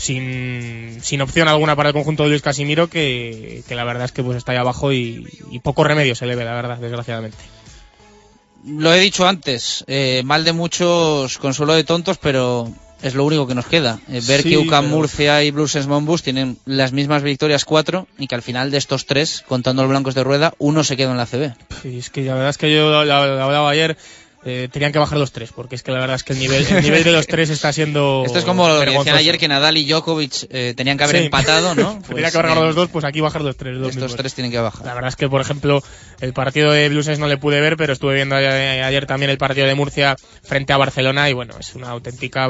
sin, 0.01 0.97
sin 1.03 1.21
opción 1.21 1.47
alguna 1.47 1.75
para 1.75 1.89
el 1.89 1.93
conjunto 1.93 2.23
de 2.23 2.29
Luis 2.29 2.41
Casimiro 2.41 2.89
que, 2.89 3.63
que 3.67 3.75
la 3.75 3.83
verdad 3.83 4.05
es 4.05 4.11
que 4.11 4.23
pues 4.23 4.37
está 4.37 4.51
ahí 4.51 4.57
abajo 4.57 4.91
y, 4.91 5.27
y 5.51 5.59
poco 5.59 5.83
remedio 5.83 6.15
se 6.15 6.25
le 6.25 6.35
ve 6.35 6.43
la 6.43 6.53
verdad 6.55 6.77
desgraciadamente 6.79 7.37
Lo 8.65 8.93
he 8.93 8.99
dicho 8.99 9.27
antes, 9.27 9.83
eh, 9.87 10.21
mal 10.25 10.43
de 10.43 10.53
muchos, 10.53 11.37
consuelo 11.37 11.73
de 11.73 11.83
tontos, 11.83 12.17
pero 12.17 12.71
es 13.01 13.15
lo 13.15 13.25
único 13.25 13.47
que 13.47 13.55
nos 13.55 13.65
queda. 13.65 13.99
Eh, 14.09 14.21
ver 14.27 14.43
Sí, 14.43 14.49
que 14.51 14.57
UCAM 14.59 14.85
pero- 14.85 14.95
Murcia 14.95 15.43
y 15.43 15.49
Blues 15.49 15.87
Monbus 15.87 16.21
tienen 16.21 16.57
las 16.65 16.91
mismas 16.91 17.23
victorias 17.23 17.65
cuatro 17.65 18.07
y 18.19 18.27
que 18.27 18.35
al 18.35 18.43
final 18.43 18.69
de 18.69 18.77
estos 18.77 19.07
tres, 19.07 19.43
contando 19.47 19.81
los 19.81 19.89
blancos 19.89 20.13
de 20.13 20.23
rueda, 20.23 20.53
uno 20.59 20.83
se 20.83 20.95
queda 20.97 21.09
en 21.11 21.17
la 21.17 21.25
CB. 21.25 21.53
Y 21.85 21.97
es 21.97 22.11
que 22.11 22.21
la 22.23 22.35
verdad 22.35 22.49
es 22.51 22.59
que 22.59 22.71
yo 22.71 22.89
lo, 22.91 23.03
lo- 23.03 23.35
lo 23.35 23.43
hablaba 23.43 23.69
ayer 23.71 23.97
eh, 24.43 24.67
tenían 24.71 24.91
que 24.91 24.97
bajar 24.99 25.17
los 25.19 25.31
tres 25.31 25.51
porque 25.53 25.75
es 25.75 25.83
que 25.83 25.91
la 25.91 25.99
verdad 25.99 26.15
es 26.15 26.23
que 26.23 26.33
el 26.33 26.39
nivel, 26.39 26.65
el 26.67 26.81
nivel 26.83 27.03
de 27.03 27.11
los 27.11 27.27
tres 27.27 27.49
está 27.51 27.71
siendo 27.71 28.23
Esto 28.25 28.39
es 28.39 28.45
como 28.45 28.67
lo 28.67 28.79
que 28.79 28.91
decían 28.91 29.15
ayer 29.15 29.37
que 29.37 29.47
Nadal 29.47 29.77
y 29.77 29.85
Djokovic 29.85 30.47
eh, 30.49 30.73
tenían 30.75 30.97
que 30.97 31.03
haber 31.03 31.17
Sí. 31.17 31.23
empatado, 31.25 31.75
¿no? 31.75 32.01
Tenía 32.07 32.07
Pues, 32.07 32.31
que 32.31 32.37
haber 32.37 32.49
ganado 32.49 32.65
los 32.65 32.75
dos, 32.75 32.89
pues 32.89 33.05
aquí 33.05 33.21
bajar 33.21 33.41
los 33.41 33.55
tres. 33.57 33.75
los 33.75 33.89
Estos 33.89 34.03
mismos. 34.03 34.17
tres 34.17 34.33
tienen 34.33 34.51
que 34.51 34.59
bajar. 34.59 34.85
La 34.85 34.93
verdad 34.93 35.09
es 35.09 35.15
que, 35.15 35.29
por 35.29 35.41
ejemplo, 35.41 35.83
el 36.21 36.33
partido 36.33 36.71
de 36.71 36.89
Blues 36.89 37.07
no 37.19 37.27
le 37.27 37.37
pude 37.37 37.61
ver, 37.61 37.77
pero 37.77 37.93
estuve 37.93 38.15
viendo 38.15 38.35
ayer, 38.35 38.83
ayer 38.83 39.05
también 39.05 39.29
el 39.29 39.37
partido 39.37 39.67
de 39.67 39.75
Murcia 39.75 40.15
frente 40.43 40.73
a 40.73 40.77
Barcelona 40.77 41.29
y 41.29 41.33
bueno, 41.33 41.53
es 41.59 41.75
una 41.75 41.89
auténtica 41.89 42.45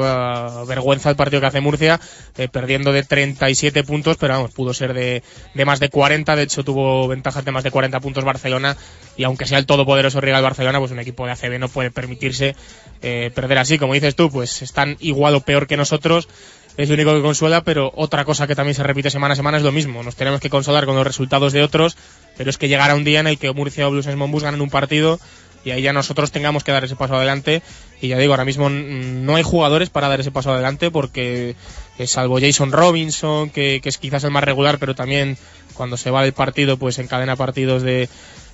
eh, 0.62 0.66
vergüenza 0.66 1.10
el 1.10 1.16
partido 1.16 1.40
que 1.40 1.46
hace 1.48 1.60
Murcia, 1.60 2.00
eh, 2.38 2.48
perdiendo 2.48 2.92
de 2.92 3.02
37 3.02 3.84
puntos, 3.84 4.16
pero 4.18 4.34
vamos, 4.34 4.52
pudo 4.52 4.72
ser 4.74 4.94
de, 4.94 5.22
de 5.54 5.64
más 5.64 5.80
de 5.80 5.88
40, 5.90 6.36
de 6.36 6.42
hecho 6.42 6.64
tuvo 6.64 7.06
ventajas 7.08 7.44
de 7.44 7.52
más 7.52 7.64
de 7.64 7.70
40 7.70 8.00
puntos 8.00 8.24
Barcelona 8.24 8.76
y 9.16 9.24
aunque 9.24 9.46
sea 9.46 9.58
el 9.58 9.66
todopoderoso 9.66 10.20
rival 10.20 10.42
Barcelona, 10.42 10.78
pues 10.78 10.90
un 10.90 10.98
equipo 11.00 11.26
de 11.26 11.32
ACB 11.32 11.58
no 11.58 11.68
puede 11.68 11.81
permitirse 11.90 12.54
eh, 13.02 13.30
perder 13.34 13.58
así, 13.58 13.78
como 13.78 13.94
dices 13.94 14.14
tú, 14.14 14.30
pues 14.30 14.62
están 14.62 14.96
igual 15.00 15.34
o 15.34 15.40
peor 15.40 15.66
que 15.66 15.76
nosotros, 15.76 16.28
es 16.76 16.88
lo 16.88 16.94
único 16.94 17.14
que 17.14 17.22
consuela, 17.22 17.64
pero 17.64 17.92
otra 17.96 18.24
cosa 18.24 18.46
que 18.46 18.54
también 18.54 18.74
se 18.74 18.82
repite 18.82 19.10
semana 19.10 19.32
a 19.32 19.36
semana 19.36 19.58
es 19.58 19.62
lo 19.62 19.72
mismo. 19.72 20.02
Nos 20.02 20.16
tenemos 20.16 20.40
que 20.40 20.48
consolar 20.48 20.86
con 20.86 20.96
los 20.96 21.06
resultados 21.06 21.52
de 21.52 21.62
otros, 21.62 21.96
pero 22.36 22.48
es 22.48 22.58
que 22.58 22.68
llegará 22.68 22.94
un 22.94 23.04
día 23.04 23.20
en 23.20 23.26
el 23.26 23.38
que 23.38 23.52
Murcia 23.52 23.88
o 23.88 23.90
Blues 23.90 24.06
Monbus 24.14 24.42
ganen 24.42 24.60
un 24.60 24.70
partido 24.70 25.20
y 25.64 25.70
ahí 25.70 25.82
ya 25.82 25.92
nosotros 25.92 26.32
tengamos 26.32 26.64
que 26.64 26.72
dar 26.72 26.84
ese 26.84 26.96
paso 26.96 27.14
adelante. 27.14 27.62
Y 28.00 28.08
ya 28.08 28.18
digo, 28.18 28.32
ahora 28.32 28.44
mismo 28.44 28.68
no 28.68 29.36
hay 29.36 29.42
jugadores 29.42 29.90
para 29.90 30.08
dar 30.08 30.20
ese 30.20 30.30
paso 30.30 30.52
adelante 30.52 30.90
porque, 30.90 31.56
eh, 31.98 32.06
salvo 32.06 32.40
Jason 32.40 32.72
Robinson, 32.72 33.50
que, 33.50 33.80
que 33.82 33.88
es 33.88 33.98
quizás 33.98 34.24
el 34.24 34.30
más 34.30 34.44
regular, 34.44 34.78
pero 34.78 34.94
también 34.94 35.36
cuando 35.74 35.96
se 35.96 36.10
va 36.10 36.22
del 36.22 36.32
partido, 36.32 36.78
pues 36.78 36.98
encadena 36.98 37.36
partidos 37.36 37.82
de, 37.82 38.08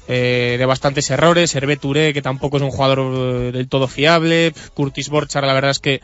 eh, 0.08 0.56
de 0.58 0.66
bastantes 0.66 1.10
errores. 1.10 1.54
Hervé 1.54 1.76
Touré, 1.76 2.14
que 2.14 2.22
tampoco 2.22 2.56
es 2.56 2.62
un 2.62 2.70
jugador 2.70 2.98
eh, 2.98 3.52
del 3.52 3.68
todo 3.68 3.86
fiable. 3.86 4.54
Curtis 4.74 5.10
Borchard, 5.10 5.44
la 5.44 5.52
verdad 5.52 5.72
es 5.72 5.78
que 5.80 6.00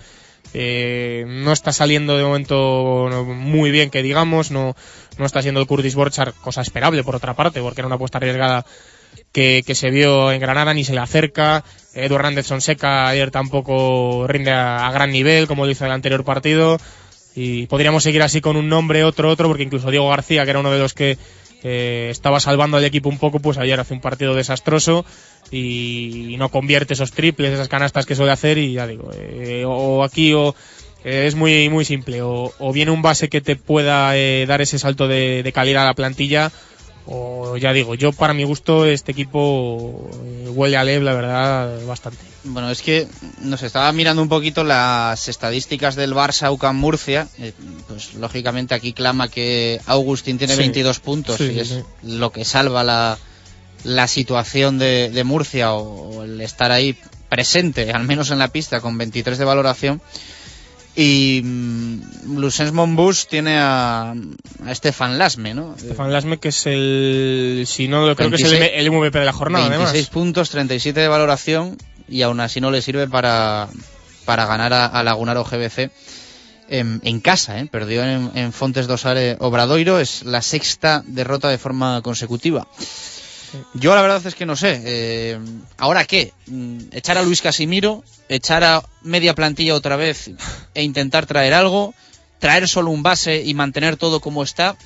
eh, 0.52 1.24
no 1.26 1.52
está 1.52 1.72
saliendo 1.72 2.16
de 2.16 2.22
momento 2.22 3.09
muy 3.26 3.70
bien, 3.70 3.89
que 3.89 4.02
digamos. 4.02 4.51
No, 4.51 4.76
no 5.16 5.24
está 5.24 5.40
siendo 5.40 5.60
el 5.60 5.66
Curtis 5.66 5.94
Borchard 5.94 6.35
cosa 6.35 6.60
esperable, 6.60 7.02
por 7.02 7.16
otra 7.16 7.35
parte, 7.35 7.60
porque 7.60 7.81
era 7.81 7.86
una 7.86 7.97
apuesta 7.97 8.18
arriesgada 8.18 8.66
que, 9.32 9.62
que 9.66 9.74
se 9.74 9.90
vio 9.90 10.31
en 10.32 10.40
Granada, 10.40 10.74
ni 10.74 10.85
se 10.85 10.93
le 10.93 11.01
acerca. 11.01 11.64
Edu 11.94 12.16
Hernández 12.16 12.47
Sonseca 12.47 13.09
ayer 13.09 13.31
tampoco 13.31 14.26
rinde 14.28 14.51
a, 14.51 14.86
a 14.86 14.93
gran 14.93 15.12
nivel, 15.12 15.47
como 15.47 15.64
lo 15.64 15.70
hizo 15.70 15.85
en 15.85 15.90
el 15.90 15.94
anterior 15.94 16.24
partido. 16.24 16.78
Y 17.35 17.66
podríamos 17.68 18.02
seguir 18.02 18.22
así 18.22 18.40
con 18.40 18.56
un 18.56 18.68
nombre, 18.68 19.02
otro, 19.02 19.31
otro, 19.31 19.48
porque 19.48 19.64
incluso 19.64 19.90
Diego 19.90 20.09
García, 20.10 20.44
que 20.44 20.51
era 20.51 20.60
uno 20.60 20.70
de 20.70 20.78
los 20.78 20.94
que 20.94 21.16
eh, 21.65 22.09
estaba 22.11 22.39
salvando 22.41 22.77
al 22.77 22.85
equipo 22.85 23.09
un 23.09 23.19
poco, 23.19 23.41
pues 23.41 23.59
ayer 23.59 23.81
hace 23.81 23.95
un 23.95 24.01
partido 24.01 24.35
desastroso 24.35 25.05
y, 25.51 26.36
no 26.39 26.51
convierte 26.51 26.95
esos 26.95 27.12
triples, 27.12 27.53
esas 27.53 27.69
canastas 27.69 28.07
que 28.07 28.15
suele 28.15 28.32
hacer 28.32 28.59
y 28.59 28.74
ya 28.74 28.86
digo, 28.86 29.11
eh, 29.15 29.65
o 29.66 30.05
aquí 30.05 30.35
o 30.35 30.55
eh, 31.05 31.24
es 31.27 31.35
muy 31.35 31.69
muy 31.70 31.85
simple, 31.85 32.20
o, 32.23 32.53
viene 32.73 32.91
un 32.91 33.03
base 33.03 33.28
que 33.28 33.41
te 33.41 33.57
pueda 33.57 34.16
eh, 34.16 34.45
dar 34.47 34.61
ese 34.61 34.78
salto 34.78 35.09
de 35.09 35.51
calidad 35.55 35.85
a 35.85 35.86
la 35.86 35.95
plantilla, 35.95 36.53
o 37.06 37.56
ya 37.56 37.72
digo, 37.72 37.94
yo 37.94 38.12
para 38.12 38.32
mi 38.35 38.44
gusto 38.44 38.86
este 38.86 39.12
equipo 39.12 40.10
eh, 40.24 40.48
huele 40.55 40.76
a 40.76 40.85
Lev, 40.85 41.02
la 41.02 41.12
verdad, 41.14 41.85
bastante. 41.86 42.18
Bueno, 42.44 42.70
es 42.70 42.82
que 42.82 43.06
nos 43.40 43.62
estaba 43.62 43.90
mirando 43.93 44.20
un 44.22 44.28
poquito 44.28 44.64
las 44.64 45.28
estadísticas 45.28 45.97
del 45.97 46.14
Barça 46.14 46.51
UCAM 46.52 46.76
Murcia. 46.76 47.28
eh, 47.39 47.52
pues 47.89 48.14
lógicamente 48.14 48.74
aquí 48.74 48.93
clama 48.93 49.28
que 49.28 49.81
Augustín 49.86 50.39
tiene 50.39 50.55
Sí. 50.55 50.60
22 50.60 51.01
puntos 51.01 51.36
Sí, 51.36 51.52
y 51.55 51.60
es 51.60 51.68
sí. 51.68 51.82
lo 52.02 52.32
que 52.32 52.44
salva 52.44 52.85
la, 52.85 53.18
la 53.85 54.09
situación 54.09 54.78
de, 54.78 55.10
de 55.10 55.24
Murcia 55.24 55.72
o, 55.74 56.18
o 56.18 56.22
el 56.24 56.40
estar 56.40 56.70
ahí 56.72 56.97
presente, 57.28 57.90
al 57.93 58.05
menos 58.05 58.31
en 58.31 58.39
la 58.39 58.48
pista, 58.48 58.81
con 58.81 58.97
23 58.98 59.36
de 59.39 59.44
valoración. 59.44 60.01
Y 60.97 61.43
mm, 61.43 62.37
Lucens 62.39 62.73
Monbus 62.73 63.27
tiene 63.27 63.59
a, 63.59 64.12
a 64.65 64.75
Stefan 64.75 65.19
Lasme, 65.19 65.55
¿no? 65.55 65.75
Stefan 65.79 66.12
Lasme, 66.12 66.39
que 66.39 66.49
es 66.49 66.66
el, 66.66 67.65
si 67.66 67.89
no, 67.89 68.15
creo 68.15 68.31
que 68.31 68.37
es 68.37 68.43
el, 68.43 68.59
26 68.59 68.71
el 68.75 68.91
MVP 68.91 69.19
de 69.19 69.25
la 69.25 69.33
jornada, 69.33 69.69
26 69.69 69.91
además. 69.91 70.11
puntos, 70.11 70.51
37 70.51 71.01
de 71.01 71.09
valoración 71.09 71.77
y 72.09 72.23
aún 72.23 72.39
así 72.41 72.61
no 72.61 72.71
le 72.71 72.81
sirve 72.81 73.09
para, 73.09 73.69
para 74.25 74.47
ganar 74.47 74.73
a, 74.73 74.87
a 74.87 75.03
Lagunaro 75.03 75.45
GBC 75.45 75.91
en, 76.69 77.01
en 77.05 77.21
casa, 77.21 77.59
¿eh? 77.61 77.66
perdió 77.71 78.05
en, 78.05 78.31
en 78.35 78.53
Fontes 78.53 78.87
Dosare 78.87 79.37
Obradoiro, 79.41 79.99
es 79.99 80.23
la 80.23 80.43
sexta 80.43 81.03
derrota 81.07 81.49
de 81.49 81.59
forma 81.59 82.01
consecutiva. 82.03 82.66
Yo 83.74 83.94
la 83.94 84.02
verdad 84.02 84.26
es 84.26 84.35
que 84.35 84.47
no 84.47 84.56
sé. 84.56 84.81
eh, 84.85 85.39
¿Ahora 85.78 86.05
qué? 86.05 86.32
Mm, 86.47 86.78
¿Echar 86.93 87.18
a 87.18 87.22
Luis 87.22 87.43
Casimiro? 87.43 88.05
¿Echar 88.28 88.64
a 88.64 88.82
media 89.02 89.35
plantilla 89.35 89.74
otra 89.74 89.97
vez 89.97 90.31
e 90.74 90.82
intentar 90.82 91.26
traer 91.26 91.55
algo? 91.55 91.94
¿Traer 92.39 92.68
solo 92.68 92.90
un 92.90 93.02
base 93.02 93.43
y 93.43 93.55
mantener 93.55 93.97
todo 93.97 94.20
como 94.20 94.43
está? 94.43 94.76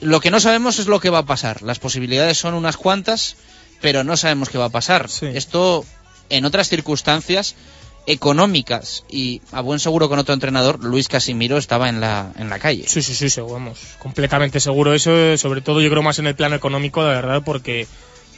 Lo 0.00 0.20
que 0.20 0.30
no 0.30 0.40
sabemos 0.40 0.78
es 0.78 0.86
lo 0.86 1.00
que 1.00 1.10
va 1.10 1.18
a 1.18 1.26
pasar. 1.26 1.62
Las 1.62 1.78
posibilidades 1.78 2.38
son 2.38 2.54
unas 2.54 2.76
cuantas, 2.76 3.36
pero 3.80 4.04
no 4.04 4.16
sabemos 4.16 4.48
qué 4.50 4.58
va 4.58 4.66
a 4.66 4.70
pasar. 4.70 5.08
Esto, 5.34 5.84
en 6.28 6.44
otras 6.44 6.68
circunstancias 6.68 7.54
económicas 8.06 9.04
y 9.08 9.42
a 9.52 9.60
buen 9.60 9.80
seguro 9.80 10.08
con 10.08 10.18
otro 10.18 10.32
entrenador, 10.34 10.82
Luis 10.82 11.08
Casimiro 11.08 11.58
estaba 11.58 11.88
en 11.88 12.00
la, 12.00 12.32
en 12.38 12.48
la 12.48 12.58
calle. 12.58 12.84
Sí, 12.86 13.02
sí, 13.02 13.14
sí, 13.14 13.40
vamos, 13.40 13.78
completamente 13.98 14.60
seguro 14.60 14.94
eso, 14.94 15.36
sobre 15.36 15.60
todo 15.60 15.80
yo 15.80 15.90
creo 15.90 16.02
más 16.02 16.18
en 16.18 16.28
el 16.28 16.36
plano 16.36 16.56
económico, 16.56 17.02
la 17.02 17.08
verdad, 17.08 17.42
porque 17.44 17.86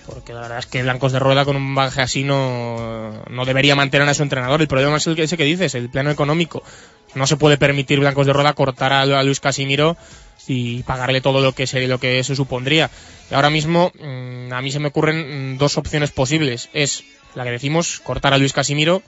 porque 0.06 0.32
la 0.32 0.40
verdad 0.40 0.58
es 0.60 0.66
que 0.66 0.82
Blancos 0.82 1.12
de 1.12 1.18
Rueda 1.18 1.44
con 1.44 1.54
un 1.54 1.74
baje 1.74 2.00
así 2.00 2.24
no, 2.24 3.22
no 3.28 3.44
debería 3.44 3.76
mantener 3.76 4.08
a 4.08 4.14
su 4.14 4.22
entrenador. 4.22 4.62
El 4.62 4.68
problema 4.68 4.96
es 4.96 5.06
el 5.06 5.14
que, 5.14 5.24
ese 5.24 5.36
que 5.36 5.44
dices, 5.44 5.74
el 5.74 5.90
plano 5.90 6.10
económico. 6.10 6.62
No 7.14 7.26
se 7.26 7.36
puede 7.36 7.58
permitir 7.58 8.00
Blancos 8.00 8.26
de 8.26 8.32
Rueda 8.32 8.54
cortar 8.54 8.94
a, 8.94 9.02
a 9.02 9.22
Luis 9.22 9.38
Casimiro 9.38 9.98
y 10.46 10.82
pagarle 10.84 11.20
todo 11.20 11.42
lo 11.42 11.52
que 11.52 11.66
se, 11.66 11.86
lo 11.86 12.00
que 12.00 12.18
eso 12.18 12.34
supondría. 12.34 12.90
Y 13.30 13.34
ahora 13.34 13.50
mismo 13.50 13.92
mm, 14.00 14.50
a 14.50 14.62
mí 14.62 14.72
se 14.72 14.78
me 14.78 14.88
ocurren 14.88 15.54
mm, 15.54 15.58
dos 15.58 15.76
opciones 15.76 16.10
posibles. 16.10 16.70
Es 16.72 17.04
la 17.34 17.44
que 17.44 17.50
decimos, 17.50 18.00
cortar 18.00 18.32
a 18.32 18.38
Luis 18.38 18.54
Casimiro 18.54 19.02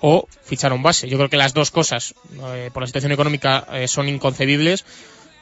o 0.00 0.28
fichar 0.42 0.72
un 0.72 0.82
base. 0.82 1.08
Yo 1.08 1.16
creo 1.16 1.28
que 1.28 1.36
las 1.36 1.54
dos 1.54 1.70
cosas, 1.70 2.14
eh, 2.54 2.70
por 2.72 2.82
la 2.82 2.86
situación 2.86 3.12
económica, 3.12 3.66
eh, 3.72 3.88
son 3.88 4.08
inconcebibles. 4.08 4.84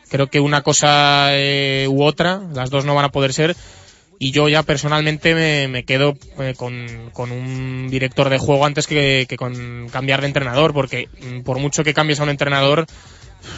Creo 0.09 0.29
que 0.29 0.41
una 0.41 0.63
cosa 0.63 1.29
eh, 1.31 1.87
u 1.89 2.03
otra, 2.05 2.41
las 2.55 2.71
dos 2.71 2.85
no 2.85 2.95
van 2.95 3.07
a 3.07 3.11
poder 3.11 3.33
ser. 3.33 3.57
Y 4.19 4.31
yo 4.31 4.49
ya 4.49 4.63
personalmente 4.63 5.69
me, 5.69 5.85
quedo 5.85 6.17
con, 6.57 7.11
con 7.13 7.33
un 7.33 7.89
director 7.91 8.31
de 8.31 8.39
juego 8.39 8.65
antes 8.65 8.87
que, 8.87 9.27
que 9.29 9.37
con 9.37 9.91
cambiar 9.91 10.23
de 10.23 10.29
entrenador, 10.29 10.73
porque 10.73 11.11
mm, 11.21 11.41
por 11.41 11.59
mucho 11.59 11.85
que 11.85 11.93
cambies 11.93 12.21
a 12.21 12.23
un 12.23 12.31
entrenador, 12.31 12.87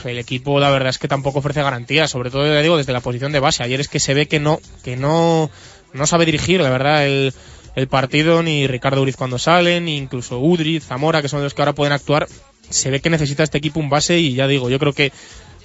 el 0.05 0.19
equipo 0.19 0.59
la 0.59 0.71
verdad 0.71 0.91
es 0.91 0.99
que 0.99 1.07
tampoco 1.07 1.39
ofrece 1.39 1.63
garantías, 1.63 2.11
sobre 2.11 2.31
todo 2.31 2.47
ya 2.53 2.61
digo 2.61 2.77
desde 2.77 2.93
la 2.93 3.01
posición 3.01 3.31
de 3.31 3.41
base. 3.41 3.63
Ayer 3.63 3.81
es 3.81 3.87
que 3.89 4.01
se 4.01 4.15
ve 4.15 4.27
que 4.27 4.41
no, 4.41 4.61
que 4.83 4.97
no, 4.97 5.51
no 5.93 6.07
sabe 6.07 6.27
dirigir, 6.27 6.61
la 6.61 6.71
verdad, 6.71 7.07
el, 7.07 7.33
el 7.79 7.87
partido, 7.87 8.43
ni 8.43 8.67
Ricardo 8.67 9.01
Uriz 9.01 9.17
cuando 9.17 9.39
sale, 9.39 9.81
ni 9.81 9.97
incluso 9.97 10.41
Udriz, 10.41 10.85
Zamora, 10.85 11.23
que 11.23 11.29
son 11.29 11.43
los 11.43 11.55
que 11.55 11.63
ahora 11.63 11.75
pueden 11.75 11.93
actuar. 11.93 12.27
Se 12.69 12.91
ve 12.91 13.01
que 13.01 13.09
necesita 13.09 13.45
este 13.45 13.59
equipo 13.59 13.79
un 13.79 13.89
base 13.89 14.19
y 14.19 14.35
ya 14.35 14.49
digo, 14.49 14.69
yo 14.69 14.81
creo 14.81 14.93
que 14.93 15.13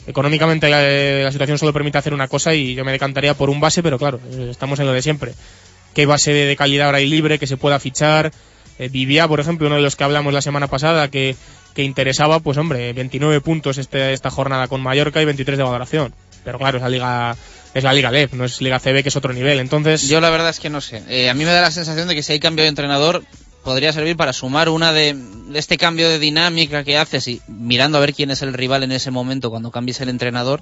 económicamente 0.06 0.70
la, 0.70 1.32
situación 1.32 1.58
solo 1.58 1.74
permite 1.74 1.98
hacer 1.98 2.14
una 2.14 2.28
cosa 2.28 2.54
y 2.54 2.76
yo 2.76 2.86
me 2.86 2.92
decantaría 2.92 3.34
por 3.34 3.50
un 3.50 3.60
base, 3.60 3.82
pero 3.82 3.98
claro, 3.98 4.20
eh, 4.32 4.50
estamos 4.52 4.80
en 4.80 4.86
lo 4.86 4.94
de 4.94 5.02
siempre. 5.02 5.34
¿Qué 5.96 6.06
base 6.06 6.32
de, 6.34 6.56
calidad 6.56 6.86
ahora 6.86 7.00
hay 7.00 7.08
libre 7.08 7.40
que 7.40 7.48
se 7.48 7.58
pueda 7.58 7.80
fichar? 7.80 8.32
Eh, 8.78 8.90
Vivía, 8.90 9.28
por 9.28 9.40
ejemplo, 9.40 9.66
uno 9.66 9.78
de 9.78 9.82
los 9.82 9.96
que 9.96 10.04
hablamos 10.04 10.34
la 10.34 10.42
semana 10.44 10.68
pasada, 10.68 11.10
que, 11.10 11.36
que 11.74 11.82
interesaba, 11.82 12.42
pues 12.42 12.60
hombre, 12.60 12.94
29 12.94 13.42
puntos 13.42 13.80
este, 13.80 14.14
esta 14.14 14.30
jornada 14.30 14.68
con 14.68 14.82
Mallorca 14.82 15.20
y 15.20 15.26
23 15.26 15.58
de 15.58 15.64
valoración. 15.64 16.14
Pero 16.44 16.60
claro, 16.60 16.78
es 16.78 16.84
la 16.84 16.90
liga, 16.90 17.36
es 17.74 17.84
la 17.84 17.94
liga 17.94 18.12
LEF, 18.12 18.34
no 18.34 18.46
es 18.46 18.62
liga 18.62 18.80
CB, 18.80 19.04
que 19.04 19.10
es 19.10 19.16
otro 19.16 19.34
nivel. 19.34 19.60
Entonces, 19.60 20.08
Yo 20.08 20.22
la 20.22 20.30
verdad 20.30 20.50
es 20.50 20.60
que 20.60 20.70
no 20.70 20.82
sé. 20.82 21.04
Eh, 21.10 21.30
a 21.30 21.34
mí 21.34 21.44
me 21.46 21.52
da 21.52 21.62
la 21.62 21.72
sensación 21.72 22.08
de 22.08 22.16
que 22.16 22.24
si 22.24 22.34
hay 22.34 22.40
cambio 22.40 22.64
de 22.64 22.70
entrenador 22.70 23.24
podría 23.64 23.94
servir 23.94 24.18
para 24.18 24.34
sumar 24.34 24.70
una 24.70 24.92
de, 24.92 25.14
de 25.16 25.58
este 25.60 25.78
cambio 25.78 26.10
de 26.10 26.20
dinámica 26.20 26.84
que 26.84 26.98
haces 26.98 27.28
y 27.28 27.42
mirando 27.48 27.98
a 27.98 28.02
ver 28.02 28.14
quién 28.14 28.30
es 28.32 28.42
el 28.42 28.54
rival 28.54 28.84
en 28.84 28.92
ese 28.92 29.10
momento 29.10 29.50
cuando 29.50 29.72
cambies 29.72 30.02
el 30.02 30.10
entrenador 30.10 30.62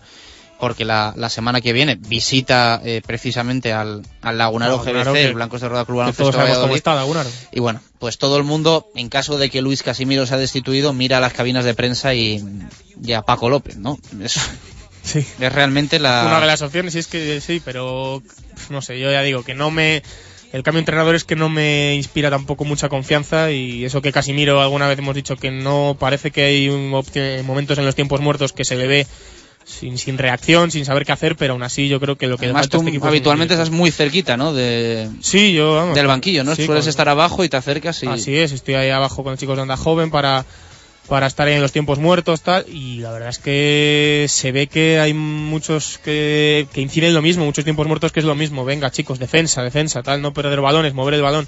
porque 0.59 0.85
la, 0.85 1.11
la 1.17 1.29
semana 1.29 1.59
que 1.59 1.73
viene 1.73 1.95
visita 1.95 2.79
eh, 2.85 3.01
precisamente 3.03 3.73
al, 3.73 4.03
al 4.21 4.37
Lagunaro 4.37 4.77
Lagunaro, 4.85 5.11
GBC, 5.11 5.13
que- 5.19 5.27
el 5.29 5.33
Blancos 5.33 5.61
de 5.61 5.69
Roda 5.69 5.83
Baloncesto 5.85 6.21
todos 6.21 6.35
sabemos 6.35 6.59
cómo 6.59 6.75
está 6.75 6.93
Lagunaro. 6.93 7.29
Y 7.51 7.59
bueno, 7.59 7.81
pues 7.97 8.19
todo 8.19 8.37
el 8.37 8.43
mundo, 8.43 8.87
en 8.93 9.09
caso 9.09 9.39
de 9.39 9.49
que 9.49 9.63
Luis 9.63 9.81
Casimiro 9.81 10.27
se 10.27 10.35
ha 10.35 10.37
destituido, 10.37 10.93
mira 10.93 11.17
a 11.17 11.19
las 11.19 11.33
cabinas 11.33 11.65
de 11.65 11.73
prensa 11.73 12.13
y, 12.13 12.43
y 13.03 13.13
a 13.13 13.23
Paco 13.23 13.49
López, 13.49 13.77
¿no? 13.77 13.97
Es, 14.23 14.39
Sí. 15.03 15.25
es 15.39 15.53
realmente 15.53 15.99
la... 15.99 16.23
una 16.27 16.39
de 16.39 16.47
las 16.47 16.61
opciones, 16.61 16.95
y 16.95 16.99
es 16.99 17.07
que 17.07 17.41
sí, 17.41 17.61
pero 17.63 18.21
no 18.69 18.81
sé, 18.81 18.99
yo 18.99 19.11
ya 19.11 19.21
digo 19.21 19.43
que 19.43 19.53
no 19.55 19.71
me. 19.71 20.03
El 20.53 20.63
cambio 20.63 20.79
de 20.79 20.81
entrenador 20.81 21.15
es 21.15 21.23
que 21.23 21.35
no 21.37 21.47
me 21.47 21.95
inspira 21.95 22.29
tampoco 22.29 22.65
mucha 22.65 22.89
confianza 22.89 23.51
y 23.51 23.85
eso 23.85 24.01
que 24.01 24.11
Casimiro 24.11 24.61
alguna 24.61 24.87
vez 24.87 24.99
hemos 24.99 25.15
dicho 25.15 25.37
que 25.37 25.49
no 25.49 25.95
parece 25.97 26.31
que 26.31 26.43
hay 26.43 26.67
un 26.67 26.89
momentos 27.45 27.77
en 27.77 27.85
los 27.85 27.95
tiempos 27.95 28.19
muertos 28.19 28.51
que 28.51 28.65
se 28.65 28.75
le 28.75 28.85
ve 28.85 29.07
sin, 29.63 29.97
sin 29.97 30.17
reacción, 30.17 30.69
sin 30.69 30.83
saber 30.83 31.05
qué 31.05 31.13
hacer, 31.13 31.37
pero 31.37 31.53
aún 31.53 31.63
así 31.63 31.87
yo 31.87 32.01
creo 32.01 32.17
que 32.17 32.27
lo 32.27 32.37
que 32.37 32.45
Además 32.47 32.67
tú 32.67 32.77
este 32.79 32.89
equipo 32.89 33.05
es 33.05 33.09
habitualmente 33.09 33.53
estás 33.53 33.69
muy 33.69 33.91
cerquita, 33.91 34.35
¿no? 34.35 34.53
De, 34.53 35.07
Sí, 35.21 35.53
yo, 35.53 35.75
vamos. 35.75 35.95
del 35.95 36.07
banquillo, 36.07 36.43
¿no? 36.43 36.53
Sí, 36.55 36.65
Sueles 36.65 36.83
con- 36.83 36.89
estar 36.89 37.07
abajo 37.07 37.45
y 37.45 37.49
te 37.49 37.55
acercas 37.55 38.03
y... 38.03 38.07
Así 38.07 38.35
es, 38.35 38.51
estoy 38.51 38.73
ahí 38.73 38.89
abajo 38.89 39.23
con 39.23 39.31
los 39.31 39.39
chicos 39.39 39.55
de 39.55 39.61
Onda 39.61 39.77
Joven 39.77 40.11
para, 40.11 40.45
para 41.07 41.27
estar 41.27 41.47
en 41.49 41.61
los 41.61 41.71
tiempos 41.71 41.99
muertos 41.99 42.41
tal 42.41 42.65
y 42.67 42.99
la 42.99 43.11
verdad 43.11 43.29
es 43.29 43.39
que 43.39 44.25
se 44.29 44.51
ve 44.51 44.67
que 44.67 44.99
hay 44.99 45.13
muchos 45.13 45.97
que, 45.97 46.67
que 46.73 46.81
inciden 46.81 47.09
en 47.09 47.15
lo 47.15 47.21
mismo, 47.21 47.45
muchos 47.45 47.63
tiempos 47.63 47.87
muertos 47.87 48.11
que 48.11 48.19
es 48.19 48.25
lo 48.25 48.35
mismo. 48.35 48.65
Venga 48.65 48.91
chicos, 48.91 49.19
defensa, 49.19 49.63
defensa, 49.63 50.03
tal, 50.03 50.21
no 50.21 50.33
perder 50.33 50.61
balones, 50.61 50.93
mover 50.93 51.15
el 51.15 51.21
balón. 51.21 51.47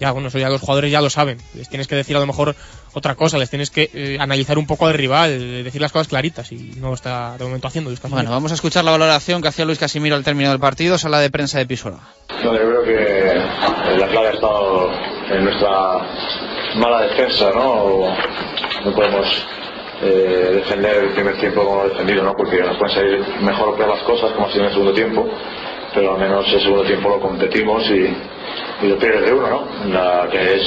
Ya, 0.00 0.10
bueno, 0.10 0.28
eso 0.28 0.38
ya 0.38 0.48
los 0.48 0.60
jugadores 0.60 0.90
ya 0.90 1.00
lo 1.00 1.10
saben. 1.10 1.38
Les 1.54 1.68
tienes 1.68 1.86
que 1.86 1.94
decir 1.94 2.16
a 2.16 2.20
lo 2.20 2.26
mejor 2.26 2.56
otra 2.92 3.14
cosa, 3.14 3.38
les 3.38 3.50
tienes 3.50 3.70
que 3.70 3.88
eh, 3.94 4.16
analizar 4.18 4.58
un 4.58 4.66
poco 4.66 4.88
al 4.88 4.94
rival, 4.94 5.30
eh, 5.30 5.62
decir 5.62 5.80
las 5.80 5.92
cosas 5.92 6.08
claritas 6.08 6.50
y 6.50 6.72
no 6.76 6.88
lo 6.88 6.94
está 6.94 7.36
de 7.38 7.44
momento 7.44 7.68
haciendo. 7.68 7.88
Luis 7.88 8.00
Casimiro. 8.00 8.16
Bueno, 8.16 8.30
vamos 8.32 8.50
a 8.50 8.54
escuchar 8.54 8.84
la 8.84 8.90
valoración 8.90 9.40
que 9.40 9.48
hacía 9.48 9.64
Luis 9.64 9.78
Casimiro 9.78 10.16
al 10.16 10.24
término 10.24 10.50
del 10.50 10.58
partido, 10.58 10.98
sala 10.98 11.20
de 11.20 11.30
prensa 11.30 11.58
de 11.58 11.66
Pisuerga. 11.66 12.00
No, 12.42 12.52
yo 12.52 12.82
creo 12.82 12.82
que 12.82 13.98
la 13.98 14.08
clave 14.08 14.28
ha 14.28 14.32
estado 14.32 14.90
en 15.30 15.44
nuestra 15.44 15.70
mala 16.76 17.02
defensa, 17.02 17.50
¿no? 17.54 18.12
No 18.84 18.92
podemos 18.92 19.26
eh, 20.02 20.50
defender 20.54 21.04
el 21.04 21.10
primer 21.10 21.38
tiempo 21.38 21.64
como 21.64 21.84
defendido, 21.84 22.24
¿no? 22.24 22.34
Porque 22.34 22.60
nos 22.60 22.76
pueden 22.76 22.94
salir 22.94 23.24
mejor 23.40 23.80
o 23.80 23.86
las 23.86 24.02
cosas, 24.02 24.32
como 24.32 24.46
ha 24.46 24.50
sido 24.50 24.62
en 24.62 24.66
el 24.66 24.72
segundo 24.72 24.92
tiempo, 24.92 25.28
pero 25.94 26.14
al 26.14 26.20
menos 26.20 26.44
el 26.52 26.60
segundo 26.60 26.84
tiempo 26.84 27.08
lo 27.08 27.20
competimos 27.20 27.84
y, 27.88 28.84
y 28.84 28.88
lo 28.88 28.98
pierdes 28.98 29.26
de 29.26 29.32
uno, 29.32 29.48
¿no? 29.48 29.88
La 29.92 30.28
que 30.30 30.54
es 30.54 30.62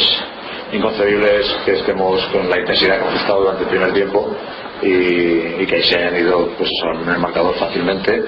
inconcebible 0.71 1.41
es 1.41 1.47
que 1.65 1.73
estemos 1.73 2.21
con 2.31 2.49
la 2.49 2.59
intensidad 2.59 2.97
que 2.97 3.07
hemos 3.07 3.21
estado 3.21 3.41
durante 3.41 3.63
el 3.63 3.69
primer 3.69 3.93
tiempo 3.93 4.35
y, 4.81 4.87
y 4.87 5.65
que 5.67 5.83
se 5.83 5.95
hayan 5.95 6.15
ido 6.15 6.49
pues, 6.57 6.69
en 7.03 7.09
el 7.09 7.19
marcador 7.19 7.57
fácilmente, 7.57 8.23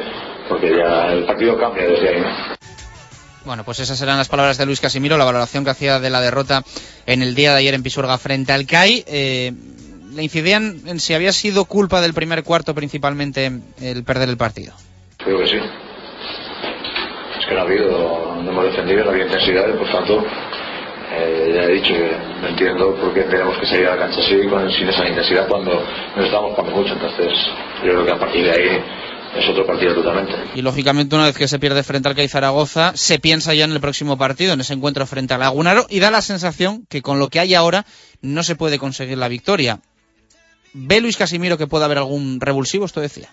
porque 0.50 0.76
ya 0.76 1.14
el 1.14 1.26
partido 1.26 1.58
cambia 1.58 1.88
desde 1.88 2.10
ahí, 2.10 2.22
¿no? 2.22 2.58
Bueno, 3.46 3.64
pues 3.64 3.80
esas 3.80 4.02
eran 4.02 4.18
las 4.18 4.28
palabras 4.28 4.58
de 4.58 4.66
Luis 4.66 4.82
Casimiro, 4.82 5.18
la 5.18 5.24
valoración 5.24 5.64
que 5.64 5.70
hacía 5.70 6.02
de 6.02 6.10
la 6.10 6.20
derrota 6.20 6.64
en 7.06 7.22
el 7.22 7.34
día 7.34 7.54
de 7.54 7.60
ayer 7.60 7.74
en 7.76 7.82
Pisuerga 7.82 8.18
frente 8.18 8.52
al 8.52 8.66
CAI. 8.66 9.06
Eh, 9.08 9.54
le 10.18 10.24
incidían 10.24 10.82
en 10.88 11.00
si 11.00 11.14
había 11.14 11.32
sido 11.32 11.66
culpa 11.66 12.02
del 12.02 12.16
primer 12.16 12.44
cuarto 12.44 12.74
principalmente 12.74 13.52
el 13.80 14.04
perder 14.04 14.30
el 14.30 14.38
partido. 14.38 14.74
Creo 15.18 15.38
que 15.38 15.48
sí. 15.48 15.58
Es 17.40 17.46
que 17.46 17.54
no 17.54 17.60
ha 17.60 17.64
habido, 17.64 18.42
no 18.42 18.50
hemos 18.50 18.64
defendido, 18.66 19.06
no 19.06 19.12
había 19.12 19.26
intensidad 19.26 19.70
y 19.70 19.78
por 19.78 19.92
tanto 19.92 20.26
eh, 21.14 21.52
ya 21.54 21.62
he 21.62 21.72
dicho 21.72 21.94
que 21.94 22.18
no 22.42 22.48
entiendo 22.48 22.96
por 22.96 23.14
qué 23.14 23.22
tenemos 23.30 23.60
que 23.60 23.68
salir 23.68 23.86
a 23.86 23.96
la 23.96 24.08
cancha 24.08 24.20
así 24.20 24.48
con, 24.50 24.72
sin 24.72 24.90
esa 24.90 25.08
intensidad 25.08 25.48
cuando 25.48 25.86
nos 26.16 26.26
estamos 26.26 26.56
jugando 26.56 26.76
mucho. 26.76 26.94
Entonces 26.94 27.34
yo 27.86 27.92
creo 27.92 28.06
que 28.06 28.12
a 28.12 28.20
partir 28.20 28.44
de 28.44 28.52
ahí 28.52 28.84
es 29.38 29.50
otro 29.50 29.68
partido 29.68 29.94
totalmente. 29.94 30.34
Y 30.56 30.64
lógicamente 30.64 31.16
una 31.16 31.26
vez 31.26 31.38
que 31.38 31.48
se 31.48 31.60
pierde 31.60 31.84
frente 31.84 32.10
al 32.10 32.16
CAI 32.16 32.28
Zaragoza, 32.28 32.94
se 32.96 33.20
piensa 33.20 33.54
ya 33.54 33.66
en 33.66 33.72
el 33.72 33.80
próximo 33.80 34.18
partido, 34.18 34.54
en 34.54 34.62
ese 34.62 34.74
encuentro 34.74 35.06
frente 35.06 35.36
al 35.36 35.42
Lagunaro, 35.42 35.86
y 35.92 36.00
da 36.00 36.10
la 36.10 36.24
sensación 36.24 36.88
que 36.90 37.04
con 37.04 37.20
lo 37.20 37.30
que 37.30 37.40
hay 37.40 37.54
ahora 37.54 37.86
no 38.22 38.42
se 38.42 38.56
puede 38.56 38.80
conseguir 38.80 39.20
la 39.20 39.28
victoria. 39.28 39.80
¿Ve 40.80 41.02
Luis 41.02 41.18
Casimiro 41.18 41.58
que 41.58 41.66
puede 41.66 41.86
haber 41.86 41.98
algún 41.98 42.40
revulsivo? 42.40 42.86
Esto 42.86 43.02
decía. 43.02 43.30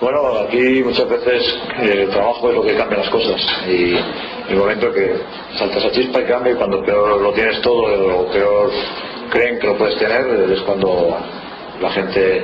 Bueno, 0.00 0.36
aquí 0.40 0.82
muchas 0.84 1.08
veces 1.08 1.42
eh, 1.80 2.02
el 2.02 2.10
trabajo 2.10 2.50
es 2.50 2.54
lo 2.54 2.62
que 2.62 2.76
cambia 2.76 2.98
las 2.98 3.08
cosas 3.08 3.40
y 3.66 3.94
el 4.52 4.58
momento 4.58 4.92
que 4.92 5.16
salta 5.58 5.78
esa 5.78 5.90
chispa 5.92 6.20
y 6.20 6.24
cambia 6.26 6.52
y 6.52 6.56
cuando 6.56 6.84
peor 6.84 7.20
lo 7.20 7.32
tienes 7.32 7.62
todo 7.62 7.84
o 8.18 8.30
peor 8.30 8.70
creen 9.30 9.58
que 9.58 9.68
lo 9.68 9.78
puedes 9.78 9.98
tener 9.98 10.50
es 10.50 10.60
cuando 10.62 11.16
la 11.80 11.90
gente 11.92 12.42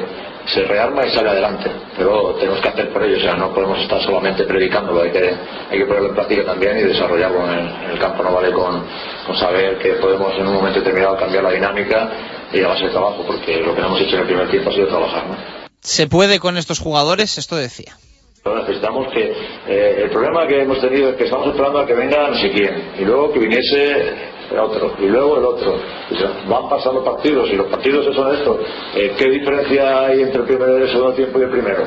se 0.53 0.65
rearma 0.65 1.07
y 1.07 1.11
sale 1.11 1.31
adelante. 1.31 1.71
Pero 1.97 2.35
tenemos 2.39 2.61
que 2.61 2.69
hacer 2.69 2.93
por 2.93 3.03
ello, 3.03 3.17
o 3.17 3.21
sea, 3.21 3.35
no 3.35 3.53
podemos 3.53 3.81
estar 3.81 4.03
solamente 4.03 4.45
predicándolo, 4.45 5.03
hay 5.03 5.11
que, 5.11 5.35
hay 5.71 5.79
que 5.79 5.87
ponerlo 5.87 6.09
en 6.09 6.15
práctica 6.15 6.45
también 6.45 6.79
y 6.79 6.83
desarrollarlo 6.83 7.45
en 7.47 7.59
el, 7.59 7.69
en 7.85 7.91
el 7.93 7.99
campo. 7.99 8.23
No 8.23 8.33
vale 8.33 8.53
con, 8.53 8.85
con 9.27 9.37
saber 9.37 9.79
que 9.79 9.95
podemos 9.95 10.35
en 10.37 10.47
un 10.47 10.55
momento 10.55 10.81
determinado 10.81 11.17
cambiar 11.17 11.45
la 11.45 11.51
dinámica 11.51 12.11
y 12.53 12.63
a 12.63 12.69
base 12.69 12.85
de 12.85 12.91
trabajo, 12.91 13.25
porque 13.27 13.61
lo 13.61 13.75
que 13.75 13.81
hemos 13.81 14.01
hecho 14.01 14.17
en 14.17 14.21
el 14.23 14.27
primer 14.27 14.51
tiempo 14.51 14.71
ha 14.71 14.73
sido 14.73 14.89
trabajar. 14.89 15.27
¿no? 15.29 15.37
¿Se 15.81 16.07
puede 16.07 16.39
con 16.39 16.57
estos 16.57 16.79
jugadores? 16.81 17.39
Esto 17.39 17.57
decía. 17.57 17.97
Pero 18.43 18.61
necesitamos 18.61 19.13
que 19.13 19.33
eh, 19.69 20.01
el 20.05 20.11
problema 20.11 20.47
que 20.47 20.63
hemos 20.63 20.81
tenido 20.81 21.11
es 21.11 21.17
que 21.17 21.25
estamos 21.25 21.49
esperando 21.49 21.81
a 21.81 21.87
que 21.87 21.95
venga 21.95 22.29
no 22.29 22.39
sé 22.39 22.51
quién 22.51 22.93
y 22.99 23.05
luego 23.05 23.33
que 23.33 23.41
viniese 23.41 24.15
el 24.51 24.59
otro 24.59 24.93
y 24.99 25.07
luego 25.07 25.39
el 25.39 25.45
otro. 25.45 25.75
Sea, 26.17 26.31
van 26.49 26.69
pasando 26.69 27.05
partidos 27.05 27.51
y 27.51 27.57
los 27.57 27.67
partidos 27.69 28.15
son 28.15 28.35
estos. 28.35 28.59
Eh, 28.95 29.15
¿qué 29.17 29.31
diferencia 29.31 30.07
hay 30.07 30.23
entre 30.23 30.41
el 30.41 30.47
primer 30.47 30.69
y 30.71 30.83
el 30.83 30.89
segundo 30.89 31.13
tiempo 31.13 31.39
y 31.39 31.43
el 31.43 31.51
primero? 31.51 31.85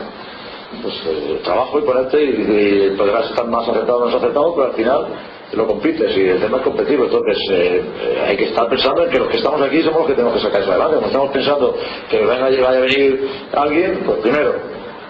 pues 0.81 0.93
eh, 1.05 1.41
trabajo 1.43 1.79
y 1.79 1.81
ponerte 1.81 2.23
y, 2.23 2.29
y 2.29 2.95
podrás 2.97 3.29
estar 3.29 3.45
más 3.45 3.67
acertado 3.67 3.97
o 3.97 4.05
menos 4.05 4.15
acertado 4.15 4.55
pero 4.55 4.67
al 4.67 4.73
final 4.73 5.07
lo 5.53 5.67
compites 5.67 6.15
y 6.15 6.21
el 6.21 6.39
tema 6.39 6.57
es 6.57 6.63
competitivo. 6.63 7.05
Entonces 7.05 7.37
eh, 7.51 7.83
hay 8.25 8.37
que 8.37 8.45
estar 8.45 8.69
pensando 8.69 9.03
en 9.03 9.09
que 9.09 9.19
los 9.19 9.27
que 9.27 9.37
estamos 9.37 9.61
aquí 9.61 9.81
somos 9.81 9.99
los 9.99 10.07
que 10.07 10.13
tenemos 10.13 10.33
que 10.35 10.41
sacar 10.41 10.61
eso 10.61 10.71
adelante. 10.71 10.95
Como 10.95 11.07
estamos 11.07 11.31
pensando 11.31 11.75
que 12.09 12.19
venga 12.19 12.45
vaya 12.45 12.77
a 12.77 12.81
venir 12.81 13.29
alguien 13.53 14.03
pues 14.05 14.19
primero 14.19 14.53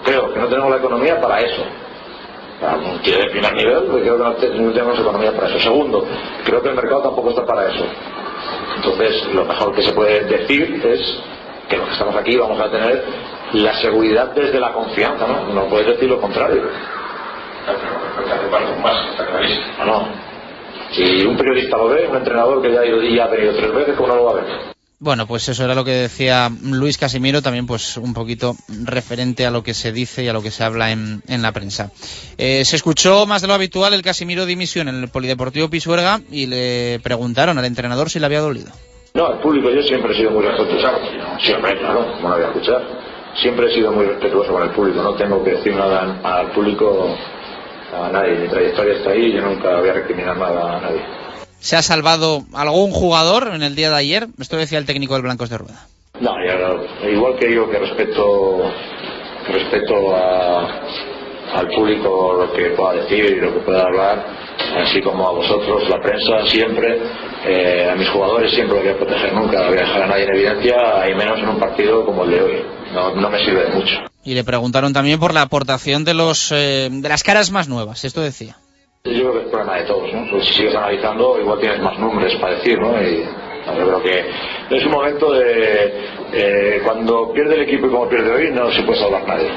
creo 0.04 0.34
que 0.34 0.40
no 0.40 0.48
tenemos 0.48 0.72
la 0.72 0.78
economía 0.78 1.22
para 1.22 1.42
eso 1.42 1.62
para 2.62 2.78
un 2.78 3.02
tío 3.02 3.18
de 3.18 3.30
primer 3.32 3.54
nivel 3.56 3.86
pues 3.92 4.04
creo 4.04 4.18
que 4.18 4.24
no, 4.24 4.34
te- 4.36 4.50
no 4.52 4.72
tenemos 4.74 5.00
economía 5.00 5.34
para 5.36 5.50
eso 5.50 5.60
segundo 5.62 6.06
creo 6.46 6.62
que 6.64 6.70
el 6.70 6.76
mercado 6.76 7.04
tampoco 7.04 7.32
está 7.32 7.46
para 7.46 7.70
eso 7.70 7.86
entonces 8.78 9.28
lo 9.34 9.46
mejor 9.46 9.76
que 9.76 9.84
se 9.84 9.94
puede 9.94 10.26
decir 10.26 10.82
es 10.86 11.20
que 11.70 11.78
los 11.78 11.88
que 11.88 11.94
estamos 11.94 12.16
aquí 12.18 12.38
vamos 12.38 12.60
a 12.62 12.72
tener 12.72 13.04
la 13.54 13.74
seguridad 13.82 14.28
desde 14.36 14.60
la 14.60 14.74
confianza 14.74 15.28
no, 15.28 15.54
no 15.54 15.70
puedes 15.70 15.88
decir 15.88 16.10
lo 16.10 16.22
contrario 16.22 16.64
no, 19.80 19.86
no. 19.86 20.08
si 20.92 21.26
un 21.26 21.38
periodista 21.38 21.78
lo 21.78 21.90
ve 21.90 22.08
un 22.08 22.18
entrenador 22.18 22.62
que 22.62 22.72
ya 22.74 22.82
ha 22.82 23.26
ha 23.26 23.30
venido 23.30 23.54
tres 23.56 23.74
veces 23.74 23.96
¿cómo 23.96 24.10
no 24.10 24.16
lo 24.18 24.26
va 24.26 24.32
a 24.32 24.36
ver? 24.36 24.46
Bueno, 25.02 25.26
pues 25.26 25.50
eso 25.50 25.64
era 25.64 25.74
lo 25.74 25.84
que 25.84 25.94
decía 25.94 26.52
Luis 26.64 27.00
Casimiro, 27.00 27.42
también 27.42 27.66
pues 27.66 27.98
un 27.98 28.14
poquito 28.14 28.56
referente 28.86 29.48
a 29.48 29.50
lo 29.50 29.64
que 29.64 29.74
se 29.74 29.92
dice 29.92 30.24
y 30.24 30.28
a 30.28 30.34
lo 30.34 30.44
que 30.44 30.52
se 30.52 30.64
habla 30.64 30.92
en, 30.92 31.24
en 31.28 31.42
la 31.42 31.52
prensa. 31.52 31.90
Eh, 32.38 32.64
se 32.66 32.76
escuchó 32.76 33.26
más 33.26 33.42
de 33.42 33.48
lo 33.48 33.56
habitual 33.56 33.96
el 33.96 34.04
Casimiro 34.04 34.46
dimisión 34.46 34.90
en 34.90 35.02
el 35.02 35.10
Polideportivo 35.10 35.72
Pisuerga 35.72 36.22
y 36.30 36.46
le 36.46 37.00
preguntaron 37.00 37.58
al 37.58 37.66
entrenador 37.66 38.12
si 38.12 38.20
le 38.20 38.28
había 38.28 38.42
dolido. 38.42 38.70
No, 39.16 39.34
el 39.34 39.40
público 39.40 39.72
yo 39.72 39.82
siempre 39.82 40.14
he 40.14 40.18
sido 40.18 40.30
muy 40.30 40.44
respetuoso. 40.44 40.90
Siempre, 41.44 41.80
claro, 41.80 42.06
como 42.18 42.30
no 42.30 42.36
voy 42.36 42.44
a 42.44 42.48
escuchar. 42.50 42.82
Siempre 43.42 43.72
he 43.72 43.74
sido 43.74 43.92
muy 43.92 44.06
respetuoso 44.06 44.54
con 44.54 44.62
el 44.62 44.70
público. 44.70 45.02
No 45.02 45.16
tengo 45.16 45.44
que 45.44 45.54
decir 45.54 45.74
nada 45.74 46.22
al 46.24 46.52
público, 46.52 47.18
a 47.92 48.12
nadie. 48.12 48.38
Mi 48.38 48.48
trayectoria 48.50 48.94
está 48.98 49.10
ahí 49.10 49.34
yo 49.34 49.42
nunca 49.42 49.80
voy 49.80 49.90
a 49.90 49.94
recriminar 49.94 50.38
nada 50.38 50.78
a 50.78 50.82
nadie. 50.82 51.02
¿Se 51.62 51.78
ha 51.78 51.82
salvado 51.84 52.44
algún 52.54 52.92
jugador 52.92 53.52
en 53.54 53.62
el 53.64 53.76
día 53.76 53.90
de 53.92 53.96
ayer? 53.98 54.28
Esto 54.40 54.58
decía 54.58 54.80
el 54.80 54.86
técnico 54.86 55.14
del 55.14 55.22
Blancos 55.24 55.50
de 55.50 55.58
Rueda. 55.60 55.86
No, 56.20 56.32
yo 56.46 56.58
no- 56.58 57.10
igual 57.10 57.38
que 57.40 57.48
digo 57.48 57.70
que 57.70 57.80
respeto, 57.80 58.64
respeto 59.48 60.16
a- 60.16 60.82
al 61.56 61.68
público 61.70 62.34
lo 62.34 62.54
que 62.54 62.72
pueda 62.72 62.94
decir 63.04 63.26
y 63.26 63.42
lo 63.42 63.54
que 63.54 63.60
pueda 63.60 63.84
hablar, 63.84 64.26
así 64.86 65.02
como 65.02 65.28
a 65.28 65.32
vosotros, 65.34 65.88
la 65.90 66.02
prensa, 66.02 66.46
siempre, 66.48 66.98
eh, 67.46 67.90
a 67.92 67.96
mis 67.96 68.10
jugadores 68.10 68.52
siempre 68.54 68.76
los 68.78 68.84
voy 68.84 68.94
a 68.94 68.98
proteger, 68.98 69.34
nunca 69.34 69.68
voy 69.68 69.78
a 69.78 69.82
dejar 69.82 70.02
a 70.04 70.08
nadie 70.08 70.24
en 70.24 70.36
evidencia, 70.36 70.76
y 71.10 71.16
menos 71.16 71.40
en 71.40 71.50
un 71.50 71.60
partido 71.60 72.06
como 72.06 72.24
el 72.24 72.32
de 72.32 72.42
hoy. 72.42 72.62
No, 72.94 73.16
no 73.16 73.30
me 73.30 73.44
sirve 73.44 73.66
de 73.66 73.70
mucho. 73.76 73.96
Y 74.24 74.34
le 74.34 74.44
preguntaron 74.44 74.94
también 74.94 75.20
por 75.20 75.34
la 75.34 75.42
aportación 75.44 76.04
de 76.06 76.14
los 76.14 76.52
eh, 76.52 76.90
de 76.92 77.10
las 77.10 77.24
caras 77.24 77.52
más 77.52 77.68
nuevas. 77.68 78.04
Esto 78.06 78.22
decía. 78.22 78.58
Yo 79.04 79.14
creo 79.14 79.34
que 79.34 79.40
es 79.40 79.48
problema 79.48 79.78
de 79.78 79.84
todos, 79.86 80.14
¿no? 80.14 80.28
Pues 80.30 80.46
si 80.46 80.54
sigues 80.54 80.76
analizando, 80.76 81.40
igual 81.40 81.60
tienes 81.60 81.82
más 81.82 81.98
nombres 81.98 82.36
para 82.36 82.54
decir, 82.54 82.80
¿no? 82.80 82.94
Yo 83.02 83.88
creo 83.88 84.04
que 84.04 84.26
es 84.70 84.86
un 84.86 84.92
momento 84.92 85.32
de 85.34 85.92
eh, 86.34 86.82
cuando 86.84 87.34
pierde 87.34 87.56
el 87.56 87.62
equipo 87.64 87.88
y 87.88 87.90
como 87.90 88.08
pierde 88.08 88.32
hoy, 88.32 88.52
no 88.52 88.72
se 88.72 88.84
puede 88.84 89.00
salvar 89.00 89.28
nadie. 89.28 89.50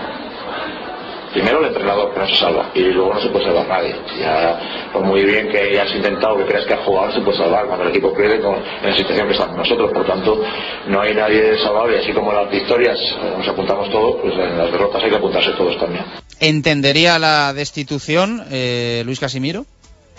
Primero 1.34 1.58
el 1.58 1.66
entrenador 1.66 2.14
que 2.14 2.20
no 2.20 2.26
se 2.28 2.34
salva 2.36 2.70
y 2.74 2.80
luego 2.84 3.12
no 3.12 3.20
se 3.20 3.28
puede 3.28 3.44
salvar 3.44 3.68
nadie. 3.68 3.94
Ya, 4.18 4.88
por 4.92 5.02
muy 5.02 5.24
bien 5.24 5.48
que 5.48 5.58
hayas 5.58 5.94
intentado, 5.94 6.38
que 6.38 6.44
creas 6.46 6.64
que 6.64 6.74
has 6.74 6.80
jugado, 6.80 7.12
se 7.12 7.20
puede 7.20 7.36
salvar 7.36 7.66
cuando 7.66 7.84
el 7.84 7.90
equipo 7.90 8.14
pierde 8.14 8.36
en 8.36 8.88
la 8.88 8.96
situación 8.96 9.26
que 9.26 9.32
estamos 9.34 9.58
nosotros. 9.58 9.92
Por 9.92 10.06
tanto, 10.06 10.42
no 10.86 11.00
hay 11.02 11.14
nadie 11.14 11.58
salvable. 11.58 11.98
Así 11.98 12.12
como 12.12 12.32
las 12.32 12.50
victorias 12.50 12.98
eh, 12.98 13.34
nos 13.36 13.48
apuntamos 13.48 13.90
todos, 13.90 14.16
pues 14.22 14.32
en 14.32 14.56
las 14.56 14.72
derrotas 14.72 15.04
hay 15.04 15.10
que 15.10 15.16
apuntarse 15.16 15.50
todos 15.52 15.76
también. 15.78 16.04
¿Entendería 16.40 17.18
la 17.18 17.52
destitución 17.52 18.44
eh, 18.50 19.02
Luis 19.04 19.20
Casimiro? 19.20 19.66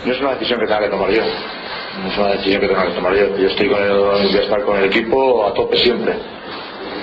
No 0.06 0.14
es 0.14 0.20
una 0.20 0.34
decisión 0.34 0.60
que 0.60 0.66
tenga 0.66 0.82
que 0.82 0.90
tomar 0.90 1.12
yo. 1.12 1.22
No 2.02 2.12
es 2.12 2.18
una 2.18 2.30
decisión 2.34 2.62
que 2.62 2.68
tenga 2.68 2.88
que 2.88 2.94
tomar 2.94 3.14
yo. 3.16 3.38
Yo 3.38 3.48
estoy 3.48 3.70
con 3.70 3.82
el, 3.84 3.98
voy 3.98 4.38
a 4.38 4.42
estar 4.42 4.64
con 4.64 4.78
el 4.78 4.86
equipo 4.86 5.48
a 5.48 5.54
tope 5.54 5.78
siempre, 5.78 6.14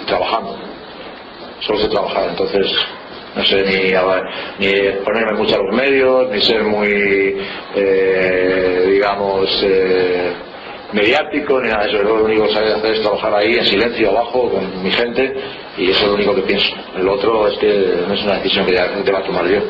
trabajando. 0.06 0.58
Solo 1.60 1.78
sé 1.80 1.88
trabajar, 1.88 2.30
entonces 2.30 2.66
no 3.34 3.44
sé 3.44 3.62
ni, 3.62 4.66
ni 4.66 4.90
ponerme 5.04 5.32
mucho 5.38 5.54
a 5.54 5.58
los 5.58 5.74
medios, 5.74 6.30
ni 6.30 6.42
ser 6.42 6.64
muy, 6.64 7.38
eh, 7.74 8.88
digamos, 8.90 9.48
eh, 9.64 10.32
mediático, 10.92 11.60
ni 11.60 11.68
nada 11.68 11.84
de 11.84 11.90
eso. 11.90 11.98
Yo 11.98 12.16
lo 12.16 12.24
único 12.24 12.46
que 12.46 12.52
sabía 12.52 12.76
hacer 12.76 12.94
es 12.94 13.02
trabajar 13.02 13.34
ahí 13.34 13.56
en 13.58 13.64
silencio, 13.64 14.10
abajo, 14.10 14.50
con 14.50 14.82
mi 14.82 14.90
gente, 14.90 15.34
y 15.76 15.90
eso 15.90 16.00
es 16.00 16.08
lo 16.08 16.14
único 16.14 16.34
que 16.34 16.42
pienso. 16.42 16.74
El 16.96 17.08
otro 17.08 17.48
es 17.48 17.58
que 17.58 18.04
no 18.06 18.14
es 18.14 18.22
una 18.22 18.36
decisión 18.36 18.66
que 18.66 18.72
deba 18.72 19.22
tomar 19.22 19.46
yo. 19.46 19.60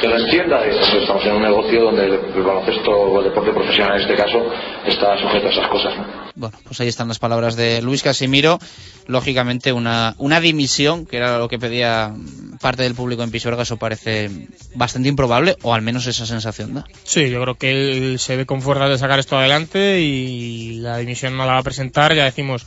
Que 0.00 0.06
lo 0.06 0.16
entienda, 0.16 0.64
estamos 0.64 1.24
en 1.24 1.32
un 1.32 1.42
negocio 1.42 1.82
donde 1.82 2.04
el, 2.04 2.12
el 2.12 2.42
baloncesto 2.42 2.90
o 2.90 3.18
el 3.20 3.24
deporte 3.28 3.50
profesional 3.52 3.96
en 3.96 4.02
este 4.02 4.14
caso 4.14 4.38
está 4.86 5.18
sujeto 5.18 5.48
a 5.48 5.50
esas 5.50 5.68
cosas. 5.68 5.96
¿no? 5.96 6.28
Bueno, 6.38 6.56
pues 6.62 6.80
ahí 6.80 6.86
están 6.86 7.08
las 7.08 7.18
palabras 7.18 7.56
de 7.56 7.82
Luis 7.82 8.04
Casimiro. 8.04 8.60
Lógicamente, 9.08 9.72
una, 9.72 10.14
una 10.18 10.40
dimisión, 10.40 11.04
que 11.04 11.16
era 11.16 11.36
lo 11.38 11.48
que 11.48 11.58
pedía 11.58 12.14
parte 12.60 12.84
del 12.84 12.94
público 12.94 13.24
en 13.24 13.32
Pisuerga, 13.32 13.64
eso 13.64 13.76
parece 13.76 14.30
bastante 14.76 15.08
improbable, 15.08 15.56
o 15.62 15.74
al 15.74 15.82
menos 15.82 16.06
esa 16.06 16.26
sensación 16.26 16.74
da. 16.74 16.84
Sí, 17.02 17.28
yo 17.28 17.42
creo 17.42 17.56
que 17.56 17.70
él 17.72 18.18
se 18.20 18.36
ve 18.36 18.46
con 18.46 18.62
fuerzas 18.62 18.88
de 18.88 18.98
sacar 18.98 19.18
esto 19.18 19.36
adelante 19.36 20.00
y 20.00 20.74
la 20.74 20.98
dimisión 20.98 21.36
no 21.36 21.44
la 21.44 21.54
va 21.54 21.58
a 21.58 21.64
presentar. 21.64 22.14
Ya 22.14 22.22
decimos, 22.22 22.66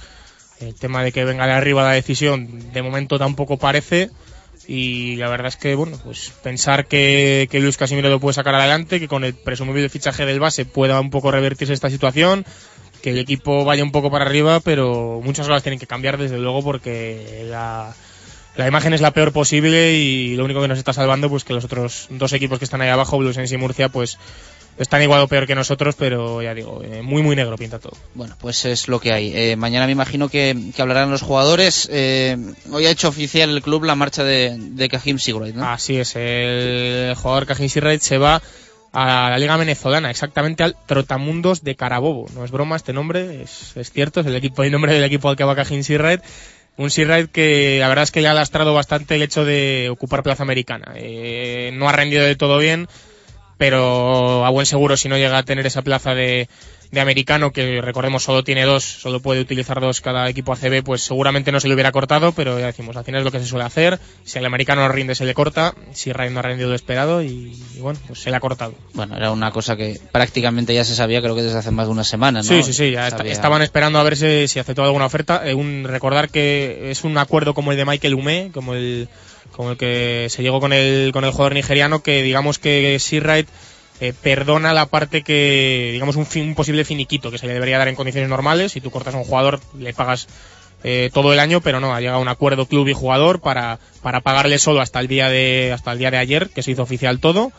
el 0.60 0.76
tema 0.76 1.02
de 1.02 1.14
que 1.14 1.24
venga 1.24 1.46
de 1.46 1.54
arriba 1.54 1.84
la 1.84 1.94
decisión, 1.94 2.74
de 2.74 2.82
momento 2.82 3.18
tampoco 3.18 3.56
parece. 3.56 4.10
Y 4.74 5.18
la 5.18 5.28
verdad 5.28 5.48
es 5.48 5.58
que, 5.58 5.76
bueno, 5.76 6.00
pues 6.02 6.32
pensar 6.42 6.86
que, 6.86 7.50
que 7.52 7.60
Luis 7.60 7.76
Casimiro 7.76 8.08
lo 8.08 8.22
puede 8.22 8.36
sacar 8.36 8.56
adelante, 8.56 9.02
que 9.02 9.10
con 9.10 9.26
el 9.26 9.34
presumible 9.34 9.90
fichaje 9.90 10.26
del 10.26 10.40
base 10.40 10.64
pueda 10.64 11.02
un 11.02 11.10
poco 11.10 11.30
revertirse 11.30 11.74
esta 11.74 11.90
situación, 11.90 12.46
que 13.02 13.10
el 13.10 13.20
equipo 13.20 13.66
vaya 13.66 13.84
un 13.84 13.92
poco 13.92 14.10
para 14.10 14.24
arriba, 14.24 14.62
pero 14.62 15.20
muchas 15.22 15.46
cosas 15.46 15.62
tienen 15.62 15.78
que 15.78 15.88
cambiar 15.88 16.18
desde 16.18 16.38
luego 16.38 16.64
porque 16.64 17.44
la, 17.50 17.94
la 18.56 18.66
imagen 18.66 18.94
es 18.94 19.02
la 19.02 19.12
peor 19.12 19.34
posible 19.34 19.92
y 19.92 20.38
lo 20.38 20.46
único 20.46 20.62
que 20.62 20.70
nos 20.70 20.78
está 20.78 20.94
salvando 20.94 21.30
pues 21.30 21.44
que 21.44 21.52
los 21.52 21.66
otros 21.66 22.08
dos 22.10 22.32
equipos 22.32 22.58
que 22.58 22.64
están 22.64 22.80
ahí 22.80 22.88
abajo, 22.88 23.18
Bluesense 23.18 23.56
y 23.56 23.58
Murcia, 23.58 23.90
pues 23.90 24.20
están 24.82 25.02
igual 25.02 25.22
o 25.22 25.28
peor 25.28 25.48
que 25.48 25.56
nosotros, 25.56 25.96
pero 25.98 26.42
ya 26.42 26.54
digo, 26.54 26.82
eh, 26.84 27.02
muy 27.02 27.22
muy 27.22 27.36
negro 27.36 27.58
pinta 27.58 27.80
todo. 27.80 27.98
Bueno, 28.14 28.36
pues 28.40 28.66
es 28.66 28.88
lo 28.88 29.00
que 29.00 29.14
hay. 29.14 29.32
Eh, 29.36 29.56
mañana 29.56 29.86
me 29.86 29.92
imagino 29.92 30.30
que, 30.30 30.56
que 30.76 30.82
hablarán 30.82 31.12
los 31.12 31.22
jugadores. 31.22 31.88
Eh, 31.92 32.38
hoy 32.72 32.86
ha 32.86 32.92
hecho 32.92 33.10
oficial 33.10 33.50
el 33.50 33.62
club 33.62 33.84
la 33.84 33.96
marcha 33.96 34.24
de, 34.24 34.56
de 34.58 34.90
Kahim 34.90 35.20
Sigurd, 35.20 35.54
¿no? 35.54 35.70
Así 35.70 35.98
es, 35.98 36.16
el 36.16 37.14
jugador 37.16 37.46
Kajin 37.46 37.70
Sirraid 37.70 38.00
se 38.00 38.18
va 38.18 38.42
a 38.94 39.30
la 39.30 39.38
liga 39.38 39.56
venezolana, 39.56 40.10
exactamente 40.10 40.64
al 40.64 40.76
Trotamundos 40.86 41.64
de 41.64 41.76
Carabobo. 41.76 42.28
No 42.36 42.44
es 42.44 42.52
broma 42.52 42.76
este 42.76 42.92
nombre, 42.92 43.44
es, 43.44 43.76
es 43.76 43.92
cierto, 43.92 44.20
es 44.20 44.28
el 44.28 44.36
equipo, 44.36 44.64
el 44.64 44.72
nombre 44.72 44.94
del 44.94 45.04
equipo 45.04 45.30
al 45.30 45.36
que 45.36 45.44
va 45.44 45.56
Kajin 45.56 45.84
Sirraid. 45.84 46.20
Un 46.78 46.90
Sirraid 46.90 47.28
que 47.28 47.78
la 47.80 47.90
verdad 47.90 48.04
es 48.04 48.12
que 48.12 48.22
le 48.22 48.28
ha 48.28 48.34
lastrado 48.34 48.74
bastante 48.74 49.16
el 49.16 49.22
hecho 49.22 49.46
de 49.46 49.90
ocupar 49.92 50.24
plaza 50.24 50.44
americana. 50.44 50.94
Eh, 50.96 51.72
no 51.74 51.88
ha 51.88 51.92
rendido 51.92 52.24
del 52.24 52.38
todo 52.38 52.58
bien, 52.58 52.88
pero 53.62 54.44
a 54.44 54.50
buen 54.50 54.66
seguro 54.66 54.98
si 54.98 55.08
no 55.08 55.18
llega 55.18 55.38
a 55.38 55.44
tener 55.44 55.68
esa 55.68 55.84
plaza 55.84 56.16
de, 56.16 56.50
de 56.90 57.00
americano, 57.00 57.52
que 57.52 57.80
recordemos 57.80 58.24
solo 58.24 58.44
tiene 58.44 58.66
dos, 58.66 58.84
solo 58.84 59.20
puede 59.20 59.40
utilizar 59.40 59.80
dos 59.80 60.02
cada 60.02 60.28
equipo 60.28 60.52
ACB, 60.52 60.82
pues 60.84 61.04
seguramente 61.04 61.52
no 61.52 61.60
se 61.60 61.68
le 61.68 61.76
hubiera 61.76 61.92
cortado, 61.92 62.32
pero 62.32 62.60
ya 62.60 62.66
decimos, 62.66 62.98
al 62.98 63.04
final 63.04 63.22
es 63.22 63.26
lo 63.26 63.32
que 63.32 63.38
se 63.38 63.46
suele 63.46 63.64
hacer. 63.64 64.00
Si 64.24 64.40
el 64.40 64.48
americano 64.48 64.82
no 64.82 64.88
rinde, 64.88 65.14
se 65.14 65.26
le 65.26 65.36
corta. 65.36 65.76
Si 65.94 66.12
Ray 66.12 66.32
no 66.32 66.40
ha 66.40 66.42
rendido 66.42 66.70
lo 66.70 66.76
esperado 66.76 67.22
y, 67.22 67.56
y 67.76 67.80
bueno, 67.82 68.00
pues 68.08 68.20
se 68.20 68.32
le 68.32 68.38
ha 68.38 68.40
cortado. 68.40 68.74
Bueno, 68.96 69.16
era 69.16 69.30
una 69.30 69.52
cosa 69.52 69.76
que 69.76 70.02
prácticamente 70.12 70.74
ya 70.74 70.84
se 70.84 70.96
sabía, 70.96 71.22
creo 71.22 71.36
que 71.36 71.44
desde 71.44 71.60
hace 71.60 71.70
más 71.70 71.86
de 71.86 71.92
una 71.92 72.04
semana, 72.04 72.40
¿no? 72.40 72.44
Sí, 72.44 72.64
sí, 72.64 72.74
sí, 72.74 72.90
ya 72.90 73.10
estaban 73.10 73.62
esperando 73.62 74.00
a 74.00 74.04
ver 74.04 74.18
si, 74.18 74.48
si 74.48 74.58
aceptó 74.58 74.84
alguna 74.84 75.06
oferta. 75.06 75.48
Eh, 75.48 75.54
un, 75.54 75.84
recordar 75.84 76.30
que 76.30 76.90
es 76.90 77.04
un 77.04 77.16
acuerdo 77.20 77.54
como 77.54 77.70
el 77.70 77.78
de 77.78 77.86
Michael 77.86 78.16
Hume, 78.16 78.50
como 78.52 78.74
el, 78.74 79.08
como 79.56 79.72
el 79.72 79.78
que 79.78 80.28
se 80.30 80.42
llegó 80.44 80.60
con 80.60 80.74
el, 80.74 81.12
con 81.14 81.24
el 81.26 81.32
jugador 81.32 81.54
nigeriano, 81.54 82.02
que 82.04 82.22
digamos 82.24 82.60
que 82.60 82.98
Seawright 83.00 83.48
eh, 84.00 84.14
perdona 84.22 84.74
la 84.74 84.88
parte 84.88 85.22
que, 85.22 85.90
digamos, 85.94 86.16
un, 86.16 86.26
fin- 86.26 86.48
un 86.50 86.56
posible 86.56 86.86
finiquito 86.86 87.30
que 87.32 87.38
se 87.38 87.48
le 87.48 87.54
debería 87.54 87.78
dar 87.78 87.88
en 87.88 87.96
condiciones 87.96 88.30
normales. 88.30 88.72
Si 88.72 88.82
tú 88.82 88.90
cortas 88.92 89.14
a 89.14 89.18
un 89.18 89.24
jugador, 89.26 89.60
le 89.78 89.94
pagas 89.94 90.28
eh, 90.84 91.12
todo 91.14 91.32
el 91.34 91.40
año, 91.40 91.62
pero 91.62 91.80
no, 91.80 91.94
ha 91.94 92.00
llegado 92.00 92.18
a 92.18 92.22
un 92.22 92.28
acuerdo 92.28 92.66
club 92.66 92.88
y 92.88 92.94
jugador 92.94 93.40
para, 93.42 93.78
para 94.02 94.22
pagarle 94.22 94.58
solo 94.58 94.82
hasta 94.82 95.00
el 95.00 95.08
día 95.08 95.30
de, 95.30 95.72
hasta 95.74 95.92
el 95.92 96.00
día 96.00 96.10
de 96.10 96.18
ayer, 96.18 96.50
que 96.50 96.64
se 96.64 96.72
hizo 96.72 96.82
oficial 96.82 97.20
todo, 97.20 97.52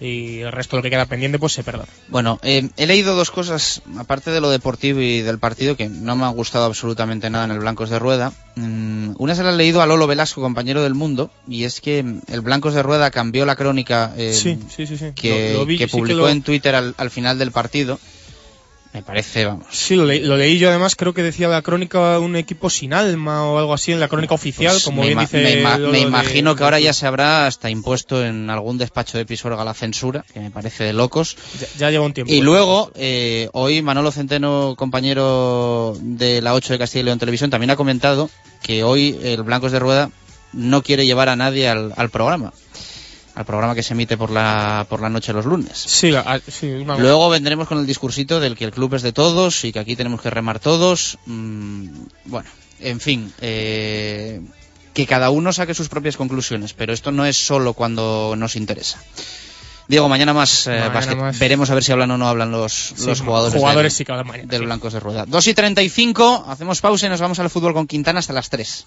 y 0.00 0.40
el 0.40 0.50
resto 0.52 0.76
de 0.76 0.78
lo 0.78 0.82
que 0.84 0.90
queda 0.90 1.04
pendiente, 1.06 1.38
pues 1.38 1.52
se 1.52 1.62
perdona. 1.62 1.88
Bueno, 2.08 2.38
eh, 2.42 2.70
he 2.76 2.86
leído 2.86 3.14
dos 3.14 3.30
cosas, 3.30 3.82
aparte 3.98 4.30
de 4.30 4.40
lo 4.40 4.48
deportivo 4.50 5.00
y 5.00 5.20
del 5.20 5.38
partido, 5.38 5.76
que 5.76 5.88
no 5.88 6.16
me 6.16 6.24
han 6.24 6.34
gustado 6.34 6.64
absolutamente 6.64 7.28
nada 7.30 7.44
en 7.44 7.50
el 7.50 7.58
Blancos 7.58 7.90
de 7.90 7.98
Rueda. 7.98 8.32
Mm, 8.56 9.12
una 9.18 9.34
se 9.34 9.42
la 9.42 9.50
he 9.50 9.56
leído 9.56 9.82
a 9.82 9.86
Lolo 9.86 10.06
Velasco, 10.06 10.40
compañero 10.40 10.82
del 10.82 10.94
Mundo, 10.94 11.30
y 11.46 11.64
es 11.64 11.80
que 11.80 11.98
el 11.98 12.40
Blancos 12.40 12.74
de 12.74 12.82
Rueda 12.82 13.10
cambió 13.10 13.44
la 13.46 13.56
crónica 13.56 14.14
eh, 14.16 14.32
Sí, 14.32 14.58
sí, 14.74 14.86
sí, 14.86 14.96
sí. 14.96 15.12
que, 15.14 15.52
Lo- 15.52 15.60
lo 15.60 15.66
vi, 15.66 15.76
que 15.78 15.84
sí 15.84 15.90
que 15.90 15.96
publicó 15.98 16.18
lo- 16.20 16.28
en 16.30 16.42
Twitter 16.42 16.74
al, 16.74 16.94
al 16.96 17.10
final 17.10 17.38
del 17.38 17.52
partido. 17.52 17.98
Me 18.92 19.02
parece, 19.02 19.44
vamos. 19.46 19.66
Sí, 19.70 19.94
lo, 19.94 20.04
leí- 20.04 20.20
lo 20.22 20.36
leí 20.36 20.58
yo 20.58 20.68
además, 20.68 20.96
creo 20.96 21.14
que 21.14 21.22
decía 21.22 21.46
la 21.46 21.62
crónica 21.62 22.18
un 22.18 22.34
equipo 22.34 22.68
sin 22.70 22.92
alma 22.92 23.46
o 23.46 23.56
algo 23.58 23.72
así 23.72 23.92
en 23.92 24.00
la 24.00 24.08
crónica 24.08 24.34
oficial, 24.34 24.72
Pues 24.72 24.84
como 24.84 25.02
me, 25.02 25.08
bien 25.08 25.20
dice. 25.20 25.36
me 25.40 25.62
ima- 25.62 25.78
de- 25.78 26.00
imagino 26.00 26.56
que 26.56 26.64
ahora 26.64 26.80
ya 26.80 26.92
se 26.92 27.06
habrá 27.06 27.46
hasta 27.46 27.70
impuesto 27.70 28.24
en 28.24 28.50
algún 28.50 28.78
despacho 28.78 29.16
de 29.16 29.24
Pisuerga 29.26 29.64
la 29.64 29.74
censura, 29.74 30.24
que 30.34 30.40
me 30.40 30.50
parece 30.50 30.82
de 30.82 30.92
locos. 30.92 31.36
Ya, 31.60 31.66
ya 31.78 31.90
lleva 31.92 32.04
un 32.04 32.12
tiempo. 32.14 32.32
Y 32.32 32.40
luego, 32.40 32.90
eh, 32.96 33.48
hoy 33.52 33.80
Manolo 33.80 34.10
Centeno, 34.10 34.74
compañero 34.76 35.96
de 36.00 36.42
la 36.42 36.54
8 36.54 36.72
de 36.72 36.78
Castilla 36.80 37.02
y 37.02 37.04
León 37.04 37.18
Televisión, 37.20 37.50
también 37.50 37.70
ha 37.70 37.76
comentado 37.76 38.28
que 38.62 38.82
hoy 38.82 39.18
el 39.22 39.42
Blancos 39.44 39.70
de 39.72 39.78
Rueda 39.78 40.10
no 40.52 40.82
quiere 40.82 41.06
llevar 41.06 41.28
a 41.28 41.36
nadie 41.36 41.68
al, 41.68 41.92
al 41.96 42.10
programa. 42.10 42.52
Al 43.40 43.46
programa 43.46 43.74
que 43.74 43.82
se 43.82 43.94
emite 43.94 44.18
por 44.18 44.30
la, 44.30 44.84
por 44.90 45.00
la 45.00 45.08
noche 45.08 45.32
los 45.32 45.46
lunes. 45.46 45.72
Sí, 45.78 46.10
la- 46.10 46.24
ah, 46.26 46.38
sí, 46.46 46.66
una- 46.70 46.98
Luego 46.98 47.30
vendremos 47.30 47.66
con 47.66 47.78
el 47.78 47.86
discursito 47.86 48.38
del 48.38 48.54
que 48.54 48.66
el 48.66 48.70
club 48.70 48.92
es 48.96 49.00
de 49.02 49.12
todos 49.14 49.64
y 49.64 49.72
que 49.72 49.78
aquí 49.78 49.96
tenemos 49.96 50.20
que 50.20 50.28
remar 50.28 50.58
todos. 50.60 51.16
Mm, 51.24 51.88
bueno, 52.26 52.50
en 52.80 53.00
fin, 53.00 53.32
eh, 53.40 54.42
que 54.92 55.06
cada 55.06 55.30
uno 55.30 55.54
saque 55.54 55.72
sus 55.72 55.88
propias 55.88 56.18
conclusiones, 56.18 56.74
pero 56.74 56.92
esto 56.92 57.12
no 57.12 57.24
es 57.24 57.38
solo 57.38 57.72
cuando 57.72 58.34
nos 58.36 58.56
interesa. 58.56 59.02
Diego, 59.88 60.06
mañana 60.10 60.34
más, 60.34 60.66
eh, 60.66 60.70
Mañana 60.72 60.88
básquet. 60.90 61.16
más. 61.18 61.38
Veremos 61.38 61.70
a 61.70 61.74
ver 61.74 61.82
si 61.82 61.92
hablan 61.92 62.10
o 62.10 62.18
no 62.18 62.28
hablan 62.28 62.50
los, 62.52 62.92
Sí, 62.94 63.06
los 63.06 63.22
jugadores, 63.22 63.58
jugadores 63.58 63.96
del, 63.96 64.06
sí 64.06 64.12
mañana, 64.12 64.48
del. 64.50 64.62
Blancos 64.66 64.92
de 64.92 65.00
Rueda. 65.00 65.24
2 65.26 65.46
y 65.46 65.54
35, 65.54 66.44
hacemos 66.46 66.82
pausa 66.82 67.06
y 67.06 67.08
nos 67.08 67.20
vamos 67.22 67.38
al 67.38 67.48
fútbol 67.48 67.72
con 67.72 67.86
Quintana 67.86 68.18
hasta 68.18 68.34
las 68.34 68.50
3. 68.50 68.86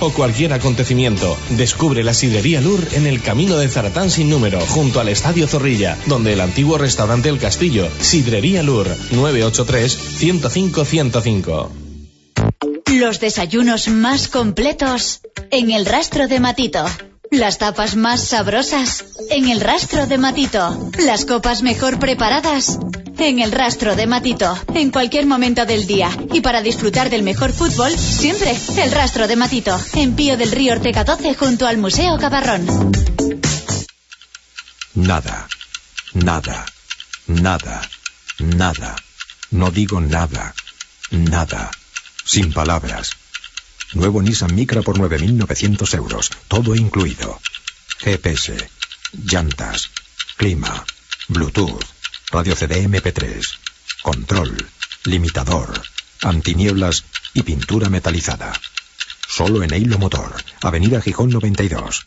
o 0.00 0.10
cualquier 0.10 0.52
acontecimiento. 0.52 1.36
Descubre 1.50 2.02
la 2.02 2.14
sidrería 2.14 2.60
Lur 2.60 2.84
en 2.92 3.06
el 3.06 3.20
camino 3.20 3.58
de 3.58 3.68
Zaratán 3.68 4.10
sin 4.10 4.30
número, 4.30 4.58
junto 4.60 5.00
al 5.00 5.08
Estadio 5.08 5.46
Zorrilla, 5.46 5.96
donde 6.06 6.32
el 6.32 6.40
antiguo 6.40 6.78
restaurante 6.78 7.28
El 7.28 7.38
Castillo. 7.38 7.88
Sidrería 8.00 8.62
Lur, 8.62 8.88
983-105-105. 9.12 11.68
Los 12.94 13.20
desayunos 13.20 13.88
más 13.88 14.28
completos 14.28 15.20
en 15.50 15.70
el 15.70 15.84
rastro 15.84 16.26
de 16.26 16.40
Matito. 16.40 16.84
Las 17.30 17.58
tapas 17.58 17.96
más 17.96 18.24
sabrosas, 18.24 19.04
en 19.30 19.48
el 19.48 19.60
rastro 19.60 20.06
de 20.06 20.18
Matito. 20.18 20.90
Las 20.98 21.24
copas 21.24 21.62
mejor 21.62 22.00
preparadas, 22.00 22.78
en 23.28 23.40
el 23.40 23.52
rastro 23.52 23.96
de 23.96 24.06
Matito. 24.06 24.58
En 24.74 24.90
cualquier 24.90 25.26
momento 25.26 25.66
del 25.66 25.86
día. 25.86 26.10
Y 26.32 26.40
para 26.40 26.62
disfrutar 26.62 27.10
del 27.10 27.22
mejor 27.22 27.52
fútbol, 27.52 27.96
siempre 27.96 28.56
el 28.76 28.90
rastro 28.90 29.28
de 29.28 29.36
Matito. 29.36 29.78
En 29.94 30.14
Pío 30.14 30.36
del 30.36 30.50
Río 30.50 30.72
Ortega 30.72 31.04
12 31.04 31.34
junto 31.34 31.66
al 31.66 31.78
Museo 31.78 32.18
Cabarrón. 32.18 32.66
Nada, 34.94 35.48
nada, 36.14 36.66
nada, 37.26 37.82
nada. 38.38 38.96
No 39.50 39.70
digo 39.70 40.00
nada, 40.00 40.54
nada. 41.10 41.70
Sin 42.24 42.52
palabras. 42.52 43.10
Nuevo 43.92 44.22
Nissan 44.22 44.54
Micra 44.54 44.82
por 44.82 44.98
9.900 44.98 45.94
euros. 45.96 46.30
Todo 46.48 46.74
incluido. 46.74 47.40
GPS, 47.98 48.56
llantas, 49.12 49.90
clima, 50.36 50.84
Bluetooth, 51.28 51.84
radio 52.30 52.54
CD 52.54 52.86
MP3, 52.88 53.42
control, 54.02 54.56
limitador, 55.04 55.82
antinieblas 56.22 57.04
y 57.34 57.42
pintura 57.42 57.88
metalizada. 57.88 58.52
Solo 59.28 59.64
en 59.64 59.72
Eilo 59.72 59.98
Motor, 59.98 60.34
Avenida 60.62 61.00
Gijón 61.00 61.30
92. 61.30 62.06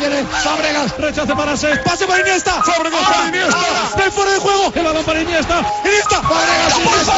Viene 0.00 0.24
Fábregas, 0.24 0.96
rechace 0.96 1.36
para 1.36 1.54
Ses, 1.58 1.78
pase 1.80 2.06
para 2.06 2.20
Iniesta. 2.20 2.62
Fábregas 2.62 3.06
para 3.06 3.28
Iniesta. 3.28 3.92
De 3.98 4.10
fuera 4.10 4.30
de 4.32 4.38
juego, 4.38 4.72
el 4.74 4.82
balón 4.82 5.04
para 5.04 5.20
Iniesta. 5.20 5.60
Iniesta. 5.84 6.22
Fábregas, 6.22 6.78
Iniesta. 6.78 7.12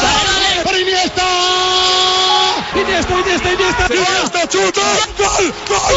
Para 0.64 0.78
Iniesta. 0.80 1.22
Iniesta, 2.74 3.20
Iniesta, 3.20 3.52
Iniesta. 3.52 3.86
Iniesta, 3.86 4.48
chuta. 4.48 4.80
Gol, 5.16 5.54
gol. 5.68 5.94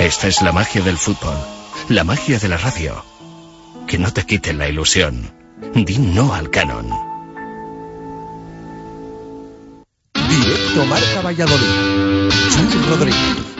Esta 0.00 0.28
es 0.28 0.42
la 0.42 0.52
magia 0.52 0.82
del 0.82 0.98
fútbol, 0.98 1.38
la 1.88 2.04
magia 2.04 2.38
de 2.38 2.48
la 2.48 2.58
radio. 2.58 3.02
Que 3.86 3.96
no 3.96 4.12
te 4.12 4.26
quiten 4.26 4.58
la 4.58 4.68
ilusión. 4.68 5.32
Di 5.74 5.96
no 5.96 6.34
al 6.34 6.50
canon. 6.50 6.90
Directo 10.28 10.84
Marca 10.84 11.22
Valladolid. 11.22 12.30
Chus 12.50 12.86
Rodríguez. 12.86 13.56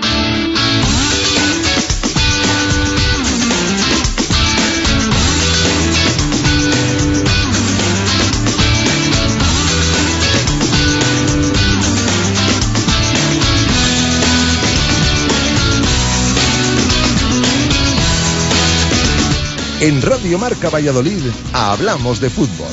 En 19.80 20.00
Radio 20.00 20.38
Marca 20.38 20.70
Valladolid 20.70 21.22
hablamos 21.52 22.18
de 22.18 22.30
fútbol. 22.30 22.72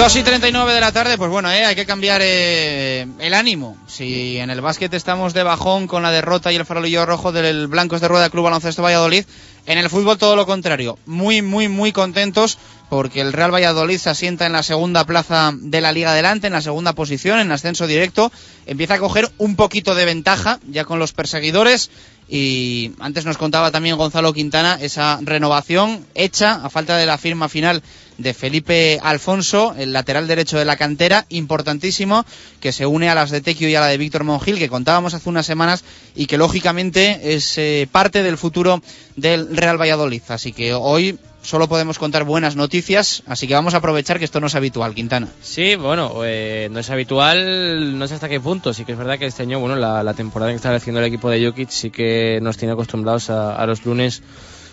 Dos 0.00 0.16
y 0.16 0.22
39 0.22 0.72
de 0.72 0.80
la 0.80 0.92
tarde, 0.92 1.18
pues 1.18 1.30
bueno, 1.30 1.52
eh, 1.52 1.62
hay 1.62 1.74
que 1.74 1.84
cambiar 1.84 2.22
eh, 2.24 3.06
el 3.18 3.34
ánimo. 3.34 3.76
Si 3.86 4.38
en 4.38 4.48
el 4.48 4.62
básquet 4.62 4.94
estamos 4.94 5.34
de 5.34 5.42
bajón 5.42 5.86
con 5.86 6.02
la 6.02 6.10
derrota 6.10 6.50
y 6.50 6.56
el 6.56 6.64
farolillo 6.64 7.04
rojo 7.04 7.32
del 7.32 7.66
Blancos 7.66 8.00
de 8.00 8.08
Rueda 8.08 8.30
Club 8.30 8.44
Baloncesto 8.44 8.80
Valladolid, 8.80 9.26
en 9.66 9.76
el 9.76 9.90
fútbol 9.90 10.16
todo 10.16 10.36
lo 10.36 10.46
contrario. 10.46 10.98
Muy, 11.04 11.42
muy, 11.42 11.68
muy 11.68 11.92
contentos 11.92 12.56
porque 12.88 13.20
el 13.20 13.34
Real 13.34 13.52
Valladolid 13.52 13.98
se 13.98 14.08
asienta 14.08 14.46
en 14.46 14.52
la 14.52 14.62
segunda 14.62 15.04
plaza 15.04 15.52
de 15.54 15.82
la 15.82 15.92
Liga 15.92 16.12
Adelante, 16.12 16.46
en 16.46 16.54
la 16.54 16.62
segunda 16.62 16.94
posición, 16.94 17.38
en 17.38 17.52
ascenso 17.52 17.86
directo. 17.86 18.32
Empieza 18.64 18.94
a 18.94 18.98
coger 19.00 19.30
un 19.36 19.54
poquito 19.54 19.94
de 19.94 20.06
ventaja 20.06 20.60
ya 20.66 20.86
con 20.86 20.98
los 20.98 21.12
perseguidores. 21.12 21.90
Y 22.26 22.92
antes 23.00 23.26
nos 23.26 23.36
contaba 23.36 23.70
también 23.70 23.98
Gonzalo 23.98 24.32
Quintana 24.32 24.78
esa 24.80 25.18
renovación 25.20 26.06
hecha 26.14 26.64
a 26.64 26.70
falta 26.70 26.96
de 26.96 27.04
la 27.04 27.18
firma 27.18 27.48
final 27.50 27.82
de 28.20 28.34
Felipe 28.34 28.98
Alfonso, 29.02 29.74
el 29.78 29.92
lateral 29.92 30.26
derecho 30.26 30.58
de 30.58 30.64
la 30.64 30.76
cantera, 30.76 31.24
importantísimo, 31.30 32.24
que 32.60 32.72
se 32.72 32.86
une 32.86 33.08
a 33.08 33.14
las 33.14 33.30
de 33.30 33.40
Tequio 33.40 33.68
y 33.68 33.74
a 33.74 33.80
la 33.80 33.86
de 33.86 33.98
Víctor 33.98 34.24
Mongil, 34.24 34.58
que 34.58 34.68
contábamos 34.68 35.14
hace 35.14 35.28
unas 35.28 35.46
semanas 35.46 35.84
y 36.14 36.26
que 36.26 36.36
lógicamente 36.38 37.34
es 37.34 37.56
eh, 37.58 37.88
parte 37.90 38.22
del 38.22 38.36
futuro 38.36 38.82
del 39.16 39.56
Real 39.56 39.80
Valladolid. 39.80 40.22
Así 40.28 40.52
que 40.52 40.74
hoy 40.74 41.18
solo 41.42 41.68
podemos 41.68 41.98
contar 41.98 42.24
buenas 42.24 42.54
noticias, 42.56 43.22
así 43.26 43.48
que 43.48 43.54
vamos 43.54 43.72
a 43.72 43.78
aprovechar 43.78 44.18
que 44.18 44.26
esto 44.26 44.40
no 44.40 44.48
es 44.48 44.54
habitual, 44.54 44.94
Quintana. 44.94 45.28
Sí, 45.42 45.74
bueno, 45.76 46.12
eh, 46.22 46.68
no 46.70 46.80
es 46.80 46.90
habitual, 46.90 47.98
no 47.98 48.06
sé 48.06 48.14
hasta 48.14 48.28
qué 48.28 48.40
punto. 48.40 48.74
Sí 48.74 48.84
que 48.84 48.92
es 48.92 48.98
verdad 48.98 49.18
que 49.18 49.26
este 49.26 49.44
año, 49.44 49.58
bueno, 49.58 49.76
la, 49.76 50.02
la 50.02 50.12
temporada 50.12 50.52
que 50.52 50.56
está 50.56 50.74
haciendo 50.74 51.00
el 51.00 51.06
equipo 51.06 51.30
de 51.30 51.44
Jokic 51.44 51.70
sí 51.70 51.90
que 51.90 52.38
nos 52.42 52.58
tiene 52.58 52.72
acostumbrados 52.74 53.30
a, 53.30 53.56
a 53.56 53.66
los 53.66 53.84
lunes 53.86 54.22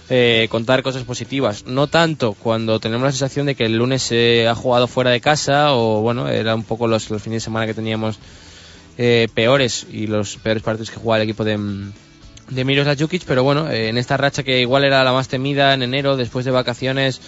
eh, 0.10 0.48
contar 0.50 0.84
cosas 0.84 1.04
positivas. 1.04 1.66
No 1.66 1.88
tanto 1.88 2.34
cuando 2.34 2.80
tenemos 2.80 3.06
la 3.06 3.12
sensación 3.12 3.46
de 3.46 3.56
que 3.56 3.66
el 3.66 3.78
lunes 3.78 4.04
se 4.04 4.48
ha 4.48 4.56
jugado 4.56 4.88
fuera 4.88 5.12
de 5.12 5.22
casa 5.22 5.74
o, 5.74 6.02
bueno, 6.02 6.28
era 6.30 6.56
un 6.56 6.64
poco 6.64 6.88
los, 6.88 7.10
los 7.10 7.22
fines 7.22 7.38
de 7.38 7.46
semana 7.46 7.66
que 7.66 7.74
teníamos 7.74 8.20
eh, 8.98 9.28
peores 9.34 9.86
y 9.92 10.08
los 10.08 10.38
peores 10.38 10.64
partidos 10.64 10.92
que 10.92 10.98
jugaba 10.98 11.18
el 11.18 11.30
equipo 11.30 11.44
de, 11.44 11.60
de 12.50 12.66
Miroslav 12.66 12.98
Jukic, 12.98 13.24
pero 13.26 13.44
bueno, 13.44 13.70
eh, 13.70 13.90
en 13.90 13.98
esta 13.98 14.18
racha 14.18 14.44
que 14.44 14.62
igual 14.62 14.84
era 14.84 15.04
la 15.04 15.14
más 15.14 15.28
temida 15.28 15.74
en 15.74 15.84
enero, 15.84 16.18
después 16.18 16.46
de 16.46 16.52
vacaciones, 16.52 17.22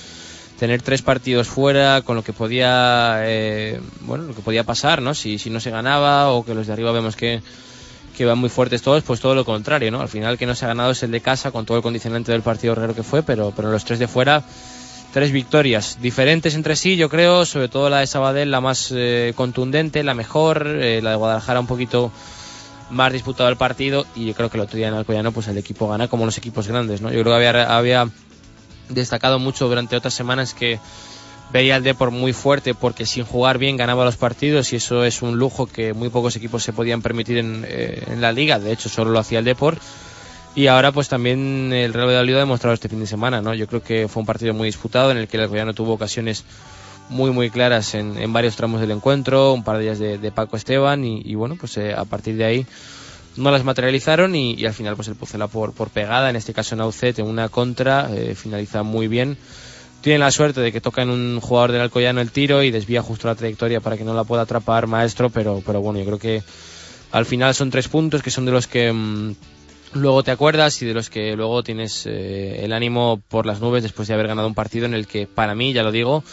tener 0.58 0.82
tres 0.82 1.02
partidos 1.02 1.48
fuera 1.48 2.02
con 2.02 2.16
lo 2.16 2.24
que 2.24 2.34
podía, 2.34 3.22
eh, 3.24 3.80
bueno, 4.02 4.26
lo 4.26 4.36
que 4.36 4.42
podía 4.42 4.64
pasar, 4.64 5.02
¿no? 5.02 5.14
Si, 5.14 5.38
si 5.38 5.50
no 5.50 5.60
se 5.60 5.70
ganaba 5.70 6.32
o 6.32 6.46
que 6.46 6.54
los 6.54 6.68
de 6.68 6.74
arriba 6.74 6.92
vemos 6.92 7.16
que 7.16 7.42
que 8.20 8.26
van 8.26 8.38
muy 8.38 8.50
fuertes 8.50 8.82
todos, 8.82 9.02
pues 9.04 9.22
todo 9.22 9.34
lo 9.34 9.46
contrario, 9.46 9.92
¿no? 9.92 10.02
Al 10.02 10.10
final 10.10 10.38
que 10.38 10.46
no 10.46 10.54
se 10.54 10.66
ha 10.66 10.68
ganado 10.68 10.92
es 10.92 11.02
el 11.04 11.12
de 11.12 11.22
casa 11.22 11.52
con 11.52 11.66
todo 11.66 11.78
el 11.78 11.84
condicionante 11.84 12.34
del 12.34 12.42
partido 12.42 12.76
raro 12.76 12.94
que 12.94 13.02
fue, 13.02 13.24
pero, 13.24 13.54
pero 13.56 13.72
los 13.72 13.86
tres 13.86 13.98
de 13.98 14.10
fuera, 14.10 14.44
tres 15.14 15.32
victorias 15.32 16.00
diferentes 16.02 16.54
entre 16.54 16.76
sí, 16.76 16.98
yo 16.98 17.08
creo, 17.08 17.46
sobre 17.46 17.70
todo 17.70 17.90
la 17.90 18.02
de 18.02 18.08
Sabadell, 18.08 18.52
la 18.52 18.60
más 18.60 18.92
eh, 18.94 19.32
contundente, 19.38 20.04
la 20.04 20.16
mejor, 20.16 20.68
eh, 20.68 21.02
la 21.02 21.12
de 21.12 21.16
Guadalajara 21.16 21.62
un 21.62 21.68
poquito 21.68 22.12
más 22.90 23.14
disputado 23.14 23.48
el 23.48 23.56
partido 23.56 24.06
y 24.16 24.26
yo 24.26 24.34
creo 24.34 24.50
que 24.50 24.58
el 24.58 24.64
otro 24.64 24.76
día 24.76 24.90
en 24.90 24.96
Alcoyano 24.96 25.32
pues 25.32 25.48
el 25.48 25.58
equipo 25.58 25.88
gana 25.88 26.10
como 26.10 26.26
los 26.26 26.38
equipos 26.38 26.68
grandes, 26.68 27.00
¿no? 27.00 27.14
Yo 27.14 27.22
creo 27.22 27.40
que 27.40 27.48
había, 27.48 27.74
había 27.74 28.10
destacado 28.90 29.40
mucho 29.40 29.70
durante 29.70 29.96
otras 29.96 30.14
semanas 30.14 30.54
que 30.54 30.78
veía 31.52 31.76
al 31.76 31.84
Depor 31.84 32.12
muy 32.12 32.34
fuerte 32.34 32.74
porque 32.74 33.06
sin 33.06 33.26
jugar 33.26 33.58
bien 33.58 33.78
ganaba 33.78 34.06
los 34.06 34.18
partidos 34.18 34.72
y 34.74 34.78
eso 34.78 35.04
es 35.04 35.22
un 35.22 35.38
lujo 35.38 35.66
que 35.66 35.94
muy 35.94 36.10
pocos 36.10 36.36
equipos 36.36 36.64
se 36.64 36.74
podían 36.74 37.02
permitir 37.02 37.38
en, 37.38 37.66
eh, 37.68 38.04
en 38.08 38.22
la 38.22 38.32
liga, 38.32 38.60
de 38.60 38.72
hecho 38.72 38.90
solo 38.90 39.12
lo 39.12 39.20
hacía 39.20 39.40
el 39.40 39.46
Depor. 39.46 39.78
Y 40.56 40.68
ahora 40.68 40.92
pues 40.92 41.08
también 41.08 41.72
el 41.74 41.94
Real 41.94 42.08
Valladolid 42.08 42.36
ha 42.36 42.40
demostrado 42.40 42.74
este 42.74 42.90
fin 42.90 43.00
de 43.00 43.08
semana, 43.08 43.42
¿no? 43.42 43.54
Yo 43.54 43.68
creo 43.68 43.84
que 43.84 44.08
fue 44.08 44.22
un 44.22 44.26
partido 44.26 44.54
muy 44.54 44.68
disputado 44.68 45.12
en 45.12 45.18
el 45.18 45.28
que 45.28 45.38
el 45.38 45.44
Alcoyano 45.44 45.74
tuvo 45.74 45.94
ocasiones 45.94 46.44
muy 47.08 47.32
muy 47.32 47.50
claras 47.50 47.96
en, 47.96 48.18
en 48.18 48.34
varios 48.34 48.56
tramos 48.56 48.82
del 48.82 48.92
encuentro, 48.92 49.54
un 49.54 49.64
par 49.64 49.78
de 49.78 49.86
ellas 49.86 50.00
de, 50.00 50.18
de 50.18 50.32
Paco 50.32 50.58
Esteban 50.58 51.04
y, 51.04 51.22
y 51.24 51.36
bueno 51.36 51.56
pues 51.60 51.78
eh, 51.78 51.94
a 51.94 52.06
partir 52.06 52.36
de 52.36 52.46
ahí 52.46 52.66
no 53.36 53.52
las 53.52 53.64
materializaron 53.64 54.36
y, 54.36 54.54
y 54.54 54.66
al 54.66 54.74
final 54.74 54.96
pues 54.96 55.08
el 55.08 55.16
Pucela 55.16 55.48
por, 55.48 55.74
por 55.74 55.90
pegada, 55.90 56.30
en 56.30 56.36
este 56.36 56.54
caso 56.54 56.76
en 56.76 56.82
Aucet 56.82 57.18
en 57.20 57.26
una 57.26 57.50
contra, 57.50 58.10
eh, 58.14 58.36
finaliza 58.36 58.84
muy 58.84 59.08
bien 59.08 59.38
tienen 60.02 60.22
la 60.22 60.32
suerte 60.32 60.62
de 60.62 60.72
que 60.72 60.82
toca 60.82 61.02
en 61.02 61.10
un 61.10 61.40
jugador 61.40 61.72
del 61.72 61.82
Alcoyano 61.82 62.22
el 62.22 62.32
tiro 62.32 62.64
y 62.64 62.72
desvía 62.72 63.02
justo 63.02 63.28
la 63.28 63.36
trayectoria 63.36 63.82
para 63.82 63.98
que 63.98 64.04
no 64.04 64.14
la 64.14 64.24
pueda 64.24 64.44
atrapar 64.44 64.88
Maestro, 64.88 65.30
pero, 65.30 65.62
pero 65.66 65.82
bueno, 65.82 66.00
yo 66.00 66.06
creo 66.06 66.20
que 66.20 66.44
al 67.12 67.26
final 67.26 67.54
son 67.56 67.70
tres 67.70 67.88
puntos 67.88 68.22
que 68.22 68.32
son 68.32 68.46
de 68.46 68.52
los 68.52 68.68
que 68.68 68.92
mm, 68.94 69.36
luego 69.94 70.24
te 70.24 70.32
acuerdas 70.32 70.82
y 70.82 70.86
de 70.86 70.94
los 70.94 71.10
que 71.10 71.36
luego 71.36 71.64
tienes 71.64 72.06
eh, 72.06 72.64
el 72.64 72.74
ánimo 72.74 73.22
por 73.28 73.46
las 73.46 73.60
nubes 73.60 73.84
después 73.84 74.08
de 74.08 74.14
haber 74.14 74.28
ganado 74.28 74.48
un 74.48 74.56
partido 74.56 74.86
en 74.86 74.94
el 74.94 75.08
que 75.08 75.28
para 75.28 75.56
mí, 75.56 75.74
ya 75.74 75.84
lo 75.84 75.92
digo, 75.92 76.24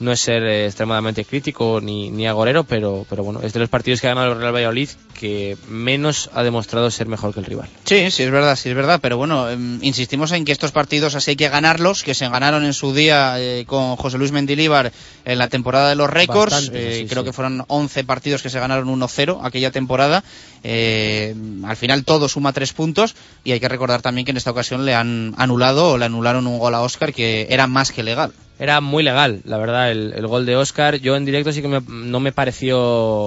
no 0.00 0.12
es 0.12 0.20
ser 0.20 0.42
eh, 0.42 0.66
extremadamente 0.66 1.24
crítico 1.24 1.80
ni, 1.80 2.10
ni 2.10 2.26
agorero, 2.26 2.64
pero, 2.64 3.06
pero 3.08 3.22
bueno, 3.22 3.40
es 3.42 3.52
de 3.52 3.60
los 3.60 3.68
partidos 3.68 4.00
que 4.00 4.08
ha 4.08 4.14
ganado 4.14 4.32
el 4.32 4.40
Real 4.40 4.54
Valladolid 4.54 4.88
que 5.14 5.56
menos 5.68 6.30
ha 6.34 6.42
demostrado 6.42 6.90
ser 6.90 7.06
mejor 7.06 7.32
que 7.32 7.40
el 7.40 7.46
rival. 7.46 7.68
Sí, 7.84 8.10
sí 8.10 8.24
es 8.24 8.30
verdad, 8.30 8.56
sí 8.56 8.68
es 8.68 8.74
verdad, 8.74 8.98
pero 9.00 9.16
bueno, 9.16 9.48
em, 9.48 9.78
insistimos 9.82 10.32
en 10.32 10.44
que 10.44 10.52
estos 10.52 10.72
partidos 10.72 11.14
así 11.14 11.32
hay 11.32 11.36
que 11.36 11.48
ganarlos, 11.48 12.02
que 12.02 12.14
se 12.14 12.28
ganaron 12.28 12.64
en 12.64 12.74
su 12.74 12.92
día 12.92 13.40
eh, 13.40 13.64
con 13.66 13.96
José 13.96 14.18
Luis 14.18 14.32
Mendilíbar 14.32 14.92
en 15.24 15.38
la 15.38 15.48
temporada 15.48 15.88
de 15.88 15.94
los 15.94 16.10
récords, 16.10 16.70
eh, 16.72 16.98
sí, 17.00 17.06
creo 17.06 17.22
sí. 17.22 17.26
que 17.26 17.32
fueron 17.32 17.64
11 17.68 18.04
partidos 18.04 18.42
que 18.42 18.50
se 18.50 18.58
ganaron 18.58 18.88
1-0 18.88 19.40
aquella 19.42 19.70
temporada, 19.70 20.24
Eh, 20.66 21.34
al 21.64 21.76
final 21.76 22.04
todo 22.04 22.26
suma 22.26 22.54
tres 22.54 22.72
puntos 22.72 23.14
y 23.44 23.52
hay 23.52 23.60
que 23.60 23.68
recordar 23.68 24.00
también 24.00 24.24
que 24.24 24.30
en 24.30 24.38
esta 24.38 24.50
ocasión 24.50 24.86
le 24.86 24.94
han 24.94 25.34
anulado 25.36 25.90
o 25.90 25.98
le 25.98 26.06
anularon 26.06 26.46
un 26.46 26.58
gol 26.58 26.74
a 26.74 26.80
Oscar 26.80 27.12
que 27.12 27.46
era 27.50 27.66
más 27.66 27.92
que 27.92 28.02
legal. 28.02 28.32
Era 28.58 28.80
muy 28.80 29.02
legal, 29.02 29.40
la 29.44 29.58
verdad, 29.58 29.90
el, 29.90 30.12
el 30.14 30.26
gol 30.26 30.46
de 30.46 30.56
Oscar. 30.56 30.96
Yo 30.96 31.16
en 31.16 31.24
directo 31.24 31.52
sí 31.52 31.60
que 31.60 31.68
me- 31.68 31.80
no 31.86 32.20
me 32.20 32.32
pareció, 32.32 32.80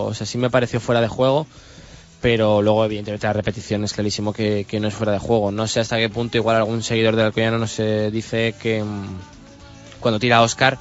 o 0.06 0.14
sea, 0.14 0.26
sí 0.26 0.38
me 0.38 0.50
pareció 0.50 0.80
fuera 0.80 1.02
de 1.02 1.08
juego, 1.10 1.46
pero 2.22 2.62
luego 2.62 2.86
evidentemente 2.86 3.28
la 3.28 3.34
repetición 3.34 3.84
es 3.84 3.94
clarísimo 3.94 4.32
que, 4.34 4.66
que 4.68 4.80
no 4.80 4.88
es 4.88 4.94
fuera 4.94 5.12
de 5.12 5.20
juego. 5.20 5.52
No 5.52 5.68
sé 5.68 5.82
hasta 5.82 5.98
qué 5.98 6.10
punto 6.10 6.38
igual 6.38 6.56
algún 6.56 6.82
seguidor 6.82 7.16
del 7.16 7.26
Alcoyano 7.26 7.58
nos 7.60 7.76
dice 7.78 8.56
que 8.62 8.84
mm, 8.84 9.06
cuando 10.00 10.20
tira 10.20 10.38
a 10.38 10.42
Oscar 10.44 10.78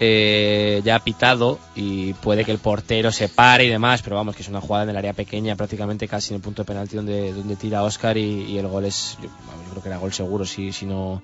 eh, 0.00 0.82
ya 0.84 0.96
ha 0.96 0.98
pitado 0.98 1.60
y 1.76 2.12
puede 2.14 2.44
que 2.44 2.50
el 2.50 2.58
portero 2.58 3.12
se 3.12 3.28
pare 3.28 3.64
y 3.64 3.68
demás, 3.68 4.02
pero 4.02 4.16
vamos, 4.16 4.34
que 4.34 4.42
es 4.42 4.48
una 4.48 4.60
jugada 4.60 4.82
en 4.84 4.90
el 4.90 4.96
área 4.96 5.12
pequeña, 5.12 5.54
prácticamente 5.54 6.08
casi 6.08 6.30
en 6.34 6.36
el 6.36 6.42
punto 6.42 6.62
de 6.62 6.66
penalti 6.66 6.96
donde, 6.96 7.32
donde 7.32 7.54
tira 7.54 7.84
Oscar 7.84 8.16
y, 8.18 8.42
y 8.46 8.58
el 8.58 8.66
gol 8.66 8.84
es, 8.84 9.16
yo, 9.22 9.28
yo 9.28 9.70
creo 9.70 9.82
que 9.82 9.88
era 9.88 9.98
gol 9.98 10.12
seguro 10.12 10.44
si, 10.44 10.72
si 10.72 10.86
no 10.86 11.22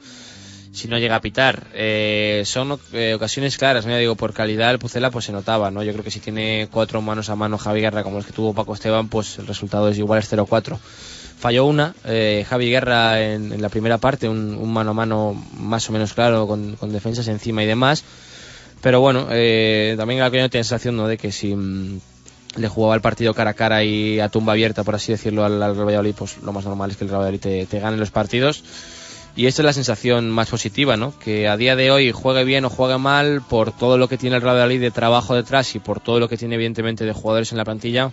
si 0.73 0.89
no 0.89 0.99
llega 0.99 1.17
a 1.17 1.21
pitar. 1.21 1.67
Eh, 1.75 2.43
son 2.47 2.79
eh, 2.93 3.15
ocasiones 3.15 3.57
claras, 3.57 3.87
¿no? 3.87 3.97
Digo, 3.97 4.15
por 4.15 4.33
calidad 4.33 4.71
el 4.71 4.79
Pucela 4.79 5.11
pues 5.11 5.25
se 5.25 5.33
notaba, 5.33 5.71
¿no? 5.71 5.83
Yo 5.83 5.93
creo 5.93 6.05
que 6.05 6.11
si 6.11 6.21
tiene 6.21 6.69
cuatro 6.71 7.03
manos 7.03 7.29
a 7.29 7.37
mano 7.37 7.59
Javi 7.59 7.81
Guerra 7.81 8.03
como 8.03 8.17
los 8.17 8.27
que 8.27 8.33
tuvo 8.33 8.55
Paco 8.55 8.75
Esteban, 8.75 9.09
pues 9.09 9.39
el 9.39 9.47
resultado 9.47 9.89
es 9.89 9.99
igual 9.99 10.21
es 10.21 10.33
0-4. 10.33 10.79
Falló 11.39 11.65
una, 11.65 11.95
eh, 12.05 12.45
Javi 12.49 12.71
Guerra 12.71 13.23
en, 13.23 13.61
la 13.61 13.71
primera 13.71 13.99
parte, 13.99 14.29
un, 14.29 14.73
mano 14.73 14.91
a 14.91 14.95
mano 14.95 15.45
más 15.55 15.89
o 15.89 15.93
menos 15.93 16.13
claro, 16.13 16.47
con, 16.47 16.77
defensas 16.93 17.29
encima 17.29 17.63
y 17.63 17.67
demás. 17.67 18.05
Pero 18.83 19.01
bueno, 19.01 19.27
eh, 19.31 19.95
también 19.97 20.23
el 20.23 20.33
la 20.33 20.49
sensación, 20.49 20.97
¿no? 20.97 21.09
De 21.09 21.19
que 21.19 21.33
si 21.33 21.55
mm, 21.55 22.01
le 22.57 22.69
jugaba 22.69 22.95
el 22.95 23.01
partido 23.01 23.35
cara 23.35 23.51
a 23.51 23.55
cara 23.55 23.85
y 23.85 24.21
a 24.21 24.29
tumba 24.29 24.53
abierta, 24.53 24.85
por 24.85 24.95
así 24.95 25.13
decirlo, 25.13 25.45
al, 25.45 25.63
al 25.63 25.75
Valladolid, 25.75 26.15
pues 26.15 26.39
lo 26.43 26.53
más 26.53 26.65
normal 26.65 26.91
es 26.91 26.97
que 26.97 27.05
el 27.05 27.11
Real 27.11 27.23
Valladolid 27.23 27.67
te 27.67 27.81
gane 27.81 27.97
los 27.97 28.11
partidos. 28.11 28.63
Y 29.37 29.47
esta 29.47 29.63
es 29.63 29.67
la 29.67 29.73
sensación 29.73 30.31
más 30.31 30.49
positiva, 30.49 30.97
¿no? 30.97 31.17
Que 31.19 31.49
a 31.49 31.57
día 31.57 31.77
de 31.77 31.91
hoy 31.91 32.13
juegue 32.13 32.45
bien 32.45 32.65
o 32.65 32.71
juegue 32.71 32.99
mal, 32.99 33.43
por 33.43 33.73
todo 33.73 33.97
lo 33.97 34.09
que 34.09 34.19
tiene 34.19 34.37
el 34.37 34.43
Real 34.43 34.57
Valladolid 34.57 34.81
de 34.81 34.91
trabajo 34.91 35.35
detrás 35.35 35.75
y 35.75 35.79
por 35.79 36.01
todo 36.01 36.21
lo 36.21 36.29
que 36.29 36.37
tiene 36.37 36.57
evidentemente 36.57 37.05
de 37.05 37.13
jugadores 37.13 37.53
en 37.53 37.59
la 37.59 37.65
plantilla, 37.65 38.11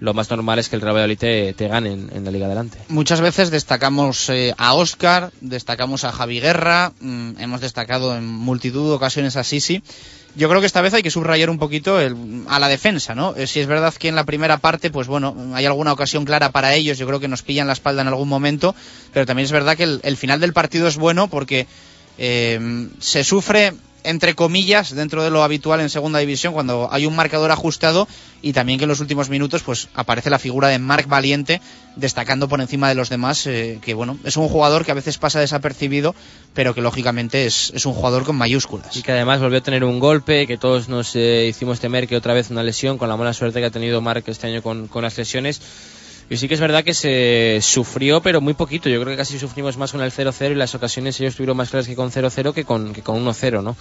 lo 0.00 0.14
más 0.14 0.30
normal 0.30 0.58
es 0.58 0.68
que 0.68 0.76
el 0.76 0.82
Real 0.82 0.94
Valladolid 0.94 1.18
te, 1.18 1.52
te 1.54 1.68
gane 1.68 1.92
en, 1.92 2.10
en 2.14 2.24
la 2.24 2.30
Liga 2.30 2.46
Adelante. 2.46 2.78
Muchas 2.88 3.20
veces 3.20 3.50
destacamos 3.50 4.28
eh, 4.28 4.54
a 4.58 4.74
Oscar, 4.74 5.32
destacamos 5.40 6.04
a 6.04 6.12
Javi 6.12 6.40
Guerra, 6.40 6.92
mm, 7.00 7.40
hemos 7.40 7.60
destacado 7.60 8.16
en 8.16 8.26
multitud 8.26 8.88
de 8.88 8.94
ocasiones 8.94 9.36
a 9.36 9.44
Sisi. 9.44 9.82
Yo 10.36 10.48
creo 10.48 10.60
que 10.60 10.66
esta 10.66 10.80
vez 10.80 10.92
hay 10.94 11.02
que 11.02 11.10
subrayar 11.10 11.48
un 11.48 11.58
poquito 11.58 12.00
el- 12.00 12.44
a 12.48 12.58
la 12.58 12.68
defensa, 12.68 13.14
¿no? 13.14 13.34
Eh, 13.36 13.46
si 13.46 13.60
es 13.60 13.66
verdad 13.66 13.94
que 13.94 14.08
en 14.08 14.16
la 14.16 14.24
primera 14.24 14.58
parte, 14.58 14.90
pues 14.90 15.06
bueno, 15.06 15.36
hay 15.54 15.64
alguna 15.66 15.92
ocasión 15.92 16.24
clara 16.24 16.50
para 16.50 16.74
ellos, 16.74 16.98
yo 16.98 17.06
creo 17.06 17.20
que 17.20 17.28
nos 17.28 17.42
pillan 17.42 17.68
la 17.68 17.72
espalda 17.72 18.02
en 18.02 18.08
algún 18.08 18.28
momento, 18.28 18.74
pero 19.12 19.26
también 19.26 19.44
es 19.44 19.52
verdad 19.52 19.76
que 19.76 19.84
el, 20.02 20.16
final 20.16 20.40
del 20.40 20.52
partido 20.52 20.88
es 20.88 20.96
bueno 20.96 21.28
porque 21.28 21.66
eh, 22.18 22.88
se 22.98 23.22
sufre 23.22 23.74
entre 24.04 24.34
comillas 24.34 24.94
dentro 24.94 25.22
de 25.24 25.30
lo 25.30 25.42
habitual 25.42 25.80
en 25.80 25.90
segunda 25.90 26.18
división 26.18 26.52
cuando 26.52 26.88
hay 26.92 27.06
un 27.06 27.16
marcador 27.16 27.50
ajustado 27.50 28.06
y 28.42 28.52
también 28.52 28.78
que 28.78 28.84
en 28.84 28.90
los 28.90 29.00
últimos 29.00 29.30
minutos 29.30 29.62
pues 29.62 29.88
aparece 29.94 30.30
la 30.30 30.38
figura 30.38 30.68
de 30.68 30.78
Marc 30.78 31.08
Valiente 31.08 31.60
destacando 31.96 32.48
por 32.48 32.60
encima 32.60 32.88
de 32.88 32.94
los 32.94 33.08
demás 33.08 33.46
eh, 33.46 33.78
que 33.82 33.94
bueno 33.94 34.18
es 34.24 34.36
un 34.36 34.48
jugador 34.48 34.84
que 34.84 34.92
a 34.92 34.94
veces 34.94 35.18
pasa 35.18 35.40
desapercibido 35.40 36.14
pero 36.52 36.74
que 36.74 36.80
lógicamente 36.80 37.46
es, 37.46 37.72
es 37.74 37.86
un 37.86 37.94
jugador 37.94 38.24
con 38.24 38.36
mayúsculas 38.36 38.96
Y 38.96 39.02
que 39.02 39.12
además 39.12 39.40
volvió 39.40 39.58
a 39.58 39.62
tener 39.62 39.84
un 39.84 39.98
golpe, 39.98 40.46
que 40.46 40.56
todos 40.56 40.88
nos 40.88 41.16
eh, 41.16 41.46
hicimos 41.48 41.80
temer 41.80 42.06
que 42.06 42.16
otra 42.16 42.34
vez 42.34 42.50
una 42.50 42.62
lesión, 42.62 42.98
con 42.98 43.08
la 43.08 43.16
mala 43.16 43.32
suerte 43.32 43.60
que 43.60 43.66
ha 43.66 43.70
tenido 43.70 44.00
Marc 44.00 44.26
este 44.28 44.46
año 44.46 44.62
con, 44.62 44.86
con 44.86 45.02
las 45.02 45.16
lesiones. 45.18 45.60
Y 46.30 46.38
sí 46.38 46.48
que 46.48 46.54
es 46.54 46.60
verdad 46.60 46.84
que 46.84 46.94
se 46.94 47.58
sufrió, 47.60 48.22
pero 48.22 48.40
muy 48.40 48.54
poquito. 48.54 48.88
Yo 48.88 49.00
creo 49.00 49.12
que 49.12 49.18
casi 49.18 49.38
sufrimos 49.38 49.76
más 49.76 49.92
con 49.92 50.00
el 50.00 50.10
0-0 50.10 50.52
y 50.52 50.54
las 50.54 50.74
ocasiones 50.74 51.20
ellos 51.20 51.34
tuvieron 51.36 51.56
más 51.56 51.70
claras 51.70 51.86
que 51.86 51.94
con 51.94 52.10
0-0 52.10 52.54
que 52.54 52.64
con, 52.64 52.92
que 52.94 53.02
con 53.02 53.24
1-0, 53.24 53.62
¿no? 53.62 53.76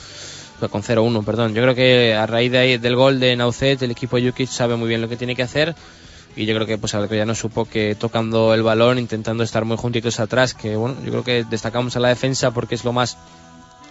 Con 0.69 0.83
0-1, 0.83 1.23
perdón. 1.23 1.53
Yo 1.53 1.61
creo 1.61 1.75
que 1.75 2.13
a 2.13 2.25
raíz 2.25 2.51
de 2.51 2.57
ahí, 2.57 2.77
del 2.77 2.95
gol 2.95 3.19
de 3.19 3.35
Naucet, 3.35 3.81
el 3.81 3.91
equipo 3.91 4.17
de 4.17 4.29
Jukic 4.29 4.49
sabe 4.49 4.75
muy 4.75 4.87
bien 4.87 5.01
lo 5.01 5.09
que 5.09 5.17
tiene 5.17 5.35
que 5.35 5.43
hacer. 5.43 5.75
Y 6.35 6.45
yo 6.45 6.55
creo 6.55 6.65
que 6.65 6.77
pues 6.77 6.91
ya 6.91 7.25
no 7.25 7.35
supo 7.35 7.65
que 7.65 7.95
tocando 7.95 8.53
el 8.53 8.63
balón, 8.63 8.97
intentando 8.97 9.43
estar 9.43 9.65
muy 9.65 9.77
juntitos 9.77 10.19
atrás, 10.19 10.53
que 10.53 10.75
bueno, 10.75 10.95
yo 11.03 11.11
creo 11.11 11.23
que 11.23 11.43
destacamos 11.43 11.95
a 11.95 11.99
la 11.99 12.09
defensa 12.09 12.51
porque 12.51 12.75
es 12.75 12.83
lo 12.83 12.91
más 12.91 13.17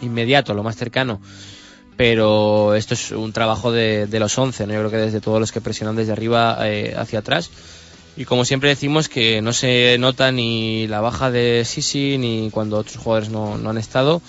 inmediato, 0.01 0.53
lo 0.53 0.63
más 0.63 0.77
cercano. 0.77 1.21
Pero 1.97 2.75
esto 2.75 2.95
es 2.95 3.13
un 3.13 3.33
trabajo 3.33 3.71
de, 3.71 4.07
de 4.07 4.19
los 4.19 4.37
11, 4.37 4.67
¿no? 4.67 4.73
Yo 4.73 4.81
creo 4.81 4.91
que 4.91 4.97
desde 4.97 5.21
todos 5.21 5.39
los 5.39 5.53
que 5.53 5.61
presionan 5.61 5.95
desde 5.95 6.13
arriba 6.13 6.57
eh, 6.63 6.95
hacia 6.97 7.21
atrás. 7.21 7.51
Y 8.17 8.25
como 8.27 8.45
siempre 8.45 8.69
decimos 8.69 9.09
que 9.09 9.41
no 9.41 9.53
se 9.53 9.97
nota 9.99 10.33
ni 10.33 10.87
la 10.87 11.01
baja 11.01 11.31
de 11.31 11.65
Sisi 11.65 12.19
ni 12.19 12.51
cuando 12.51 12.77
otros 12.77 12.97
jugadores 12.97 13.31
no, 13.31 13.57
no 13.57 13.71
han 13.71 13.79
estado. 13.79 14.21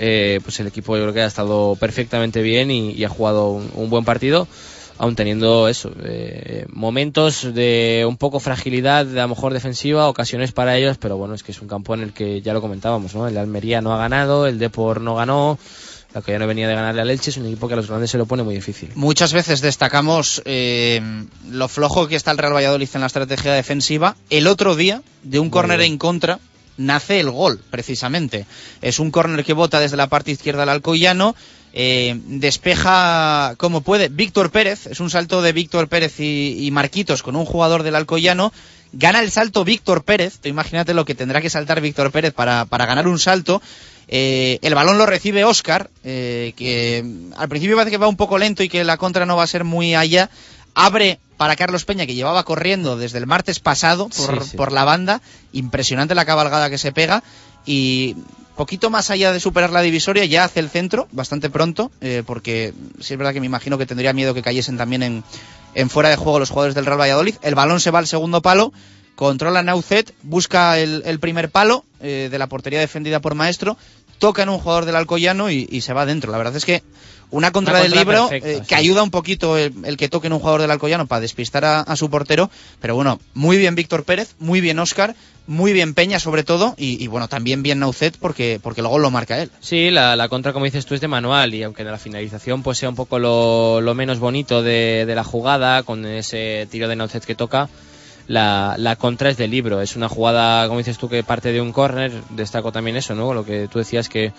Eh, 0.00 0.40
pues 0.44 0.60
el 0.60 0.68
equipo 0.68 0.96
yo 0.96 1.02
creo 1.02 1.14
que 1.14 1.22
ha 1.22 1.26
estado 1.26 1.74
perfectamente 1.74 2.40
bien 2.40 2.70
y, 2.70 3.02
ha 3.02 3.08
jugado 3.08 3.50
un, 3.50 3.68
un 3.74 3.90
buen 3.90 4.04
partido, 4.04 4.46
aun 4.96 5.16
teniendo 5.16 5.66
eso, 5.66 5.90
eh, 6.04 6.66
momentos 6.70 7.52
de 7.52 8.04
un 8.06 8.16
poco 8.16 8.38
fragilidad, 8.38 9.06
de 9.06 9.18
a 9.18 9.24
lo 9.24 9.30
mejor 9.30 9.52
defensiva, 9.52 10.08
ocasiones 10.08 10.52
para 10.52 10.76
ellos, 10.76 10.98
pero 10.98 11.16
bueno, 11.16 11.34
es 11.34 11.42
que 11.42 11.50
es 11.50 11.60
un 11.60 11.66
campo 11.66 11.94
en 11.94 12.02
el 12.02 12.12
que 12.12 12.40
ya 12.42 12.52
lo 12.52 12.60
comentábamos, 12.60 13.14
¿no? 13.16 13.26
El 13.26 13.36
Almería 13.38 13.80
no 13.80 13.92
ha 13.92 13.98
ganado, 13.98 14.46
el 14.46 14.60
Depor 14.60 15.00
no 15.00 15.16
ganó, 15.16 15.58
la 16.18 16.24
que 16.24 16.32
ya 16.32 16.38
no 16.38 16.46
venía 16.46 16.68
de 16.68 16.74
ganarle 16.74 17.00
al 17.00 17.10
Elche, 17.10 17.30
es 17.30 17.36
un 17.36 17.46
equipo 17.46 17.68
que 17.68 17.74
a 17.74 17.76
los 17.76 17.88
grandes 17.88 18.10
se 18.10 18.18
lo 18.18 18.26
pone 18.26 18.42
muy 18.42 18.54
difícil. 18.54 18.90
Muchas 18.94 19.32
veces 19.32 19.60
destacamos 19.60 20.42
eh, 20.44 21.00
lo 21.48 21.68
flojo 21.68 22.08
que 22.08 22.16
está 22.16 22.30
el 22.32 22.38
Real 22.38 22.54
Valladolid 22.54 22.88
en 22.94 23.00
la 23.00 23.06
estrategia 23.06 23.52
defensiva. 23.52 24.16
El 24.30 24.46
otro 24.46 24.76
día, 24.76 25.02
de 25.22 25.38
un 25.38 25.50
córner 25.50 25.80
en 25.80 25.98
contra, 25.98 26.40
nace 26.76 27.20
el 27.20 27.30
gol, 27.30 27.60
precisamente. 27.70 28.46
Es 28.82 28.98
un 28.98 29.10
córner 29.10 29.44
que 29.44 29.52
bota 29.52 29.80
desde 29.80 29.96
la 29.96 30.08
parte 30.08 30.30
izquierda 30.30 30.64
al 30.64 30.68
Alcoyano. 30.68 31.34
eh, 31.72 32.18
despeja 32.26 33.54
como 33.56 33.82
puede 33.82 34.08
Víctor 34.08 34.50
Pérez, 34.50 34.86
es 34.86 35.00
un 35.00 35.10
salto 35.10 35.42
de 35.42 35.52
Víctor 35.52 35.88
Pérez 35.88 36.18
y, 36.18 36.66
y 36.66 36.70
Marquitos 36.70 37.22
con 37.22 37.36
un 37.36 37.44
jugador 37.44 37.82
del 37.82 37.94
Alcoyano. 37.94 38.52
Gana 38.92 39.20
el 39.20 39.30
salto 39.30 39.64
Víctor 39.64 40.02
Pérez, 40.02 40.38
tú 40.38 40.48
imagínate 40.48 40.94
lo 40.94 41.04
que 41.04 41.14
tendrá 41.14 41.42
que 41.42 41.50
saltar 41.50 41.80
Víctor 41.80 42.10
Pérez 42.10 42.32
para, 42.32 42.64
para 42.64 42.86
ganar 42.86 43.06
un 43.06 43.18
salto. 43.18 43.60
Eh, 44.08 44.58
el 44.62 44.74
balón 44.74 44.96
lo 44.98 45.06
recibe 45.06 45.44
Oscar, 45.44 45.90
eh, 46.02 46.54
que 46.56 47.04
al 47.36 47.48
principio 47.48 47.76
parece 47.76 47.90
que 47.90 47.98
va 47.98 48.08
un 48.08 48.16
poco 48.16 48.38
lento 48.38 48.62
y 48.62 48.68
que 48.68 48.82
la 48.84 48.96
contra 48.96 49.26
no 49.26 49.36
va 49.36 49.42
a 49.44 49.48
ser 49.48 49.64
muy 49.64 49.94
allá. 49.94 50.30
Abre 50.74 51.18
para 51.36 51.56
Carlos 51.56 51.84
Peña, 51.84 52.06
que 52.06 52.14
llevaba 52.14 52.42
corriendo 52.44 52.96
desde 52.96 53.18
el 53.18 53.26
martes 53.26 53.60
pasado 53.60 54.08
por, 54.08 54.42
Sí, 54.42 54.50
sí. 54.50 54.56
por 54.56 54.72
la 54.72 54.84
banda. 54.84 55.20
Impresionante 55.52 56.14
la 56.14 56.24
cabalgada 56.24 56.70
que 56.70 56.78
se 56.78 56.92
pega. 56.92 57.22
Y 57.66 58.16
poquito 58.56 58.88
más 58.90 59.10
allá 59.10 59.32
de 59.32 59.40
superar 59.40 59.70
la 59.70 59.82
divisoria, 59.82 60.24
ya 60.24 60.44
hace 60.44 60.60
el 60.60 60.70
centro, 60.70 61.06
bastante 61.12 61.50
pronto, 61.50 61.92
eh, 62.00 62.22
porque 62.26 62.72
sí 63.00 63.14
es 63.14 63.18
verdad 63.18 63.32
que 63.32 63.40
me 63.40 63.46
imagino 63.46 63.78
que 63.78 63.86
tendría 63.86 64.12
miedo 64.12 64.34
que 64.34 64.42
cayesen 64.42 64.76
también 64.76 65.02
en, 65.02 65.24
en 65.74 65.90
fuera 65.90 66.08
de 66.08 66.16
juego 66.16 66.38
los 66.40 66.50
jugadores 66.50 66.74
del 66.74 66.86
Real 66.86 66.98
Valladolid. 67.00 67.36
El 67.42 67.54
balón 67.54 67.78
se 67.78 67.90
va 67.90 67.98
al 68.00 68.06
segundo 68.08 68.40
palo, 68.42 68.72
controla 69.18 69.64
Naucet, 69.64 70.14
busca 70.22 70.78
el, 70.78 71.02
el 71.04 71.18
primer 71.18 71.50
palo 71.50 71.84
eh, 72.00 72.28
de 72.30 72.38
la 72.38 72.46
portería 72.46 72.78
defendida 72.78 73.18
por 73.18 73.34
Maestro, 73.34 73.76
toca 74.20 74.44
en 74.44 74.48
un 74.48 74.58
jugador 74.58 74.84
del 74.84 74.94
Alcoyano 74.94 75.50
y, 75.50 75.66
y 75.68 75.80
se 75.80 75.92
va 75.92 76.06
dentro. 76.06 76.30
La 76.30 76.38
verdad 76.38 76.54
es 76.54 76.64
que 76.64 76.84
una 77.30 77.50
contra 77.50 77.74
Una 77.74 77.82
del 77.82 77.90
libro 77.90 78.28
perfecta, 78.28 78.48
eh, 78.48 78.62
que 78.66 78.76
ayuda 78.76 79.02
un 79.02 79.10
poquito 79.10 79.58
el, 79.58 79.74
el 79.84 79.96
que 79.96 80.08
toque 80.08 80.28
en 80.28 80.34
un 80.34 80.38
jugador 80.38 80.60
del 80.60 80.70
Alcoyano 80.70 81.06
para 81.06 81.20
despistar 81.20 81.64
a, 81.64 81.80
a 81.80 81.96
su 81.96 82.08
portero, 82.08 82.48
pero 82.80 82.94
bueno, 82.94 83.18
muy 83.34 83.58
bien 83.58 83.74
Víctor 83.74 84.04
Pérez, 84.04 84.36
muy 84.38 84.60
bien 84.60 84.78
Oscar, 84.78 85.16
muy 85.48 85.72
bien 85.72 85.94
Peña 85.94 86.20
sobre 86.20 86.44
todo 86.44 86.74
y, 86.78 87.02
y 87.02 87.06
bueno, 87.08 87.26
también 87.26 87.64
bien 87.64 87.80
Naucet 87.80 88.16
porque, 88.18 88.60
porque 88.62 88.82
gol 88.82 89.02
lo 89.02 89.10
marca 89.10 89.42
él. 89.42 89.50
Sí, 89.60 89.90
la, 89.90 90.14
la 90.14 90.28
contra, 90.28 90.52
como 90.52 90.64
dices 90.64 90.86
tú, 90.86 90.94
es 90.94 91.00
de 91.00 91.08
manual 91.08 91.54
y 91.54 91.64
aunque 91.64 91.82
en 91.82 91.90
la 91.90 91.98
finalización 91.98 92.62
pues 92.62 92.78
sea 92.78 92.88
un 92.88 92.94
poco 92.94 93.18
lo, 93.18 93.80
lo 93.80 93.94
menos 93.96 94.20
bonito 94.20 94.62
de, 94.62 95.04
de 95.04 95.14
la 95.16 95.24
jugada, 95.24 95.82
con 95.82 96.06
ese 96.06 96.68
tiro 96.70 96.86
de 96.86 96.96
Naucet 96.96 97.24
que 97.24 97.34
toca, 97.34 97.68
la, 98.28 98.76
la 98.78 98.96
contra 98.96 99.30
es 99.30 99.36
de 99.36 99.48
libro. 99.48 99.80
Es 99.80 99.96
una 99.96 100.08
jugada, 100.08 100.66
como 100.68 100.78
dices 100.78 100.98
tú, 100.98 101.08
que 101.08 101.24
parte 101.24 101.50
de 101.50 101.60
un 101.60 101.72
córner. 101.72 102.12
Destaco 102.30 102.70
también 102.70 102.96
eso, 102.96 103.14
¿no? 103.14 103.32
Lo 103.34 103.44
que 103.44 103.68
tú 103.68 103.78
decías 103.78 104.08
que 104.08 104.32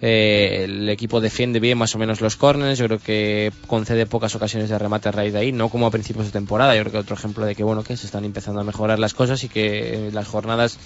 eh, 0.00 0.62
el 0.64 0.88
equipo 0.88 1.20
defiende 1.20 1.58
bien 1.58 1.76
más 1.76 1.94
o 1.96 1.98
menos 1.98 2.20
los 2.20 2.36
corners. 2.36 2.78
Yo 2.78 2.86
creo 2.86 3.00
que 3.00 3.52
concede 3.66 4.06
pocas 4.06 4.34
ocasiones 4.36 4.70
de 4.70 4.78
remate 4.78 5.08
a 5.08 5.12
raíz 5.12 5.32
de 5.32 5.40
ahí, 5.40 5.52
no 5.52 5.68
como 5.68 5.86
a 5.86 5.90
principios 5.90 6.26
de 6.26 6.32
temporada. 6.32 6.76
Yo 6.76 6.82
creo 6.82 6.92
que 6.92 6.98
otro 6.98 7.16
ejemplo 7.16 7.44
de 7.44 7.56
que, 7.56 7.64
bueno, 7.64 7.82
que 7.82 7.96
se 7.96 8.06
están 8.06 8.24
empezando 8.24 8.60
a 8.60 8.64
mejorar 8.64 9.00
las 9.00 9.12
cosas 9.12 9.42
y 9.42 9.48
que 9.48 10.10
las 10.12 10.28
jornadas 10.28 10.78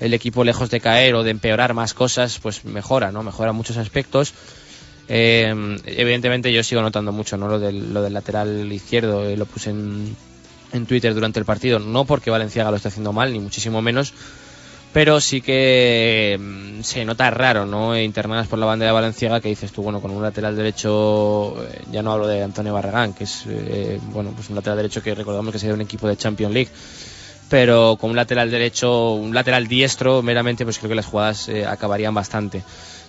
el 0.00 0.12
equipo 0.12 0.44
lejos 0.44 0.68
de 0.68 0.80
caer 0.80 1.14
o 1.14 1.22
de 1.22 1.30
empeorar 1.30 1.72
más 1.72 1.94
cosas, 1.94 2.38
pues 2.40 2.64
mejora, 2.64 3.12
¿no? 3.12 3.22
Mejora 3.22 3.52
muchos 3.52 3.76
aspectos. 3.76 4.34
Eh, 5.08 5.78
evidentemente 5.86 6.52
yo 6.52 6.64
sigo 6.64 6.82
notando 6.82 7.12
mucho, 7.12 7.36
¿no? 7.36 7.48
Lo 7.48 7.60
del, 7.60 7.94
lo 7.94 8.02
del 8.02 8.12
lateral 8.12 8.70
izquierdo, 8.72 9.24
eh, 9.24 9.36
lo 9.36 9.46
puse 9.46 9.70
en, 9.70 10.14
en 10.72 10.86
Twitter 10.86 11.14
durante 11.14 11.38
el 11.38 11.46
partido, 11.46 11.78
no 11.78 12.04
porque 12.04 12.30
Valenciaga 12.30 12.70
lo 12.70 12.76
esté 12.76 12.88
haciendo 12.88 13.12
mal, 13.12 13.32
ni 13.32 13.40
muchísimo 13.40 13.82
menos, 13.82 14.12
pero 14.92 15.20
sí 15.20 15.42
que 15.42 16.38
mm, 16.40 16.82
se 16.82 17.04
nota 17.04 17.30
raro, 17.30 17.66
¿no? 17.66 17.98
Internadas 17.98 18.46
por 18.46 18.58
la 18.58 18.66
bandera 18.66 18.92
Valenciaga 18.92 19.42
que 19.42 19.48
dices 19.50 19.70
tú, 19.70 19.82
bueno, 19.82 20.00
con 20.00 20.10
un 20.10 20.22
lateral 20.22 20.56
derecho, 20.56 21.62
eh, 21.64 21.82
ya 21.90 22.02
no 22.02 22.12
hablo 22.12 22.26
de 22.26 22.42
Antonio 22.42 22.72
Barragán, 22.72 23.12
que 23.12 23.24
es, 23.24 23.44
eh, 23.46 24.00
bueno, 24.12 24.32
pues 24.34 24.48
un 24.48 24.56
lateral 24.56 24.78
derecho 24.78 25.02
que 25.02 25.14
recordamos 25.14 25.52
que 25.52 25.58
sería 25.58 25.74
un 25.74 25.82
equipo 25.82 26.08
de 26.08 26.16
Champions 26.16 26.54
League, 26.54 26.70
pero 27.50 27.98
con 28.00 28.08
un 28.08 28.16
lateral 28.16 28.50
derecho, 28.50 29.12
un 29.12 29.34
lateral 29.34 29.68
diestro, 29.68 30.22
meramente, 30.22 30.64
pues 30.64 30.78
creo 30.78 30.88
que 30.88 30.96
las 30.96 31.06
jugadas 31.06 31.48
eh, 31.48 31.66
acabarían 31.66 32.14
bastante 32.14 32.62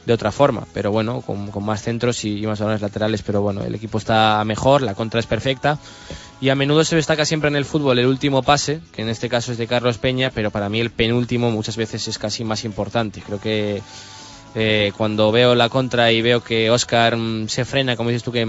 de 0.05 0.13
otra 0.13 0.33
forma, 0.33 0.65
pero 0.73 0.91
bueno, 0.91 1.21
con, 1.21 1.51
con 1.51 1.65
más 1.65 1.81
centros 1.81 2.23
y, 2.23 2.43
y 2.43 2.47
más 2.47 2.59
balones 2.59 2.81
laterales, 2.81 3.21
pero 3.23 3.41
bueno, 3.41 3.63
el 3.63 3.75
equipo 3.75 3.97
está 3.97 4.43
mejor, 4.45 4.81
la 4.81 4.93
contra 4.93 5.19
es 5.19 5.25
perfecta 5.25 5.79
y 6.39 6.49
a 6.49 6.55
menudo 6.55 6.83
se 6.83 6.95
destaca 6.95 7.25
siempre 7.25 7.49
en 7.49 7.55
el 7.55 7.65
fútbol 7.65 7.97
el 7.97 8.05
último 8.05 8.43
pase, 8.43 8.81
que 8.93 9.01
en 9.01 9.09
este 9.09 9.27
caso 9.27 9.51
es 9.51 9.57
de 9.57 9.67
Carlos 9.67 9.97
Peña, 9.97 10.31
pero 10.33 10.51
para 10.51 10.69
mí 10.69 10.79
el 10.79 10.91
penúltimo 10.91 11.49
muchas 11.49 11.77
veces 11.77 12.07
es 12.07 12.19
casi 12.19 12.43
más 12.43 12.63
importante. 12.63 13.21
Creo 13.21 13.41
que 13.41 13.81
eh, 14.53 14.91
cuando 14.95 15.31
veo 15.31 15.55
la 15.55 15.69
contra 15.69 16.11
y 16.11 16.21
veo 16.21 16.43
que 16.43 16.69
Oscar 16.69 17.17
mm, 17.17 17.47
se 17.47 17.65
frena, 17.65 17.95
como 17.95 18.09
dices 18.09 18.23
tú, 18.23 18.31
que 18.31 18.45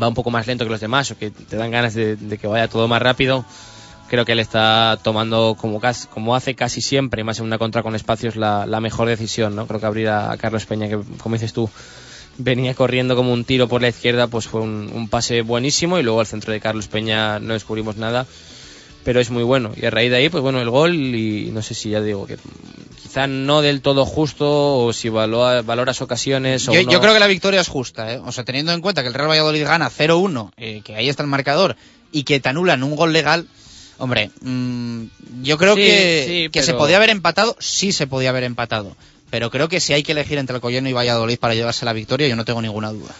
va 0.00 0.08
un 0.08 0.14
poco 0.14 0.30
más 0.30 0.46
lento 0.46 0.64
que 0.64 0.70
los 0.70 0.80
demás 0.80 1.10
o 1.10 1.18
que 1.18 1.30
te 1.30 1.56
dan 1.56 1.72
ganas 1.72 1.94
de, 1.94 2.16
que 2.40 2.46
vaya 2.46 2.68
todo 2.68 2.86
más 2.86 3.02
rápido, 3.02 3.44
creo 4.08 4.24
que 4.24 4.32
él 4.32 4.40
está 4.40 4.96
tomando 5.02 5.56
como, 5.58 5.80
como 6.10 6.36
hace 6.36 6.54
casi 6.54 6.80
siempre, 6.80 7.24
más 7.24 7.40
en 7.40 7.46
una 7.46 7.58
contra 7.58 7.82
con 7.82 7.96
espacios, 7.96 8.36
la, 8.36 8.80
mejor 8.80 9.08
decisión, 9.08 9.56
¿no? 9.56 9.66
Creo 9.66 9.80
que 9.80 9.86
abrir 9.86 10.08
a, 10.08 10.30
a 10.30 10.36
Carlos 10.36 10.64
Peña, 10.64 10.88
que 10.88 11.00
como 11.20 11.34
dices 11.34 11.52
tú, 11.52 11.68
venía 12.38 12.74
corriendo 12.74 13.16
como 13.16 13.32
un 13.32 13.44
tiro 13.44 13.68
por 13.68 13.82
la 13.82 13.88
izquierda, 13.88 14.26
pues 14.28 14.46
fue 14.46 14.60
un, 14.60 14.90
un 14.92 15.08
pase 15.08 15.42
buenísimo 15.42 15.98
y 15.98 16.02
luego 16.02 16.20
al 16.20 16.26
centro 16.26 16.52
de 16.52 16.60
Carlos 16.60 16.88
Peña 16.88 17.38
no 17.38 17.54
descubrimos 17.54 17.96
nada, 17.96 18.26
pero 19.04 19.20
es 19.20 19.30
muy 19.30 19.42
bueno. 19.42 19.72
Y 19.76 19.84
a 19.86 19.90
raíz 19.90 20.10
de 20.10 20.16
ahí, 20.16 20.28
pues 20.28 20.42
bueno, 20.42 20.60
el 20.60 20.70
gol 20.70 20.94
y 20.94 21.50
no 21.52 21.62
sé 21.62 21.74
si 21.74 21.90
ya 21.90 22.00
digo 22.00 22.26
que 22.26 22.36
quizá 23.02 23.26
no 23.26 23.60
del 23.62 23.80
todo 23.82 24.06
justo 24.06 24.46
o 24.84 24.92
si 24.92 25.08
valora- 25.08 25.62
valoras 25.62 26.00
ocasiones 26.02 26.68
o 26.68 26.72
Yo, 26.72 26.82
no. 26.82 26.90
yo 26.90 27.00
creo 27.00 27.12
que 27.14 27.20
la 27.20 27.26
victoria 27.26 27.60
es 27.60 27.68
justa, 27.68 28.12
¿eh? 28.14 28.20
O 28.24 28.32
sea, 28.32 28.44
teniendo 28.44 28.72
en 28.72 28.80
cuenta 28.80 29.02
que 29.02 29.08
el 29.08 29.14
Real 29.14 29.28
Valladolid 29.28 29.64
gana 29.64 29.90
0-1, 29.90 30.52
eh, 30.56 30.80
que 30.84 30.96
ahí 30.96 31.08
está 31.08 31.22
el 31.22 31.28
marcador, 31.28 31.76
y 32.12 32.22
que 32.24 32.40
te 32.40 32.48
anulan 32.48 32.82
un 32.82 32.96
gol 32.96 33.12
legal, 33.12 33.46
hombre, 33.98 34.30
mm, 34.40 35.02
yo 35.42 35.58
creo 35.58 35.74
Sí, 35.74 35.80
que, 35.82 36.24
sí, 36.26 36.48
que 36.50 36.62
se 36.62 36.74
podía 36.74 36.96
haber 36.96 37.10
empatado, 37.10 37.56
sí 37.58 37.92
se 37.92 38.06
podía 38.06 38.30
haber 38.30 38.44
empatado. 38.44 38.96
Pero 39.30 39.50
creo 39.50 39.68
que 39.68 39.80
si 39.80 39.92
hay 39.92 40.02
que 40.02 40.12
elegir 40.12 40.38
entre 40.38 40.56
Alcoyano 40.56 40.88
y 40.88 40.92
Valladolid 40.92 41.38
para 41.38 41.54
llevarse 41.54 41.84
la 41.84 41.92
victoria, 41.92 42.28
yo 42.28 42.36
no 42.36 42.44
tengo 42.44 42.60
ninguna 42.60 42.90
duda. 42.90 43.14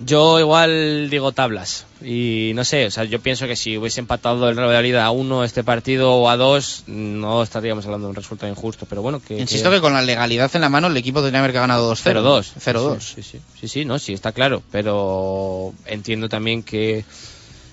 Yo 0.00 0.38
igual 0.38 1.10
digo 1.10 1.32
tablas. 1.32 1.84
Y 2.00 2.52
no 2.54 2.64
sé, 2.64 2.86
o 2.86 2.90
sea, 2.90 3.02
yo 3.02 3.20
pienso 3.20 3.48
que 3.48 3.56
si 3.56 3.76
hubiese 3.76 3.98
empatado 3.98 4.48
el 4.48 4.54
Real 4.54 4.68
Valladolid 4.68 4.94
a 4.94 5.10
uno 5.10 5.42
este 5.42 5.64
partido 5.64 6.14
o 6.14 6.28
a 6.28 6.36
dos, 6.36 6.84
no 6.86 7.42
estaríamos 7.42 7.84
hablando 7.84 8.06
de 8.06 8.10
un 8.10 8.16
resultado 8.16 8.50
injusto. 8.50 8.86
Pero 8.88 9.02
bueno, 9.02 9.20
que. 9.20 9.38
Insisto 9.38 9.70
que 9.70 9.80
con 9.80 9.92
la 9.92 10.02
legalidad 10.02 10.54
en 10.54 10.60
la 10.60 10.68
mano 10.68 10.86
el 10.86 10.96
equipo 10.96 11.20
tendría 11.20 11.40
que 11.40 11.44
haber 11.44 11.52
ganado 11.52 11.92
2-0. 11.92 12.22
0-2. 12.22 12.44
0-2. 12.60 13.00
Sí, 13.00 13.14
sí, 13.14 13.22
sí, 13.22 13.40
sí, 13.60 13.68
sí, 13.68 13.84
no, 13.84 13.98
sí, 13.98 14.12
está 14.12 14.30
claro. 14.30 14.62
Pero 14.70 15.74
entiendo 15.86 16.28
también 16.28 16.62
que 16.62 17.04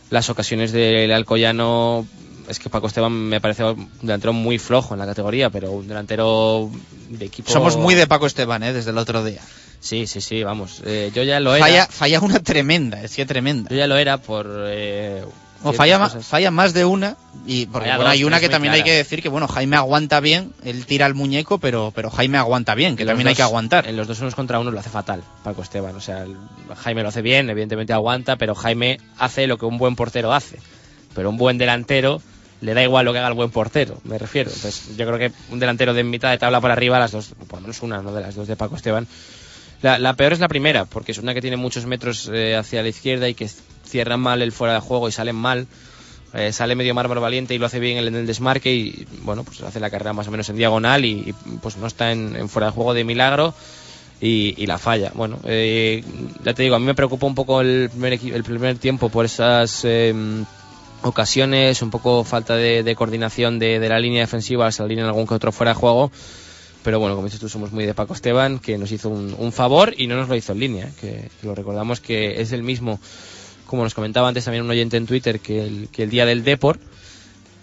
las 0.09 0.29
ocasiones 0.29 0.71
del 0.71 1.11
Alcoyano. 1.11 2.07
Es 2.47 2.59
que 2.59 2.69
Paco 2.69 2.87
Esteban 2.87 3.11
me 3.11 3.41
parece 3.41 3.63
un 3.63 3.89
delantero 4.01 4.33
muy 4.33 4.59
flojo 4.59 4.93
en 4.93 4.99
la 4.99 5.05
categoría, 5.05 5.49
pero 5.49 5.71
un 5.71 5.87
delantero 5.87 6.69
de 7.09 7.25
equipo. 7.25 7.51
Somos 7.51 7.75
muy 7.77 7.95
de 7.95 8.05
Paco 8.07 8.27
Esteban, 8.27 8.61
¿eh? 8.63 8.73
Desde 8.73 8.91
el 8.91 8.97
otro 8.97 9.23
día. 9.23 9.41
Sí, 9.79 10.07
sí, 10.07 10.21
sí, 10.21 10.43
vamos. 10.43 10.81
eh, 10.85 11.11
yo 11.13 11.23
ya 11.23 11.39
lo 11.39 11.55
era. 11.55 11.65
Falla, 11.65 11.87
falla 11.87 12.19
una 12.21 12.39
tremenda, 12.39 13.01
es 13.03 13.15
que 13.15 13.25
tremenda. 13.25 13.69
Yo 13.69 13.77
ya 13.77 13.87
lo 13.87 13.97
era 13.97 14.17
por. 14.17 14.47
eh, 14.67 15.23
O 15.63 15.73
falla, 15.73 15.97
ma- 15.99 16.09
falla 16.09 16.51
más 16.51 16.73
de 16.73 16.85
una 16.85 17.17
y 17.47 17.65
porque 17.65 17.87
bueno, 17.89 18.03
dos, 18.03 18.09
hay 18.11 18.23
una 18.23 18.39
que 18.39 18.49
también 18.49 18.73
hay 18.73 18.83
que 18.83 18.91
decir 18.93 19.21
que 19.23 19.29
bueno 19.29 19.47
Jaime 19.47 19.75
aguanta 19.77 20.19
bien 20.19 20.53
él 20.63 20.85
tira 20.85 21.05
el 21.07 21.13
muñeco 21.15 21.57
pero 21.59 21.91
pero 21.95 22.09
Jaime 22.11 22.37
aguanta 22.37 22.75
bien 22.75 22.95
que 22.95 23.03
En 23.03 23.07
también 23.07 23.27
hay 23.27 23.35
que 23.35 23.41
aguantar 23.41 23.87
En 23.87 23.95
los 23.97 24.07
dos 24.07 24.19
unos 24.21 24.35
contra 24.35 24.59
uno 24.59 24.69
lo 24.71 24.79
hace 24.79 24.89
fatal 24.91 25.23
Paco 25.43 25.61
Esteban. 25.63 25.95
O 25.95 26.01
sea, 26.01 26.23
el- 26.23 26.37
Jaime 26.77 27.01
lo 27.01 27.09
hace 27.09 27.21
bien, 27.23 27.49
evidentemente 27.49 27.93
aguanta, 27.93 28.35
pero 28.37 28.53
Jaime 28.55 28.99
hace 29.17 29.47
lo 29.47 29.57
que 29.57 29.65
un 29.65 29.77
buen 29.79 29.95
portero 29.95 30.33
hace. 30.33 30.59
Pero 31.15 31.29
un 31.29 31.37
buen 31.37 31.57
delantero 31.57 32.21
le 32.65 32.73
da 32.73 32.81
igual 32.81 33.05
lo 33.05 33.13
que 33.13 33.19
haga 33.19 33.27
el 33.27 33.35
buen 33.35 33.51
portero, 33.51 33.99
me 34.03 34.17
refiero. 34.17 34.49
Entonces, 34.49 34.97
yo 34.97 35.05
creo 35.05 35.19
que 35.19 35.31
un 35.51 35.59
delantero 35.59 35.93
de 35.93 36.03
mitad 36.03 36.31
de 36.31 36.39
tabla 36.39 36.59
para 36.59 36.73
arriba, 36.73 36.97
las 36.97 37.11
dos, 37.11 37.33
por 37.47 37.59
lo 37.59 37.61
menos 37.61 37.81
una 37.83 38.01
¿no? 38.01 38.11
de 38.11 38.21
las 38.21 38.33
dos 38.33 38.47
de 38.47 38.55
Paco 38.55 38.75
Esteban. 38.75 39.07
La, 39.83 39.99
la 39.99 40.15
peor 40.15 40.33
es 40.33 40.39
la 40.39 40.47
primera, 40.47 40.85
porque 40.85 41.11
es 41.11 41.19
una 41.19 41.35
que 41.35 41.41
tiene 41.41 41.57
muchos 41.57 41.85
metros 41.85 42.29
eh, 42.33 42.55
hacia 42.55 42.81
la 42.81 42.89
izquierda 42.89 43.29
y 43.29 43.35
que 43.35 43.47
cierra 43.85 44.17
mal 44.17 44.41
el 44.41 44.51
fuera 44.51 44.73
de 44.73 44.79
juego 44.79 45.07
y 45.07 45.11
salen 45.11 45.35
mal. 45.35 45.67
Eh, 46.33 46.51
sale 46.51 46.75
medio 46.75 46.95
Mármol 46.95 47.19
Valiente 47.19 47.53
y 47.53 47.59
lo 47.59 47.67
hace 47.67 47.79
bien 47.79 47.97
en 47.99 48.15
el, 48.15 48.25
desmarque 48.25 48.73
y 48.73 49.07
bueno, 49.21 49.43
pues 49.43 49.61
hace 49.61 49.79
la 49.79 49.89
carrera 49.89 50.11
más 50.11 50.27
o 50.27 50.31
menos 50.31 50.49
en 50.49 50.57
diagonal 50.57 51.05
y, 51.05 51.11
y, 51.27 51.33
pues 51.61 51.77
no 51.77 51.87
está 51.87 52.11
en, 52.11 52.35
en 52.35 52.49
fuera 52.49 52.65
de 52.65 52.73
juego 52.73 52.93
de 52.93 53.03
milagro 53.05 53.53
y, 54.19 54.55
y 54.57 54.65
la 54.65 54.77
falla. 54.77 55.11
Bueno, 55.13 55.39
eh, 55.45 56.03
ya 56.43 56.53
te 56.53 56.63
digo, 56.63 56.75
a 56.75 56.79
mí 56.79 56.85
me 56.85 56.95
preocupó 56.95 57.27
un 57.27 57.35
poco 57.35 57.61
el 57.61 57.89
primer, 57.89 58.13
el 58.13 58.43
primer 58.43 58.77
tiempo 58.77 59.09
por 59.09 59.25
esas 59.25 59.81
eh, 59.85 60.13
ocasiones, 61.01 61.81
un 61.81 61.89
poco 61.89 62.23
falta 62.23 62.55
de, 62.55 62.95
coordinación 62.95 63.59
de, 63.59 63.79
de 63.79 63.89
la 63.89 63.99
línea 63.99 64.21
defensiva, 64.21 64.71
salir 64.71 64.99
en 64.99 65.05
algún 65.05 65.27
que 65.27 65.33
otro 65.33 65.51
fuera 65.51 65.71
de 65.71 65.79
juego. 65.79 66.11
Pero 66.85 66.99
bueno, 66.99 67.15
como 67.15 67.25
dices 67.25 67.39
tú, 67.39 67.49
somos 67.49 67.71
muy 67.71 67.83
de 67.85 67.95
Paco 67.95 68.13
Esteban, 68.13 68.59
que 68.59 68.77
nos 68.77 68.91
hizo 68.91 69.09
un, 69.09 69.35
un 69.39 69.51
favor 69.51 69.95
y 69.97 70.05
no 70.05 70.17
nos 70.17 70.29
lo 70.29 70.35
hizo 70.35 70.51
en 70.51 70.59
línea, 70.59 70.85
¿eh? 70.85 70.91
que, 71.01 71.31
lo 71.41 71.55
recordamos 71.55 71.99
que 71.99 72.41
es 72.41 72.51
el 72.51 72.61
mismo, 72.61 72.99
como 73.65 73.83
nos 73.83 73.95
comentaba 73.95 74.27
antes 74.27 74.45
también 74.45 74.63
un 74.63 74.69
oyente 74.69 74.95
en 74.95 75.07
Twitter, 75.07 75.39
que 75.39 75.63
el, 75.63 75.89
que 75.91 76.03
el 76.03 76.11
día 76.11 76.27
del 76.27 76.43
Deport. 76.43 76.79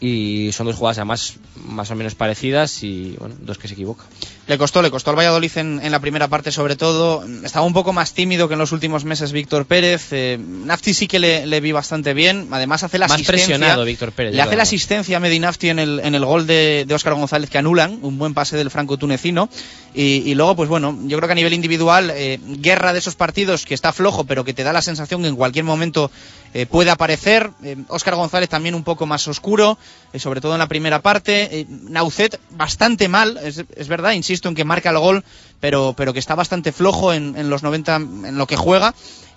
Y 0.01 0.51
son 0.51 0.67
dos 0.67 0.75
jugadas 0.75 0.99
además 0.99 1.37
más 1.55 1.89
o 1.93 1.95
menos 1.95 2.17
parecidas 2.17 2.83
y 2.83 3.15
bueno, 3.21 3.37
dos 3.39 3.59
que 3.59 3.69
se 3.69 3.75
equivocan. 3.75 4.07
Le 4.47 4.59
costó 4.59 4.83
le 4.83 4.91
costó 4.91 5.11
al 5.11 5.17
Valladolid 5.17 5.57
en, 5.57 5.81
en 5.83 5.93
la 5.93 6.01
primera 6.01 6.29
parte 6.29 6.51
sobre 6.51 6.77
todo. 6.77 7.25
Estaba 7.45 7.65
un 7.65 7.73
poco 7.73 7.93
más 7.93 8.13
tímido 8.13 8.49
que 8.49 8.55
en 8.55 8.59
los 8.59 8.73
últimos 8.73 9.05
meses 9.05 9.33
Víctor 9.33 9.67
Pérez. 9.67 10.09
Eh, 10.11 10.39
Nafti 10.39 10.95
sí 10.95 11.07
que 11.07 11.19
le, 11.19 11.47
le 11.47 11.61
vi 11.61 11.73
bastante 11.73 12.13
bien. 12.13 12.49
Además 12.51 12.83
hace 12.83 12.99
la 12.99 13.07
Más 13.07 13.15
asistencia 13.15 13.47
presionado 13.47 13.85
Víctor 13.85 14.13
Pérez, 14.13 14.35
le 14.35 14.43
hace 14.43 14.57
la 14.57 14.65
asistencia 14.65 15.17
a 15.17 15.21
Medinafti 15.21 15.69
en 15.69 15.79
el, 15.79 16.01
en 16.01 16.15
el 16.15 16.25
gol 16.25 16.47
de, 16.47 16.85
de 16.87 16.95
Óscar 16.95 17.15
González 17.15 17.51
que 17.51 17.59
anulan. 17.59 18.01
Un 18.03 18.19
buen 18.19 18.35
pase 18.35 18.57
del 18.57 18.71
franco 18.71 18.97
tunecino. 18.97 19.49
Y, 19.95 20.23
y 20.27 20.35
luego 20.35 20.57
pues 20.57 20.69
bueno 20.69 20.99
yo 21.05 21.19
creo 21.19 21.29
que 21.29 21.33
a 21.33 21.37
nivel 21.37 21.53
individual 21.53 22.11
eh, 22.15 22.41
guerra 22.43 22.93
de 22.93 22.99
esos 22.99 23.15
partidos 23.15 23.67
que 23.67 23.75
está 23.75 23.93
flojo 23.93 24.25
pero 24.25 24.43
que 24.43 24.55
te 24.55 24.65
da 24.65 24.73
la 24.73 24.81
sensación 24.81 25.21
que 25.21 25.29
en 25.29 25.37
cualquier 25.37 25.67
momento 25.67 26.11
eh, 26.55 26.67
puede 26.67 26.91
aparecer. 26.91 27.51
Eh, 27.63 27.77
Óscar 27.89 28.15
González 28.17 28.49
también 28.49 28.75
un 28.75 28.85
poco 28.85 29.07
más 29.07 29.29
oscuro, 29.29 29.79
eh, 30.13 30.19
sobre 30.19 30.41
todo 30.41 30.55
en 30.55 30.59
la 30.59 30.67
primera 30.67 31.01
parte. 31.01 31.67
Naucet 31.69 32.41
bastante 32.51 33.09
mal, 33.09 33.39
es, 33.43 33.65
es 33.77 33.89
verdad, 33.89 34.13
insisto 34.13 34.32
en 34.43 34.55
que 34.55 34.65
marca 34.65 34.91
el 34.91 34.99
gol, 34.99 35.25
pero, 35.61 35.95
pero 35.97 36.13
que 36.13 36.19
está 36.19 36.35
bastante 36.35 36.73
flojo 36.73 37.13
en, 37.13 37.37
en 37.37 37.51
los 37.51 37.63
90, 37.63 37.97
en 37.97 38.39
lo 38.39 38.47
que 38.47 38.57
juega. 38.57 38.95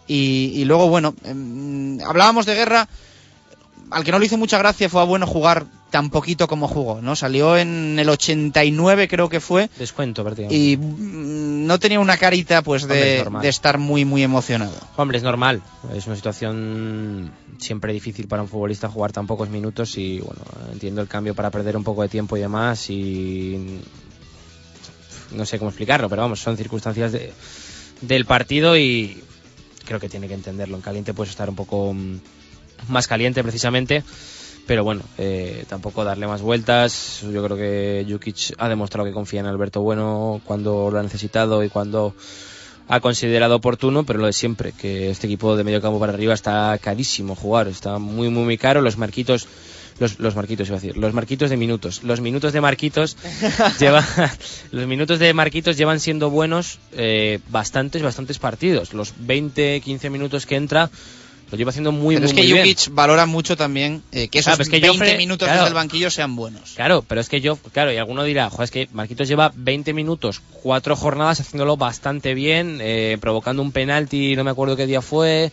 Y, 0.08 0.52
y 0.56 0.66
luego, 0.66 0.88
bueno, 0.90 1.16
em, 1.24 2.00
hablábamos 2.02 2.46
de 2.46 2.56
guerra. 2.56 2.88
Al 3.92 4.04
que 4.04 4.12
no 4.12 4.20
le 4.20 4.26
hizo 4.26 4.38
mucha 4.38 4.58
gracia 4.58 4.90
fue 4.90 5.02
a 5.02 5.06
bueno 5.06 5.28
jugar 5.28 5.68
tan 5.92 6.10
poquito 6.10 6.48
como 6.48 6.68
jugó, 6.68 7.02
¿no? 7.02 7.16
Salió 7.16 7.56
en 7.56 7.98
el 8.00 8.10
89 8.10 9.08
creo 9.08 9.30
que 9.30 9.40
fue 9.40 9.70
Descuento 9.78 10.24
prácticamente. 10.24 10.54
y 10.58 10.76
mm, 10.76 11.66
no 11.66 11.80
tenía 11.80 12.00
una 12.00 12.18
carita 12.18 12.64
pues 12.64 12.82
es 12.82 12.90
de, 12.90 13.20
normal. 13.20 13.42
de 13.42 13.48
estar 13.48 13.78
muy 13.78 14.04
muy 14.04 14.22
emocionado. 14.24 14.74
Hombre, 14.98 15.20
es 15.20 15.24
normal. 15.24 15.62
Es 15.96 16.06
una 16.08 16.18
situación 16.18 17.32
siempre 17.60 17.94
difícil 17.94 18.28
para 18.28 18.42
un 18.42 18.50
futbolista 18.50 18.90
jugar 18.90 19.14
tan 19.14 19.26
pocos 19.26 19.50
minutos 19.50 19.98
y 19.98 20.20
bueno, 20.20 20.42
entiendo 20.74 21.02
el 21.02 21.08
cambio 21.08 21.34
para 21.34 21.50
perder 21.50 21.78
un 21.78 21.84
poco 21.86 22.02
de 22.02 22.10
tiempo 22.10 22.36
y 22.36 22.42
demás 22.42 22.90
y 22.90 23.80
no 25.36 25.46
sé 25.46 25.60
cómo 25.60 25.70
explicarlo, 25.70 26.10
pero 26.10 26.22
vamos, 26.24 26.40
son 26.40 26.58
circunstancias 26.58 27.12
de- 27.12 27.32
del 28.02 28.26
partido 28.26 28.78
y 28.78 29.22
creo 29.86 30.00
que 30.00 30.10
tiene 30.10 30.28
que 30.28 30.34
entenderlo. 30.34 30.76
En 30.76 30.82
caliente 30.82 31.14
puedes 31.14 31.32
estar 31.32 31.50
un 31.50 31.56
poco 31.56 31.94
mm, 31.94 32.18
más 32.90 33.08
caliente 33.08 33.44
precisamente, 33.44 34.04
pero 34.68 34.84
bueno, 34.84 35.02
eh, 35.18 35.66
tampoco 35.70 36.04
darle 36.04 36.28
más 36.28 36.42
vueltas. 36.42 37.22
Yo 37.22 37.44
creo 37.44 37.58
que 37.58 38.06
Jukic 38.10 38.54
ha 38.58 38.68
demostrado 38.70 39.06
que 39.08 39.14
confía 39.14 39.40
en 39.42 39.46
Alberto 39.46 39.82
Bueno 39.82 40.42
cuando 40.46 40.90
lo 40.92 41.00
ha 41.00 41.04
necesitado 41.04 41.64
y 41.64 41.70
cuando 41.70 42.16
ha 42.88 43.00
considerado 43.00 43.56
oportuno, 43.56 44.04
pero 44.04 44.20
lo 44.20 44.28
de 44.28 44.34
siempre, 44.34 44.72
que 44.72 45.10
este 45.10 45.26
equipo 45.28 45.56
de 45.56 45.64
medio 45.64 45.82
campo 45.82 46.00
para 46.00 46.14
arriba 46.14 46.34
está 46.36 46.78
carísimo 46.80 47.36
jugar, 47.36 47.68
está 47.68 47.98
muy, 47.98 48.30
muy, 48.30 48.44
muy 48.44 48.58
caro. 48.58 48.82
Los 48.82 48.98
marquitos 48.98 49.48
Los, 49.98 50.20
los 50.20 50.36
Marquitos, 50.36 50.68
iba 50.68 50.78
a 50.78 50.80
decir. 50.82 50.98
Los 50.98 51.14
Marquitos 51.14 51.50
de 51.50 51.58
minutos. 51.58 52.04
Los 52.04 52.20
minutos 52.20 52.52
de 52.54 52.60
Marquitos 52.62 53.16
lleva, 53.80 54.06
los 54.72 54.88
minutos 54.88 55.20
de 55.20 55.34
Marquitos 55.34 55.78
llevan 55.78 56.00
siendo 56.00 56.30
buenos 56.30 56.80
eh, 56.94 57.40
bastantes, 57.50 58.02
bastantes 58.02 58.38
partidos. 58.40 58.94
Los 58.94 59.14
20, 59.20 59.80
15 59.82 60.10
minutos 60.10 60.46
que 60.46 60.56
entra 60.58 60.90
lo 61.52 61.58
lleva 61.60 61.70
haciendo 61.70 61.92
muy, 61.92 62.16
Pero 62.16 62.28
muy, 62.28 62.42
es 62.42 62.48
que. 62.48 62.58
Jokic 62.58 62.94
valora 62.96 63.26
mucho 63.28 63.56
también 63.56 64.02
eh, 64.12 64.28
que 64.30 64.40
esos 64.40 64.60
es 64.60 64.68
que 64.68 64.80
20 64.80 64.98
Joffre- 65.14 65.18
minutos 65.18 65.46
claro. 65.46 65.62
desde 65.62 65.68
el 65.70 65.76
banquillo 65.76 66.10
sean 66.10 66.36
buenos. 66.36 66.74
Claro, 66.76 67.04
pero 67.08 67.22
es 67.22 67.30
que 67.30 67.40
yo, 67.40 67.56
claro, 67.72 67.94
y 67.94 67.98
alguno 67.98 68.24
dirá, 68.24 68.50
joder, 68.50 68.64
es 68.66 68.72
que 68.72 68.90
Marquitos 68.94 69.28
lleva 69.28 69.54
20 69.56 69.94
minutos, 69.94 70.42
cuatro 70.64 70.96
jornadas 70.96 71.40
haciéndolo 71.40 71.78
bastante 71.78 72.34
bien, 72.34 72.80
eh, 72.82 73.18
provocando 73.22 73.62
un 73.62 73.72
penalti, 73.72 74.36
no 74.36 74.44
me 74.44 74.52
acuerdo 74.52 74.76
qué 74.76 74.88
día 74.88 75.02
fue. 75.04 75.52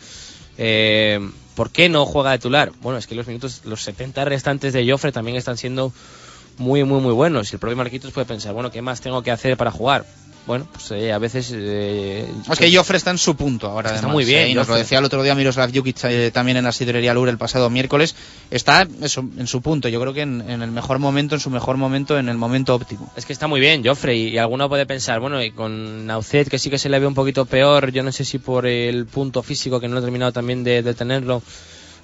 Eh, 0.58 1.20
¿Por 1.54 1.70
qué 1.70 1.88
no 1.88 2.06
juega 2.06 2.30
de 2.30 2.38
titular? 2.38 2.72
Bueno, 2.80 2.98
es 2.98 3.06
que 3.06 3.14
los 3.14 3.26
minutos, 3.26 3.62
los 3.64 3.82
70 3.82 4.24
restantes 4.24 4.72
de 4.72 4.90
Joffre 4.90 5.12
también 5.12 5.36
están 5.36 5.58
siendo 5.58 5.92
muy, 6.58 6.84
muy, 6.84 7.00
muy 7.00 7.12
buenos. 7.12 7.52
Y 7.52 7.56
el 7.56 7.60
propio 7.60 7.76
Marquitos 7.76 8.12
puede 8.12 8.26
pensar, 8.26 8.54
bueno, 8.54 8.70
¿qué 8.70 8.82
más 8.82 9.00
tengo 9.00 9.22
que 9.22 9.30
hacer 9.30 9.56
para 9.56 9.70
jugar? 9.70 10.06
Bueno, 10.44 10.66
pues 10.72 10.90
eh, 10.90 11.12
a 11.12 11.18
veces... 11.18 11.52
eh, 11.54 12.28
Es 12.50 12.58
que 12.58 12.74
Joffre 12.76 12.96
está 12.96 13.12
en 13.12 13.18
su 13.18 13.36
punto 13.36 13.68
ahora. 13.68 13.90
Está 13.90 13.98
además, 14.00 14.12
muy 14.14 14.24
bien, 14.24 14.46
¿eh? 14.46 14.50
Y 14.50 14.54
nos 14.54 14.66
lo 14.68 14.74
decía 14.74 14.98
el 14.98 15.04
otro 15.04 15.22
día 15.22 15.36
Miroslav 15.36 15.72
Jukic 15.72 15.96
eh, 16.04 16.30
también 16.32 16.56
en 16.56 16.64
la 16.64 16.72
sidrería 16.72 17.14
Lure 17.14 17.30
el 17.30 17.38
pasado 17.38 17.70
miércoles. 17.70 18.16
Está 18.50 18.86
eso, 19.02 19.24
en 19.38 19.46
su 19.46 19.62
punto. 19.62 19.88
Yo 19.88 20.00
creo 20.00 20.12
que 20.12 20.22
en, 20.22 20.40
en 20.50 20.62
el 20.62 20.72
mejor 20.72 20.98
momento, 20.98 21.36
en 21.36 21.40
su 21.40 21.48
mejor 21.50 21.76
momento, 21.76 22.18
en 22.18 22.28
el 22.28 22.38
momento 22.38 22.74
óptimo. 22.74 23.12
Es 23.14 23.24
que 23.24 23.32
está 23.32 23.46
muy 23.46 23.60
bien, 23.60 23.84
Joffre, 23.84 24.16
y, 24.16 24.28
y 24.30 24.38
alguno 24.38 24.68
puede 24.68 24.84
pensar, 24.84 25.20
bueno, 25.20 25.40
y 25.44 25.52
con 25.52 26.06
Naucet, 26.06 26.48
que 26.48 26.58
sí 26.58 26.70
que 26.70 26.78
se 26.78 26.88
le 26.88 26.98
ve 26.98 27.06
un 27.06 27.14
poquito 27.14 27.44
peor, 27.46 27.92
yo 27.92 28.02
no 28.02 28.10
sé 28.10 28.24
si 28.24 28.38
por 28.38 28.66
el 28.66 29.06
punto 29.06 29.44
físico, 29.44 29.78
que 29.78 29.86
no 29.86 29.98
he 29.98 30.02
terminado 30.02 30.32
también 30.32 30.64
de, 30.64 30.82
de 30.82 30.94
tenerlo, 30.94 31.40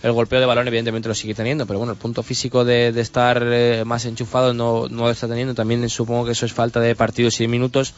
el 0.00 0.12
golpeo 0.12 0.38
de 0.38 0.46
balón 0.46 0.68
evidentemente 0.68 1.08
lo 1.08 1.14
sigue 1.16 1.34
teniendo, 1.34 1.66
pero 1.66 1.80
bueno, 1.80 1.92
el 1.94 1.98
punto 1.98 2.22
físico 2.22 2.64
de, 2.64 2.92
de 2.92 3.00
estar 3.00 3.42
eh, 3.44 3.82
más 3.84 4.04
enchufado 4.04 4.54
no, 4.54 4.86
no 4.88 5.02
lo 5.06 5.10
está 5.10 5.26
teniendo, 5.26 5.54
también 5.56 5.88
supongo 5.88 6.24
que 6.26 6.32
eso 6.32 6.46
es 6.46 6.52
falta 6.52 6.78
de 6.78 6.94
partidos 6.94 7.40
y 7.40 7.42
de 7.42 7.48
minutos. 7.48 7.94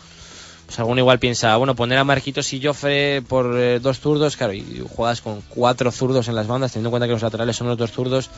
Pues 0.70 0.78
alguno 0.78 1.00
igual 1.00 1.18
piensa, 1.18 1.56
bueno, 1.56 1.74
poner 1.74 1.98
a 1.98 2.04
Marquitos 2.04 2.52
y 2.52 2.64
Joffre 2.64 3.22
por 3.22 3.58
eh, 3.58 3.80
dos 3.80 3.98
zurdos, 3.98 4.36
claro, 4.36 4.52
y 4.52 4.86
juegas 4.88 5.20
con 5.20 5.42
cuatro 5.48 5.90
zurdos 5.90 6.28
en 6.28 6.36
las 6.36 6.46
bandas, 6.46 6.70
teniendo 6.70 6.90
en 6.90 6.90
cuenta 6.92 7.08
que 7.08 7.12
los 7.12 7.22
laterales 7.22 7.56
son 7.56 7.66
los 7.66 7.76
dos 7.76 7.90
zurdos, 7.90 8.30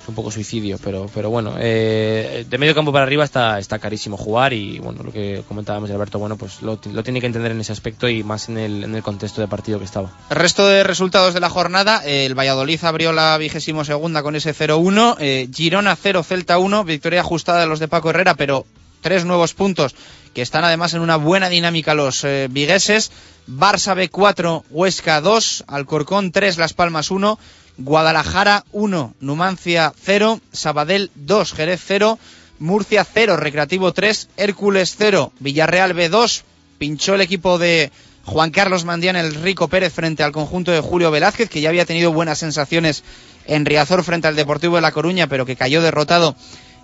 es 0.00 0.08
un 0.08 0.14
poco 0.14 0.30
suicidio, 0.30 0.78
pero, 0.80 1.10
pero 1.12 1.28
bueno, 1.28 1.56
eh, 1.58 2.46
de 2.48 2.58
medio 2.58 2.76
campo 2.76 2.92
para 2.92 3.04
arriba 3.04 3.24
está, 3.24 3.58
está 3.58 3.80
carísimo 3.80 4.16
jugar 4.16 4.52
y 4.52 4.78
bueno, 4.78 5.02
lo 5.02 5.10
que 5.10 5.42
comentábamos 5.48 5.88
de 5.88 5.96
Alberto, 5.96 6.20
bueno, 6.20 6.36
pues 6.36 6.62
lo, 6.62 6.78
lo 6.92 7.02
tiene 7.02 7.20
que 7.20 7.26
entender 7.26 7.50
en 7.50 7.60
ese 7.60 7.72
aspecto 7.72 8.08
y 8.08 8.22
más 8.22 8.48
en 8.48 8.58
el, 8.58 8.84
en 8.84 8.94
el 8.94 9.02
contexto 9.02 9.40
de 9.40 9.48
partido 9.48 9.80
que 9.80 9.84
estaba. 9.84 10.12
El 10.30 10.36
resto 10.36 10.64
de 10.68 10.84
resultados 10.84 11.34
de 11.34 11.40
la 11.40 11.50
jornada, 11.50 12.04
el 12.04 12.38
Valladolid 12.38 12.78
abrió 12.84 13.12
la 13.12 13.36
vigésimo 13.38 13.84
segunda 13.84 14.22
con 14.22 14.36
ese 14.36 14.54
0-1, 14.54 15.16
eh, 15.18 15.48
Girona 15.52 15.96
0, 15.96 16.22
Celta 16.22 16.58
1, 16.58 16.84
victoria 16.84 17.22
ajustada 17.22 17.58
de 17.62 17.66
los 17.66 17.80
de 17.80 17.88
Paco 17.88 18.10
Herrera, 18.10 18.34
pero 18.34 18.66
tres 19.00 19.24
nuevos 19.24 19.52
puntos 19.52 19.96
que 20.34 20.42
están 20.42 20.64
además 20.64 20.94
en 20.94 21.00
una 21.00 21.16
buena 21.16 21.48
dinámica 21.48 21.94
los 21.94 22.24
eh, 22.24 22.48
vigueses, 22.50 23.10
Barça 23.48 23.94
B4, 23.94 24.64
Huesca 24.70 25.20
2, 25.20 25.64
Alcorcón 25.66 26.32
3, 26.32 26.58
Las 26.58 26.72
Palmas 26.72 27.10
1, 27.10 27.38
Guadalajara 27.78 28.64
1, 28.72 29.14
Numancia 29.20 29.92
0, 30.02 30.40
Sabadell 30.52 31.10
2, 31.14 31.52
Jerez 31.52 31.82
0, 31.86 32.18
Murcia 32.58 33.04
0, 33.04 33.36
Recreativo 33.36 33.92
3, 33.92 34.28
Hércules 34.36 34.94
0, 34.96 35.32
Villarreal 35.40 35.94
B2, 35.94 36.42
pinchó 36.78 37.14
el 37.14 37.20
equipo 37.20 37.58
de 37.58 37.90
Juan 38.24 38.50
Carlos 38.50 38.84
Mandián 38.84 39.16
el 39.16 39.34
Rico 39.34 39.68
Pérez 39.68 39.92
frente 39.92 40.22
al 40.22 40.32
conjunto 40.32 40.70
de 40.70 40.80
Julio 40.80 41.10
Velázquez, 41.10 41.48
que 41.48 41.60
ya 41.60 41.68
había 41.68 41.86
tenido 41.86 42.12
buenas 42.12 42.38
sensaciones 42.38 43.02
en 43.46 43.66
Riazor 43.66 44.04
frente 44.04 44.28
al 44.28 44.36
Deportivo 44.36 44.76
de 44.76 44.82
La 44.82 44.92
Coruña, 44.92 45.26
pero 45.26 45.44
que 45.44 45.56
cayó 45.56 45.82
derrotado 45.82 46.36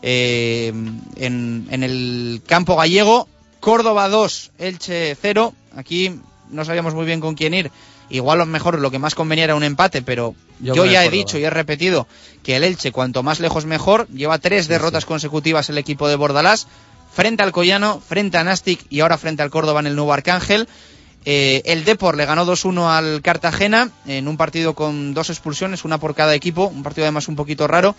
eh, 0.03 0.73
en, 1.17 1.69
en 1.71 1.83
el 1.83 2.43
campo 2.47 2.77
gallego. 2.77 3.29
Córdoba 3.69 4.09
2, 4.09 4.53
Elche 4.57 5.15
0. 5.21 5.53
Aquí 5.77 6.19
no 6.49 6.65
sabíamos 6.65 6.95
muy 6.95 7.05
bien 7.05 7.21
con 7.21 7.35
quién 7.35 7.53
ir. 7.53 7.71
Igual 8.09 8.41
a 8.41 8.47
lo 8.47 8.51
mejor 8.51 8.79
lo 8.79 8.91
que 8.91 8.99
más 8.99 9.15
convenía 9.15 9.45
era 9.45 9.57
un 9.57 9.63
empate, 9.63 10.01
pero 10.01 10.35
Yo 10.59 10.87
ya 10.87 11.05
he 11.05 11.11
dicho 11.11 11.37
y 11.37 11.45
he 11.45 11.51
repetido 11.51 12.07
que 12.43 12.57
el 12.57 12.65
Elche, 12.65 12.93
cuanto 12.93 13.23
más 13.23 13.41
lejos 13.41 13.67
mejor, 13.67 14.09
lleva 14.09 14.39
tres 14.39 14.69
derrotas 14.69 15.05
consecutivas 15.05 15.69
el 15.69 15.77
equipo 15.77 16.09
de 16.09 16.17
Bordalás, 16.17 16.67
frente 17.13 17.43
al 17.43 17.53
Collano, 17.53 18.01
frente 18.01 18.39
a 18.39 18.45
Nastic 18.45 18.87
y 18.89 19.01
ahora 19.01 19.19
frente 19.19 19.43
al 19.43 19.51
Córdoba 19.51 19.81
en 19.81 19.89
el 19.89 19.97
nuevo 19.97 20.15
Arcángel. 20.15 20.67
Eh, 21.27 21.61
el 21.67 21.85
Depor 21.85 22.17
le 22.17 22.25
ganó 22.25 22.47
2-1 22.47 22.89
al 22.89 23.21
Cartagena 23.21 23.91
en 24.07 24.29
un 24.29 24.39
partido 24.39 24.73
con 24.73 25.13
dos 25.13 25.29
expulsiones, 25.29 25.85
una 25.85 25.99
por 25.99 26.15
cada 26.15 26.35
equipo, 26.35 26.69
un 26.69 26.83
partido 26.83 27.05
además 27.05 27.29
un 27.29 27.37
poquito 27.37 27.67
raro. 27.67 27.95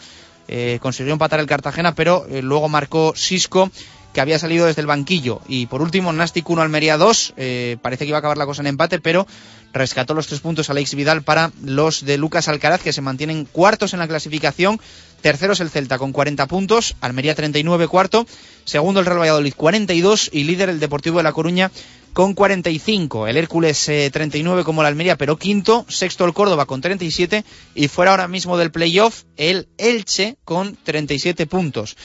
Eh, 0.48 0.80
consiguió 0.82 1.14
empatar 1.14 1.40
el 1.40 1.46
Cartagena, 1.46 1.94
pero 1.94 2.26
eh, 2.28 2.42
luego 2.42 2.70
marcó 2.70 3.14
Sisco, 3.16 3.70
que 4.14 4.22
había 4.22 4.40
salido 4.40 4.66
desde 4.66 4.82
el 4.82 4.88
banquillo. 4.88 5.42
Y 5.48 5.68
por 5.68 5.82
último, 5.82 6.12
Nastic 6.12 6.50
1, 6.50 6.62
Almería 6.62 6.98
2. 6.98 7.34
Eh, 7.38 7.78
parece 7.82 8.06
que 8.06 8.10
iba 8.10 8.18
a 8.18 8.20
acabar 8.20 8.38
la 8.38 8.46
cosa 8.46 8.62
en 8.62 8.68
empate, 8.68 9.00
pero 9.00 9.28
rescató 9.72 10.14
los 10.14 10.28
tres 10.28 10.40
puntos 10.40 10.70
Alex 10.70 10.96
Vidal 10.96 11.22
para 11.22 11.52
los 11.64 12.06
de 12.06 12.18
Lucas 12.18 12.48
Alcaraz, 12.48 12.82
que 12.82 12.94
se 12.94 13.02
mantienen 13.02 13.46
cuartos 13.46 13.94
en 13.94 14.00
la 14.00 14.08
clasificación. 14.08 14.80
Tercero 15.22 15.54
es 15.54 15.60
el 15.60 15.70
Celta 15.70 15.98
con 15.98 16.14
40 16.14 16.48
puntos, 16.48 16.96
Almería 17.02 17.36
39 17.36 17.88
cuarto, 17.88 18.26
segundo 18.64 19.02
el 19.02 19.06
Real 19.06 19.20
Valladolid 19.20 19.54
42 19.56 20.30
y 20.32 20.46
líder 20.46 20.70
el 20.70 20.80
Deportivo 20.80 21.18
de 21.18 21.24
La 21.24 21.34
Coruña 21.34 21.72
con 22.14 22.34
45. 22.34 23.28
El 23.28 23.38
Hércules 23.38 23.90
eh, 23.90 24.10
39 24.12 24.64
como 24.64 24.82
el 24.82 24.88
Almería, 24.88 25.18
pero 25.18 25.38
quinto, 25.38 25.86
sexto 25.88 26.26
el 26.26 26.34
Córdoba 26.34 26.66
con 26.66 26.82
37 26.82 27.44
y 27.76 27.88
fuera 27.88 28.12
ahora 28.12 28.28
mismo 28.28 28.58
del 28.58 28.72
playoff 28.72 29.24
el 29.36 29.68
Elche 29.78 30.38
con 30.46 30.78
37 30.84 31.46
puntos. 31.46 31.96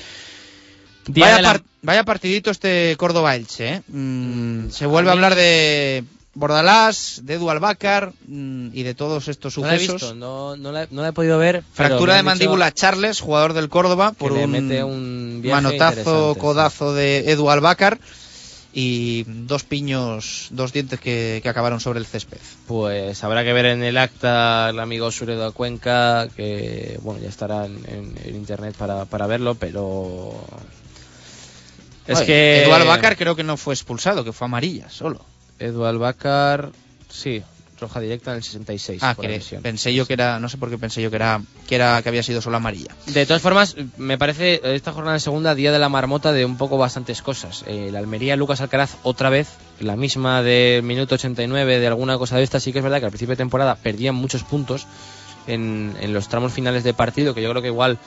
Vaya, 1.08 1.36
de 1.36 1.42
la- 1.42 1.52
par- 1.52 1.62
vaya 1.82 2.04
partidito 2.04 2.50
este 2.50 2.94
Córdoba-Elche. 2.96 3.68
¿eh? 3.74 3.82
Mm, 3.88 4.70
se 4.70 4.86
vuelve 4.86 5.10
a 5.10 5.12
hablar 5.12 5.34
de 5.34 6.04
Bordalás, 6.34 7.20
de 7.24 7.34
Edu 7.34 7.48
Albácar 7.50 8.12
mm, 8.26 8.68
y 8.72 8.82
de 8.82 8.94
todos 8.94 9.28
estos 9.28 9.56
No 9.58 9.66
la 9.66 9.74
he 9.74 9.78
sucesos. 9.78 10.00
visto, 10.02 10.14
no, 10.16 10.56
no, 10.56 10.72
la, 10.72 10.88
no 10.90 11.02
la 11.02 11.08
he 11.08 11.12
podido 11.12 11.38
ver. 11.38 11.62
Fractura 11.72 12.16
de 12.16 12.22
mandíbula 12.22 12.72
Charles, 12.72 13.20
jugador 13.20 13.52
del 13.52 13.68
Córdoba, 13.68 14.12
por 14.12 14.32
un, 14.32 14.50
mete 14.50 14.82
un 14.82 15.40
viaje 15.42 15.62
manotazo, 15.62 16.34
codazo 16.38 16.92
de 16.94 17.30
Edu 17.30 17.50
Albácar 17.50 17.98
y 18.76 19.22
dos 19.28 19.62
piños, 19.62 20.48
dos 20.50 20.72
dientes 20.72 20.98
que, 20.98 21.38
que 21.40 21.48
acabaron 21.48 21.78
sobre 21.78 22.00
el 22.00 22.06
césped. 22.06 22.38
Pues 22.66 23.22
habrá 23.22 23.44
que 23.44 23.52
ver 23.52 23.66
en 23.66 23.84
el 23.84 23.96
acta 23.96 24.70
el 24.70 24.80
amigo 24.80 25.12
Suredo 25.12 25.52
Cuenca, 25.52 26.26
que 26.34 26.98
bueno, 27.02 27.20
ya 27.22 27.28
estará 27.28 27.66
en, 27.66 27.76
en- 27.86 28.14
en 28.24 28.34
internet 28.34 28.74
para, 28.76 29.04
para 29.04 29.28
verlo, 29.28 29.54
pero. 29.54 30.32
Es 32.06 32.20
que. 32.22 32.64
Edu 32.64 32.72
Albácar 32.72 33.16
creo 33.16 33.36
que 33.36 33.42
no 33.42 33.56
fue 33.56 33.74
expulsado, 33.74 34.24
que 34.24 34.32
fue 34.32 34.46
amarilla 34.46 34.88
solo. 34.90 35.24
Edu 35.58 35.84
Albácar, 35.84 36.72
sí, 37.08 37.42
roja 37.80 38.00
directa 38.00 38.30
en 38.32 38.38
el 38.38 38.42
66. 38.42 39.02
Ah, 39.02 39.14
que 39.18 39.40
pensé 39.62 39.94
yo 39.94 40.06
que 40.06 40.14
era, 40.14 40.38
no 40.40 40.48
sé 40.48 40.58
por 40.58 40.70
qué 40.70 40.78
pensé 40.78 41.02
yo 41.02 41.10
que 41.10 41.16
era, 41.16 41.40
que 41.66 41.74
era, 41.74 42.02
que 42.02 42.08
había 42.08 42.22
sido 42.22 42.40
solo 42.40 42.56
amarilla. 42.56 42.94
De 43.06 43.26
todas 43.26 43.42
formas, 43.42 43.76
me 43.96 44.18
parece 44.18 44.60
esta 44.74 44.92
jornada 44.92 45.14
de 45.14 45.20
segunda 45.20 45.54
día 45.54 45.72
de 45.72 45.78
la 45.78 45.88
marmota 45.88 46.32
de 46.32 46.44
un 46.44 46.56
poco 46.56 46.78
bastantes 46.78 47.22
cosas. 47.22 47.64
Eh, 47.66 47.90
la 47.92 47.98
Almería, 47.98 48.36
Lucas 48.36 48.60
Alcaraz, 48.60 48.96
otra 49.02 49.30
vez, 49.30 49.48
la 49.80 49.96
misma 49.96 50.42
del 50.42 50.82
minuto 50.82 51.16
89, 51.16 51.78
de 51.78 51.86
alguna 51.86 52.18
cosa 52.18 52.36
de 52.36 52.42
esta. 52.42 52.60
Sí 52.60 52.72
que 52.72 52.78
es 52.78 52.84
verdad 52.84 53.00
que 53.00 53.06
al 53.06 53.12
principio 53.12 53.32
de 53.32 53.38
temporada 53.38 53.76
perdían 53.76 54.14
muchos 54.14 54.44
puntos 54.44 54.86
en, 55.46 55.94
en 56.00 56.12
los 56.12 56.28
tramos 56.28 56.52
finales 56.52 56.84
de 56.84 56.94
partido, 56.94 57.34
que 57.34 57.42
yo 57.42 57.50
creo 57.50 57.62
que 57.62 57.68
igual, 57.68 57.98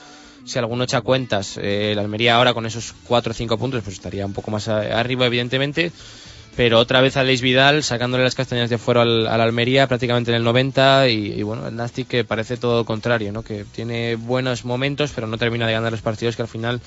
si 0.48 0.57
alguno 0.57 0.86
echa 0.86 1.02
cuentas, 1.02 1.60
eh, 1.61 1.94
la 1.95 2.02
Almería 2.02 2.36
ahora 2.36 2.53
con 2.53 2.65
esos 2.65 2.95
4 3.07 3.32
o 3.32 3.34
5 3.34 3.57
puntos, 3.57 3.84
pues 3.84 3.95
estaría 3.95 4.26
un 4.26 4.34
poco 4.34 4.49
más 4.49 4.68
arriba, 4.68 5.26
evidentemente. 5.26 5.91
Pero 6.56 6.80
otra 6.80 7.02
vez 7.02 7.15
a 7.18 7.24
Leis 7.24 7.41
Vidal 7.41 7.84
sacándole 7.84 8.24
las 8.24 8.34
castañas 8.34 8.72
de 8.72 8.80
fuera 8.80 9.03
al, 9.03 9.28
al 9.28 9.41
Almería 9.41 9.86
prácticamente 9.88 10.32
en 10.32 10.38
el 10.38 10.44
90 10.44 11.07
y, 11.07 11.34
y 11.34 11.44
bueno, 11.44 11.68
el 11.68 11.76
Nastic 11.76 12.07
que 12.07 12.24
parece 12.24 12.57
todo 12.57 12.78
lo 12.78 12.86
contrario, 12.86 13.32
¿no? 13.32 13.44
Que 13.44 13.64
tiene 13.64 14.15
buenos 14.15 14.65
momentos 14.65 15.11
pero 15.14 15.28
no 15.28 15.38
termina 15.38 15.68
de 15.68 15.74
ganar 15.74 15.91
los 15.91 16.02
partidos 16.02 16.36
que 16.36 16.41
al 16.41 16.48
final 16.48 16.82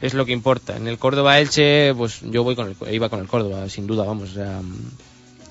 es 0.00 0.14
lo 0.14 0.24
que 0.24 0.32
importa. 0.32 0.76
En 0.76 0.86
el 0.86 0.96
Córdoba 0.96 1.38
Elche, 1.38 1.94
pues 1.94 2.20
yo 2.22 2.42
voy 2.42 2.56
con 2.56 2.68
el, 2.68 2.94
iba 2.94 3.10
con 3.10 3.20
el 3.20 3.26
Córdoba, 3.26 3.68
sin 3.68 3.86
duda, 3.86 4.04
vamos. 4.04 4.30
o 4.34 4.62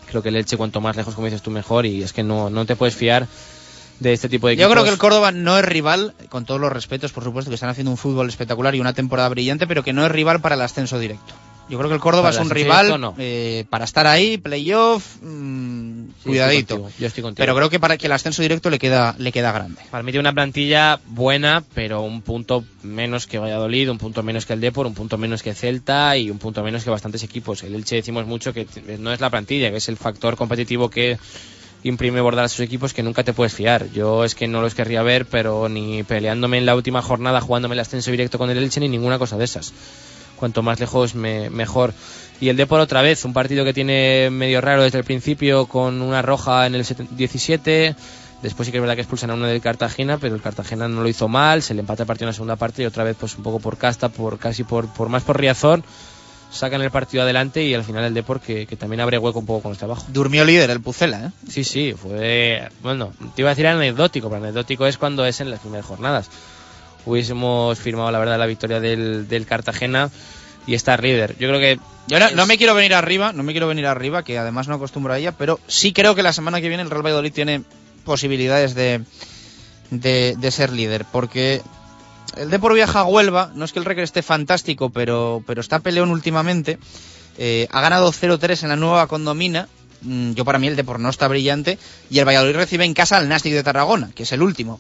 creo 0.08 0.24
que 0.24 0.30
el 0.30 0.38
Elche 0.38 0.58
cuanto 0.58 0.82
más 0.82 0.96
lejos, 0.96 1.14
como 1.14 1.26
dices 1.26 1.44
tú, 1.44 1.52
mejor 1.52 1.86
y 1.86 2.02
es 2.02 2.14
que 2.14 2.24
no, 2.24 2.50
no 2.50 2.66
te 2.66 2.76
puedes 2.76 2.96
fiar 2.96 3.28
de 4.00 4.14
este 4.14 4.30
tipo 4.30 4.48
de 4.48 4.54
equipos. 4.54 4.68
Yo 4.70 4.72
creo 4.74 4.84
que 4.84 4.90
el 4.90 4.98
Córdoba 4.98 5.32
no 5.32 5.58
es 5.58 5.66
rival, 5.66 6.14
con 6.30 6.46
todos 6.46 6.60
los 6.60 6.72
respetos, 6.72 7.12
por 7.12 7.24
supuesto, 7.24 7.50
que 7.50 7.56
están 7.56 7.70
haciendo 7.70 7.92
un 7.92 7.98
fútbol 7.98 8.28
espectacular 8.28 8.76
y 8.76 8.80
una 8.80 8.94
temporada 8.94 9.30
brillante, 9.30 9.68
pero 9.68 9.84
que 9.84 9.94
no 9.94 10.06
es 10.06 10.12
rival 10.12 10.42
para 10.42 10.56
el 10.56 10.62
ascenso 10.62 11.00
directo. 11.00 11.34
Yo 11.68 11.80
creo 11.80 11.90
que 11.90 11.96
el 11.96 12.02
Córdoba 12.02 12.30
Para 12.30 12.36
es 12.36 12.46
un 12.46 12.52
rival 12.52 12.86
directo, 12.86 12.98
no. 13.00 13.16
eh, 13.18 13.66
para 13.72 13.86
estar 13.86 14.06
ahí, 14.06 14.38
playoff, 14.38 15.16
mm, 15.24 16.06
Sí, 16.10 16.30
cuidadito. 16.30 16.76
estoy 16.76 16.94
yo 17.00 17.08
estoy 17.08 17.24
contigo. 17.24 17.42
Pero 17.44 17.56
creo 17.56 17.70
que 17.72 17.80
para 17.80 17.98
que 17.98 18.06
el 18.06 18.12
ascenso 18.12 18.44
directo 18.44 18.70
le 18.70 18.78
queda, 18.78 19.16
le 19.18 19.32
queda 19.32 19.52
grande. 19.52 19.82
Para 19.90 20.04
mí 20.04 20.12
tiene 20.12 20.22
una 20.22 20.34
plantilla 20.34 21.00
buena, 21.08 21.64
pero 21.74 22.02
un 22.04 22.22
punto 22.22 22.64
menos 22.84 23.26
que 23.26 23.40
Valladolid, 23.40 23.90
un 23.90 23.98
punto 23.98 24.22
menos 24.22 24.46
que 24.46 24.54
el 24.54 24.62
Depor, 24.62 24.86
un 24.86 24.94
punto 24.94 25.18
menos 25.18 25.42
que 25.42 25.56
Celta 25.56 26.16
y 26.18 26.30
un 26.30 26.38
punto 26.38 26.62
menos 26.62 26.84
que 26.84 26.92
bastantes 26.92 27.24
equipos. 27.24 27.64
El 27.64 27.74
Elche 27.74 27.96
decimos 27.96 28.28
mucho 28.28 28.54
que 28.54 28.68
no 29.00 29.12
es 29.12 29.20
la 29.20 29.32
plantilla, 29.32 29.72
que 29.72 29.78
es 29.78 29.90
el 29.90 29.98
factor 29.98 30.36
competitivo 30.36 30.92
que 30.92 31.18
imprime 31.86 32.20
bordar 32.20 32.46
a 32.46 32.50
sus 32.50 32.62
equipos 32.62 32.94
que 32.94 33.04
nunca 33.04 33.24
te 33.24 33.32
puedes 33.32 33.54
fiar. 33.54 33.90
Yo 33.92 34.24
es 34.26 34.34
que 34.36 34.48
no 34.48 34.62
los 34.62 34.74
querría 34.74 35.04
ver, 35.04 35.26
pero 35.28 35.70
ni 35.70 36.04
peleándome 36.04 36.58
en 36.58 36.66
la 36.66 36.76
última 36.76 37.02
jornada, 37.02 37.40
jugándome 37.42 37.76
el 37.76 37.80
ascenso 37.80 38.10
directo 38.12 38.38
con 38.40 38.50
el 38.50 38.58
Elche, 38.58 38.80
ni 38.80 38.90
ninguna 38.90 39.20
cosa 39.20 39.38
de 39.38 39.46
esas. 39.46 39.72
Cuanto 40.36 40.64
más 40.64 40.80
lejos, 40.80 41.14
me- 41.16 41.50
mejor. 41.52 41.94
Y 42.42 42.50
el 42.50 42.58
Depor 42.58 42.80
otra 42.82 43.02
vez, 43.02 43.24
un 43.24 43.34
partido 43.34 43.64
que 43.64 43.74
tiene 43.74 44.30
medio 44.32 44.62
raro 44.62 44.82
desde 44.84 44.98
el 44.98 45.04
principio, 45.04 45.68
con 45.68 46.02
una 46.02 46.22
roja 46.22 46.66
en 46.66 46.76
el 46.76 46.84
17. 47.12 47.96
Después 48.42 48.66
sí 48.66 48.72
que 48.72 48.80
es 48.80 48.82
verdad 48.82 48.96
que 48.96 49.02
expulsan 49.02 49.30
a 49.30 49.36
uno 49.36 49.46
del 49.46 49.62
Cartagena, 49.62 50.18
pero 50.18 50.36
el 50.36 50.42
Cartagena 50.42 50.88
no 50.88 51.02
lo 51.02 51.08
hizo 51.08 51.28
mal, 51.28 51.62
se 51.62 51.74
le 51.74 51.80
empata 51.82 52.04
el 52.04 52.08
partido 52.08 52.26
en 52.26 52.30
la 52.30 52.34
segunda 52.34 52.56
parte 52.58 52.82
y 52.84 52.86
otra 52.86 53.04
vez 53.04 53.16
pues 53.20 53.36
un 53.38 53.44
poco 53.44 53.60
por 53.60 53.78
casta, 53.78 54.10
por 54.10 54.38
casi 54.40 54.64
por, 54.64 54.88
por 54.94 55.08
más 55.08 55.24
por 55.24 55.40
Riazor, 55.40 55.84
sacan 56.56 56.82
el 56.82 56.92
partido 56.92 57.24
adelante 57.24 57.64
y 57.64 57.74
al 57.74 57.84
final 57.84 58.04
el 58.04 58.14
Depor 58.14 58.40
que, 58.40 58.66
que 58.66 58.76
también 58.76 59.02
abre 59.02 59.18
hueco 59.18 59.40
un 59.40 59.46
poco 59.46 59.64
con 59.64 59.72
este 59.74 59.86
abajo. 59.86 60.06
Durmió 60.10 60.46
líder 60.46 60.70
el 60.70 60.82
Pucela, 60.82 61.26
¿eh? 61.26 61.32
Sí, 61.50 61.64
sí, 61.64 61.94
fue. 61.94 62.70
Bueno, 62.82 63.14
te 63.36 63.42
iba 63.42 63.50
a 63.50 63.54
decir 63.54 63.68
anecdótico, 63.68 64.30
pero 64.30 64.44
anecdótico 64.44 64.88
es 64.88 64.98
cuando 64.98 65.26
es 65.26 65.42
en 65.42 65.52
las 65.52 65.60
primeras 65.60 65.86
jornadas. 65.86 66.30
Hubiésemos 67.06 67.78
firmado, 67.78 68.10
la 68.12 68.20
verdad, 68.20 68.40
la 68.40 68.46
victoria 68.46 68.80
del, 68.80 69.28
del 69.28 69.46
Cartagena 69.46 70.10
y 70.66 70.74
estar 70.74 71.04
líder. 71.04 71.36
Yo 71.38 71.48
creo 71.50 71.60
que. 71.60 71.80
Yo 72.08 72.20
no, 72.20 72.32
no 72.32 72.46
me 72.46 72.58
quiero 72.58 72.74
venir 72.76 72.94
arriba, 72.94 73.34
no 73.34 73.44
me 73.44 73.52
quiero 73.52 73.68
venir 73.68 73.88
arriba, 73.88 74.24
que 74.24 74.38
además 74.38 74.68
no 74.68 74.76
acostumbro 74.76 75.14
a 75.14 75.20
ella, 75.20 75.32
pero 75.32 75.60
sí 75.68 75.92
creo 75.92 76.16
que 76.16 76.24
la 76.24 76.34
semana 76.34 76.62
que 76.62 76.68
viene 76.68 76.84
el 76.84 76.90
Real 76.90 77.04
Valladolid 77.06 77.34
tiene 77.34 77.64
posibilidades 78.04 78.76
de, 78.76 79.02
de, 79.90 80.36
de 80.38 80.52
ser 80.52 80.72
líder, 80.72 81.06
porque 81.12 81.62
el 82.38 82.50
Depor 82.50 82.74
viaja 82.74 83.02
a 83.02 83.06
Huelva, 83.06 83.52
no 83.56 83.66
es 83.66 83.74
que 83.74 83.80
el 83.80 83.86
Recre 83.86 84.04
esté 84.04 84.22
fantástico, 84.22 84.90
pero, 84.90 85.44
pero 85.46 85.62
está 85.62 85.80
peleón 85.80 86.12
últimamente, 86.12 86.78
eh, 87.38 87.68
ha 87.72 87.82
ganado 87.82 88.12
0-3 88.12 88.64
en 88.64 88.70
la 88.70 88.76
nueva 88.76 89.08
condomina, 89.08 89.68
Mm, 90.06 90.34
yo 90.34 90.46
para 90.46 90.60
mí 90.60 90.68
el 90.68 90.76
Depor 90.76 91.00
no 91.00 91.10
está 91.10 91.28
brillante, 91.28 91.78
y 92.10 92.20
el 92.20 92.26
Valladolid 92.28 92.56
recibe 92.56 92.86
en 92.86 92.94
casa 92.94 93.18
al 93.18 93.28
Nastic 93.28 93.54
de 93.54 93.64
Tarragona, 93.64 94.12
que 94.14 94.24
es 94.24 94.32
el 94.32 94.42
último. 94.42 94.80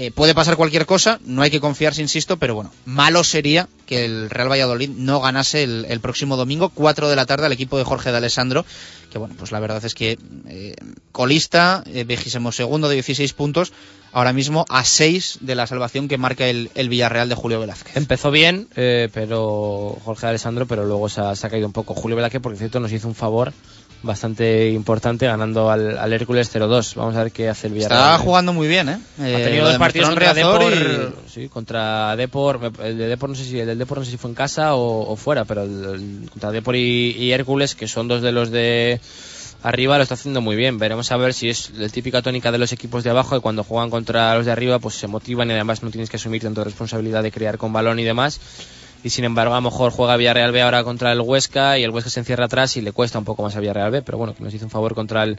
Eh, 0.00 0.10
puede 0.10 0.34
pasar 0.34 0.56
cualquier 0.56 0.86
cosa, 0.86 1.20
no 1.26 1.42
hay 1.42 1.50
que 1.50 1.60
confiarse, 1.60 2.00
insisto, 2.00 2.38
pero 2.38 2.54
bueno, 2.54 2.72
malo 2.86 3.22
sería 3.22 3.68
que 3.84 4.06
el 4.06 4.30
Real 4.30 4.50
Valladolid 4.50 4.88
no 4.88 5.20
ganase 5.20 5.62
el, 5.62 6.00
próximo 6.00 6.38
domingo, 6.38 6.70
4 6.70 7.10
de 7.10 7.16
la 7.16 7.26
tarde, 7.26 7.44
al 7.44 7.52
equipo 7.52 7.76
de 7.76 7.84
Jorge 7.84 8.10
de 8.10 8.16
Alessandro, 8.16 8.64
que 9.10 9.18
bueno, 9.18 9.34
pues 9.38 9.52
la 9.52 9.60
verdad 9.60 9.84
es 9.84 9.94
que 9.94 10.18
eh, 10.48 10.74
colista, 11.12 11.84
eh, 11.84 12.04
vigésimo 12.04 12.50
segundo 12.50 12.88
de 12.88 12.94
16 12.94 13.34
puntos, 13.34 13.74
ahora 14.10 14.32
mismo 14.32 14.64
a 14.70 14.84
6 14.84 15.40
de 15.42 15.54
la 15.54 15.66
salvación 15.66 16.08
que 16.08 16.16
marca 16.16 16.46
el, 16.46 16.70
el 16.76 16.88
Villarreal 16.88 17.28
de 17.28 17.34
Julio 17.34 17.60
Velázquez. 17.60 17.94
Empezó 17.94 18.30
bien, 18.30 18.68
pero 18.74 19.98
Jorge 20.02 20.28
Alessandro, 20.28 20.64
pero 20.64 20.86
luego 20.86 21.10
se 21.10 21.20
ha, 21.20 21.50
caído 21.50 21.66
un 21.66 21.74
poco. 21.74 21.94
Julio 21.94 22.16
Velázquez, 22.16 22.40
por 22.40 22.56
cierto, 22.56 22.80
nos 22.80 22.90
hizo 22.90 23.06
un 23.06 23.14
favor 23.14 23.52
bastante 24.02 24.70
importante 24.70 25.26
ganando 25.26 25.70
al, 25.70 25.98
al 25.98 26.12
Hércules 26.12 26.50
0-2. 26.54 26.94
Vamos 26.94 27.16
a 27.16 27.22
ver 27.24 27.32
qué 27.32 27.48
hace 27.48 27.66
el 27.66 27.74
Villarreal. 27.74 28.12
Está 28.14 28.18
jugando 28.18 28.52
muy 28.52 28.66
bien, 28.68 28.88
¿eh? 28.88 28.98
Ha 29.20 29.28
Eh, 29.28 29.44
tenido 29.44 29.66
dos 29.66 29.76
partidos 29.78 30.08
contra 30.08 30.32
Depor, 30.34 30.62
y- 30.72 31.30
sí, 31.30 31.48
contra 31.48 32.16
Depor, 32.16 32.72
el 32.82 32.96
de 32.98 33.06
Depor 33.08 33.28
no 33.30 33.34
sé 33.34 33.44
si 33.44 33.58
el 33.60 33.66
del 33.66 33.78
Depor 33.78 33.98
no 33.98 34.04
sé 34.04 34.10
si 34.12 34.16
fue 34.16 34.30
en 34.30 34.34
casa 34.34 34.74
o, 34.74 35.10
o 35.10 35.16
fuera, 35.16 35.44
pero 35.44 35.62
el, 35.64 35.84
el- 36.24 36.30
contra 36.30 36.50
Depor 36.50 36.76
y, 36.76 37.10
y 37.18 37.32
Hércules, 37.32 37.74
que 37.74 37.88
son 37.88 38.08
dos 38.08 38.22
de 38.22 38.32
los 38.32 38.50
de 38.50 39.00
arriba, 39.62 39.98
lo 39.98 40.02
está 40.02 40.14
haciendo 40.14 40.40
muy 40.40 40.56
bien. 40.56 40.78
Veremos 40.78 41.12
a 41.12 41.18
ver 41.18 41.34
si 41.34 41.50
es 41.50 41.70
la 41.76 41.88
típica 41.90 42.22
tónica 42.22 42.50
de 42.50 42.56
los 42.58 42.72
equipos 42.72 43.04
de 43.04 43.10
abajo, 43.10 43.34
que 43.36 43.42
cuando 43.42 43.62
juegan 43.64 43.90
contra 43.90 44.34
los 44.34 44.46
de 44.46 44.52
arriba, 44.52 44.78
pues 44.78 44.94
se 44.94 45.06
motivan 45.06 45.50
y 45.50 45.52
además 45.52 45.82
no 45.82 45.90
tienes 45.90 46.08
que 46.08 46.16
asumir 46.16 46.40
tanto 46.40 46.64
responsabilidad 46.64 47.22
de 47.22 47.30
crear 47.30 47.58
con 47.58 47.70
balón 47.72 47.98
y 47.98 48.04
demás. 48.04 48.40
Y 49.02 49.10
sin 49.10 49.24
embargo, 49.24 49.54
a 49.54 49.58
lo 49.58 49.62
mejor 49.70 49.92
juega 49.92 50.16
Villarreal 50.16 50.52
B 50.52 50.60
ahora 50.62 50.84
contra 50.84 51.12
el 51.12 51.20
Huesca 51.20 51.78
y 51.78 51.84
el 51.84 51.90
Huesca 51.90 52.10
se 52.10 52.20
encierra 52.20 52.44
atrás 52.46 52.76
y 52.76 52.82
le 52.82 52.92
cuesta 52.92 53.18
un 53.18 53.24
poco 53.24 53.42
más 53.42 53.56
a 53.56 53.60
Villarreal 53.60 53.90
B, 53.90 54.02
pero 54.02 54.18
bueno, 54.18 54.34
que 54.34 54.42
nos 54.44 54.52
hizo 54.52 54.64
un 54.66 54.70
favor 54.70 54.94
contra 54.94 55.22
el, 55.22 55.38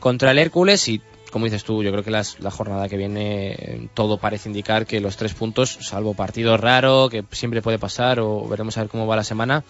contra 0.00 0.30
el 0.32 0.38
Hércules 0.38 0.88
y 0.88 1.00
como 1.30 1.44
dices 1.44 1.62
tú, 1.62 1.84
yo 1.84 1.92
creo 1.92 2.02
que 2.02 2.10
las- 2.10 2.40
la 2.40 2.50
jornada 2.50 2.88
que 2.88 2.96
viene 2.96 3.52
eh, 3.52 3.88
todo 3.94 4.18
parece 4.18 4.48
indicar 4.48 4.84
que 4.86 4.98
los 4.98 5.16
tres 5.16 5.32
puntos, 5.34 5.78
salvo 5.80 6.14
partido 6.14 6.56
raro, 6.56 7.08
que 7.08 7.24
siempre 7.30 7.62
puede 7.62 7.78
pasar 7.78 8.18
o 8.18 8.48
veremos 8.48 8.76
a 8.76 8.80
ver 8.80 8.90
cómo 8.90 9.06
va 9.06 9.14
la 9.14 9.22
semana, 9.22 9.62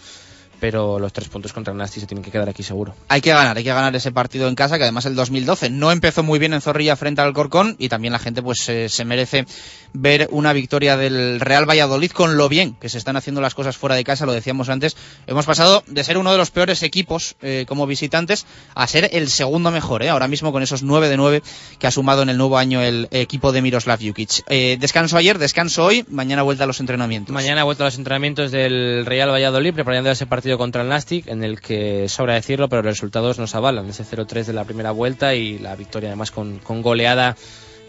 pero 0.61 0.99
los 0.99 1.11
tres 1.11 1.27
puntos 1.27 1.53
contra 1.53 1.73
el 1.73 1.77
Nasti 1.77 1.99
se 1.99 2.05
tienen 2.05 2.23
que 2.23 2.29
quedar 2.29 2.47
aquí 2.47 2.61
seguro. 2.61 2.93
Hay 3.07 3.19
que 3.19 3.31
ganar, 3.31 3.57
hay 3.57 3.63
que 3.63 3.73
ganar 3.73 3.95
ese 3.95 4.11
partido 4.11 4.47
en 4.47 4.53
casa, 4.53 4.77
que 4.77 4.83
además 4.83 5.07
el 5.07 5.15
2012 5.15 5.71
no 5.71 5.91
empezó 5.91 6.21
muy 6.21 6.37
bien 6.37 6.53
en 6.53 6.61
Zorrilla 6.61 6.95
frente 6.95 7.19
al 7.19 7.33
Corcón 7.33 7.75
y 7.79 7.89
también 7.89 8.13
la 8.13 8.19
gente 8.19 8.43
pues 8.43 8.69
eh, 8.69 8.87
se 8.87 9.03
merece 9.03 9.47
ver 9.93 10.29
una 10.31 10.53
victoria 10.53 10.97
del 10.97 11.39
Real 11.39 11.67
Valladolid 11.67 12.11
con 12.11 12.37
lo 12.37 12.47
bien 12.47 12.75
que 12.75 12.89
se 12.89 12.99
están 12.99 13.17
haciendo 13.17 13.41
las 13.41 13.55
cosas 13.55 13.75
fuera 13.75 13.95
de 13.95 14.03
casa, 14.03 14.27
lo 14.27 14.33
decíamos 14.33 14.69
antes. 14.69 14.95
Hemos 15.25 15.47
pasado 15.47 15.83
de 15.87 16.03
ser 16.03 16.19
uno 16.19 16.31
de 16.31 16.37
los 16.37 16.51
peores 16.51 16.83
equipos 16.83 17.35
eh, 17.41 17.65
como 17.67 17.87
visitantes 17.87 18.45
a 18.75 18.85
ser 18.85 19.09
el 19.13 19.29
segundo 19.29 19.71
mejor, 19.71 20.03
¿eh? 20.03 20.09
ahora 20.09 20.27
mismo 20.27 20.51
con 20.51 20.61
esos 20.61 20.83
9 20.83 21.09
de 21.09 21.17
9 21.17 21.43
que 21.79 21.87
ha 21.87 21.91
sumado 21.91 22.21
en 22.21 22.29
el 22.29 22.37
nuevo 22.37 22.59
año 22.59 22.83
el 22.83 23.07
equipo 23.09 23.51
de 23.51 23.63
Miroslav 23.63 23.99
Jukic. 23.99 24.43
Eh, 24.47 24.77
descanso 24.79 25.17
ayer, 25.17 25.39
descanso 25.39 25.85
hoy, 25.85 26.05
mañana 26.07 26.43
vuelta 26.43 26.65
a 26.65 26.67
los 26.67 26.79
entrenamientos. 26.79 27.33
Mañana 27.33 27.61
ha 27.61 27.63
vuelto 27.63 27.83
a 27.83 27.87
los 27.87 27.97
entrenamientos 27.97 28.51
del 28.51 29.07
Real 29.07 29.31
Valladolid 29.31 29.73
preparando 29.73 30.11
ese 30.11 30.27
partido 30.27 30.50
contra 30.57 30.81
el 30.81 30.89
Nastic, 30.89 31.27
en 31.27 31.43
el 31.43 31.59
que 31.59 32.07
sobra 32.09 32.35
decirlo, 32.35 32.69
pero 32.69 32.81
los 32.81 32.93
resultados 32.93 33.39
nos 33.39 33.55
avalan. 33.55 33.89
Ese 33.89 34.03
0-3 34.03 34.45
de 34.45 34.53
la 34.53 34.65
primera 34.65 34.91
vuelta 34.91 35.35
y 35.35 35.59
la 35.59 35.75
victoria 35.75 36.09
además 36.09 36.31
con 36.31 36.59
goleada 36.81 37.35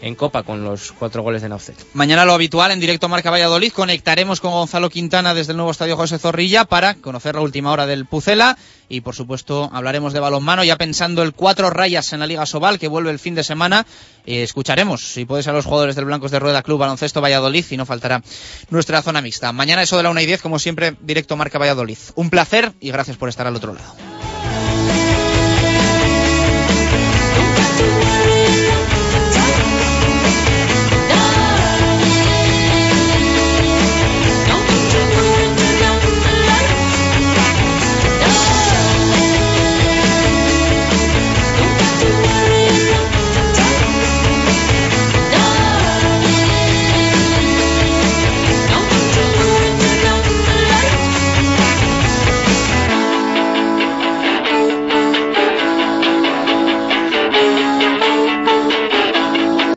en 0.03 0.15
Copa 0.15 0.43
con 0.43 0.65
los 0.65 0.91
cuatro 0.91 1.23
goles 1.23 1.41
de 1.41 1.49
Naufet. 1.49 1.77
Mañana 1.93 2.25
lo 2.25 2.33
habitual 2.33 2.71
en 2.71 2.79
directo 2.81 3.07
Marca 3.07 3.31
Valladolid. 3.31 3.71
Conectaremos 3.71 4.41
con 4.41 4.51
Gonzalo 4.51 4.89
Quintana 4.89 5.33
desde 5.33 5.51
el 5.51 5.57
nuevo 5.57 5.71
estadio 5.71 5.95
José 5.95 6.19
Zorrilla 6.19 6.65
para 6.65 6.95
conocer 6.95 7.35
la 7.35 7.41
última 7.41 7.71
hora 7.71 7.85
del 7.87 8.05
Pucela 8.05 8.57
y 8.89 8.99
por 8.99 9.15
supuesto 9.15 9.69
hablaremos 9.71 10.11
de 10.11 10.19
balonmano 10.19 10.63
ya 10.65 10.75
pensando 10.75 11.23
el 11.23 11.31
cuatro 11.31 11.69
rayas 11.69 12.11
en 12.11 12.19
la 12.19 12.27
Liga 12.27 12.45
Sobal 12.45 12.79
que 12.79 12.89
vuelve 12.89 13.11
el 13.11 13.19
fin 13.19 13.33
de 13.33 13.45
semana. 13.45 13.85
Eh, 14.25 14.43
escucharemos 14.43 15.01
si 15.01 15.23
puede 15.23 15.41
ser 15.41 15.53
los 15.53 15.65
jugadores 15.65 15.95
del 15.95 16.05
Blancos 16.05 16.31
de 16.31 16.39
Rueda 16.39 16.63
Club 16.63 16.79
Baloncesto 16.79 17.21
Valladolid 17.21 17.65
y 17.69 17.77
no 17.77 17.85
faltará 17.85 18.21
nuestra 18.69 19.01
zona 19.01 19.21
mixta. 19.21 19.53
Mañana 19.53 19.83
eso 19.83 19.95
de 19.95 20.03
la 20.03 20.09
una 20.09 20.21
y 20.21 20.25
diez 20.25 20.41
como 20.41 20.59
siempre 20.59 20.97
directo 20.99 21.37
Marca 21.37 21.59
Valladolid. 21.59 21.97
Un 22.15 22.29
placer 22.29 22.73
y 22.81 22.91
gracias 22.91 23.15
por 23.15 23.29
estar 23.29 23.47
al 23.47 23.55
otro 23.55 23.73
lado. 23.73 24.22